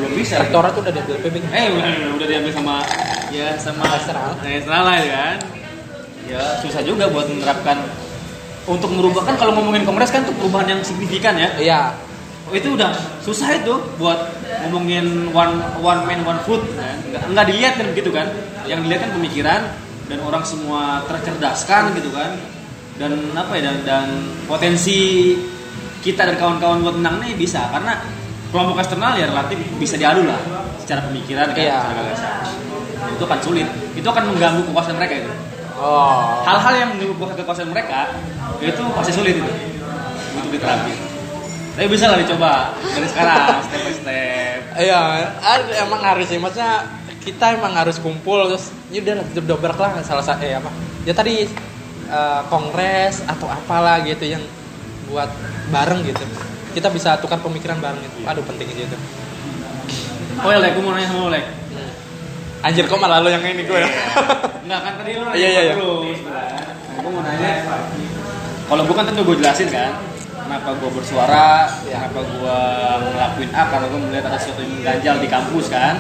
belum 0.01 0.13
bisa. 0.17 0.35
Rektorat 0.45 0.73
tuh 0.77 0.83
udah 0.85 0.93
diambil 0.93 1.17
PB. 1.25 1.37
Eh 1.49 1.67
udah, 1.73 1.89
udah, 1.89 2.11
udah 2.21 2.27
diambil 2.29 2.53
sama 2.53 2.75
ya 3.33 3.49
sama 3.57 3.85
Eksternal. 3.97 4.33
Nah, 4.45 4.81
lah 4.85 4.97
ya 5.01 5.09
kan. 5.09 5.39
Ya 6.29 6.43
susah 6.61 6.85
juga 6.85 7.09
buat 7.09 7.25
menerapkan 7.25 7.81
untuk 8.69 8.93
merubah 8.93 9.25
kan 9.25 9.41
kalau 9.41 9.57
ngomongin 9.57 9.89
kongres 9.89 10.13
kan 10.13 10.29
untuk 10.29 10.37
perubahan 10.45 10.77
yang 10.77 10.81
signifikan 10.85 11.33
ya. 11.41 11.49
Iya. 11.57 11.81
Oh, 12.49 12.57
itu 12.57 12.73
udah 12.73 12.97
susah 13.21 13.61
itu 13.61 13.77
buat 14.01 14.17
ngomongin 14.65 15.29
one 15.37 15.61
one 15.85 16.01
man 16.09 16.25
one 16.25 16.41
food. 16.49 16.65
Kan. 16.73 16.97
nggak, 17.13 17.23
nggak 17.29 17.47
dilihat 17.53 17.73
kan 17.77 17.87
begitu 17.93 18.09
kan. 18.09 18.25
Yang 18.65 18.89
dilihat 18.89 19.01
kan 19.05 19.11
pemikiran 19.21 19.61
dan 20.09 20.19
orang 20.25 20.41
semua 20.49 21.05
tercerdaskan 21.05 21.93
gitu 22.01 22.09
kan. 22.09 22.41
Dan 22.97 23.37
apa 23.37 23.53
ya 23.61 23.69
dan, 23.69 23.77
dan 23.85 24.07
potensi 24.49 25.37
kita 26.01 26.25
dan 26.25 26.41
kawan-kawan 26.41 26.81
buat 26.89 26.97
menang 26.97 27.21
nih 27.21 27.37
bisa. 27.37 27.69
Karena 27.69 28.01
kelompok 28.49 28.81
eksternal 28.81 29.13
ya 29.21 29.29
relatif 29.29 29.61
bisa 29.77 30.01
diadu 30.01 30.25
lah 30.25 30.41
secara 30.81 31.05
pemikiran 31.05 31.53
kan 31.53 31.61
Iya. 31.61 31.77
secara 31.85 31.95
gagasan. 32.01 32.33
Itu 33.13 33.23
akan 33.29 33.41
sulit. 33.45 33.69
Itu 33.93 34.09
akan 34.09 34.25
mengganggu 34.33 34.63
kekuasaan 34.73 34.97
mereka 34.97 35.21
itu. 35.21 35.33
Oh. 35.79 36.43
hal-hal 36.43 36.75
yang 36.75 36.89
mengganggu 36.97 37.39
kekuasaan 37.45 37.71
mereka 37.71 38.11
itu 38.59 38.83
pasti 38.97 39.13
sulit 39.13 39.37
itu. 39.37 39.53
Untuk 40.33 40.51
diterapin 40.57 41.18
tapi 41.79 41.87
bisa 41.87 42.11
lah 42.11 42.19
dicoba 42.19 42.75
dari 42.75 43.07
sekarang 43.07 43.63
step 43.63 43.81
by 43.87 43.95
step 43.95 44.59
Iya, 44.79 45.01
emang 45.87 46.03
harus 46.03 46.27
sih. 46.31 46.39
Maksudnya 46.39 46.87
kita 47.23 47.55
emang 47.55 47.75
harus 47.75 47.99
kumpul 47.99 48.47
terus 48.51 48.71
ya 48.91 48.99
udah 49.03 49.27
dobrak 49.43 49.79
lah 49.79 50.03
salah 50.03 50.23
satu 50.23 50.43
eh 50.43 50.59
apa. 50.59 50.71
Ya 51.07 51.15
tadi 51.15 51.47
eh, 52.11 52.41
kongres 52.51 53.23
atau 53.27 53.47
apalah 53.47 54.03
gitu 54.03 54.27
yang 54.27 54.43
buat 55.09 55.31
bareng 55.73 56.05
gitu 56.05 56.25
kita 56.77 56.93
bisa 56.93 57.17
tukar 57.19 57.41
pemikiran 57.41 57.81
bareng 57.81 58.01
itu 58.05 58.19
aduh 58.29 58.45
penting 58.45 58.69
aja 58.69 58.85
itu 58.93 58.99
Oh 60.39 60.55
ya, 60.55 60.63
Lek, 60.63 60.79
gue 60.79 60.85
mau 60.87 60.95
nanya 60.95 61.11
sama 61.11 61.35
Lek. 61.35 61.43
anjir 62.63 62.87
kok 62.87 62.99
malah 63.03 63.19
lo 63.19 63.27
yang 63.27 63.43
ini 63.43 63.67
gue 63.67 63.75
ya 63.75 63.91
Enggak 64.63 64.81
kan 64.87 64.93
tadi 65.03 65.11
lo 65.19 65.35
Iya, 65.35 65.49
iya, 65.51 65.63
iya. 65.67 65.75
Gue 65.75 67.11
mau 67.11 67.23
nanya. 67.27 67.51
Kalau 68.69 68.83
gue 68.87 68.95
kan 68.95 69.05
tentu 69.09 69.23
gue 69.27 69.37
jelasin 69.41 69.67
kan. 69.73 69.99
Kenapa 70.49 70.71
gue 70.81 70.91
bersuara, 70.97 71.69
Iya. 71.85 72.09
kenapa 72.09 72.21
gue 72.25 72.59
ngelakuin 73.13 73.51
A, 73.53 73.63
karena 73.69 73.87
gue 73.93 74.01
melihat 74.01 74.25
ada 74.33 74.39
sesuatu 74.41 74.65
yang 74.65 74.73
mengganjal 74.81 75.15
di 75.21 75.29
kampus 75.29 75.67
kan. 75.69 75.95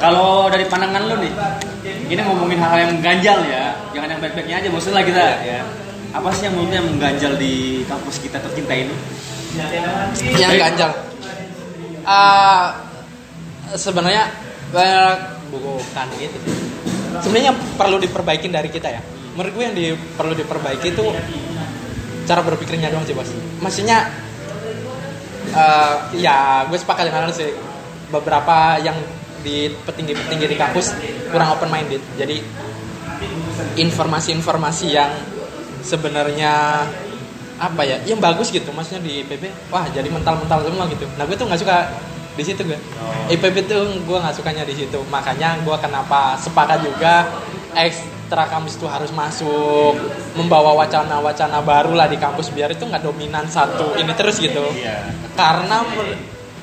Kalau 0.00 0.48
dari 0.48 0.64
pandangan 0.64 1.02
lo 1.04 1.20
nih, 1.20 1.32
ini 2.08 2.20
ngomongin 2.24 2.56
hal-hal 2.56 2.88
yang 2.88 2.92
mengganjal 2.96 3.38
ya, 3.44 3.76
jangan 3.92 4.08
yang 4.16 4.20
baik-baiknya 4.24 4.56
aja, 4.64 4.68
lah 4.72 5.02
kita 5.04 5.24
ya. 5.44 5.60
Apa 6.16 6.32
sih 6.32 6.48
yang 6.48 6.56
menurutnya 6.56 6.80
mengganjal 6.88 7.32
di 7.36 7.84
kampus 7.84 8.16
kita 8.24 8.40
tercinta 8.40 8.72
ini? 8.72 8.96
yang 10.38 10.52
ganjal 10.54 10.90
Ah, 12.08 12.78
sebenarnya 13.76 14.32
bukan 15.52 16.06
gitu 16.16 16.38
sebenarnya 17.20 17.52
perlu 17.76 17.96
diperbaikin 18.00 18.52
dari 18.52 18.68
kita 18.68 18.88
ya 18.92 19.00
menurut 19.36 19.52
gue 19.56 19.64
yang 19.64 19.76
di, 19.76 19.86
perlu 20.16 20.34
diperbaiki 20.36 20.88
itu 20.92 21.04
cara 22.28 22.44
berpikirnya 22.44 22.92
doang 22.92 23.08
sih 23.08 23.16
bos. 23.16 23.32
Maksudnya 23.64 24.12
eh, 25.56 25.94
ya 26.20 26.68
gue 26.68 26.76
sepakat 26.76 27.08
dengan 27.08 27.24
lo 27.24 27.32
sih. 27.32 27.48
Beberapa 28.08 28.80
yang 28.80 28.96
di 29.40 29.68
petinggi-petinggi 29.84 30.46
di 30.48 30.56
kampus 30.56 30.96
kurang 31.28 31.52
open 31.56 31.68
minded 31.68 32.00
jadi 32.16 32.40
informasi-informasi 33.76 34.86
yang 34.90 35.12
sebenarnya 35.84 36.84
apa 37.58 37.82
ya 37.84 37.96
yang 38.04 38.20
bagus 38.20 38.52
gitu. 38.52 38.68
Maksudnya 38.76 39.02
di 39.02 39.24
IPB 39.24 39.72
wah 39.72 39.88
jadi 39.88 40.08
mental-mental 40.12 40.68
semua 40.68 40.84
gitu. 40.92 41.08
Nah 41.16 41.24
gue 41.24 41.36
tuh 41.36 41.48
nggak 41.48 41.60
suka 41.64 41.76
di 42.38 42.44
situ 42.46 42.62
gue 42.62 42.78
IPB 43.34 43.66
tuh 43.66 43.98
gue 44.04 44.18
nggak 44.20 44.36
sukanya 44.36 44.64
di 44.68 44.74
situ. 44.76 45.00
Makanya 45.08 45.64
gue 45.64 45.76
kenapa 45.80 46.36
sepakat 46.38 46.84
juga 46.84 47.28
kampus 48.28 48.76
itu 48.76 48.84
harus 48.84 49.08
masuk 49.08 49.96
membawa 50.34 50.76
wacana-wacana 50.76 51.58
baru 51.60 51.96
lah 51.96 52.04
di 52.04 52.16
kampus 52.16 52.52
biar 52.52 52.68
itu 52.68 52.84
nggak 52.84 53.00
dominan 53.00 53.48
satu 53.48 53.96
ini 53.96 54.12
terus 54.12 54.36
gitu 54.36 54.60
Iya. 54.74 55.08
karena 55.32 55.80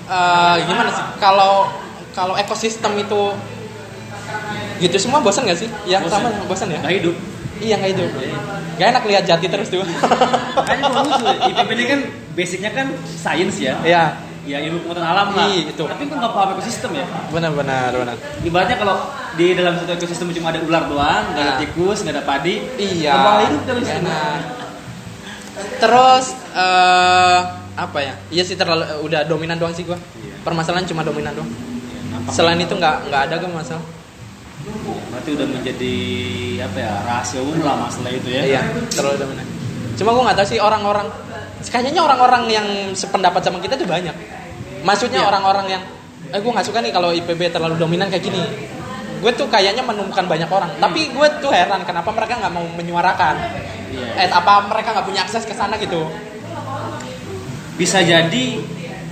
eh, 0.06 0.56
gimana 0.64 0.90
sih 0.90 1.06
kalau 1.18 1.66
kalau 2.14 2.38
ekosistem 2.38 2.94
itu 2.96 3.34
gitu 4.78 4.98
semua 5.00 5.20
bosan 5.20 5.44
gak 5.44 5.58
sih 5.58 5.70
yang 5.86 6.04
Bosan. 6.04 6.22
sama 6.22 6.30
bosan 6.46 6.68
ya 6.70 6.80
Gak 6.80 6.94
hidup. 6.94 7.16
iya 7.58 7.76
nggak 7.76 7.92
itu 7.92 8.06
gak 8.76 8.88
enak 8.92 9.04
lihat 9.08 9.24
jati 9.24 9.48
terus 9.48 9.72
tuh. 9.72 9.80
IPB 11.48 11.70
ini 11.72 11.84
kan 11.88 12.00
basicnya 12.36 12.70
kan 12.70 12.88
sains 13.08 13.56
ya. 13.58 13.80
iya 13.82 14.20
Ya 14.46 14.62
ilmu 14.62 14.78
pengetahuan 14.86 15.10
alam 15.10 15.28
lah. 15.34 15.46
Iya, 15.50 15.74
itu. 15.74 15.84
Tapi 15.84 16.04
kan 16.06 16.18
nggak 16.22 16.34
paham 16.34 16.50
ekosistem 16.54 16.92
ya. 16.94 17.06
benar-benar 17.28 17.90
benar 17.92 18.16
Ibaratnya 18.42 18.78
kalau 18.78 18.96
di 19.34 19.46
dalam 19.54 19.74
satu 19.76 19.92
ekosistem 19.92 20.30
cuma 20.32 20.54
ada 20.54 20.62
ular 20.62 20.86
doang, 20.86 21.24
nggak 21.34 21.42
ada 21.42 21.52
Nah. 21.52 21.60
tikus, 21.60 21.98
nggak 22.02 22.14
ada 22.14 22.24
padi. 22.24 22.56
iya 22.78 23.14
bakal 23.16 23.42
hidup 23.44 23.62
situ. 23.82 24.00
benar. 24.00 24.40
terus 25.76 26.26
eh 26.52 27.40
apa 27.76 28.00
ya 28.00 28.14
iya 28.30 28.44
sih 28.44 28.56
terlalu 28.56 28.84
udah 29.04 29.24
dominan 29.24 29.56
doang 29.56 29.72
sih 29.72 29.84
gua 29.84 29.96
Iya. 29.96 30.36
permasalahan 30.44 30.84
cuma 30.84 31.00
dominan 31.00 31.32
doang 31.32 31.48
Nampak. 31.48 32.32
selain 32.32 32.60
itu 32.60 32.72
nggak 32.72 33.08
nggak 33.08 33.22
ada 33.26 33.36
gue 33.38 33.50
masalah 33.50 33.86
Berarti 35.12 35.30
udah 35.32 35.48
menjadi 35.48 35.96
apa 36.60 36.78
ya 36.78 36.94
rahasia 37.04 37.40
umum 37.40 37.62
lah 37.62 37.78
masalah 37.78 38.10
itu 38.10 38.28
ya. 38.28 38.42
Iya, 38.42 38.62
terlalu 38.90 39.18
dominan. 39.22 39.46
Cuma 39.94 40.10
gue 40.10 40.24
nggak 40.26 40.38
tahu 40.42 40.48
sih 40.50 40.60
orang-orang, 40.60 41.06
kayaknya 41.66 42.02
orang-orang 42.02 42.44
yang 42.48 42.68
sependapat 42.92 43.42
sama 43.42 43.60
kita 43.60 43.76
tuh 43.76 43.86
banyak. 43.86 44.14
Maksudnya 44.82 45.22
Iya. 45.22 45.28
orang-orang 45.28 45.66
yang, 45.68 45.84
eh 46.30 46.38
gue 46.38 46.52
nggak 46.52 46.64
suka 46.64 46.80
nih 46.80 46.90
kalau 46.90 47.10
IPB 47.10 47.50
terlalu 47.50 47.76
dominan 47.76 48.08
kayak 48.08 48.24
gini. 48.24 48.42
Gue 49.18 49.32
tuh 49.32 49.48
kayaknya 49.48 49.82
menemukan 49.82 50.24
banyak 50.24 50.46
orang. 50.46 50.70
Tapi 50.76 51.10
gue 51.10 51.28
tuh 51.40 51.50
heran 51.50 51.82
kenapa 51.82 52.10
mereka 52.10 52.38
nggak 52.38 52.54
mau 52.54 52.66
menyuarakan. 52.70 53.36
Iya. 53.90 54.08
Eh 54.20 54.30
apa 54.30 54.66
mereka 54.66 54.94
nggak 54.94 55.06
punya 55.06 55.22
akses 55.24 55.44
ke 55.44 55.52
sana 55.52 55.76
gitu? 55.76 56.06
Bisa 57.76 58.00
jadi 58.00 58.46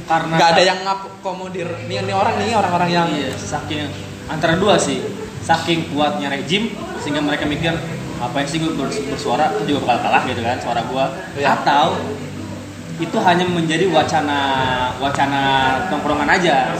karena 0.03 0.35
Nggak 0.35 0.49
ada 0.53 0.63
yang 0.63 0.79
ngakomodir 0.83 1.67
nih, 1.87 1.99
nih 2.01 2.15
orang 2.15 2.35
nih 2.37 2.51
orang-orang 2.53 2.89
yang 2.89 3.07
Iya, 3.09 3.31
saking 3.33 3.87
antara 4.27 4.55
dua 4.55 4.75
sih. 4.77 4.99
Saking 5.43 5.91
kuatnya 5.91 6.31
rejim 6.31 6.71
sehingga 6.99 7.19
mereka 7.19 7.43
mikir 7.43 7.75
apa 8.15 8.39
sih 8.45 8.55
gue 8.55 8.71
bers- 8.71 9.03
bersuara 9.03 9.51
itu 9.53 9.75
juga 9.75 9.91
bakal 9.91 10.07
kalah 10.07 10.23
gitu 10.23 10.39
kan 10.39 10.55
suara 10.55 10.79
gua 10.87 11.11
Iya. 11.35 11.59
atau 11.59 11.99
itu 13.03 13.17
hanya 13.19 13.43
menjadi 13.43 13.85
wacana 13.91 14.39
wacana 14.97 15.41
tongkrongan 15.91 16.29
aja. 16.31 16.71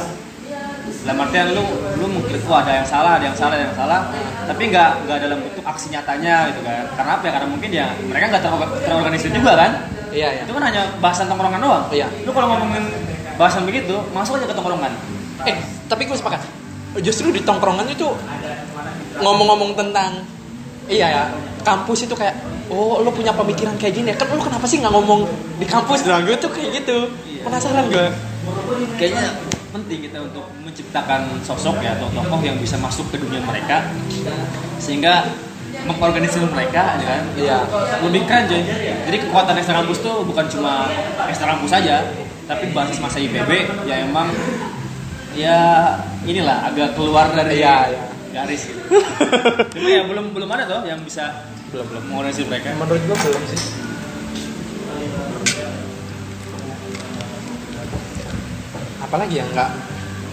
Dalam 1.04 1.20
artian 1.20 1.52
lu 1.52 1.64
lu 2.00 2.06
mungkin 2.08 2.40
wah 2.48 2.64
ada 2.64 2.80
yang 2.80 2.88
salah 2.88 3.20
ada 3.20 3.26
yang 3.28 3.36
salah 3.36 3.54
ada 3.60 3.66
yang 3.68 3.76
salah. 3.76 4.00
Tapi 4.48 4.72
nggak 4.72 4.90
nggak 5.04 5.18
dalam 5.20 5.38
bentuk 5.44 5.66
aksi 5.68 5.92
nyatanya 5.92 6.48
gitu 6.56 6.64
kan. 6.64 6.88
Karena 6.96 7.12
apa 7.20 7.24
ya? 7.28 7.32
Karena 7.36 7.48
mungkin 7.52 7.70
ya 7.76 7.88
mereka 8.08 8.26
nggak 8.32 8.44
ter- 8.44 8.72
terorganisir 8.88 9.30
juga 9.36 9.52
kan? 9.60 9.72
Iya 10.14 10.30
ya. 10.30 10.42
itu 10.46 10.52
kan 10.54 10.64
hanya 10.64 10.82
bahasan 11.04 11.26
tongkrongan 11.28 11.60
doang. 11.60 11.86
Iya. 11.92 12.08
lu 12.24 12.32
kalau 12.32 12.48
ngomongin 12.56 12.86
bahasan 13.36 13.66
begitu 13.66 13.98
masuk 14.14 14.40
aja 14.40 14.48
ke 14.48 14.56
tongkrongan. 14.56 14.94
Eh, 15.44 15.58
tapi 15.90 16.08
gue 16.08 16.16
sepakat. 16.16 16.40
Justru 17.02 17.34
di 17.34 17.42
tongkrongan 17.42 17.90
itu 17.90 18.08
ngomong-ngomong 19.18 19.74
tentang 19.74 20.22
iya 20.86 21.08
ya, 21.10 21.24
kampus 21.64 22.06
itu 22.06 22.16
kayak 22.16 22.36
oh 22.70 23.02
lo 23.02 23.10
punya 23.12 23.32
pemikiran 23.34 23.76
kayak 23.80 23.94
gini 23.96 24.08
ya. 24.12 24.16
Kan 24.20 24.30
lo 24.36 24.44
kenapa 24.44 24.68
sih 24.70 24.80
nggak 24.84 24.94
ngomong 24.94 25.26
di 25.58 25.66
kampus? 25.66 26.04
Dong 26.06 26.24
gue 26.28 26.38
tuh 26.38 26.52
kayak 26.52 26.84
gitu. 26.84 27.10
Penasaran 27.44 27.88
gue 27.90 28.08
kayaknya 29.00 29.36
penting 29.74 30.06
kita 30.06 30.22
untuk 30.22 30.46
menciptakan 30.62 31.26
sosok 31.42 31.82
ya 31.82 31.98
atau 31.98 32.08
tokoh 32.14 32.40
yang 32.46 32.60
bisa 32.62 32.78
masuk 32.78 33.10
ke 33.10 33.18
dunia 33.18 33.42
mereka 33.42 33.90
sehingga 34.78 35.26
mengorganisir 35.90 36.46
mereka 36.46 37.02
ya 37.02 37.06
kan? 37.10 37.24
Iya. 37.34 37.58
lebih 38.06 38.22
keren 38.30 38.46
coy 38.46 38.62
jadi 39.10 39.18
kekuatan 39.26 39.58
ekstra 39.58 39.82
kampus 39.82 40.06
tuh 40.06 40.22
bukan 40.22 40.46
cuma 40.46 40.86
ekstra 41.26 41.58
kampus 41.58 41.74
saja 41.74 42.06
tapi 42.46 42.70
basis 42.70 43.02
masa 43.02 43.18
IPB 43.18 43.50
ya 43.90 44.06
emang 44.06 44.30
ya 45.34 45.58
inilah 46.30 46.70
agak 46.70 46.94
keluar 46.94 47.34
dari 47.34 47.64
Iya, 47.64 47.90
iya. 47.90 48.04
garis 48.34 48.66
gitu. 48.70 48.82
Cuma 49.78 49.90
ya 49.90 50.04
belum 50.10 50.34
belum 50.34 50.50
ada 50.50 50.66
tuh 50.66 50.82
yang 50.86 51.02
bisa 51.02 51.30
belum 51.74 51.86
belum. 51.90 52.04
Mengorganisir 52.14 52.46
mereka? 52.46 52.78
Menurut 52.78 53.02
gue 53.02 53.18
belum 53.18 53.44
sih. 53.50 53.62
Apalagi 59.02 59.34
ya 59.42 59.46
nggak 59.50 59.70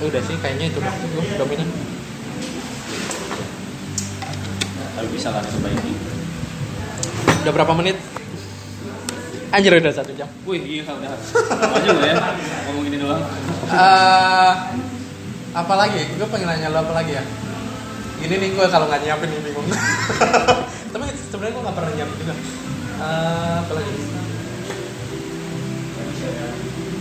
udah 0.01 0.23
sih 0.25 0.37
kayaknya 0.41 0.67
itu 0.69 0.79
sih 0.85 1.09
gue 1.17 1.25
dominan. 1.41 1.69
Tapi 5.01 5.09
bisa 5.17 5.33
kan 5.33 5.41
diperbaiki 5.49 5.93
udah 7.41 7.53
berapa 7.57 7.73
menit? 7.73 7.97
Anjir 9.51 9.73
udah 9.81 9.93
satu 9.97 10.13
jam. 10.13 10.29
Wih 10.45 10.61
iya 10.61 10.85
udah. 10.85 11.09
Lama 11.09 11.79
juga 11.81 12.05
ya 12.05 12.17
ngomong 12.69 12.85
ini 12.85 12.97
doang. 13.01 13.25
Eh, 13.73 14.53
apa 15.57 15.75
lagi? 15.75 16.05
Gue 16.21 16.29
pengen 16.29 16.53
nanya 16.53 16.69
lo 16.69 16.85
apa 16.85 16.93
lagi 17.01 17.17
ya? 17.17 17.25
Ini 18.21 18.35
nih 18.37 18.49
gue 18.53 18.67
kalau 18.69 18.93
nggak 18.93 19.01
nyiapin 19.09 19.29
nih 19.33 19.41
bingung. 19.41 19.69
Sebenarnya 21.31 21.53
gue 21.55 21.63
nggak 21.63 21.77
pernah 21.79 21.91
nyiapin 21.95 22.17
juga. 22.19 22.35
Eh, 23.01 23.55
apa 23.63 23.73
lagi? 23.73 23.93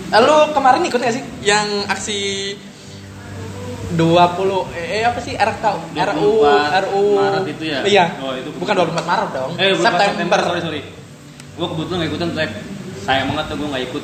Eh, 0.09 0.21
lu 0.25 0.37
kemarin 0.57 0.81
ikut 0.89 0.99
gak 1.01 1.13
sih 1.13 1.23
yang 1.45 1.67
aksi 1.85 2.19
20 3.93 4.69
eh 4.77 5.01
apa 5.01 5.17
sih 5.17 5.33
RK 5.33 5.65
RU 6.13 6.45
24 6.45 6.81
RU 6.85 7.03
Maret 7.17 7.45
itu 7.49 7.63
ya? 7.65 7.79
Iya. 7.85 8.05
Oh, 8.21 8.33
itu 8.37 8.49
bukan 8.57 8.73
24 8.85 9.05
Maret 9.05 9.29
dong. 9.33 9.51
Eh, 9.57 9.73
September. 9.73 10.05
September. 10.13 10.39
Sorry, 10.45 10.61
sorry. 10.61 10.81
Gue 11.57 11.67
kebetulan 11.73 11.97
gak 12.05 12.09
ikutan, 12.13 12.29
Trek. 12.37 12.51
Sayang 13.05 13.27
banget 13.33 13.45
tuh 13.49 13.55
gue 13.57 13.67
gak 13.69 13.83
ikut. 13.89 14.03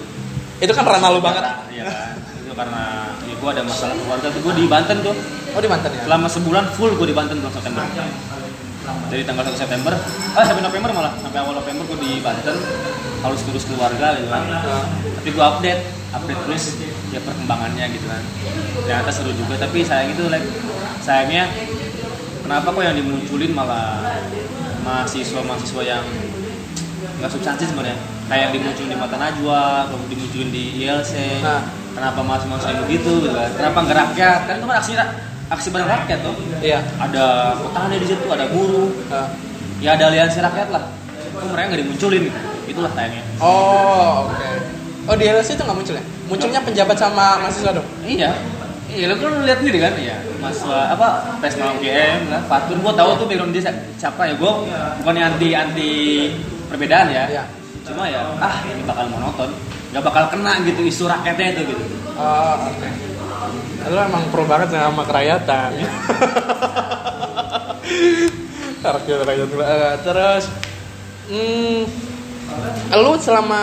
Itu 0.62 0.72
kan 0.74 0.84
ranah 0.90 1.10
lu 1.14 1.22
banget. 1.22 1.44
Iya 1.70 1.84
kan. 1.86 2.18
Itu 2.42 2.54
karena 2.58 2.84
ya 3.30 3.34
gue 3.38 3.50
ada 3.50 3.64
masalah 3.66 3.96
keluarga 3.98 4.28
tuh. 4.34 4.40
Gue 4.42 4.54
di 4.58 4.66
Banten 4.66 4.98
tuh. 5.06 5.16
Oh 5.54 5.62
di 5.62 5.70
Banten 5.70 5.90
ya. 5.94 6.02
Selama 6.06 6.28
sebulan 6.34 6.66
full 6.74 6.92
gue 6.98 7.08
di 7.10 7.16
Banten 7.16 7.36
bulan 7.42 7.54
September. 7.54 7.82
Dari 9.10 9.22
tanggal 9.26 9.46
1 9.48 9.56
September, 9.58 9.94
ah 10.34 10.44
sampai 10.44 10.64
November 10.66 10.90
malah. 10.94 11.14
Sampai 11.22 11.40
awal 11.42 11.58
November 11.58 11.84
gue 11.90 11.98
di 12.02 12.12
Banten. 12.22 12.56
Harus 13.22 13.42
terus 13.42 13.64
keluarga 13.66 14.18
gitu 14.18 14.30
kan. 14.30 14.44
Tapi 15.22 15.30
gue 15.30 15.46
update. 15.46 15.82
Update 16.16 16.42
terus 16.48 16.64
ya 17.12 17.20
perkembangannya 17.22 17.86
gitu 17.94 18.06
kan. 18.06 18.22
Ternyata 18.86 19.10
seru 19.14 19.32
juga. 19.34 19.58
Tapi 19.62 19.82
sayang 19.86 20.14
itu 20.14 20.30
like, 20.30 20.46
sayangnya 21.02 21.50
kenapa 22.46 22.70
kok 22.70 22.84
yang 22.86 22.98
dimunculin 22.98 23.52
malah 23.54 24.02
mahasiswa-mahasiswa 24.86 25.82
yang 25.82 26.06
nggak 27.18 27.32
substansi 27.32 27.64
sebenarnya 27.66 27.98
kayak 28.30 28.42
yang 28.50 28.54
dimunculin 28.54 28.90
di 28.92 28.98
mata 29.00 29.16
najwa 29.18 29.88
atau 29.88 29.98
dimunculin 30.10 30.50
di 30.52 30.64
ILC 30.84 31.42
Nah. 31.42 31.64
kenapa 31.96 32.20
mahasiswa 32.22 32.70
yang 32.70 32.82
begitu 32.86 33.12
gitu 33.24 33.34
kan 33.34 33.50
kenapa 33.56 33.78
nggak 33.88 33.98
rakyat 33.98 34.40
kan 34.46 34.56
itu 34.60 34.66
kan 34.68 34.78
aksi 34.78 34.94
aksi 35.46 35.68
bareng 35.70 35.90
rakyat 35.90 36.20
tuh 36.26 36.36
Iya. 36.62 36.80
ada 36.98 37.54
petani 37.60 37.96
di 38.02 38.08
situ 38.10 38.26
ada 38.30 38.46
buruh 38.50 38.90
Eh, 39.14 39.28
ya 39.86 39.94
ada 39.94 40.10
aliansi 40.10 40.40
rakyat 40.42 40.68
lah. 40.74 40.84
Itu 41.22 41.46
mereka 41.52 41.66
nggak 41.74 41.82
dimunculin. 41.86 42.22
Gitu 42.28 42.40
itulah 42.66 42.92
tayangnya. 42.98 43.24
Oh, 43.38 44.26
oke. 44.26 44.50
Oh, 45.06 45.14
di 45.14 45.26
LSI 45.30 45.54
itu 45.54 45.62
nggak 45.62 45.78
muncul 45.78 45.94
ya? 45.94 46.04
Munculnya 46.26 46.62
penjabat 46.66 46.98
sama 46.98 47.38
mahasiswa 47.46 47.72
dong? 47.78 47.88
iya. 48.04 48.34
Iya 48.86 49.12
lo 49.12 49.18
kan 49.18 49.44
lihat 49.44 49.60
sendiri 49.66 49.82
kan? 49.82 49.94
Iya. 49.98 50.18
Masalah 50.40 50.94
apa 50.94 51.08
Presma 51.42 51.74
UGM 51.78 52.30
lah. 52.30 52.42
Fatur 52.46 52.78
gue 52.78 52.94
tahu 52.94 53.10
tuh 53.18 53.26
background 53.28 53.52
dia 53.54 53.74
siapa. 53.98 54.22
Ya? 54.30 54.34
Gue 54.38 54.52
bukannya 55.02 55.24
anti 55.36 55.50
anti 55.58 55.92
perbedaan 56.70 57.10
ya. 57.12 57.26
Iya. 57.30 57.44
cuma 57.86 58.10
ya 58.10 58.18
ah 58.42 58.66
ini 58.66 58.82
bakal 58.82 59.06
monoton. 59.14 59.50
Nggak 59.94 60.04
bakal 60.10 60.24
kena 60.34 60.58
gitu 60.66 60.82
isu 60.86 61.06
rakyatnya 61.06 61.54
itu 61.54 61.62
gitu. 61.70 61.84
Oh, 62.18 62.58
oke. 62.66 62.88
Lu 63.86 63.98
emang 63.98 64.24
pro 64.30 64.44
banget 64.44 64.70
sama 64.72 65.04
kerakyatan. 65.04 65.72
Rakyat 68.86 69.20
rakyat 69.26 69.50
Eh, 69.50 69.96
terus 70.02 70.44
hmm, 71.26 71.82
lu 72.96 73.14
selama 73.18 73.62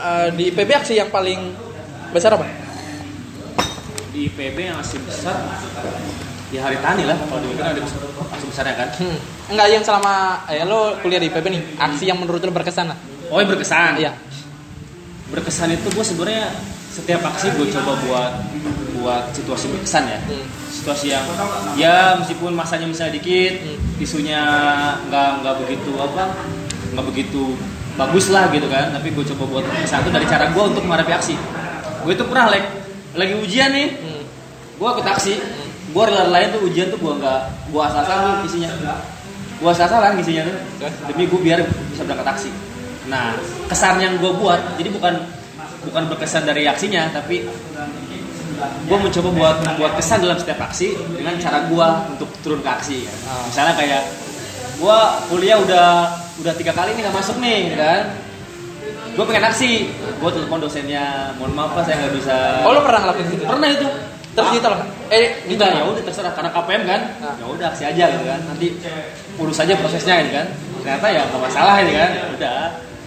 eh, 0.00 0.28
di 0.30 0.42
IPB 0.48 0.70
aksi 0.72 0.94
yang 0.94 1.10
paling 1.10 1.54
besar 2.10 2.34
apa? 2.34 2.46
di 4.10 4.26
IPB 4.26 4.58
yang 4.58 4.74
masih 4.74 4.98
besar 5.06 5.38
ya 6.50 6.66
hari 6.66 6.74
tani 6.82 7.06
lah 7.06 7.14
kalau 7.14 7.38
di 7.40 7.54
kan 7.54 7.70
ada 7.70 7.78
masih 7.78 8.46
besarnya 8.46 8.74
kan 8.74 8.88
Hmm. 8.98 9.18
Enggak 9.48 9.66
yang 9.70 9.82
selama 9.82 10.14
eh, 10.46 10.62
lu 10.62 10.98
kuliah 10.98 11.18
di 11.18 11.30
IPB 11.30 11.46
nih, 11.46 11.62
aksi 11.78 12.06
yang 12.06 12.18
menurut 12.18 12.38
lu 12.38 12.50
berkesan 12.50 12.90
lah. 12.90 12.98
oh 13.26 13.38
yang 13.38 13.46
berkesan 13.48 13.98
Iya. 13.98 14.12
berkesan 15.30 15.70
itu 15.70 15.86
gue 15.88 16.02
sebenarnya 16.02 16.50
setiap 16.90 17.22
aksi 17.22 17.54
gue 17.54 17.70
coba 17.70 17.92
buat 18.02 18.32
buat 19.00 19.32
situasi 19.32 19.72
berkesan 19.72 20.04
ya. 20.06 20.18
Hmm. 20.28 20.46
situasi 20.70 21.06
yang 21.12 21.24
ya 21.76 22.16
meskipun 22.16 22.56
masanya 22.56 22.88
misalnya 22.88 23.20
dikit 23.20 23.52
Hmm. 23.64 23.76
isunya 24.00 24.40
nggak 25.08 25.28
nggak 25.44 25.54
begitu 25.64 25.92
apa 26.00 26.32
nggak 26.94 27.06
begitu 27.08 27.56
bagus 27.98 28.32
lah 28.32 28.48
gitu 28.52 28.64
kan. 28.70 28.92
Tapi 28.96 29.08
gue 29.12 29.24
coba 29.34 29.44
buat 29.48 29.64
berkesan 29.64 30.04
itu 30.04 30.10
dari 30.12 30.26
cara 30.28 30.44
gue 30.48 30.62
untuk 30.64 30.82
menghadapi 30.88 31.12
aksi. 31.12 31.34
Gue 32.00 32.16
itu 32.16 32.24
pernah 32.24 32.48
like, 32.48 32.68
lagi 33.12 33.34
ujian 33.36 33.70
nih. 33.72 33.88
Hmm. 34.00 34.22
gue 34.80 34.88
ikut 34.88 35.06
aksi. 35.06 35.34
Gue 35.90 36.04
rela 36.06 36.30
lain 36.30 36.48
tuh 36.54 36.62
ujian 36.70 36.88
tuh 36.88 36.96
gue 37.02 37.12
nggak 37.18 37.40
gue 37.68 37.82
asal-asalan 37.82 38.40
tuh 38.40 38.46
isinya. 38.48 38.68
Gue 39.60 39.68
asal-asalan 39.68 40.16
isinya 40.16 40.42
tuh. 40.48 40.56
Demi 41.12 41.28
gue 41.28 41.40
biar 41.44 41.60
bisa 41.92 42.02
berangkat 42.08 42.28
aksi. 42.40 42.50
Nah 43.12 43.36
kesan 43.68 44.00
yang 44.00 44.16
gue 44.16 44.32
buat 44.32 44.80
jadi 44.80 44.88
bukan 44.96 45.14
bukan 45.80 46.02
berkesan 46.12 46.44
dari 46.44 46.68
aksinya 46.68 47.08
tapi 47.08 47.44
gue 48.82 48.98
mencoba 48.98 49.28
buat 49.30 49.56
membuat 49.62 49.92
kesan 49.94 50.18
dalam 50.20 50.36
setiap 50.36 50.60
aksi 50.62 50.88
dengan 51.10 51.34
cara 51.36 51.64
gue 51.64 51.86
untuk 52.10 52.28
turun 52.40 52.60
ke 52.60 52.70
aksi 52.70 52.96
kan. 53.02 53.16
Ah. 53.26 53.42
misalnya 53.44 53.74
kayak 53.74 54.02
gue 54.76 54.98
kuliah 55.28 55.58
udah 55.58 55.88
udah 56.38 56.52
tiga 56.54 56.72
kali 56.72 56.92
nih 56.92 57.02
nggak 57.02 57.14
masuk 57.14 57.36
nih 57.36 57.56
gitu 57.66 57.76
kan 57.78 58.02
gue 59.10 59.24
pengen 59.26 59.44
aksi 59.44 59.70
gue 59.92 60.30
telepon 60.30 60.58
dosennya 60.58 61.04
mohon 61.36 61.52
maaf 61.52 61.74
pak 61.74 61.82
saya 61.84 61.96
nggak 61.98 62.14
bisa 62.14 62.36
Oh, 62.62 62.72
lu 62.72 62.80
pernah 62.80 63.00
ngelakuin 63.02 63.26
gitu? 63.30 63.44
pernah 63.44 63.68
itu 63.68 63.88
Terus 64.30 64.46
Ah, 64.46 64.54
ditolak? 64.54 64.80
Eh, 65.10 65.26
enggak 65.44 65.74
ya 65.74 65.82
udah 65.82 66.02
terserah 66.06 66.30
karena 66.30 66.50
KPM 66.50 66.82
kan 66.86 67.00
Nah. 67.18 67.34
ya 67.34 67.46
udah 67.46 67.66
aksi 67.68 67.82
aja 67.84 68.04
gitu 68.08 68.24
kan 68.24 68.40
nanti 68.46 68.66
urus 69.36 69.58
aja 69.58 69.74
prosesnya 69.74 70.22
gitu 70.22 70.32
kan 70.32 70.46
ternyata 70.80 71.06
ya 71.10 71.20
nggak 71.26 71.42
masalah 71.42 71.74
ini 71.82 71.92
kan 71.92 72.10
udah 72.38 72.56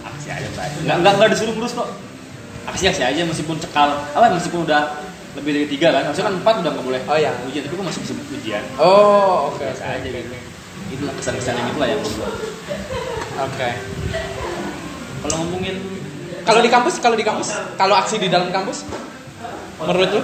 aksi 0.04 0.28
aja 0.28 0.46
Pak. 0.52 0.64
nggak 0.84 1.12
nggak 1.16 1.28
disuruh 1.32 1.54
ngurus 1.54 1.72
kok 1.72 1.88
aksi 2.64 2.84
aksi 2.86 3.02
aja 3.02 3.20
meskipun 3.24 3.56
cekal 3.56 3.88
apa 4.12 4.30
meskipun 4.30 4.62
udah 4.62 4.82
lebih 5.34 5.50
dari 5.52 5.66
tiga 5.66 5.88
kan 5.90 6.02
harusnya 6.06 6.24
kan 6.26 6.34
empat 6.38 6.54
udah 6.62 6.70
nggak 6.70 6.86
boleh 6.86 7.00
Oh, 7.04 7.16
iya. 7.16 7.30
ujian 7.44 7.62
tapi 7.62 7.74
gue 7.74 7.86
masih 7.86 8.00
bisa 8.02 8.12
ujian 8.32 8.62
Oh, 8.78 9.50
oke. 9.50 9.60
biasa 9.60 9.82
oke, 9.82 9.94
aja 9.98 10.08
oke, 10.08 10.20
gitu 10.20 10.36
itulah 10.94 11.14
kesan-kesan 11.18 11.54
yang 11.54 11.68
itulah 11.68 11.88
yang 11.88 11.98
gue 11.98 12.12
buat 12.14 12.34
Oke. 13.42 13.70
kalau 15.20 15.36
ngomongin 15.42 15.76
Kalau 16.44 16.60
di 16.60 16.68
kampus, 16.68 17.00
kalau 17.00 17.16
di 17.16 17.24
kampus, 17.24 17.56
kalau 17.80 17.96
aksi 17.96 18.20
di 18.20 18.28
dalam 18.28 18.52
kampus, 18.52 18.84
menurut 19.80 20.12
lu 20.12 20.20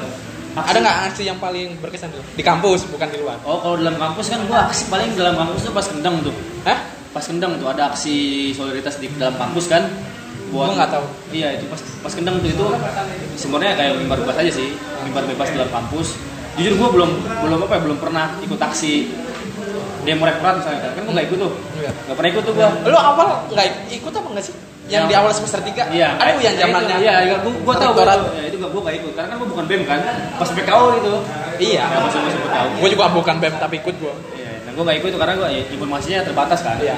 ada 0.53 0.77
nggak 0.77 0.99
aksi 1.09 1.23
yang 1.25 1.41
paling 1.41 1.81
berkesan 1.81 2.11
tuh 2.11 2.21
di 2.35 2.43
kampus 2.43 2.85
bukan 2.87 3.09
di 3.09 3.19
luar? 3.19 3.39
oh 3.47 3.57
kalau 3.57 3.79
dalam 3.79 3.97
kampus 3.97 4.29
kan 4.29 4.43
gue 4.45 4.53
aksi 4.53 4.91
paling 4.91 5.15
dalam 5.15 5.33
kampus 5.33 5.65
tuh 5.65 5.73
pas 5.73 5.87
kendang 5.87 6.21
tuh 6.21 6.35
Hah? 6.67 6.77
pas 7.11 7.25
kendang 7.25 7.55
tuh 7.57 7.71
ada 7.71 7.89
aksi 7.89 8.15
solidaritas 8.53 8.99
di 8.99 9.09
dalam 9.15 9.33
kampus 9.35 9.71
kan 9.71 9.87
Gua 10.51 10.67
nggak 10.69 10.91
tahu. 10.91 11.07
iya 11.31 11.55
itu 11.55 11.65
pas 11.67 11.79
pas 12.01 12.13
kendang 12.13 12.37
tuh 12.39 12.49
itu 12.49 12.67
sebenarnya 13.37 13.75
kayak 13.75 13.93
mimbar 13.97 14.19
bebas 14.19 14.37
aja 14.37 14.51
sih 14.51 14.75
mimbar 15.03 15.23
bebas 15.25 15.47
dalam 15.49 15.71
kampus 15.71 16.19
jujur 16.53 16.75
gue 16.75 16.89
belum 16.91 17.11
belum 17.41 17.59
apa 17.65 17.73
ya 17.73 17.81
belum 17.81 17.99
pernah 17.99 18.35
ikut 18.41 18.59
aksi 18.59 19.15
demo 20.01 20.25
rektorat 20.25 20.59
misalnya 20.59 20.81
kan 20.83 20.91
kan 20.93 21.03
gue 21.05 21.13
nggak 21.13 21.27
ikut 21.29 21.39
tuh 21.39 21.53
Iya. 21.77 21.91
nggak 21.95 22.17
pernah 22.17 22.31
ikut 22.31 22.43
tuh 22.43 22.53
gue 22.53 22.69
Lu 22.85 22.99
awal 22.99 23.27
nggak 23.49 23.67
ikut 23.91 24.13
apa 24.13 24.29
nggak 24.29 24.45
sih? 24.45 24.55
Yang 24.91 24.91
Yang- 24.97 25.07
di 25.07 25.15
awal 25.15 25.31
semester 25.31 25.61
3 25.63 25.83
Iya, 25.89 26.09
Aduh 26.13 26.41
yang 26.41 26.51
kayak 26.51 26.67
zamannya. 26.67 26.91
itu. 26.91 27.05
Iya, 27.07 27.15
iya, 27.23 27.37
gua, 27.39 27.53
gua 27.63 27.75
tahu, 27.79 27.91
gua. 27.95 28.05
Ya, 28.35 28.43
itu 28.43 28.57
gua, 28.59 28.69
gua 28.75 28.83
gak 28.83 28.97
ikut. 28.99 29.13
Karena 29.15 29.29
kan 29.31 29.37
gua 29.39 29.49
bukan 29.55 29.65
BEM 29.65 29.83
kan. 29.87 30.01
Pas 30.35 30.51
PKO 30.51 30.85
gitu. 30.99 31.13
Iya. 31.63 31.85
Ya, 31.87 31.99
masuk 32.03 32.21
masuk 32.27 32.41
PKO. 32.43 32.67
Gue 32.75 32.89
juga 32.91 33.07
bukan 33.07 33.37
BEM 33.39 33.55
tapi 33.55 33.75
ikut 33.79 33.95
gue. 33.95 34.15
Iya, 34.35 34.51
nah 34.67 34.71
gua 34.75 34.83
gak 34.85 34.97
ikut 34.99 35.09
itu 35.15 35.19
karena 35.21 35.35
gua 35.37 35.47
ya, 35.49 35.63
informasinya 35.63 36.19
terbatas 36.27 36.59
kan. 36.61 36.75
Iya. 36.83 36.97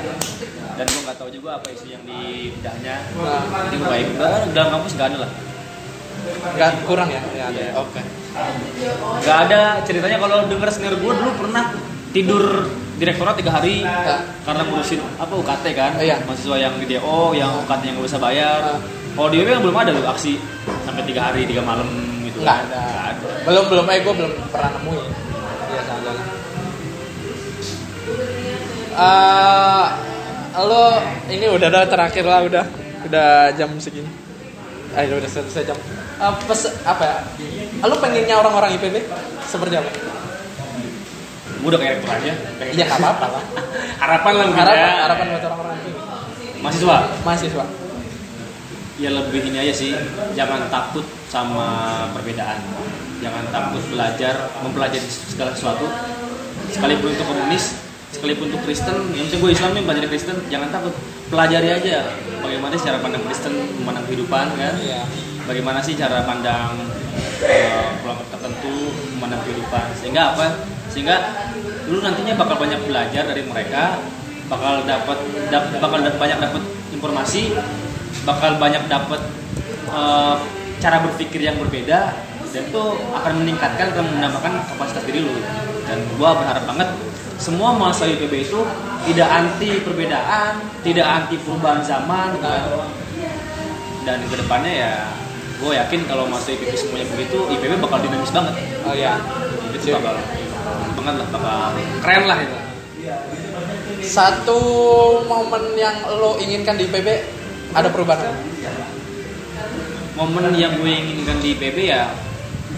Dan 0.83 0.91
gua 0.91 1.03
gak 1.07 1.19
tahu 1.23 1.31
juga 1.31 1.63
apa 1.63 1.67
isu 1.71 1.87
yang 1.89 2.03
di 2.03 2.51
bidangnya. 2.51 2.97
Nah. 3.15 3.47
Jadi 3.71 3.77
ikut. 3.79 4.19
Udah, 4.19 4.43
dalam 4.51 4.69
kampus 4.75 4.93
gak 4.99 5.15
ada 5.15 5.19
lah. 5.23 5.31
Nggak 6.59 6.71
kurang 6.91 7.07
ya? 7.07 7.23
Ya 7.39 7.45
ada. 7.47 7.61
Iya. 7.63 7.73
Oke. 7.79 8.01
Gak 9.23 9.39
ada 9.47 9.61
ceritanya 9.87 10.19
kalau 10.19 10.43
denger 10.51 10.69
senior 10.75 10.99
gua 10.99 11.15
dulu 11.15 11.31
pernah 11.39 11.71
tidur 12.11 12.67
direktorat 12.99 13.39
tiga 13.39 13.55
hari 13.55 13.83
Ya. 13.83 14.27
karena 14.43 14.63
ngurusin 14.67 14.99
apa 15.17 15.33
UKT 15.33 15.65
kan 15.73 15.93
Iya. 15.99 16.19
mahasiswa 16.27 16.59
yang 16.59 16.75
di 16.77 16.87
DO 16.91 17.33
yang 17.33 17.63
UKT 17.63 17.83
yang 17.87 17.95
gak 17.99 18.07
bisa 18.11 18.19
bayar 18.19 18.59
Ya. 18.61 18.75
kalau 19.15 19.29
di 19.31 19.39
kan 19.43 19.63
belum 19.63 19.77
ada 19.79 19.91
loh 19.95 20.03
aksi 20.07 20.35
sampai 20.83 21.03
tiga 21.07 21.31
hari 21.31 21.47
tiga 21.47 21.63
malam 21.63 21.87
gitu 22.23 22.43
Nggak 22.43 22.59
kan. 22.59 22.67
ada. 22.67 22.83
Nggak 22.83 23.07
ada 23.07 23.29
Belum 23.47 23.65
belum 23.71 23.87
eh 23.87 23.99
gue 24.03 24.15
belum 24.19 24.33
pernah 24.51 24.71
nemuin. 24.75 25.07
Iya 25.71 25.83
sama 25.87 26.11
Eh, 28.93 29.85
lo 30.55 30.85
ini 31.27 31.47
udah 31.47 31.69
udah 31.69 31.85
terakhir 31.87 32.25
lah 32.25 32.41
udah 32.43 32.65
udah 33.05 33.29
jam 33.53 33.73
segini. 33.77 34.09
Eh 34.93 35.09
udah 35.09 35.25
selesai 35.27 35.65
jam. 35.65 35.79
Eh, 36.19 36.33
pes, 36.45 36.69
apa 36.83 37.03
ya? 37.03 37.17
Lo 37.83 37.97
pengennya 37.97 38.37
orang-orang 38.37 38.77
IPB 38.77 38.97
seperti 39.45 39.77
apa? 39.77 39.91
gue 41.63 41.71
udah 41.71 41.79
kayak 41.79 41.95
rektor 41.95 42.11
aja 42.11 42.35
pengen- 42.59 42.75
Iya 42.75 42.85
nggak 42.85 42.99
apa-apa 42.99 43.27
lah. 43.29 43.43
harapan 44.03 44.33
lah 44.35 44.45
mungkin 44.51 44.63
Harapan 44.67 44.83
ya. 44.83 45.03
harapan 45.07 45.27
buat 45.31 45.45
orang-orang 45.47 45.75
IPB. 45.79 45.97
mahasiswa 46.59 46.97
Mahasiswa. 47.23 47.65
ya 48.99 49.11
lebih 49.15 49.41
ini 49.47 49.59
aja 49.61 49.71
sih 49.73 49.95
jangan 50.35 50.67
takut 50.67 51.07
sama 51.31 51.67
perbedaan 52.11 52.59
jangan 53.19 53.47
takut 53.49 53.79
belajar 53.89 54.35
mempelajari 54.59 55.07
segala 55.07 55.55
sesuatu 55.55 55.87
sekalipun 56.69 57.15
itu 57.15 57.23
komunis 57.23 57.79
sekalipun 58.13 58.53
itu 58.53 58.59
Kristen 58.63 58.97
yang 59.17 59.25
penting 59.27 59.41
gue 59.41 59.51
Islam 59.57 59.71
nih 59.73 59.83
belajar 59.83 60.05
Kristen 60.13 60.37
jangan 60.53 60.69
takut. 60.69 60.95
Pelajari 61.33 61.69
aja 61.73 62.13
bagaimana 62.45 62.77
sih 62.77 62.85
cara 62.85 63.01
pandang 63.01 63.25
Kristen 63.25 63.55
memandang 63.81 64.05
kehidupan 64.05 64.47
kan? 64.55 64.75
Iya. 64.77 65.03
bagaimana 65.43 65.83
sih 65.83 65.99
cara 65.99 66.23
pandang 66.23 66.79
kelompok 67.99 68.27
tertentu 68.31 68.95
memandang 69.17 69.43
kehidupan. 69.43 69.87
Sehingga 69.99 70.37
apa? 70.37 70.47
Sehingga 70.93 71.17
lu 71.91 71.99
nantinya 71.99 72.39
bakal 72.39 72.61
banyak 72.63 72.79
belajar 72.87 73.27
dari 73.27 73.43
mereka 73.43 73.99
bakal 74.47 74.85
dapat 74.85 75.19
dap- 75.49 75.73
bakal 75.81 75.99
banyak 75.99 76.39
dapat 76.39 76.63
informasi 76.93 77.57
bakal 78.29 78.61
banyak 78.61 78.85
dapat 78.87 79.21
eh, 79.89 80.35
cara 80.79 81.01
berpikir 81.03 81.41
yang 81.43 81.57
berbeda 81.59 82.13
dan 82.53 82.63
itu 82.69 82.83
akan 83.17 83.33
meningkatkan 83.41 83.97
akan 83.97 84.05
menambahkan 84.13 84.53
kapasitas 84.69 85.03
diri 85.09 85.25
lu. 85.25 85.33
Dan 85.89 86.05
gua 86.21 86.37
berharap 86.37 86.69
banget 86.69 86.89
semua 87.43 87.75
mahasiswa 87.75 88.07
IPB 88.15 88.47
itu 88.47 88.63
tidak 89.11 89.29
anti 89.35 89.83
perbedaan 89.83 90.63
tidak 90.87 91.07
anti 91.11 91.35
perubahan 91.43 91.83
zaman 91.83 92.39
kan 92.39 92.71
dan 94.07 94.23
ke 94.31 94.35
depannya 94.39 94.73
ya 94.73 94.95
gue 95.59 95.73
yakin 95.75 96.01
kalau 96.07 96.31
mahasiswa 96.31 96.55
IPB 96.55 96.73
semuanya 96.79 97.07
begitu 97.11 97.39
IPB 97.59 97.73
bakal 97.83 97.99
dinamis 97.99 98.31
banget. 98.31 98.55
Oh 98.87 98.95
iya. 98.95 99.19
itu 99.75 99.91
bakal 99.91 100.15
banget 100.95 101.15
lah 101.19 101.29
bakal 101.35 101.75
keren 102.07 102.25
lah 102.31 102.39
itu. 102.39 102.59
Satu 104.07 104.61
momen 105.27 105.75
yang 105.75 105.99
lo 106.23 106.39
inginkan 106.39 106.79
di 106.79 106.87
IPB 106.87 107.09
ada 107.75 107.91
perubahan 107.91 108.31
momen 110.15 110.55
yang 110.55 110.79
gue 110.79 110.93
inginkan 110.93 111.43
di 111.43 111.59
IPB 111.59 111.91
ya 111.91 112.15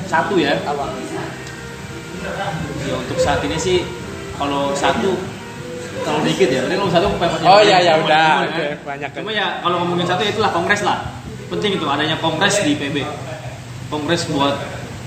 satu 0.09 0.41
ya. 0.41 0.57
Apa? 0.65 0.89
ya 2.89 2.95
untuk 2.97 3.20
saat 3.20 3.45
ini 3.45 3.57
sih 3.61 3.85
kalau 4.35 4.73
satu 4.73 5.11
terlalu 6.02 6.23
dikit 6.28 6.48
ya 6.51 6.61
berarti 6.62 6.77
kalau 6.77 6.93
satu 6.93 7.06
banyak 7.16 7.39
Oh, 7.43 7.61
iya, 7.61 7.77
iya, 7.81 7.93
banyak 7.94 8.05
udah. 8.05 8.28
kan. 8.44 8.77
banyak 8.85 9.11
cuma 9.15 9.31
ya 9.31 9.47
kalau 9.61 9.77
ngomongin 9.81 10.05
satu 10.05 10.20
ya 10.20 10.31
itulah 10.31 10.51
kongres 10.51 10.82
lah 10.82 10.98
penting 11.48 11.77
itu 11.77 11.86
adanya 11.86 12.16
kongres 12.19 12.61
di 12.61 12.74
IPB 12.74 12.97
kongres 13.89 14.27
buat 14.28 14.56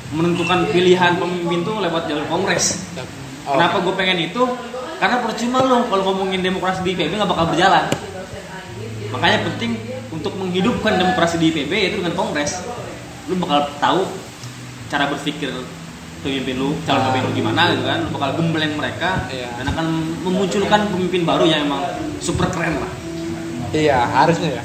menentukan 0.09 0.63
pilihan 0.71 1.17
pemimpin 1.17 1.59
tuh 1.61 1.79
lewat 1.79 2.07
jalur 2.07 2.25
kongres 2.27 2.81
Oh. 3.47 3.55
Kenapa 3.55 3.79
gue 3.79 3.95
pengen 3.95 4.27
itu? 4.27 4.43
Karena 4.99 5.23
percuma 5.23 5.63
loh 5.63 5.87
kalau 5.87 6.11
ngomongin 6.11 6.43
demokrasi 6.43 6.83
di 6.83 6.91
IPB 6.91 7.15
nggak 7.15 7.31
bakal 7.31 7.47
berjalan. 7.47 7.87
Makanya 9.07 9.39
penting 9.47 9.79
untuk 10.11 10.35
menghidupkan 10.35 10.99
demokrasi 10.99 11.39
di 11.39 11.55
IPB 11.55 11.71
yaitu 11.71 12.03
dengan 12.03 12.11
kongres 12.11 12.59
lu 13.27 13.39
bakal 13.39 13.71
tahu 13.79 14.03
cara 14.87 15.07
berpikir 15.07 15.47
pemimpin 16.19 16.55
lu 16.55 16.73
calon 16.83 17.01
pemimpin 17.05 17.23
lu 17.23 17.33
gimana 17.35 17.61
gitu 17.71 17.83
kan 17.83 17.99
lu 18.01 18.09
bakal 18.11 18.29
gembleng 18.35 18.73
mereka 18.73 19.09
Iya. 19.27 19.49
dan 19.55 19.65
akan 19.69 19.85
memunculkan 20.21 20.81
pemimpin 20.89 21.21
baru 21.23 21.43
yang 21.43 21.65
emang 21.65 21.83
super 22.19 22.47
keren 22.49 22.77
lah 22.77 22.91
Iya, 23.67 23.99
harusnya 23.99 24.49
ya. 24.57 24.63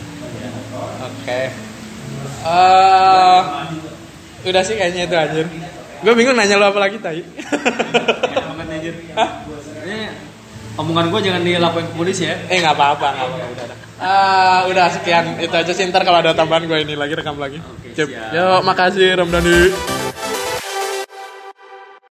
Oke. 1.02 1.50
Eh, 2.42 3.38
udah 4.46 4.62
sih 4.62 4.78
kayaknya 4.78 5.10
itu 5.10 5.14
anjir. 5.14 5.46
Gue 6.02 6.14
bingung 6.14 6.38
nanya 6.38 6.54
lo 6.54 6.70
apa 6.70 6.78
lagi 6.78 7.02
tadi. 7.02 7.22
Ini 9.82 9.98
omongan 10.78 11.10
gue 11.10 11.20
jangan 11.20 11.42
dilaporin 11.42 11.86
ke 11.86 11.94
polisi 11.94 12.24
ya 12.24 12.38
eh 12.46 12.58
nggak 12.58 12.74
apa-apa, 12.74 13.08
nggak 13.10 13.26
apa-apa. 13.26 13.46
Udah. 13.50 13.66
Eh, 14.02 14.60
udah 14.70 14.86
sekian 14.90 15.24
itu 15.38 15.54
aja 15.54 15.72
sih 15.74 15.86
ntar 15.90 16.02
kalau 16.02 16.18
ada 16.18 16.30
tambahan 16.30 16.66
gue 16.66 16.78
ini 16.82 16.94
lagi 16.94 17.14
rekam 17.14 17.38
lagi. 17.38 17.58
Oke, 17.58 17.94
siap. 17.94 18.06
Yo, 18.30 18.62
makasih 18.62 19.18
Ramdhani. 19.18 20.01